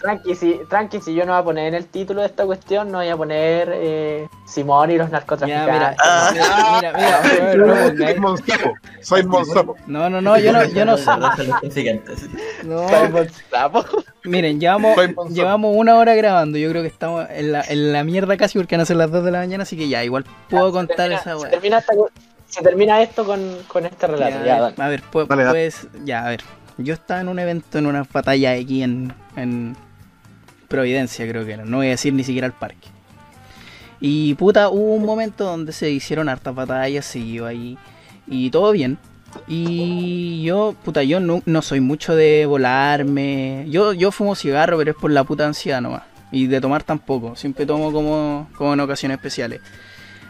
Tranqui 0.00 0.34
si, 0.34 0.60
tranqui, 0.68 1.00
si 1.00 1.14
yo 1.14 1.26
no 1.26 1.32
voy 1.32 1.40
a 1.40 1.44
poner 1.44 1.66
en 1.68 1.74
el 1.74 1.86
título 1.86 2.20
de 2.22 2.26
esta 2.28 2.46
cuestión, 2.46 2.90
no 2.90 2.98
voy 2.98 3.08
a 3.08 3.16
poner 3.16 3.70
eh, 3.74 4.28
Simón 4.46 4.90
y 4.90 4.96
los 4.96 5.08
Ya, 5.08 5.12
narcotraficantes. 5.12 5.74
mira, 5.74 5.96
Ah. 6.02 6.30
mira, 6.32 6.92
mira, 6.92 7.20
mira, 7.22 7.54
no, 7.54 7.66
no, 7.66 8.04
Soy 8.06 8.18
Monsapo. 8.18 8.72
Soy 9.02 9.22
Monsapo. 9.24 9.76
no, 9.86 10.08
no, 10.08 10.20
no, 10.22 10.38
yo 10.38 10.52
no, 10.52 10.64
yo 10.64 10.84
no 10.86 10.96
traficantes. 10.96 12.28
No, 12.64 12.88
Simon 12.88 13.28
Sapo. 13.50 13.84
miren, 14.24 14.58
llevamos, 14.60 14.94
Soy 14.94 15.14
llevamos 15.30 15.76
una 15.76 15.96
hora 15.96 16.14
grabando. 16.14 16.56
Yo 16.58 16.70
creo 16.70 16.82
que 16.82 16.88
estamos 16.88 17.26
en 17.30 17.52
la, 17.52 17.62
en 17.62 17.92
la 17.92 18.02
mierda 18.04 18.36
casi 18.36 18.58
porque 18.58 18.76
van 18.76 18.82
a 18.82 18.86
ser 18.86 18.96
las 18.96 19.10
2 19.10 19.24
de 19.24 19.30
la 19.30 19.38
mañana, 19.40 19.62
así 19.64 19.76
que 19.76 19.88
ya, 19.88 20.02
igual 20.04 20.24
puedo 20.48 20.72
contar 20.72 20.96
termina- 20.96 21.20
esa 21.20 21.30
se 21.30 21.36
weá. 21.36 21.50
termina, 21.50 21.78
esta 21.78 21.92
se 22.48 22.62
termina 22.62 23.02
esto 23.02 23.24
con, 23.24 23.58
con 23.68 23.84
este 23.86 24.06
relato. 24.06 24.38
Ya, 24.40 24.44
Ya, 24.46 24.56
a 24.56 24.60
ver, 24.62 24.74
dale. 24.76 24.82
a 24.82 24.88
ver, 24.88 25.02
pu- 25.12 25.26
Dale, 25.26 25.44
dale. 25.44 25.54
pues, 25.54 25.86
ya, 26.04 26.24
a 26.24 26.30
ver. 26.30 26.40
Yo 26.78 26.94
estaba 26.94 27.20
en 27.20 27.28
un 27.28 27.38
evento, 27.38 27.76
en 27.78 27.86
una 27.86 28.06
batalla 28.10 28.52
aquí 28.52 28.82
en, 28.82 29.12
en 29.36 29.76
Providencia, 30.70 31.26
creo 31.26 31.44
que 31.44 31.54
era. 31.54 31.64
No 31.64 31.78
voy 31.78 31.88
a 31.88 31.90
decir 31.90 32.14
ni 32.14 32.22
siquiera 32.22 32.46
el 32.46 32.52
parque. 32.52 32.86
Y 34.00 34.34
puta, 34.34 34.68
hubo 34.68 34.94
un 34.94 35.04
momento 35.04 35.42
donde 35.42 35.72
se 35.72 35.90
hicieron 35.90 36.28
hartas 36.28 36.54
batallas, 36.54 37.04
siguió 37.04 37.44
ahí. 37.46 37.76
Y 38.28 38.50
todo 38.50 38.70
bien. 38.70 38.96
Y 39.48 40.44
yo, 40.44 40.76
puta, 40.84 41.02
yo 41.02 41.18
no, 41.18 41.42
no 41.44 41.62
soy 41.62 41.80
mucho 41.80 42.14
de 42.14 42.46
volarme. 42.46 43.66
Yo, 43.68 43.94
yo 43.94 44.12
fumo 44.12 44.36
cigarro, 44.36 44.78
pero 44.78 44.92
es 44.92 44.96
por 44.96 45.10
la 45.10 45.24
puta 45.24 45.44
ansiedad 45.44 45.80
nomás. 45.80 46.02
Y 46.30 46.46
de 46.46 46.60
tomar 46.60 46.84
tampoco. 46.84 47.34
Siempre 47.34 47.66
tomo 47.66 47.90
como, 47.90 48.48
como 48.56 48.72
en 48.74 48.78
ocasiones 48.78 49.16
especiales. 49.16 49.60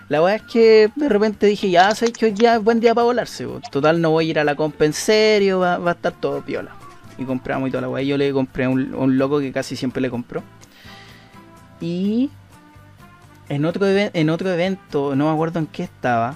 La 0.08 0.22
verdad 0.22 0.36
es 0.36 0.50
que 0.50 0.90
de 0.96 1.08
repente 1.10 1.46
dije, 1.48 1.68
ya 1.68 1.94
sé 1.94 2.12
que 2.12 2.24
hoy 2.24 2.32
día 2.32 2.56
es 2.56 2.64
buen 2.64 2.80
día 2.80 2.94
para 2.94 3.04
volarse. 3.04 3.46
Total, 3.70 4.00
no 4.00 4.12
voy 4.12 4.28
a 4.28 4.30
ir 4.30 4.38
a 4.38 4.44
la 4.44 4.54
compa 4.54 4.86
en 4.86 4.94
serio, 4.94 5.58
va, 5.58 5.76
va 5.76 5.90
a 5.90 5.94
estar 5.94 6.14
todo 6.14 6.42
piola. 6.42 6.79
Y 7.20 7.24
compramos 7.24 7.68
y 7.68 7.70
toda 7.70 7.82
la 7.82 7.88
weá. 7.90 8.02
Yo 8.02 8.16
le 8.16 8.32
compré 8.32 8.64
a 8.64 8.70
un, 8.70 9.18
loco 9.18 9.38
que 9.40 9.52
casi 9.52 9.76
siempre 9.76 10.00
le 10.00 10.08
compró. 10.08 10.42
Y 11.80 12.30
en 13.50 13.64
otro, 13.66 13.86
en 13.86 14.30
otro 14.30 14.50
evento, 14.50 15.14
no 15.14 15.26
me 15.26 15.32
acuerdo 15.32 15.58
en 15.58 15.66
qué 15.66 15.82
estaba. 15.82 16.34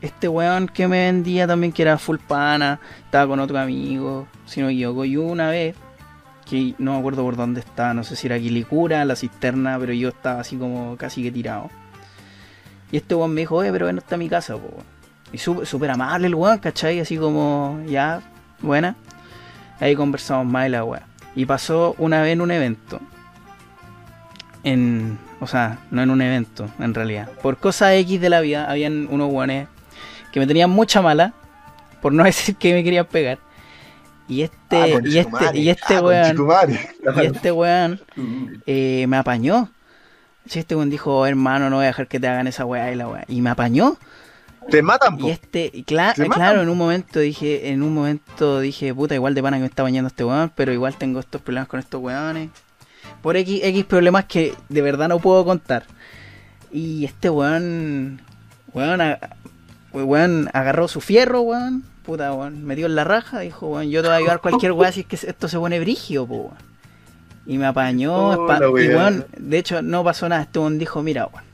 Este 0.00 0.28
weón 0.28 0.68
que 0.68 0.86
me 0.86 1.06
vendía 1.06 1.46
también, 1.48 1.72
que 1.72 1.82
era 1.82 1.98
full 1.98 2.18
pana, 2.18 2.78
estaba 3.04 3.26
con 3.26 3.40
otro 3.40 3.58
amigo, 3.58 4.28
si 4.46 4.60
no 4.60 4.68
me 4.68 4.74
equivoco. 4.74 5.04
Y 5.04 5.16
una 5.16 5.50
vez, 5.50 5.74
que 6.48 6.74
no 6.78 6.92
me 6.92 6.98
acuerdo 6.98 7.24
por 7.24 7.36
dónde 7.36 7.60
estaba, 7.60 7.94
no 7.94 8.04
sé 8.04 8.14
si 8.14 8.28
era 8.28 8.38
Quilicura, 8.38 9.04
la 9.04 9.16
cisterna, 9.16 9.76
pero 9.78 9.92
yo 9.92 10.10
estaba 10.10 10.40
así 10.40 10.56
como 10.56 10.96
casi 10.96 11.22
que 11.22 11.32
tirado. 11.32 11.68
Y 12.92 12.98
este 12.98 13.16
weón 13.16 13.34
me 13.34 13.40
dijo, 13.40 13.56
oye, 13.56 13.72
pero 13.72 13.86
ven 13.86 13.98
hasta 13.98 14.16
mi 14.16 14.28
casa, 14.28 14.54
po. 14.54 14.68
weón". 14.68 14.94
Y 15.32 15.38
súper 15.38 15.90
amable 15.90 16.28
el 16.28 16.34
weón, 16.36 16.58
¿cachai? 16.58 17.00
Así 17.00 17.16
como, 17.16 17.80
ya, 17.88 18.20
buena. 18.60 18.94
Ahí 19.80 19.94
conversamos 19.96 20.46
más 20.46 20.64
de 20.64 20.70
la 20.70 20.84
weá. 20.84 21.02
Y 21.36 21.46
pasó 21.46 21.94
una 21.98 22.22
vez 22.22 22.32
en 22.32 22.40
un 22.40 22.50
evento. 22.50 23.00
En, 24.62 25.18
o 25.40 25.46
sea, 25.46 25.78
no 25.90 26.02
en 26.02 26.10
un 26.10 26.22
evento, 26.22 26.68
en 26.78 26.94
realidad. 26.94 27.28
Por 27.42 27.58
cosas 27.58 27.92
X 27.94 28.20
de 28.20 28.30
la 28.30 28.40
vida, 28.40 28.70
habían 28.70 29.08
unos 29.10 29.30
guanes 29.30 29.68
que 30.32 30.40
me 30.40 30.46
tenían 30.46 30.70
mucha 30.70 31.02
mala, 31.02 31.34
por 32.00 32.12
no 32.12 32.24
decir 32.24 32.56
que 32.56 32.72
me 32.72 32.82
querían 32.84 33.06
pegar. 33.06 33.38
Y 34.26 34.42
este, 34.42 34.76
Ah, 34.76 34.86
y 35.04 35.18
este, 35.18 35.58
y 35.58 35.68
este 35.68 35.96
Ah, 35.96 36.00
weón, 36.02 36.36
y 37.16 37.26
este 37.26 37.52
weón 37.52 38.00
eh, 38.66 39.04
me 39.06 39.16
apañó. 39.18 39.68
Este 40.50 40.74
weón 40.74 40.88
dijo, 40.88 41.18
"Oh, 41.18 41.26
hermano, 41.26 41.68
no 41.68 41.76
voy 41.76 41.84
a 41.84 41.88
dejar 41.88 42.06
que 42.08 42.18
te 42.20 42.28
hagan 42.28 42.46
esa 42.46 42.64
weá 42.64 42.90
y 42.90 42.94
la 42.94 43.08
weá. 43.08 43.24
Y 43.28 43.40
me 43.42 43.50
apañó. 43.50 43.98
Te 44.70 44.82
matan, 44.82 45.18
po. 45.18 45.26
Y 45.26 45.30
este, 45.30 45.70
y 45.72 45.84
cla- 45.84 46.14
¿Se 46.14 46.22
matan? 46.22 46.30
claro, 46.38 46.62
en 46.62 46.68
un 46.68 46.78
momento 46.78 47.20
dije, 47.20 47.70
en 47.70 47.82
un 47.82 47.94
momento 47.94 48.60
dije, 48.60 48.94
puta, 48.94 49.14
igual 49.14 49.34
de 49.34 49.42
pana 49.42 49.56
que 49.58 49.62
me 49.62 49.66
está 49.66 49.82
bañando 49.82 50.08
este 50.08 50.24
weón, 50.24 50.50
pero 50.54 50.72
igual 50.72 50.96
tengo 50.96 51.20
estos 51.20 51.40
problemas 51.40 51.68
con 51.68 51.80
estos 51.80 52.00
weones. 52.00 52.50
Por 53.22 53.36
X, 53.36 53.60
X 53.62 53.84
problemas 53.84 54.24
que 54.26 54.54
de 54.68 54.82
verdad 54.82 55.08
no 55.08 55.18
puedo 55.18 55.44
contar. 55.44 55.84
Y 56.72 57.04
este 57.04 57.30
weón, 57.30 58.20
weón, 58.72 59.00
a- 59.00 59.18
weón 59.92 60.48
agarró 60.52 60.88
su 60.88 61.00
fierro, 61.00 61.42
weón, 61.42 61.84
puta, 62.04 62.32
weón, 62.32 62.64
metió 62.64 62.86
en 62.86 62.94
la 62.96 63.04
raja, 63.04 63.40
dijo, 63.40 63.68
weón, 63.68 63.90
yo 63.90 64.02
te 64.02 64.08
voy 64.08 64.14
a 64.14 64.18
ayudar 64.18 64.40
cualquier 64.40 64.72
weá 64.72 64.90
si 64.92 65.00
es 65.00 65.06
que 65.06 65.16
esto 65.16 65.48
se 65.48 65.58
pone 65.58 65.78
brigio, 65.80 66.26
po, 66.26 66.34
weón. 66.36 66.56
Y 67.46 67.58
me 67.58 67.66
apañó, 67.66 68.14
Oh, 68.30 68.78
y 68.78 68.88
weón, 68.88 69.26
de 69.36 69.58
hecho 69.58 69.82
no 69.82 70.02
pasó 70.02 70.28
nada, 70.28 70.42
este 70.42 70.58
weón 70.58 70.78
dijo, 70.78 71.02
mira, 71.02 71.26
weón. 71.26 71.44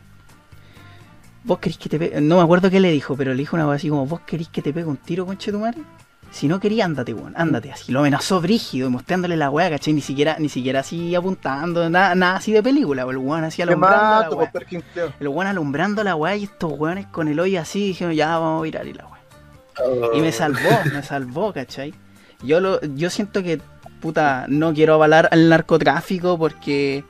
¿Vos 1.44 1.58
querés 1.58 1.78
que 1.78 1.88
te 1.88 1.98
pegue? 1.98 2.20
No 2.20 2.36
me 2.36 2.42
acuerdo 2.42 2.70
qué 2.70 2.80
le 2.80 2.90
dijo, 2.90 3.16
pero 3.16 3.32
le 3.32 3.38
dijo 3.38 3.56
una 3.56 3.64
cosa 3.64 3.76
así 3.76 3.88
como, 3.88 4.06
¿vos 4.06 4.20
querés 4.20 4.48
que 4.48 4.62
te 4.62 4.72
pegue 4.72 4.86
un 4.86 4.98
tiro, 4.98 5.24
conche 5.24 5.50
tu 5.50 5.58
madre? 5.58 5.82
Si 6.30 6.46
no 6.46 6.60
quería, 6.60 6.84
ándate, 6.84 7.12
weón, 7.12 7.34
ándate. 7.36 7.72
Así 7.72 7.90
lo 7.90 8.00
amenazó 8.00 8.40
brígido, 8.40 8.86
y 8.86 8.90
mostrándole 8.90 9.36
la 9.36 9.50
weá, 9.50 9.68
¿cachai? 9.68 9.94
Ni 9.94 10.00
siquiera, 10.00 10.36
ni 10.38 10.48
siquiera 10.48 10.80
así 10.80 11.14
apuntando, 11.14 11.90
nada, 11.90 12.14
nada 12.14 12.36
así 12.36 12.52
de 12.52 12.62
película, 12.62 13.02
el 13.02 13.16
weón 13.16 13.44
así 13.44 13.62
alumbrando 13.62 14.30
la 14.30 14.36
weá. 14.36 14.52
creo. 14.52 15.12
El 15.18 15.28
weón 15.28 15.46
alumbrando 15.48 16.04
la 16.04 16.14
weá 16.14 16.36
y 16.36 16.44
estos 16.44 16.72
weones 16.72 17.06
con 17.06 17.26
el 17.26 17.40
hoyo 17.40 17.60
así 17.60 17.88
dijeron, 17.88 18.14
ya 18.14 18.38
vamos 18.38 18.60
a 18.60 18.62
virar 18.62 18.86
y 18.86 18.92
la 18.92 19.06
weá. 19.06 19.20
Y 20.14 20.20
me 20.20 20.30
salvó, 20.30 20.70
me 20.92 21.02
salvó, 21.02 21.52
¿cachai? 21.52 21.94
Yo, 22.42 22.60
lo, 22.60 22.80
yo 22.80 23.10
siento 23.10 23.42
que, 23.42 23.60
puta, 24.00 24.46
no 24.48 24.72
quiero 24.72 24.94
avalar 24.94 25.28
al 25.32 25.48
narcotráfico 25.48 26.38
porque 26.38 27.04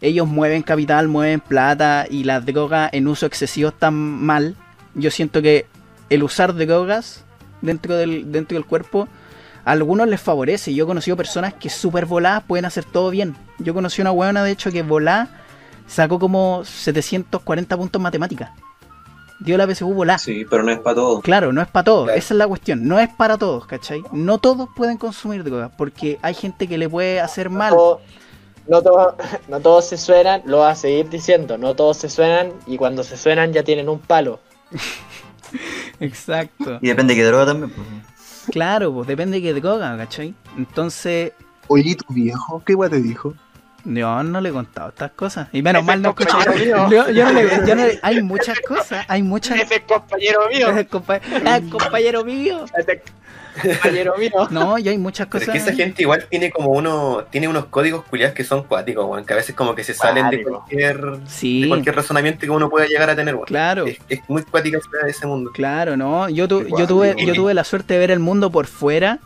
ellos 0.00 0.26
mueven 0.26 0.62
capital, 0.62 1.08
mueven 1.08 1.40
plata 1.40 2.06
y 2.08 2.24
las 2.24 2.44
drogas 2.46 2.90
en 2.92 3.08
uso 3.08 3.26
excesivo 3.26 3.68
están 3.70 3.94
mal. 3.94 4.56
Yo 4.94 5.10
siento 5.10 5.42
que 5.42 5.66
el 6.08 6.22
usar 6.22 6.54
drogas 6.54 7.24
dentro 7.60 7.96
del, 7.96 8.32
dentro 8.32 8.56
del 8.56 8.64
cuerpo 8.64 9.08
a 9.64 9.72
algunos 9.72 10.08
les 10.08 10.20
favorece. 10.20 10.74
Yo 10.74 10.84
he 10.84 10.86
conocido 10.86 11.16
personas 11.16 11.54
que 11.54 11.68
súper 11.70 12.06
voladas 12.06 12.42
pueden 12.46 12.64
hacer 12.64 12.84
todo 12.84 13.10
bien. 13.10 13.36
Yo 13.58 13.74
conocí 13.74 14.00
una 14.00 14.10
weona, 14.12 14.42
de 14.42 14.52
hecho, 14.52 14.72
que 14.72 14.82
volá 14.82 15.28
sacó 15.86 16.18
como 16.18 16.62
740 16.64 17.76
puntos 17.76 17.98
en 17.98 18.02
matemáticas. 18.02 18.50
Dio 19.40 19.56
la 19.56 19.66
PSU 19.66 19.92
volá. 19.94 20.18
Sí, 20.18 20.44
pero 20.48 20.62
no 20.62 20.70
es 20.70 20.78
para 20.80 20.94
todo. 20.96 21.20
Claro, 21.22 21.52
no 21.52 21.62
es 21.62 21.68
para 21.68 21.84
todos, 21.84 22.04
Claro. 22.04 22.18
esa 22.18 22.34
es 22.34 22.38
la 22.38 22.46
cuestión, 22.46 22.86
no 22.86 22.98
es 22.98 23.08
para 23.08 23.38
todos, 23.38 23.66
¿cachai? 23.66 24.02
No 24.12 24.36
todos 24.38 24.68
pueden 24.76 24.98
consumir 24.98 25.42
drogas, 25.44 25.70
porque 25.78 26.18
hay 26.20 26.34
gente 26.34 26.68
que 26.68 26.76
le 26.76 26.88
puede 26.90 27.20
hacer 27.20 27.48
mal. 27.48 27.74
No, 27.74 28.00
no, 28.68 28.82
todos- 28.82 29.14
no 29.48 29.60
todos 29.60 29.84
se 29.86 29.96
suenan, 29.96 30.42
lo 30.44 30.58
vas 30.58 30.78
a 30.78 30.80
seguir 30.82 31.08
diciendo, 31.08 31.58
no 31.58 31.74
todos 31.74 31.96
se 31.98 32.08
suenan 32.08 32.52
y 32.66 32.76
cuando 32.76 33.02
se 33.04 33.16
suenan 33.16 33.52
ya 33.52 33.62
tienen 33.62 33.88
un 33.88 33.98
palo. 33.98 34.40
Exacto. 36.00 36.78
Y 36.80 36.88
depende 36.88 37.14
de 37.14 37.20
qué 37.20 37.26
droga 37.26 37.46
también. 37.46 37.70
Pues. 37.70 37.86
Claro, 38.50 38.92
pues 38.92 39.06
depende 39.06 39.40
de 39.40 39.42
qué 39.42 39.54
droga, 39.60 39.96
¿cachai? 39.96 40.34
Entonces, 40.56 41.32
Oye, 41.68 41.90
¿y 41.90 41.94
tu 41.94 42.12
viejo? 42.12 42.62
¿Qué 42.64 42.74
weá 42.74 42.90
te 42.90 43.00
dijo? 43.00 43.34
Yo 43.84 44.22
no 44.22 44.40
le 44.40 44.48
he 44.48 44.52
contado 44.52 44.88
estas 44.90 45.10
cosas. 45.12 45.48
Y 45.52 45.62
menos 45.62 45.82
Ese 45.82 45.86
mal 45.86 46.02
no 46.02 46.08
escuché. 46.10 46.68
Yo, 46.68 46.88
yo 47.10 47.24
no 47.24 47.32
le, 47.32 47.48
yo 47.66 47.74
no 47.74 47.86
le- 47.86 47.98
hay 48.02 48.22
muchas 48.22 48.58
cosas, 48.60 49.04
hay 49.08 49.22
muchas. 49.22 49.58
Ese 49.60 49.82
compañero 49.82 50.40
mío, 50.48 50.68
Compa- 50.90 51.20
ah, 51.46 51.60
compañero 51.70 52.24
mío. 52.24 52.64
ese 52.78 53.02
compañero 53.62 54.14
mío. 54.18 54.30
No, 54.50 54.78
yo 54.78 54.90
hay 54.90 54.98
muchas 54.98 55.26
Pero 55.26 55.38
es 55.42 55.48
cosas. 55.48 55.64
que 55.64 55.70
esa 55.70 55.76
gente 55.82 56.02
igual 56.02 56.26
tiene 56.30 56.50
como 56.50 56.70
uno, 56.70 57.24
tiene 57.30 57.48
unos 57.48 57.66
códigos 57.66 58.04
culiados 58.04 58.34
que 58.34 58.44
son 58.44 58.62
cuáticos, 58.64 59.04
weón, 59.06 59.24
que 59.24 59.32
a 59.32 59.36
veces 59.36 59.54
como 59.54 59.74
que 59.74 59.84
se 59.84 59.92
salen 59.94 60.30
de 60.30 60.42
cualquier, 60.42 61.18
Sí, 61.26 61.62
de 61.62 61.68
cualquier 61.68 61.96
razonamiento 61.96 62.40
que 62.40 62.50
uno 62.50 62.70
pueda 62.70 62.86
llegar 62.86 63.10
a 63.10 63.16
tener, 63.16 63.34
weón. 63.34 63.46
claro. 63.46 63.86
Es, 63.86 63.98
es 64.08 64.20
muy 64.28 64.42
cuática 64.44 64.78
esa- 64.78 65.06
ese 65.08 65.26
mundo. 65.26 65.50
Claro, 65.52 65.96
no. 65.96 66.28
Yo, 66.28 66.46
tu- 66.48 66.66
yo, 66.78 66.86
tuve, 66.86 67.14
yo 67.18 67.34
tuve 67.34 67.54
la 67.54 67.64
suerte 67.64 67.94
de 67.94 68.00
ver 68.00 68.10
el 68.12 68.20
mundo 68.20 68.50
por 68.50 68.66
fuera, 68.66 69.18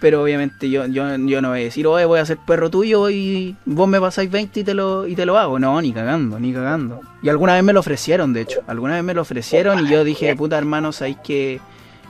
pero 0.00 0.22
obviamente 0.22 0.70
yo, 0.70 0.86
yo, 0.86 1.16
yo 1.16 1.42
no 1.42 1.50
voy 1.50 1.60
a 1.60 1.64
decir, 1.64 1.86
oye, 1.86 2.04
voy 2.06 2.18
a 2.18 2.24
ser 2.24 2.38
perro 2.38 2.70
tuyo 2.70 3.10
y 3.10 3.54
vos 3.66 3.86
me 3.88 4.00
pasáis 4.00 4.30
20 4.30 4.60
y 4.60 4.64
te, 4.64 4.74
lo, 4.74 5.06
y 5.06 5.14
te 5.14 5.26
lo 5.26 5.38
hago. 5.38 5.58
No, 5.58 5.80
ni 5.80 5.92
cagando, 5.92 6.40
ni 6.40 6.52
cagando. 6.52 7.00
Y 7.22 7.28
alguna 7.28 7.54
vez 7.54 7.62
me 7.62 7.72
lo 7.72 7.80
ofrecieron, 7.80 8.32
de 8.32 8.40
hecho. 8.42 8.60
Alguna 8.66 8.94
vez 8.94 9.04
me 9.04 9.14
lo 9.14 9.22
ofrecieron 9.22 9.86
y 9.86 9.90
yo 9.90 10.02
dije, 10.04 10.34
puta 10.36 10.56
hermano, 10.58 10.90
sabéis 10.92 11.18
que 11.22 11.60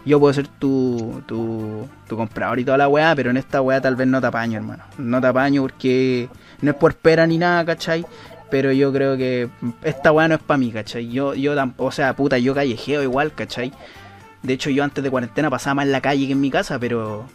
yo 0.06 0.18
puedo 0.20 0.32
ser 0.32 0.46
tu, 0.48 1.20
tu, 1.26 1.86
tu 2.08 2.16
comprador 2.16 2.58
y 2.60 2.64
toda 2.64 2.78
la 2.78 2.88
weá, 2.88 3.14
pero 3.14 3.30
en 3.30 3.36
esta 3.36 3.60
weá 3.60 3.80
tal 3.80 3.96
vez 3.96 4.06
no 4.06 4.20
te 4.20 4.26
apaño, 4.28 4.56
hermano. 4.58 4.84
No 4.96 5.20
te 5.20 5.26
apaño 5.26 5.62
porque 5.62 6.28
no 6.62 6.70
es 6.70 6.76
por 6.76 6.94
pera 6.94 7.26
ni 7.26 7.38
nada, 7.38 7.64
¿cachai? 7.64 8.06
Pero 8.50 8.72
yo 8.72 8.92
creo 8.92 9.16
que 9.16 9.48
esta 9.82 10.10
weá 10.12 10.26
no 10.28 10.36
es 10.36 10.40
para 10.40 10.58
mí, 10.58 10.70
¿cachai? 10.72 11.08
Yo, 11.10 11.34
yo 11.34 11.54
tam- 11.54 11.74
o 11.76 11.90
sea, 11.92 12.14
puta, 12.16 12.38
yo 12.38 12.54
callejeo 12.54 13.02
igual, 13.02 13.32
¿cachai? 13.34 13.72
De 14.42 14.54
hecho, 14.54 14.70
yo 14.70 14.82
antes 14.84 15.04
de 15.04 15.10
cuarentena 15.10 15.50
pasaba 15.50 15.74
más 15.74 15.86
en 15.86 15.92
la 15.92 16.00
calle 16.00 16.26
que 16.26 16.32
en 16.32 16.40
mi 16.40 16.50
casa, 16.50 16.78
pero. 16.78 17.26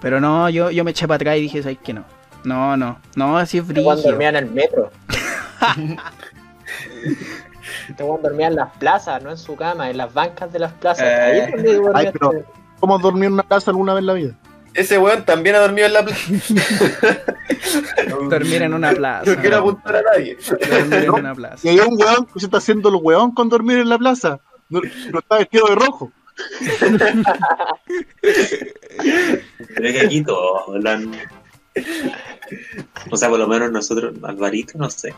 Pero 0.00 0.20
no, 0.20 0.48
yo, 0.48 0.70
yo 0.70 0.84
me 0.84 0.92
eché 0.92 1.06
para 1.08 1.16
atrás 1.16 1.36
y 1.36 1.40
dije, 1.42 1.62
¿sabes 1.62 1.78
qué 1.82 1.92
no? 1.92 2.04
No, 2.44 2.76
no, 2.76 2.98
no, 3.16 3.36
así 3.38 3.58
es 3.58 3.62
Este 3.62 3.74
brillo. 3.74 3.96
dormía 3.96 4.28
en 4.30 4.36
el 4.36 4.46
metro. 4.50 4.90
Este 7.88 8.02
weón 8.02 8.22
dormía 8.22 8.48
en 8.48 8.56
las 8.56 8.70
plazas, 8.76 9.22
no 9.22 9.30
en 9.30 9.38
su 9.38 9.56
cama, 9.56 9.90
en 9.90 9.96
las 9.96 10.12
bancas 10.12 10.52
de 10.52 10.58
las 10.58 10.72
plazas. 10.72 11.06
Eh. 11.06 11.14
Ahí 11.22 11.38
es 11.40 11.50
donde 11.52 11.74
dormía 11.74 11.92
Ay, 11.94 12.10
pero- 12.12 12.32
este- 12.32 12.44
¿Cómo 12.80 12.98
dormido 12.98 13.26
en 13.26 13.32
una 13.34 13.42
casa 13.42 13.70
alguna 13.72 13.92
vez 13.94 14.00
en 14.02 14.06
la 14.06 14.12
vida? 14.12 14.38
Ese 14.74 14.98
weón 14.98 15.24
también 15.24 15.56
ha 15.56 15.60
dormido 15.60 15.86
en 15.88 15.92
la 15.94 16.04
plaza. 16.04 16.20
Dormir 18.30 18.62
en 18.62 18.74
una 18.74 18.92
plaza. 18.92 19.28
No 19.34 19.40
quiero 19.40 19.56
apuntar 19.58 19.96
a 19.96 20.02
nadie. 20.02 20.36
Dormir 20.70 20.94
en 21.04 21.10
una 21.10 21.34
plaza. 21.34 21.58
Y 21.66 21.70
hay 21.70 21.80
un 21.80 22.00
weón 22.00 22.26
que 22.26 22.38
se 22.38 22.46
está 22.46 22.58
haciendo 22.58 22.88
el 22.90 22.96
weón 23.02 23.32
con 23.34 23.48
dormir 23.48 23.78
en 23.78 23.88
la 23.88 23.98
plaza. 23.98 24.38
No, 24.68 24.80
no 25.10 25.18
está 25.18 25.38
vestido 25.38 25.66
de 25.68 25.74
rojo. 25.74 26.12
Creo 29.74 29.92
que 29.92 30.00
aquí 30.00 30.22
todos 30.24 30.62
hablan. 30.68 31.12
O 33.10 33.16
sea, 33.16 33.28
por 33.28 33.38
lo 33.38 33.46
menos 33.46 33.70
nosotros, 33.70 34.14
Alvarito, 34.22 34.78
no 34.78 34.90
sé. 34.90 35.14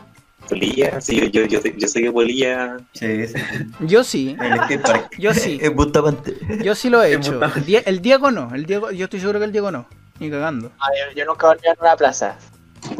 Polilla, 0.49 0.99
sí, 0.99 1.19
yo, 1.31 1.43
yo, 1.45 1.45
yo, 1.45 1.59
yo 1.77 1.87
sé 1.87 2.01
que 2.01 2.11
Polilla. 2.11 2.77
Sí, 2.93 3.27
sí. 3.27 3.33
Yo 3.81 4.03
sí, 4.03 4.35
skatepark. 4.35 5.17
yo 5.17 5.33
sí. 5.33 5.59
Yo 6.63 6.75
sí 6.75 6.89
lo 6.89 7.01
he 7.03 7.13
hecho. 7.13 7.39
El, 7.55 7.65
Die- 7.65 7.83
el 7.85 8.01
Diego 8.01 8.31
no, 8.31 8.53
el 8.53 8.65
Diego, 8.65 8.91
yo 8.91 9.05
estoy 9.05 9.19
seguro 9.19 9.39
que 9.39 9.45
el 9.45 9.51
Diego 9.51 9.71
no. 9.71 9.87
Ni 10.19 10.29
cagando. 10.29 10.71
Ah, 10.79 10.87
yo, 10.99 11.15
yo 11.15 11.25
nunca 11.25 11.47
dormí 11.47 11.61
en 11.67 11.75
una 11.79 11.95
plaza. 11.95 12.35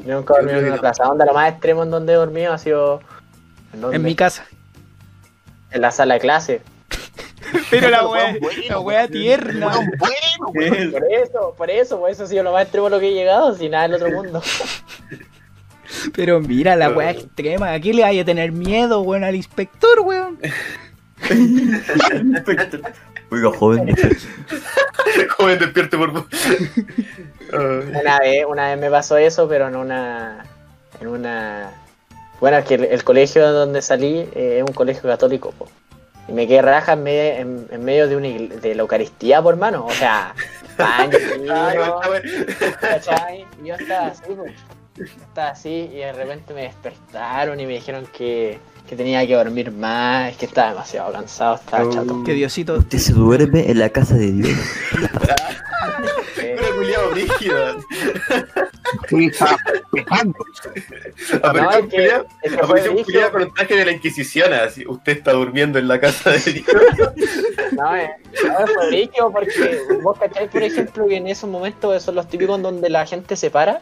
Yo 0.05 0.15
nunca 0.15 0.35
dormí 0.35 0.51
en 0.51 0.65
una 0.65 0.77
plaza. 0.77 1.09
Onda, 1.09 1.25
lo 1.25 1.33
más 1.33 1.51
extremo 1.51 1.83
en 1.83 1.91
donde 1.91 2.13
he 2.13 2.15
dormido 2.15 2.53
ha 2.53 2.57
sido. 2.57 3.01
¿en 3.73 3.81
dónde? 3.81 3.97
En 3.97 4.03
mi 4.03 4.15
casa. 4.15 4.45
En 5.71 5.81
la 5.81 5.91
sala 5.91 6.13
de 6.15 6.19
clase. 6.21 6.61
Pero 7.69 7.89
la 7.89 8.07
wea, 8.07 8.37
bueno, 8.39 8.61
la 8.69 8.79
wea 8.79 9.07
tierna. 9.07 9.67
Weón 9.67 9.91
bueno, 9.97 10.51
weón. 10.53 10.91
Por 10.91 11.03
eso, 11.11 11.53
por 11.57 11.69
eso, 11.69 11.99
por 11.99 12.09
eso 12.09 12.23
ha 12.23 12.27
sido 12.27 12.43
lo 12.43 12.51
más 12.53 12.63
extremo 12.63 12.87
a 12.87 12.89
lo 12.89 12.99
que 12.99 13.09
he 13.09 13.13
llegado, 13.13 13.55
sin 13.55 13.71
nada 13.71 13.87
del 13.87 13.95
otro 13.95 14.11
mundo. 14.15 14.41
Pero 16.15 16.39
mira 16.39 16.75
la 16.75 16.89
wea 16.89 17.11
extrema. 17.11 17.73
Aquí 17.73 17.93
le 17.93 18.03
hay 18.03 18.19
a 18.19 18.25
tener 18.25 18.51
miedo, 18.51 19.01
weón, 19.01 19.23
al 19.23 19.35
inspector, 19.35 19.99
weón. 20.01 20.39
Oiga, 23.29 23.51
joven. 23.57 23.95
Joven, 25.37 25.59
despierte 25.59 25.97
por 25.97 26.11
favor. 26.11 26.27
Una 27.89 28.19
vez, 28.19 28.45
una 28.47 28.69
vez 28.69 28.79
me 28.79 28.89
pasó 28.89 29.17
eso, 29.17 29.47
pero 29.47 29.67
en 29.67 29.75
una. 29.75 30.45
En 30.99 31.07
una. 31.07 31.71
Bueno, 32.39 32.57
es 32.57 32.65
que 32.65 32.75
el, 32.75 32.85
el 32.85 33.03
colegio 33.03 33.51
donde 33.51 33.81
salí 33.81 34.27
eh, 34.33 34.57
es 34.57 34.63
un 34.63 34.73
colegio 34.73 35.03
católico, 35.03 35.51
po. 35.51 35.67
Y 36.31 36.33
me 36.33 36.47
quedé 36.47 36.61
raja 36.61 36.93
en, 36.93 37.03
me- 37.03 37.39
en- 37.39 37.67
en 37.69 37.83
medio 37.83 38.07
de, 38.07 38.15
una 38.15 38.27
de 38.29 38.73
la 38.75 38.81
Eucaristía, 38.81 39.41
por 39.41 39.53
hermano. 39.55 39.85
O 39.85 39.91
sea. 39.91 40.33
Y 43.61 43.67
yo 43.67 43.75
estaba 43.75 44.07
así, 44.07 44.23
pues. 44.35 44.53
Yo 44.95 45.03
Estaba 45.05 45.49
así 45.49 45.89
y 45.93 45.97
de 45.97 46.11
repente 46.13 46.53
me 46.53 46.63
despertaron 46.63 47.59
y 47.59 47.65
me 47.65 47.73
dijeron 47.73 48.05
que, 48.13 48.59
que 48.87 48.95
tenía 48.95 49.25
que 49.25 49.35
dormir 49.35 49.71
más, 49.71 50.35
que 50.37 50.45
estaba 50.45 50.69
demasiado 50.69 51.11
cansado, 51.11 51.55
estaba 51.55 51.89
chato. 51.89 52.23
Que 52.23 52.33
Diosito. 52.33 52.75
Usted 52.75 52.97
se 52.97 53.13
duerme 53.13 53.69
en 53.71 53.79
la 53.79 53.89
casa 53.89 54.15
de 54.15 54.31
Dios. 54.31 54.57
Pura 56.35 56.71
culiao 56.75 57.11
brígido. 57.11 57.77
Apareció 62.61 62.91
un 62.91 63.03
culiao 63.03 63.31
con 63.31 63.43
un 63.43 63.53
traje 63.53 63.75
de 63.75 63.85
la 63.85 63.91
Inquisición, 63.91 64.53
así. 64.53 64.85
Usted 64.85 65.17
está 65.17 65.33
durmiendo 65.33 65.79
en 65.79 65.87
la 65.87 65.99
casa 65.99 66.31
de 66.31 66.39
Dios. 66.39 66.67
No, 67.71 67.95
eh, 67.95 68.11
no, 68.43 68.67
fue 68.67 68.87
brígido 68.87 69.31
porque 69.31 69.81
vos 70.03 70.17
cacháis, 70.19 70.49
por 70.49 70.63
ejemplo, 70.63 71.07
que 71.07 71.17
en 71.17 71.27
esos 71.27 71.49
momentos 71.49 72.03
son 72.03 72.15
los 72.15 72.27
típicos 72.27 72.61
donde 72.61 72.89
la 72.89 73.05
gente 73.05 73.35
se 73.35 73.49
para 73.49 73.81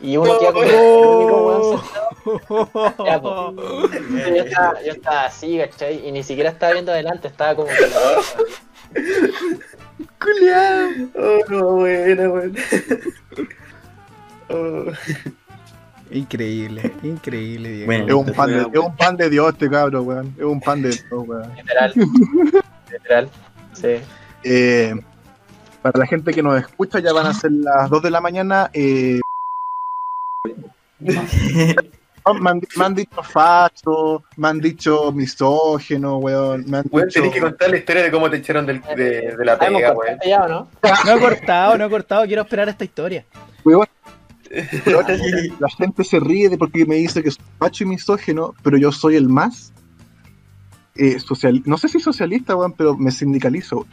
Y 0.00 0.16
uno 0.16 0.38
queda 0.38 0.52
como 0.52 0.64
el 0.64 0.74
único 0.74 1.46
weón 1.46 1.80
sentado. 2.38 3.04
Ya, 3.04 3.20
po. 3.20 3.54
Yo 3.56 4.44
estaba, 4.44 4.82
yo 4.82 4.92
estaba 4.92 5.24
así, 5.24 5.58
¿cachai? 5.58 6.06
Y 6.06 6.12
ni 6.12 6.22
siquiera 6.22 6.50
estaba 6.50 6.72
viendo 6.72 6.92
adelante, 6.92 7.28
estaba 7.28 7.54
como 7.56 7.68
que 7.68 7.80
la- 7.80 8.22
Oh, 11.16 11.38
no, 11.48 11.64
buena, 11.76 12.28
weón. 12.28 12.56
Oh. 14.50 14.84
Increíble, 16.10 16.90
increíble, 17.02 17.68
Diego. 17.70 17.86
Bueno. 17.86 18.06
Es 18.06 18.14
un 18.14 18.32
pan 18.34 18.50
de, 18.50 18.60
es 18.72 18.78
un 18.78 18.96
pan 18.96 19.16
de 19.16 19.28
Dios 19.30 19.52
este 19.52 19.68
cabrón, 19.68 20.06
weón. 20.06 20.34
Es 20.38 20.44
un 20.44 20.60
pan 20.60 20.80
de 20.82 20.88
Dios, 20.90 21.04
weón. 21.10 21.54
literal. 21.56 21.92
literal. 22.90 23.28
Sí. 23.74 23.96
Eh, 24.44 24.94
para 25.82 25.98
la 25.98 26.06
gente 26.06 26.32
que 26.32 26.42
nos 26.42 26.58
escucha, 26.58 26.98
ya 27.00 27.12
van 27.12 27.26
a 27.26 27.34
ser 27.34 27.52
las 27.52 27.90
2 27.90 28.02
de 28.02 28.10
la 28.10 28.20
mañana. 28.20 28.70
Eh, 28.72 29.20
me, 32.40 32.50
han, 32.50 32.60
me 32.76 32.84
han 32.84 32.94
dicho 32.94 33.22
facho, 33.22 34.22
me 34.36 34.48
han 34.48 34.60
dicho 34.60 35.12
misógeno, 35.12 36.18
weón. 36.18 36.64
Me 36.68 36.78
han 36.78 36.84
Weón, 36.90 37.08
dicho. 37.08 37.20
tenés 37.20 37.34
que 37.34 37.40
contar 37.40 37.70
la 37.70 37.76
historia 37.78 38.02
de 38.02 38.10
cómo 38.10 38.28
te 38.30 38.36
echaron 38.38 38.66
del- 38.66 38.82
de, 38.96 39.36
de 39.36 39.44
la 39.44 39.52
Ah, 39.60 39.66
¿hemos 39.66 39.80
pega, 39.80 39.92
weón. 39.94 40.18
ya 40.26 40.44
o 40.44 40.48
no? 40.48 40.68
No 41.06 41.16
he 41.16 41.20
cortado, 41.20 41.78
no 41.78 41.84
he 41.86 41.90
cortado, 41.90 42.26
quiero 42.26 42.42
esperar 42.42 42.68
esta 42.68 42.84
historia. 42.84 43.24
weón, 43.64 43.86
La 45.60 45.68
gente 45.76 46.04
se 46.04 46.20
ríe 46.20 46.48
de 46.48 46.56
porque 46.58 46.86
me 46.86 46.96
dice 46.96 47.22
que 47.22 47.30
soy 47.30 47.44
facho 47.58 47.84
y 47.84 47.86
misógeno, 47.88 48.54
pero 48.62 48.76
yo 48.78 48.92
soy 48.92 49.16
el 49.16 49.28
más. 49.28 49.72
Eh, 50.98 51.18
social, 51.20 51.62
no 51.64 51.78
sé 51.78 51.88
si 51.88 52.00
socialista, 52.00 52.54
weón, 52.56 52.72
pero 52.72 52.96
me 52.96 53.10
sindicalizo. 53.10 53.86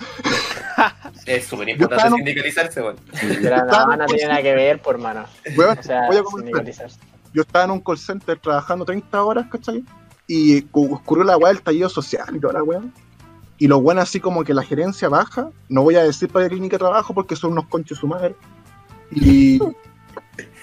Es 1.26 1.46
súper 1.46 1.70
importante 1.70 2.10
un- 2.12 2.18
sindicalizarse, 2.18 2.82
weón. 2.82 2.96
Pero 3.42 3.66
no, 3.66 3.96
no 3.98 4.06
tiene 4.06 4.28
nada 4.28 4.42
que 4.42 4.54
ver, 4.54 4.82
por 4.82 4.98
mano. 4.98 5.26
Weón, 5.56 5.78
O 5.80 5.84
sea, 5.84 6.08
voy 6.08 6.18
a 6.18 6.24
sindicalizarse. 6.24 7.00
yo 7.34 7.42
estaba 7.42 7.66
en 7.66 7.72
un 7.72 7.80
call 7.82 7.98
center 7.98 8.38
trabajando 8.40 8.86
30 8.86 9.24
horas, 9.24 9.48
¿cachai? 9.50 9.84
Y 10.28 10.64
cu- 10.64 10.94
ocurrió 10.96 11.24
la 11.24 11.38
weá 11.38 11.54
del 11.54 11.62
tallido 11.62 11.90
social 11.90 12.36
y 12.36 12.40
toda 12.40 12.54
la 12.54 12.64
weá. 12.64 12.82
Y 13.58 13.68
lo 13.68 13.80
bueno 13.80 14.02
así 14.02 14.20
como 14.20 14.44
que 14.44 14.54
la 14.54 14.64
gerencia 14.64 15.08
baja, 15.08 15.50
no 15.70 15.84
voy 15.84 15.96
a 15.96 16.04
decir 16.04 16.30
para 16.30 16.46
qué 16.46 16.52
clínica 16.56 16.78
trabajo 16.78 17.14
porque 17.14 17.36
son 17.36 17.54
unos 17.54 17.68
conches 17.68 17.98
su 17.98 18.08
madre. 18.08 18.36
Y, 19.12 19.60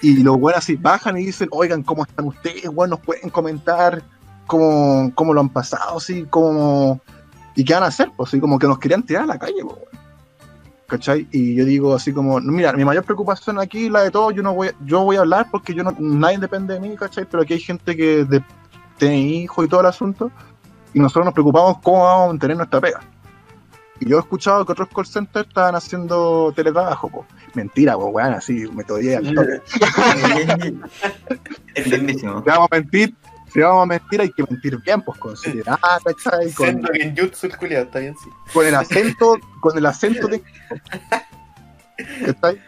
y 0.01 0.17
los 0.21 0.37
buenos 0.37 0.59
así 0.59 0.75
bajan 0.75 1.17
y 1.17 1.25
dicen, 1.25 1.47
oigan, 1.51 1.81
¿cómo 1.81 2.03
están 2.03 2.25
ustedes? 2.27 2.65
Bueno, 2.69 2.95
nos 2.97 3.05
pueden 3.05 3.29
comentar 3.31 4.03
cómo, 4.47 5.11
cómo 5.15 5.33
lo 5.33 5.41
han 5.41 5.49
pasado, 5.49 5.97
así 5.97 6.25
como... 6.29 6.99
¿Y 7.55 7.63
qué 7.63 7.73
van 7.75 7.83
a 7.83 7.87
hacer? 7.87 8.09
Pues 8.15 8.29
así 8.29 8.39
como 8.39 8.57
que 8.57 8.67
nos 8.67 8.79
querían 8.79 9.03
tirar 9.03 9.23
a 9.23 9.27
la 9.27 9.37
calle, 9.39 9.63
pues. 9.63 9.77
¿Cachai? 10.87 11.27
Y 11.31 11.55
yo 11.55 11.65
digo 11.65 11.95
así 11.95 12.11
como, 12.11 12.39
mira, 12.39 12.73
mi 12.73 12.83
mayor 12.83 13.03
preocupación 13.03 13.59
aquí, 13.59 13.89
la 13.89 14.01
de 14.01 14.11
todos, 14.11 14.33
yo 14.33 14.43
no 14.43 14.53
voy, 14.53 14.71
yo 14.85 15.03
voy 15.03 15.15
a 15.17 15.21
hablar 15.21 15.47
porque 15.51 15.73
yo 15.73 15.83
no, 15.83 15.95
nadie 15.99 16.37
depende 16.39 16.73
de 16.73 16.79
mí, 16.79 16.95
¿cachai? 16.95 17.25
Pero 17.25 17.43
aquí 17.43 17.53
hay 17.53 17.59
gente 17.59 17.95
que 17.95 18.25
de- 18.25 18.43
tiene 18.97 19.19
hijos 19.19 19.65
y 19.65 19.69
todo 19.69 19.81
el 19.81 19.87
asunto, 19.87 20.31
y 20.93 20.99
nosotros 20.99 21.25
nos 21.25 21.33
preocupamos 21.33 21.77
cómo 21.81 22.03
vamos 22.03 22.25
a 22.25 22.27
mantener 22.27 22.57
nuestra 22.57 22.79
pega. 22.81 23.01
Y 23.99 24.09
yo 24.09 24.17
he 24.17 24.19
escuchado 24.19 24.65
que 24.65 24.71
otros 24.71 24.89
call 24.93 25.05
centers 25.05 25.47
estaban 25.47 25.75
haciendo 25.75 26.51
teletrabajo. 26.55 27.25
Mentira, 27.53 27.95
pues, 27.95 28.09
weón, 28.11 28.33
así, 28.33 28.65
me 28.73 28.81
al 28.81 29.33
toque. 29.33 29.61
es 31.75 31.87
lindísimo. 31.87 32.39
Si 32.39 32.49
vamos 32.49 32.67
a 32.71 32.75
mentir, 32.75 33.15
si 33.53 33.59
vamos 33.59 33.83
a 33.83 33.85
mentir, 33.85 34.19
hay 34.19 34.31
que 34.31 34.43
mentir 34.49 34.77
bien, 34.77 35.01
pues, 35.01 35.19
con 35.19 35.37
seriedad, 35.37 35.77
¿cachai? 36.03 36.51
Con, 36.53 36.69
el 36.69 37.57
culiado, 37.57 37.85
está 37.85 37.99
bien, 37.99 38.15
sí. 38.17 38.29
con 38.51 38.65
el 38.65 38.73
acento, 38.73 39.37
con 39.59 39.77
el 39.77 39.85
acento 39.85 40.27
de 40.27 40.41
¿cachai? 42.25 42.59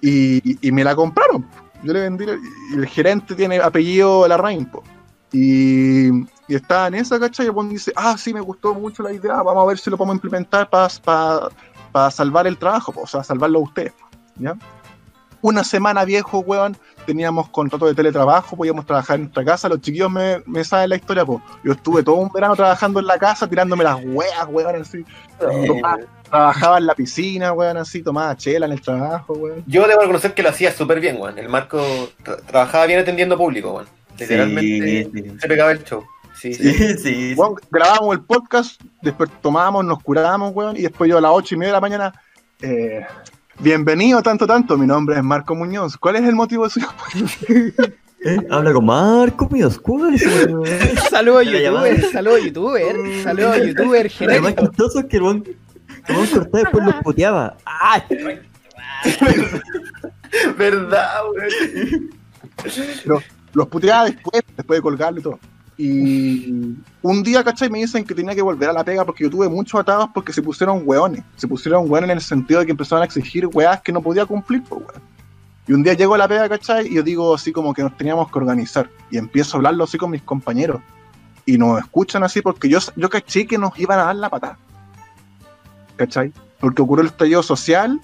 Y, 0.00 0.66
y 0.66 0.72
me 0.72 0.82
la 0.82 0.96
compraron. 0.96 1.46
Yo 1.82 1.92
le 1.92 2.00
vendí, 2.00 2.24
y 2.24 2.74
el 2.78 2.86
gerente 2.86 3.34
tiene 3.34 3.58
apellido 3.58 4.26
Larraín, 4.26 4.64
po. 4.64 4.82
Y, 5.30 6.08
y 6.48 6.54
estaba 6.54 6.88
en 6.88 6.94
esa, 6.94 7.20
¿cachai? 7.20 7.46
Y 7.46 7.48
el 7.50 7.68
dice, 7.68 7.92
ah, 7.94 8.16
sí, 8.16 8.32
me 8.32 8.40
gustó 8.40 8.72
mucho 8.72 9.02
la 9.02 9.12
idea, 9.12 9.42
vamos 9.42 9.62
a 9.62 9.66
ver 9.66 9.78
si 9.78 9.90
lo 9.90 9.98
podemos 9.98 10.16
implementar 10.16 10.70
para 10.70 12.10
salvar 12.10 12.46
el 12.46 12.56
trabajo, 12.56 12.92
po, 12.92 13.02
o 13.02 13.06
sea, 13.06 13.22
salvarlo 13.22 13.58
a 13.58 13.62
ustedes, 13.62 13.92
¿ya? 14.36 14.56
Una 15.42 15.64
semana 15.64 16.04
viejo, 16.04 16.40
weón, 16.40 16.76
teníamos 17.06 17.48
contrato 17.48 17.86
de 17.86 17.94
teletrabajo, 17.94 18.56
podíamos 18.56 18.84
trabajar 18.86 19.16
en 19.16 19.22
nuestra 19.22 19.44
casa, 19.44 19.68
los 19.68 19.80
chiquillos 19.80 20.10
me, 20.10 20.42
me 20.46 20.62
saben 20.64 20.90
la 20.90 20.96
historia, 20.96 21.24
po. 21.24 21.40
Yo 21.64 21.72
estuve 21.72 22.02
todo 22.02 22.16
un 22.16 22.30
verano 22.30 22.54
trabajando 22.54 23.00
en 23.00 23.06
la 23.06 23.18
casa, 23.18 23.48
tirándome 23.48 23.84
las 23.84 23.98
weas, 24.04 24.46
weón, 24.48 24.82
así. 24.82 25.04
Tomaba- 25.38 25.98
trabajaba 26.30 26.78
en 26.78 26.86
la 26.86 26.94
piscina, 26.94 27.52
weón, 27.52 27.76
así, 27.78 28.02
tomaba 28.02 28.36
chela 28.36 28.66
en 28.66 28.72
el 28.72 28.80
trabajo, 28.80 29.32
weón. 29.32 29.64
Yo 29.66 29.86
debo 29.88 30.00
reconocer 30.02 30.34
que 30.34 30.42
lo 30.42 30.50
hacía 30.50 30.72
súper 30.72 31.00
bien, 31.00 31.16
weón. 31.20 31.38
El 31.38 31.48
Marco 31.48 31.78
tra- 32.24 32.40
trabajaba 32.46 32.86
bien 32.86 33.00
atendiendo 33.00 33.36
público, 33.38 33.72
weón. 33.72 33.86
Literalmente 34.18 35.10
Sí, 35.12 35.22
sí. 35.30 35.36
se 35.40 35.48
pegaba 35.48 35.72
el 35.72 35.82
show. 35.84 36.04
Sí, 36.34 36.54
sí. 36.54 36.72
Sí, 36.74 36.94
sí. 36.98 37.34
Weón, 37.36 37.54
grabábamos 37.70 38.14
el 38.14 38.20
podcast, 38.22 38.80
después 39.02 39.30
tomábamos, 39.42 39.84
nos 39.84 40.02
curábamos, 40.02 40.54
weón, 40.54 40.76
y 40.76 40.82
después 40.82 41.08
yo 41.10 41.18
a 41.18 41.20
las 41.20 41.32
ocho 41.34 41.54
y 41.54 41.58
media 41.58 41.70
de 41.70 41.76
la 41.76 41.80
mañana, 41.80 42.12
eh, 42.62 43.06
bienvenido 43.62 44.22
tanto, 44.22 44.46
tanto, 44.46 44.76
mi 44.78 44.86
nombre 44.86 45.16
es 45.16 45.22
Marco 45.22 45.54
Muñoz, 45.54 45.96
¿cuál 45.96 46.16
es 46.16 46.22
el 46.24 46.34
motivo 46.34 46.64
de 46.64 46.70
su 46.70 46.80
Eh, 48.22 48.36
Habla 48.50 48.72
con 48.72 48.84
Marco 48.86 49.48
Míos, 49.50 49.78
¿cuál 49.78 50.14
es 50.14 50.22
el- 50.22 50.56
Saludos 51.10 51.46
La 51.46 51.60
llamada. 51.60 51.88
youtuber, 51.90 52.12
saludos 52.12 52.42
youtuber, 52.44 52.96
saludos 53.22 53.56
youtuber 53.66 54.10
Lo 54.20 54.26
más 54.26 54.40
genérico. 54.52 54.66
chistoso 54.68 54.98
es 55.00 55.06
que 55.06 55.16
el 55.16 55.22
weón 55.22 55.44
cortaba 56.06 56.62
después 56.62 56.84
los 56.84 56.94
puteaba. 56.96 57.56
¡Ah! 57.66 58.02
¿Verdad, 60.58 61.10
weón? 61.34 62.10
los 63.52 63.66
puteaba 63.68 64.04
después, 64.04 64.42
después 64.56 64.78
de 64.78 64.82
colgarlo 64.82 65.20
y 65.20 65.22
todo. 65.22 65.38
Y 65.82 66.76
un 67.00 67.22
día, 67.22 67.42
¿cachai? 67.42 67.70
Me 67.70 67.78
dicen 67.78 68.04
que 68.04 68.14
tenía 68.14 68.34
que 68.34 68.42
volver 68.42 68.68
a 68.68 68.72
la 68.74 68.84
pega 68.84 69.02
porque 69.02 69.24
yo 69.24 69.30
tuve 69.30 69.48
muchos 69.48 69.80
atados 69.80 70.10
porque 70.12 70.30
se 70.30 70.42
pusieron 70.42 70.82
weones. 70.84 71.22
Se 71.36 71.48
pusieron 71.48 71.90
weones 71.90 72.10
en 72.10 72.16
el 72.18 72.22
sentido 72.22 72.60
de 72.60 72.66
que 72.66 72.72
empezaron 72.72 73.00
a 73.00 73.06
exigir 73.06 73.46
weas 73.46 73.80
que 73.80 73.90
no 73.90 74.02
podía 74.02 74.26
cumplir, 74.26 74.62
pues, 74.62 74.82
weón. 74.82 75.02
Y 75.66 75.72
un 75.72 75.82
día 75.82 75.94
llego 75.94 76.14
a 76.16 76.18
la 76.18 76.28
pega, 76.28 76.50
¿cachai? 76.50 76.86
Y 76.86 76.96
yo 76.96 77.02
digo 77.02 77.34
así 77.34 77.50
como 77.50 77.72
que 77.72 77.82
nos 77.82 77.96
teníamos 77.96 78.30
que 78.30 78.38
organizar. 78.38 78.90
Y 79.10 79.16
empiezo 79.16 79.56
a 79.56 79.58
hablarlo 79.58 79.84
así 79.84 79.96
con 79.96 80.10
mis 80.10 80.20
compañeros. 80.20 80.82
Y 81.46 81.56
nos 81.56 81.78
escuchan 81.78 82.22
así 82.24 82.42
porque 82.42 82.68
yo, 82.68 82.78
yo 82.96 83.08
caché 83.08 83.46
que 83.46 83.56
nos 83.56 83.78
iban 83.78 84.00
a 84.00 84.04
dar 84.04 84.16
la 84.16 84.28
patada. 84.28 84.58
¿Cachai? 85.96 86.30
Porque 86.60 86.82
ocurrió 86.82 87.04
el 87.04 87.08
estallido 87.08 87.42
social 87.42 87.98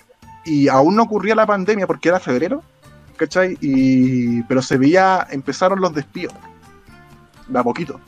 y 0.47 0.69
aún 0.69 0.97
no 0.97 1.03
ocurría 1.03 1.35
la 1.35 1.45
pandemia 1.45 1.87
porque 1.87 2.09
era 2.09 2.21
febrero. 2.21 2.63
¿Cachai? 3.19 3.59
Y, 3.61 4.43
pero 4.45 4.63
se 4.63 4.79
veía, 4.79 5.27
empezaron 5.31 5.79
los 5.79 5.93
despidos. 5.93 6.33
De 7.49 7.59
a 7.59 7.63
poquito. 7.63 8.01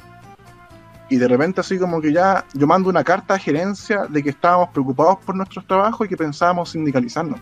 Y 1.11 1.16
de 1.16 1.26
repente 1.26 1.61
así 1.61 1.78
como 1.78 2.01
que 2.01 2.12
ya 2.12 2.45
yo 2.53 2.66
mando 2.66 2.91
una 2.91 3.03
carta 3.03 3.34
a 3.34 3.39
gerencia 3.39 4.07
de 4.09 4.22
que 4.22 4.30
estábamos 4.30 4.68
preocupados 4.70 5.18
por 5.24 5.34
nuestros 5.34 5.66
trabajos 5.66 6.07
y 6.07 6.09
que 6.09 6.16
pensábamos 6.16 6.70
sindicalizarnos. 6.70 7.41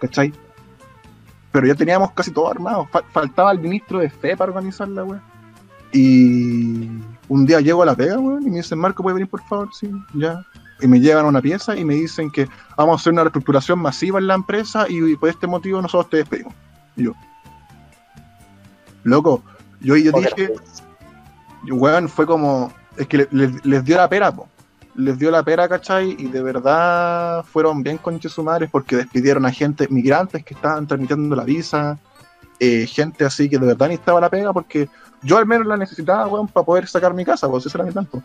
¿Cachai? 0.00 0.32
Pero 1.50 1.66
ya 1.66 1.74
teníamos 1.74 2.12
casi 2.12 2.30
todo 2.30 2.50
armado. 2.50 2.86
Fal- 2.92 3.04
faltaba 3.10 3.50
el 3.50 3.58
ministro 3.58 3.98
de 3.98 4.10
fe 4.10 4.36
para 4.36 4.52
organizar 4.52 4.88
la 4.88 5.02
wea. 5.04 5.22
Y 5.92 6.88
un 7.28 7.46
día 7.46 7.60
llego 7.60 7.82
a 7.82 7.86
la 7.86 7.94
pega, 7.94 8.18
weón, 8.18 8.46
y 8.46 8.50
me 8.50 8.56
dicen, 8.58 8.78
Marco, 8.78 9.02
¿puede 9.02 9.14
venir 9.14 9.28
por 9.28 9.42
favor? 9.44 9.70
Sí, 9.72 9.90
ya. 10.14 10.44
Y 10.80 10.86
me 10.86 11.00
llevan 11.00 11.24
a 11.24 11.28
una 11.28 11.40
pieza 11.40 11.74
y 11.74 11.84
me 11.84 11.94
dicen 11.94 12.30
que 12.30 12.46
vamos 12.76 12.92
a 12.92 13.00
hacer 13.00 13.12
una 13.14 13.22
reestructuración 13.22 13.78
masiva 13.78 14.18
en 14.18 14.26
la 14.26 14.34
empresa 14.34 14.84
y 14.88 15.16
por 15.16 15.30
este 15.30 15.46
motivo 15.46 15.80
nosotros 15.80 16.10
te 16.10 16.16
despedimos. 16.18 16.54
Y 16.96 17.04
yo. 17.04 17.12
Loco, 19.04 19.42
yo, 19.80 19.96
yo 19.96 20.12
dije, 20.12 20.52
weón, 21.70 22.08
fue 22.08 22.26
como. 22.26 22.72
Es 22.96 23.06
que 23.06 23.18
le- 23.18 23.28
le- 23.30 23.60
les 23.64 23.84
dio 23.84 23.96
la 23.96 24.08
pera, 24.08 24.32
po. 24.32 24.48
Les 24.94 25.18
dio 25.18 25.30
la 25.30 25.42
pera, 25.42 25.68
¿cachai? 25.68 26.16
Y 26.18 26.28
de 26.28 26.42
verdad 26.42 27.44
fueron 27.44 27.82
bien 27.82 27.98
conches 27.98 28.32
su 28.32 28.42
madre 28.42 28.68
porque 28.70 28.96
despidieron 28.96 29.44
a 29.44 29.52
gente, 29.52 29.86
migrantes 29.90 30.42
que 30.44 30.54
estaban 30.54 30.86
transmitiendo 30.86 31.36
la 31.36 31.44
visa, 31.44 31.98
eh, 32.58 32.86
gente 32.86 33.24
así 33.26 33.48
que 33.50 33.58
de 33.58 33.66
verdad 33.66 33.88
necesitaba 33.88 34.20
la 34.22 34.30
pega 34.30 34.54
porque 34.54 34.88
yo 35.22 35.36
al 35.36 35.44
menos 35.44 35.66
la 35.66 35.76
necesitaba, 35.76 36.26
weón, 36.28 36.48
para 36.48 36.64
poder 36.64 36.86
sacar 36.88 37.12
mi 37.12 37.24
casa, 37.26 37.46
pues 37.48 37.66
ese 37.66 37.76
era 37.76 37.84
mi 37.84 37.90
plan, 37.92 38.06
po. 38.06 38.22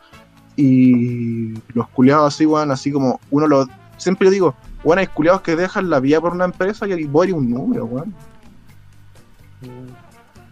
Y 0.55 1.53
los 1.73 1.89
culiados 1.89 2.33
así, 2.33 2.45
weón, 2.45 2.71
así 2.71 2.91
como 2.91 3.19
uno 3.31 3.47
lo. 3.47 3.67
Siempre 3.97 4.25
yo 4.27 4.31
digo, 4.31 4.55
weón, 4.85 4.99
hay 4.99 5.07
culiados 5.07 5.41
que 5.41 5.55
dejan 5.57 5.89
la 5.89 5.99
vida 5.99 6.21
por 6.21 6.31
una 6.31 6.45
empresa 6.45 6.87
y 6.87 7.03
vos 7.03 7.25
eres 7.25 7.35
un 7.35 7.49
número, 7.49 7.83
weón. 7.85 8.13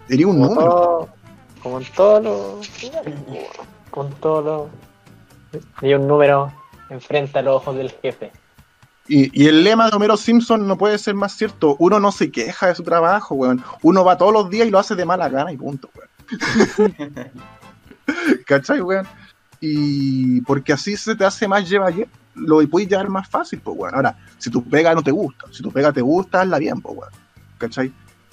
Eres 0.10 0.26
un 0.26 0.34
Como, 0.42 0.46
número. 0.50 1.10
Todo, 1.60 1.64
como 1.64 1.80
en 1.80 1.86
todos 1.94 2.24
los 2.24 2.84
lugares, 2.84 3.16
con 3.92 4.12
todos 4.16 4.46
los. 4.46 5.62
Y 5.82 5.94
un 5.94 6.08
número 6.08 6.52
enfrente 6.90 7.40
a 7.40 7.42
los 7.42 7.56
ojos 7.56 7.76
del 7.76 7.92
jefe. 7.92 8.32
Y, 9.08 9.44
y 9.44 9.48
el 9.48 9.64
lema 9.64 9.90
de 9.90 9.96
Homero 9.96 10.18
Simpson 10.18 10.68
no 10.68 10.78
puede 10.78 10.98
ser 10.98 11.16
más 11.16 11.36
cierto. 11.36 11.76
Uno 11.80 12.00
no 12.00 12.12
se 12.12 12.32
queja 12.32 12.68
de 12.68 12.76
su 12.76 12.84
trabajo, 12.84 13.36
weón. 13.36 13.64
Uno 13.82 14.04
va 14.04 14.18
todos 14.18 14.32
los 14.32 14.50
días 14.50 14.68
y 14.68 14.72
lo 14.72 14.78
hace 14.78 14.96
de 14.96 15.06
mala 15.06 15.30
gana 15.30 15.52
y 15.52 15.58
punto, 15.58 15.90
weón. 15.96 16.96
¿Cachai, 18.46 18.82
weón? 18.82 19.08
Y 19.60 20.42
porque 20.42 20.74
así 20.74 20.96
se 20.96 21.16
te 21.16 21.26
hace 21.26 21.48
más 21.48 21.68
llevar, 21.68 21.94
lo 22.36 22.68
puedes 22.70 22.88
llevar 22.88 23.10
más 23.10 23.28
fácil, 23.28 23.60
pues, 23.60 23.78
weón. 23.78 23.96
Ahora, 23.96 24.16
si 24.38 24.52
tu 24.52 24.64
pega 24.64 24.94
no 24.94 25.02
te 25.02 25.12
gusta, 25.12 25.48
si 25.52 25.64
tu 25.64 25.72
pega 25.72 25.92
te 25.92 26.02
gusta, 26.02 26.42
hazla 26.42 26.60
bien, 26.60 26.80
pues, 26.80 26.96
weón. 26.96 27.12
¿Cachai? 27.58 27.92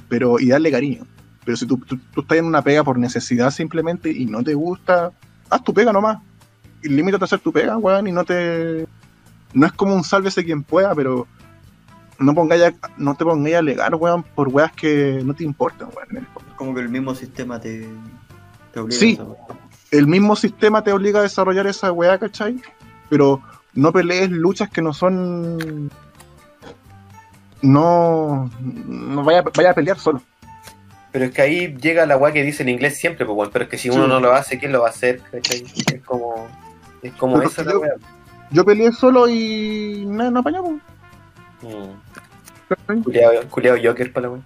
pero 0.08 0.38
y 0.38 0.48
darle 0.48 0.70
cariño. 0.70 1.06
Pero 1.46 1.56
si 1.56 1.64
tú, 1.66 1.78
tú, 1.78 1.96
tú 2.12 2.20
estás 2.20 2.36
en 2.38 2.44
una 2.44 2.60
pega 2.60 2.84
por 2.84 2.98
necesidad 2.98 3.50
simplemente 3.50 4.10
y 4.10 4.26
no 4.26 4.42
te 4.42 4.52
gusta, 4.52 5.12
haz 5.48 5.62
tu 5.64 5.72
pega 5.72 5.92
nomás. 5.92 6.18
Y 6.82 6.88
limítate 6.90 7.24
a 7.24 7.26
hacer 7.26 7.38
tu 7.38 7.52
pega, 7.52 7.78
weón, 7.78 8.06
y 8.08 8.12
no 8.12 8.24
te. 8.24 8.86
No 9.54 9.64
es 9.66 9.72
como 9.72 9.94
un 9.94 10.04
sálvese 10.04 10.44
quien 10.44 10.62
pueda, 10.64 10.94
pero 10.94 11.26
no 12.18 12.34
pongáis 12.34 12.64
a- 12.64 12.74
no 12.98 13.14
te 13.14 13.24
pongáis 13.24 13.54
a 13.56 13.58
alegar, 13.60 13.94
weón, 13.94 14.22
por 14.34 14.48
weas 14.48 14.72
que 14.72 15.22
no 15.24 15.32
te 15.34 15.44
importan, 15.44 15.88
weón. 15.96 16.26
Como 16.56 16.74
que 16.74 16.80
el 16.80 16.88
mismo 16.88 17.14
sistema 17.14 17.60
te, 17.60 17.88
te 18.74 18.80
obliga 18.80 18.98
Sí. 19.00 19.18
a. 19.20 19.54
El 19.92 20.08
mismo 20.08 20.34
sistema 20.36 20.82
te 20.82 20.92
obliga 20.92 21.20
a 21.20 21.22
desarrollar 21.22 21.66
esa 21.68 21.92
wea, 21.92 22.18
¿cachai? 22.18 22.60
Pero 23.08 23.40
no 23.72 23.92
pelees 23.92 24.30
luchas 24.30 24.68
que 24.68 24.82
no 24.82 24.92
son. 24.92 25.90
No. 27.62 28.50
No 28.60 29.24
vaya, 29.24 29.42
vaya 29.54 29.70
a 29.70 29.74
pelear 29.74 29.98
solo. 29.98 30.20
Pero 31.16 31.24
es 31.24 31.30
que 31.32 31.40
ahí 31.40 31.74
llega 31.80 32.04
la 32.04 32.18
weá 32.18 32.30
que 32.30 32.42
dice 32.42 32.62
en 32.62 32.68
inglés 32.68 32.98
siempre, 32.98 33.24
pues 33.24 33.34
bueno, 33.34 33.50
pero 33.50 33.64
es 33.64 33.70
que 33.70 33.78
si 33.78 33.88
uno 33.88 34.02
Sí. 34.02 34.08
no 34.10 34.20
lo 34.20 34.34
hace, 34.34 34.58
¿quién 34.58 34.70
lo 34.70 34.82
va 34.82 34.88
a 34.88 34.90
hacer? 34.90 35.22
¿Cachai? 35.32 35.64
Es 35.94 36.02
como, 36.04 36.46
es 37.00 37.10
como 37.14 37.36
Pero 37.38 37.48
esa 37.48 37.64
la 37.64 37.72
yo- 37.72 37.80
weá. 37.80 37.92
Yo 38.50 38.64
peleé 38.66 38.92
solo 38.92 39.26
y. 39.26 40.04
No, 40.06 40.30
no 40.30 40.40
apañamos. 40.40 40.72
Mm. 41.62 42.68
¿cachai? 42.68 43.00
Culeado, 43.02 43.48
culeado 43.48 43.78
Joker 43.82 44.12
para 44.12 44.26
la 44.26 44.32
weá. 44.34 44.42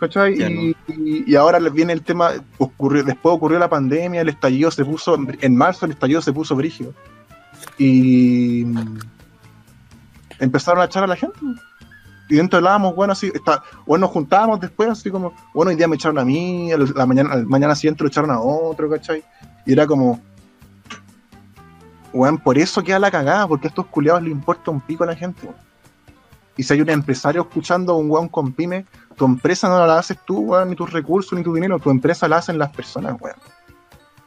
¿Cachai? 0.00 0.38
Ya 0.38 0.48
Y, 0.48 0.74
y- 0.88 1.24
y 1.26 1.36
ahora 1.36 1.60
les 1.60 1.74
viene 1.74 1.92
el 1.92 2.00
tema, 2.00 2.30
ocurrió, 2.56 3.04
después 3.04 3.34
ocurrió 3.34 3.58
la 3.58 3.68
pandemia, 3.68 4.22
el 4.22 4.30
estallido 4.30 4.70
se 4.70 4.86
puso, 4.86 5.18
en 5.42 5.56
marzo 5.56 5.84
el 5.84 5.92
estallido 5.92 6.22
se 6.22 6.32
puso 6.32 6.56
brígido. 6.56 6.94
Y 7.76 8.64
mm, 8.64 8.98
empezaron 10.40 10.80
a 10.80 10.86
echar 10.86 11.04
a 11.04 11.06
la 11.06 11.16
gente. 11.16 11.38
Y 12.32 12.36
dentro 12.36 12.56
hablábamos, 12.56 12.94
bueno, 12.94 13.12
así, 13.12 13.30
está, 13.34 13.62
bueno, 13.84 14.06
nos 14.06 14.10
juntábamos 14.12 14.58
después, 14.58 14.88
así 14.88 15.10
como, 15.10 15.34
bueno, 15.52 15.68
hoy 15.68 15.76
día 15.76 15.86
me 15.86 15.96
echaron 15.96 16.18
a 16.18 16.24
mí, 16.24 16.70
la 16.70 16.86
la 16.94 17.04
mañana, 17.04 17.30
al 17.34 17.44
mañana 17.44 17.74
siguiente 17.74 18.02
lo 18.02 18.08
echaron 18.08 18.30
a 18.30 18.40
otro, 18.40 18.88
¿cachai? 18.88 19.22
Y 19.66 19.74
era 19.74 19.86
como, 19.86 20.18
weón, 22.10 22.38
por 22.38 22.56
eso 22.56 22.82
queda 22.82 22.98
la 22.98 23.10
cagada, 23.10 23.46
porque 23.46 23.66
a 23.66 23.68
estos 23.68 23.84
culiados 23.84 24.22
les 24.22 24.32
importa 24.32 24.70
un 24.70 24.80
pico 24.80 25.04
a 25.04 25.08
la 25.08 25.14
gente, 25.14 25.42
weón. 25.42 25.58
Y 26.56 26.62
si 26.62 26.72
hay 26.72 26.80
un 26.80 26.88
empresario 26.88 27.42
escuchando 27.42 27.92
a 27.92 27.96
un 27.96 28.10
weón 28.10 28.28
con 28.28 28.54
pyme, 28.54 28.86
tu 29.14 29.26
empresa 29.26 29.68
no 29.68 29.86
la 29.86 29.98
haces 29.98 30.16
tú, 30.24 30.38
weón, 30.38 30.70
ni 30.70 30.74
tus 30.74 30.90
recursos, 30.90 31.38
ni 31.38 31.44
tu 31.44 31.52
dinero, 31.52 31.78
tu 31.80 31.90
empresa 31.90 32.26
la 32.28 32.38
hacen 32.38 32.56
las 32.56 32.70
personas, 32.70 33.14
weón. 33.20 33.36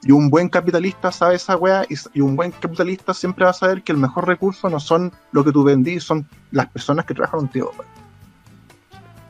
Y 0.03 0.11
un 0.11 0.29
buen 0.29 0.47
capitalista 0.47 1.11
sabe 1.11 1.37
esa 1.37 1.57
weá, 1.57 1.87
y, 1.89 1.95
y 2.13 2.21
un 2.21 2.35
buen 2.35 2.51
capitalista 2.51 3.15
siempre 3.15 3.45
va 3.45 3.49
a 3.49 3.53
saber 3.55 3.81
que 3.81 3.93
el 3.93 3.97
mejor 3.97 4.27
recurso 4.27 4.69
no 4.69 4.79
son 4.79 5.11
lo 5.31 5.43
que 5.43 5.51
tú 5.51 5.63
vendís, 5.63 6.03
son 6.03 6.27
las 6.51 6.67
personas 6.67 7.05
que 7.05 7.15
trabajan 7.15 7.39
contigo, 7.39 7.71
weón. 7.75 7.94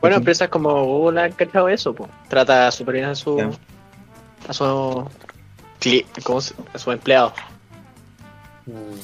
Bueno, 0.00 0.16
empresas 0.16 0.48
como 0.48 0.84
Google 0.84 1.22
han 1.22 1.32
cachado 1.32 1.68
eso, 1.68 1.94
pues. 1.94 2.10
Trata 2.28 2.70
súper 2.70 2.94
bien 2.96 3.06
a 3.06 3.14
su. 3.14 3.38
Ya. 3.38 3.50
a 4.48 4.52
su. 4.52 5.08
cli- 5.80 6.04
¿cómo 6.22 6.40
se- 6.40 6.54
a 6.72 6.78
sus 6.78 6.92
empleados. 6.94 7.32
Mm. 8.66 9.00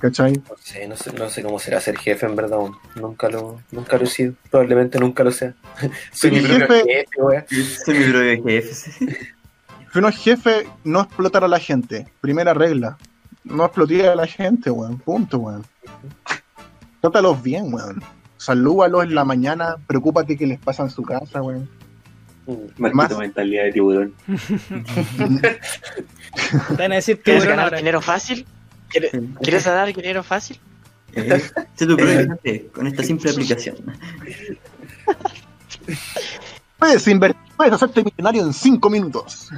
¿Cachai? 0.00 0.32
No 0.32 0.56
sé, 0.58 0.88
no 0.88 0.96
sé, 0.96 1.12
no 1.12 1.28
sé 1.28 1.42
cómo 1.42 1.58
será 1.58 1.78
ser 1.80 1.98
jefe 1.98 2.24
en 2.24 2.34
verdad, 2.34 2.58
nunca 2.94 3.28
lo, 3.28 3.60
nunca 3.70 3.98
lo 3.98 4.04
he 4.04 4.06
sido, 4.06 4.32
probablemente 4.50 4.98
nunca 4.98 5.22
lo 5.22 5.30
sea. 5.30 5.52
Soy 6.12 6.30
mi 6.30 6.40
propio 6.40 6.84
jefe. 6.86 7.46
Soy 7.84 7.98
mi 7.98 8.04
propio 8.10 8.44
jefe. 8.44 8.74
sí. 8.74 9.06
Si 9.92 9.98
uno 9.98 10.08
es 10.08 10.16
jefe, 10.16 10.66
no 10.84 11.02
explotar 11.02 11.44
a 11.44 11.48
la 11.48 11.58
gente. 11.58 12.08
Primera 12.22 12.54
regla. 12.54 12.96
No 13.44 13.64
explotar 13.66 14.06
a 14.06 14.14
la 14.14 14.26
gente, 14.26 14.70
weón. 14.70 14.98
Punto, 15.00 15.36
weón. 15.38 15.66
Trátalos 17.02 17.42
bien, 17.42 17.72
weón. 17.72 18.02
Salúdalos 18.40 19.04
en 19.04 19.14
la 19.14 19.22
mañana, 19.26 19.76
preocúpate 19.86 20.34
que 20.34 20.46
les 20.46 20.58
pasa 20.58 20.82
en 20.84 20.88
su 20.88 21.02
casa, 21.02 21.42
weón. 21.42 21.68
Más- 22.78 23.14
mentalidad 23.18 23.64
de 23.64 23.72
tiburón. 23.72 24.14
Te 25.42 26.74
van 26.78 26.92
a 26.92 26.94
decir 26.94 27.20
¿Quieres 27.20 27.44
ganar 27.44 27.66
ahora. 27.66 27.76
dinero 27.76 28.00
fácil? 28.00 28.46
¿Quieres, 28.88 29.12
¿Quieres 29.42 29.66
ganar 29.66 29.94
dinero 29.94 30.22
fácil? 30.22 30.58
Eh, 31.12 31.38
jefe 31.76 32.66
con 32.72 32.86
esta 32.86 33.02
simple 33.02 33.30
aplicación. 33.30 33.76
Puedes 36.78 37.06
invertir, 37.08 37.42
puedes 37.58 37.74
hacerte 37.74 38.02
millonario 38.02 38.42
en 38.42 38.54
5 38.54 38.88
minutos. 38.88 39.50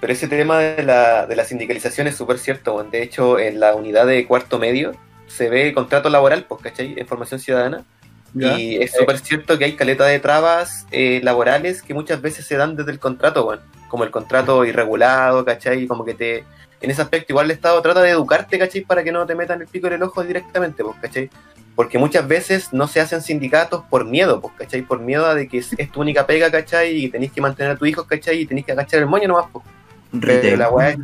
Pero 0.00 0.12
ese 0.12 0.28
tema 0.28 0.60
de 0.60 0.84
la, 0.84 1.26
de 1.26 1.34
la 1.34 1.44
sindicalización 1.44 2.06
es 2.06 2.14
súper 2.14 2.38
cierto, 2.38 2.76
weón. 2.76 2.92
de 2.92 3.02
hecho 3.02 3.40
en 3.40 3.58
la 3.58 3.74
unidad 3.74 4.06
de 4.06 4.24
cuarto 4.28 4.60
medio 4.60 4.94
se 5.34 5.48
ve 5.48 5.72
contrato 5.72 6.08
laboral, 6.08 6.44
pues, 6.44 6.62
¿cachai? 6.62 6.94
En 6.96 7.06
formación 7.06 7.40
ciudadana. 7.40 7.84
¿Ya? 8.32 8.58
Y 8.58 8.76
es 8.76 8.92
súper 8.92 9.18
cierto 9.18 9.58
que 9.58 9.64
hay 9.64 9.74
caleta 9.74 10.04
de 10.06 10.18
trabas 10.18 10.86
eh, 10.90 11.20
laborales 11.22 11.82
que 11.82 11.94
muchas 11.94 12.20
veces 12.20 12.46
se 12.46 12.56
dan 12.56 12.74
desde 12.76 12.90
el 12.90 12.98
contrato, 12.98 13.46
weón. 13.46 13.60
Como 13.88 14.04
el 14.04 14.10
contrato 14.10 14.64
irregulado, 14.64 15.44
¿cachai? 15.44 15.86
Como 15.86 16.04
que 16.04 16.14
te... 16.14 16.44
En 16.80 16.90
ese 16.90 17.00
aspecto 17.00 17.32
igual 17.32 17.46
el 17.46 17.52
Estado 17.52 17.80
trata 17.80 18.02
de 18.02 18.10
educarte, 18.10 18.58
¿cachai? 18.58 18.82
Para 18.82 19.04
que 19.04 19.12
no 19.12 19.24
te 19.24 19.34
metan 19.34 19.60
el 19.60 19.68
pico 19.68 19.86
en 19.86 19.94
el 19.94 20.02
ojo 20.02 20.22
directamente, 20.24 20.82
pues, 20.82 20.96
¿cachai? 21.00 21.30
Porque 21.76 21.98
muchas 21.98 22.26
veces 22.26 22.72
no 22.72 22.86
se 22.88 23.00
hacen 23.00 23.22
sindicatos 23.22 23.84
por 23.88 24.04
miedo, 24.04 24.40
pues, 24.40 24.54
¿cachai? 24.58 24.82
Por 24.82 25.00
miedo 25.00 25.26
a 25.26 25.34
de 25.34 25.48
que 25.48 25.58
es, 25.58 25.72
es 25.78 25.90
tu 25.90 26.00
única 26.00 26.26
pega, 26.26 26.50
¿cachai? 26.50 27.04
Y 27.04 27.08
tenés 27.08 27.30
que 27.30 27.40
mantener 27.40 27.72
a 27.72 27.76
tu 27.76 27.86
hijo, 27.86 28.04
¿cachai? 28.04 28.40
Y 28.40 28.46
tenés 28.46 28.64
que 28.64 28.72
agachar 28.72 29.00
el 29.00 29.06
moño 29.06 29.28
nomás, 29.28 29.46
pues. 29.52 29.64
Pero 30.20 30.56
la 30.56 30.70
weá 30.70 30.96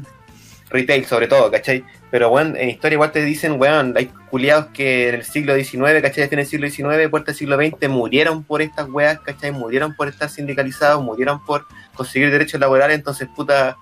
retail 0.71 1.05
sobre 1.05 1.27
todo, 1.27 1.51
¿cachai? 1.51 1.85
Pero 2.11 2.29
bueno, 2.31 2.55
en 2.57 2.71
historia 2.71 2.95
igual 2.95 3.13
te 3.13 3.23
dicen, 3.25 3.61
weón, 3.61 3.95
hay 3.97 4.07
culiados 4.31 4.67
que 4.73 5.09
en 5.09 5.17
el 5.17 5.25
siglo 5.25 5.55
XIX, 5.55 6.01
¿cachai? 6.01 6.29
En 6.31 6.39
el 6.39 6.47
siglo 6.47 6.69
XIX, 6.69 7.09
puerta 7.11 7.33
del 7.33 7.37
siglo 7.37 7.57
XX, 7.57 7.89
murieron 7.89 8.45
por 8.45 8.63
estas 8.63 8.89
weas, 8.89 9.19
¿cachai? 9.21 9.51
Murieron 9.53 9.95
por 9.95 10.09
estar 10.09 10.29
sindicalizados, 10.31 11.03
murieron 11.03 11.45
por 11.45 11.67
conseguir 11.95 12.31
derechos 12.31 12.61
laborales, 12.61 12.97
entonces, 12.97 13.29
puta, 13.35 13.77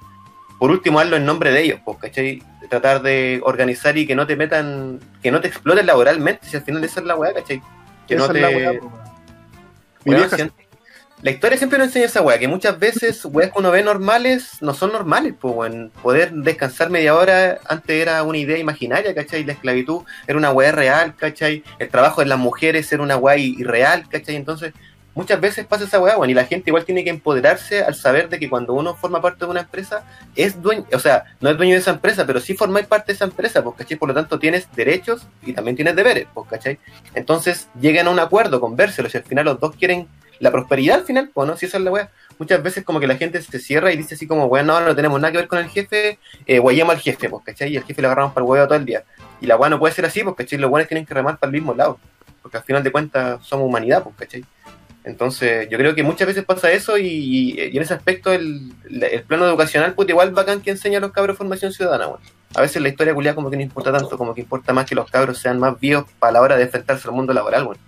por 0.59 0.70
último, 0.70 0.98
hazlo 0.98 1.16
en 1.16 1.24
nombre 1.27 1.52
de 1.52 1.62
ellos, 1.62 1.81
pues, 1.85 1.98
¿cachai? 1.98 2.43
Tratar 2.69 3.01
de 3.02 3.40
organizar 3.44 3.97
y 3.97 4.06
que 4.06 4.15
no 4.15 4.27
te 4.27 4.36
metan, 4.36 4.98
que 5.23 5.31
no 5.31 5.40
te 5.40 5.48
exploten 5.48 5.86
laboralmente, 5.86 6.47
si 6.47 6.56
al 6.56 6.62
final 6.62 6.82
esa 6.85 7.01
es 7.01 7.06
la 7.06 7.16
weá, 7.16 7.32
¿cachai? 7.35 7.62
Que 8.06 8.15
Esa 8.15 8.27
no 8.27 8.32
te... 8.32 8.40
weá. 8.56 8.73
Mi 10.05 10.15
vieja- 10.15 10.36
si- 10.36 10.51
La 11.20 11.32
historia 11.32 11.59
siempre 11.59 11.78
nos 11.78 11.89
enseña 11.89 12.07
esa 12.07 12.23
weá, 12.23 12.39
que 12.39 12.47
muchas 12.47 12.78
veces 12.78 13.24
weas 13.24 13.51
que 13.51 13.59
uno 13.59 13.73
ve 13.73 13.82
normales 13.82 14.59
no 14.61 14.73
son 14.73 14.93
normales, 14.93 15.35
pues 15.40 15.53
weón. 15.53 15.90
Poder 16.01 16.31
descansar 16.32 16.90
media 16.90 17.16
hora 17.16 17.59
antes 17.66 18.01
era 18.01 18.23
una 18.23 18.39
idea 18.39 18.57
imaginaria, 18.57 19.12
¿cachai? 19.12 19.43
La 19.43 19.55
esclavitud 19.55 20.03
era 20.28 20.39
una 20.39 20.53
weá 20.53 20.70
real, 20.70 21.16
¿cachai? 21.16 21.65
El 21.81 21.89
trabajo 21.89 22.20
de 22.20 22.28
las 22.28 22.39
mujeres 22.39 22.93
era 22.93 23.03
una 23.03 23.16
weá 23.16 23.36
irreal, 23.36 24.09
¿cachai? 24.09 24.36
Entonces, 24.36 24.73
muchas 25.16 25.40
veces 25.40 25.66
pasa 25.66 25.86
esa 25.86 25.99
weá, 25.99 26.16
weón, 26.16 26.31
y 26.31 26.35
la 26.35 26.45
gente 26.45 26.70
igual 26.70 26.85
tiene 26.85 27.03
que 27.03 27.11
empoderarse 27.11 27.82
al 27.82 27.97
saber 27.97 28.28
de 28.28 28.39
que 28.39 28.49
cuando 28.49 28.74
uno 28.74 28.95
forma 28.95 29.20
parte 29.20 29.45
de 29.45 29.51
una 29.51 29.62
empresa, 29.62 30.05
es 30.36 30.62
dueño, 30.62 30.85
o 30.93 31.01
sea, 31.01 31.24
no 31.40 31.51
es 31.51 31.57
dueño 31.57 31.73
de 31.73 31.81
esa 31.81 31.90
empresa, 31.90 32.27
pero 32.27 32.39
sí 32.39 32.55
formáis 32.55 32.86
parte 32.86 33.07
de 33.11 33.16
esa 33.16 33.24
empresa, 33.24 33.65
pues, 33.65 33.74
¿cachai? 33.74 33.97
Por 33.99 34.11
lo 34.11 34.15
tanto, 34.15 34.39
tienes 34.39 34.69
derechos 34.77 35.27
y 35.43 35.53
también 35.53 35.74
tienes 35.74 35.97
deberes, 35.97 36.28
pues, 36.32 36.49
¿cachai? 36.49 36.78
Entonces, 37.15 37.69
lleguen 37.81 38.07
a 38.07 38.11
un 38.11 38.20
acuerdo, 38.20 38.61
convérselo, 38.61 39.11
si 39.11 39.16
al 39.16 39.24
final 39.24 39.47
los 39.47 39.59
dos 39.59 39.74
quieren 39.74 40.07
la 40.40 40.51
prosperidad 40.51 40.98
al 41.01 41.05
final, 41.05 41.31
pues, 41.32 41.48
¿no? 41.48 41.56
Si 41.56 41.66
esa 41.66 41.78
es 41.78 41.85
la 41.85 41.90
weá. 41.90 42.10
Muchas 42.39 42.62
veces 42.62 42.85
como 42.85 43.01
que 43.01 43.06
la 43.06 43.16
gente 43.16 43.43
se 43.43 43.59
cierra 43.59 43.93
y 43.93 43.97
dice 43.97 44.15
así 44.15 44.27
como, 44.27 44.47
weón, 44.47 44.66
no, 44.66 44.81
no 44.81 44.94
tenemos 44.94 45.20
nada 45.20 45.32
que 45.32 45.39
ver 45.39 45.48
con 45.48 45.59
el 45.59 45.69
jefe, 45.69 46.19
eh, 46.47 46.59
guayamos 46.60 46.94
al 46.94 47.01
jefe, 47.01 47.28
pues, 47.28 47.44
¿cachai? 47.44 47.73
Y 47.73 47.77
el 47.77 47.85
jefe 47.85 48.01
lo 48.01 48.09
agarramos 48.09 48.32
para 48.32 48.44
el 48.44 48.51
huevo 48.51 48.66
todo 48.66 48.78
el 48.78 48.85
día. 48.85 49.02
Y 49.40 49.47
la 49.47 49.56
weá 49.56 49.69
no 49.70 49.78
puede 49.78 49.93
ser 49.94 50.05
así, 50.05 50.23
pues, 50.23 50.36
¿cachai? 50.36 50.59
Los 50.59 50.70
weones 50.70 50.89
tienen 50.89 51.05
que 51.05 51.15
remar 51.15 51.39
para 51.39 51.48
el 51.48 51.55
mismo 51.55 51.74
lado. 51.74 51.98
Porque 52.43 52.56
al 52.59 52.62
final 52.62 52.82
de 52.82 52.93
cuentas 52.93 53.44
somos 53.44 53.66
humanidad, 53.66 54.02
pues, 54.05 54.15
¿cachai? 54.16 54.44
Entonces, 55.05 55.69
yo 55.70 55.78
creo 55.78 55.94
que 55.94 56.02
muchas 56.02 56.27
veces 56.28 56.44
pasa 56.44 56.70
eso 56.70 56.98
y, 56.98 57.06
y 57.59 57.77
en 57.77 57.82
ese 57.82 57.94
aspecto 57.94 58.31
el, 58.32 58.73
el 58.90 59.23
plano 59.23 59.47
educacional, 59.47 59.94
pues 59.94 60.09
igual 60.09 60.32
bacán 60.32 60.60
que 60.60 60.70
enseña 60.70 60.98
a 60.98 61.01
los 61.01 61.12
cabros 61.12 61.39
formación 61.39 61.73
ciudadana, 61.73 62.09
weón. 62.09 62.20
A 62.55 62.60
veces 62.62 62.81
la 62.82 62.89
historia 62.89 63.15
culiada 63.15 63.35
como 63.35 63.51
que 63.51 63.56
no 63.56 63.62
importa 63.62 63.90
tanto, 63.93 64.16
como 64.19 64.35
que 64.35 64.40
importa 64.43 64.73
más 64.73 64.86
que 64.86 64.94
los 64.94 65.10
cabros 65.10 65.39
sean 65.39 65.59
más 65.59 65.78
vivos 65.81 66.05
para 66.19 66.32
la 66.32 66.40
hora 66.43 66.56
de 66.56 66.65
enfrentarse 66.65 67.09
al 67.09 67.15
mundo 67.15 67.32
laboral, 67.32 67.62
weón. 67.65 67.78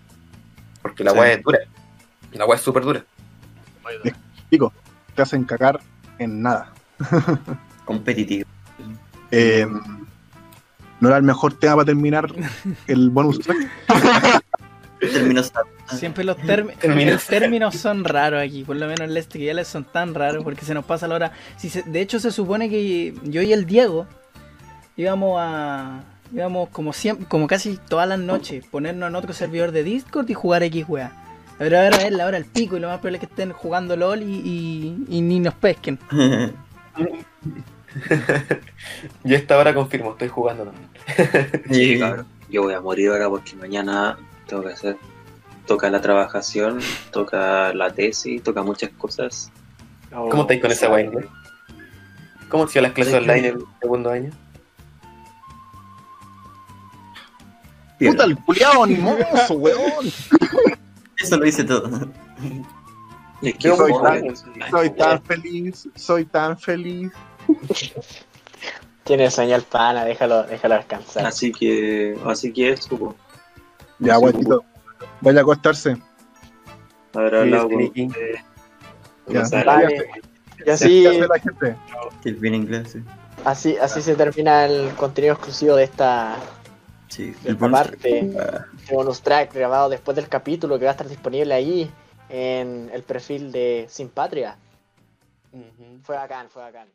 Porque 0.82 1.05
la 1.05 1.12
Sí. 1.12 1.18
weá 1.18 1.32
es 1.32 1.43
dura. 1.43 1.59
La 2.32 2.47
weá 2.47 2.57
es 2.57 2.62
súper 2.62 2.82
dura. 2.85 3.05
Pico, 4.48 4.73
te 5.15 5.23
hacen 5.23 5.44
cagar 5.44 5.81
en 6.19 6.43
nada. 6.43 6.73
Competitivo. 7.85 8.48
Eh, 9.31 9.66
no 11.01 11.09
era 11.09 11.16
el 11.16 11.23
mejor 11.23 11.55
tema 11.55 11.77
para 11.77 11.86
terminar 11.86 12.32
el 12.86 13.11
bonus 13.11 13.39
track. 13.40 13.57
Siempre 15.89 16.24
los 16.24 16.36
los 16.44 17.27
términos 17.27 17.74
son 17.74 18.05
raros 18.05 18.43
aquí, 18.43 18.65
por 18.65 18.77
lo 18.77 18.86
menos 18.86 19.09
en 19.09 19.16
este 19.16 19.39
que 19.39 19.47
ya 19.47 19.55
les 19.55 19.66
son 19.66 19.85
tan 19.85 20.15
raros 20.15 20.44
porque 20.44 20.65
se 20.65 20.74
nos 20.74 20.85
pasa 20.85 21.09
la 21.09 21.15
hora. 21.15 21.32
Si 21.57 21.70
se- 21.70 21.82
de 21.82 22.01
hecho 22.01 22.20
se 22.20 22.31
supone 22.31 22.69
que 22.69 23.15
yo 23.24 23.40
y 23.43 23.52
el 23.52 23.65
Diego 23.65 24.07
íbamos 24.97 25.36
a 25.40 26.02
íbamos 26.32 26.69
como 26.69 26.93
siempre, 26.93 27.27
como 27.27 27.47
casi 27.47 27.78
todas 27.89 28.07
las 28.09 28.19
noches, 28.19 28.65
ponernos 28.66 29.09
en 29.09 29.16
otro 29.16 29.32
servidor 29.32 29.73
de 29.73 29.82
Discord 29.85 30.28
y 30.28 30.35
jugar 30.35 30.62
X 30.65 30.85
wea. 30.86 31.12
Pero 31.61 31.78
ahora 31.78 31.97
es 31.99 32.12
la 32.12 32.24
hora 32.27 32.39
del 32.39 32.47
pico 32.47 32.78
y 32.78 32.81
lo 32.81 32.89
más 32.89 33.01
probable 33.01 33.19
es 33.19 33.20
que 33.20 33.27
estén 33.27 33.53
jugando 33.53 33.95
LOL 33.95 34.23
y, 34.23 34.24
y- 34.35 35.05
y 35.11 35.20
ni 35.20 35.41
nos 35.41 35.53
pesquen. 35.55 35.99
Yo 39.24 39.37
esta 39.37 39.59
hora 39.59 39.74
confirmo, 39.74 40.12
estoy 40.12 40.28
jugando 40.28 40.65
también. 40.65 40.89
Sí, 41.70 41.99
cabrón. 41.99 42.27
Yo 42.49 42.62
voy 42.62 42.73
a 42.73 42.81
morir 42.81 43.11
ahora 43.11 43.28
porque 43.28 43.55
mañana 43.57 44.16
tengo 44.47 44.62
que 44.62 44.73
hacer 44.73 44.97
toca 45.66 45.91
la 45.91 46.01
trabajación, 46.01 46.81
toca 47.12 47.74
la 47.74 47.91
tesis, 47.93 48.43
toca 48.43 48.62
muchas 48.62 48.89
cosas. 48.97 49.53
¿Cómo 50.11 50.43
estáis 50.43 50.61
con 50.62 50.70
esa 50.73 50.89
weá 50.91 51.05
inglés? 51.05 51.27
¿Cómo 52.49 52.62
han 52.65 52.69
sido 52.70 52.82
las 52.85 52.93
clases 52.93 53.15
online 53.15 53.49
en 53.49 53.55
el 53.57 53.65
segundo 53.82 54.11
año? 54.11 54.31
Puta, 57.99 58.24
el 58.24 58.37
culiao 58.39 58.82
animoso, 58.85 59.55
weón. 59.55 60.07
Eso 61.21 61.37
lo 61.37 61.45
dice 61.45 61.65
todo. 61.65 61.91
Yo 63.59 63.77
soy 63.77 63.93
tan-. 64.03 64.37
Soy 64.71 64.91
tan 64.91 65.23
feliz, 65.23 65.89
soy 65.95 66.25
tan 66.25 66.59
feliz. 66.59 67.11
Tiene 69.05 69.31
sueño 69.31 69.57
el 69.57 69.63
pana, 69.63 70.05
déjalo, 70.05 70.45
déjalo 70.45 70.77
descansar. 70.77 71.27
Así 71.27 71.51
que, 71.53 72.17
así 72.27 72.53
que 72.53 72.71
eso, 72.71 72.97
po. 72.97 73.17
Ya, 73.99 74.17
guatito. 74.17 74.65
Vaya 75.21 75.41
a 75.41 75.43
acostarse. 75.43 75.97
haber 77.15 77.31
Sí, 77.33 77.37
hablado 77.39 77.69
con. 77.69 77.81
Ya. 77.81 77.91
Y 77.95 78.09
¿Qué 79.33 79.39
así, 80.71 81.07
así, 83.45 83.77
así 83.79 84.03
se 84.03 84.15
termina 84.15 84.67
el 84.67 84.91
contenido 84.95 85.35
exclusivo 85.35 85.77
de 85.77 85.85
esta, 85.85 86.37
Sí, 87.09 87.35
de 87.43 87.53
esta 87.53 87.69
parte. 87.71 88.31
track. 88.33 88.69
Bonus 88.89 89.23
track 89.23 89.55
grabado 89.55 89.89
después 89.89 90.16
del 90.16 90.28
capítulo 90.28 90.78
que 90.78 90.85
va 90.85 90.90
a 90.90 90.93
estar 90.93 91.09
disponible 91.09 91.55
ahí 91.55 91.90
en 92.28 92.90
el 92.93 93.02
perfil 93.02 93.52
de 93.52 93.86
Sin 93.89 94.09
Patria. 94.09 94.57
Fue 96.02 96.16
bacán, 96.16 96.48
fue 96.48 96.62
bacán. 96.62 96.89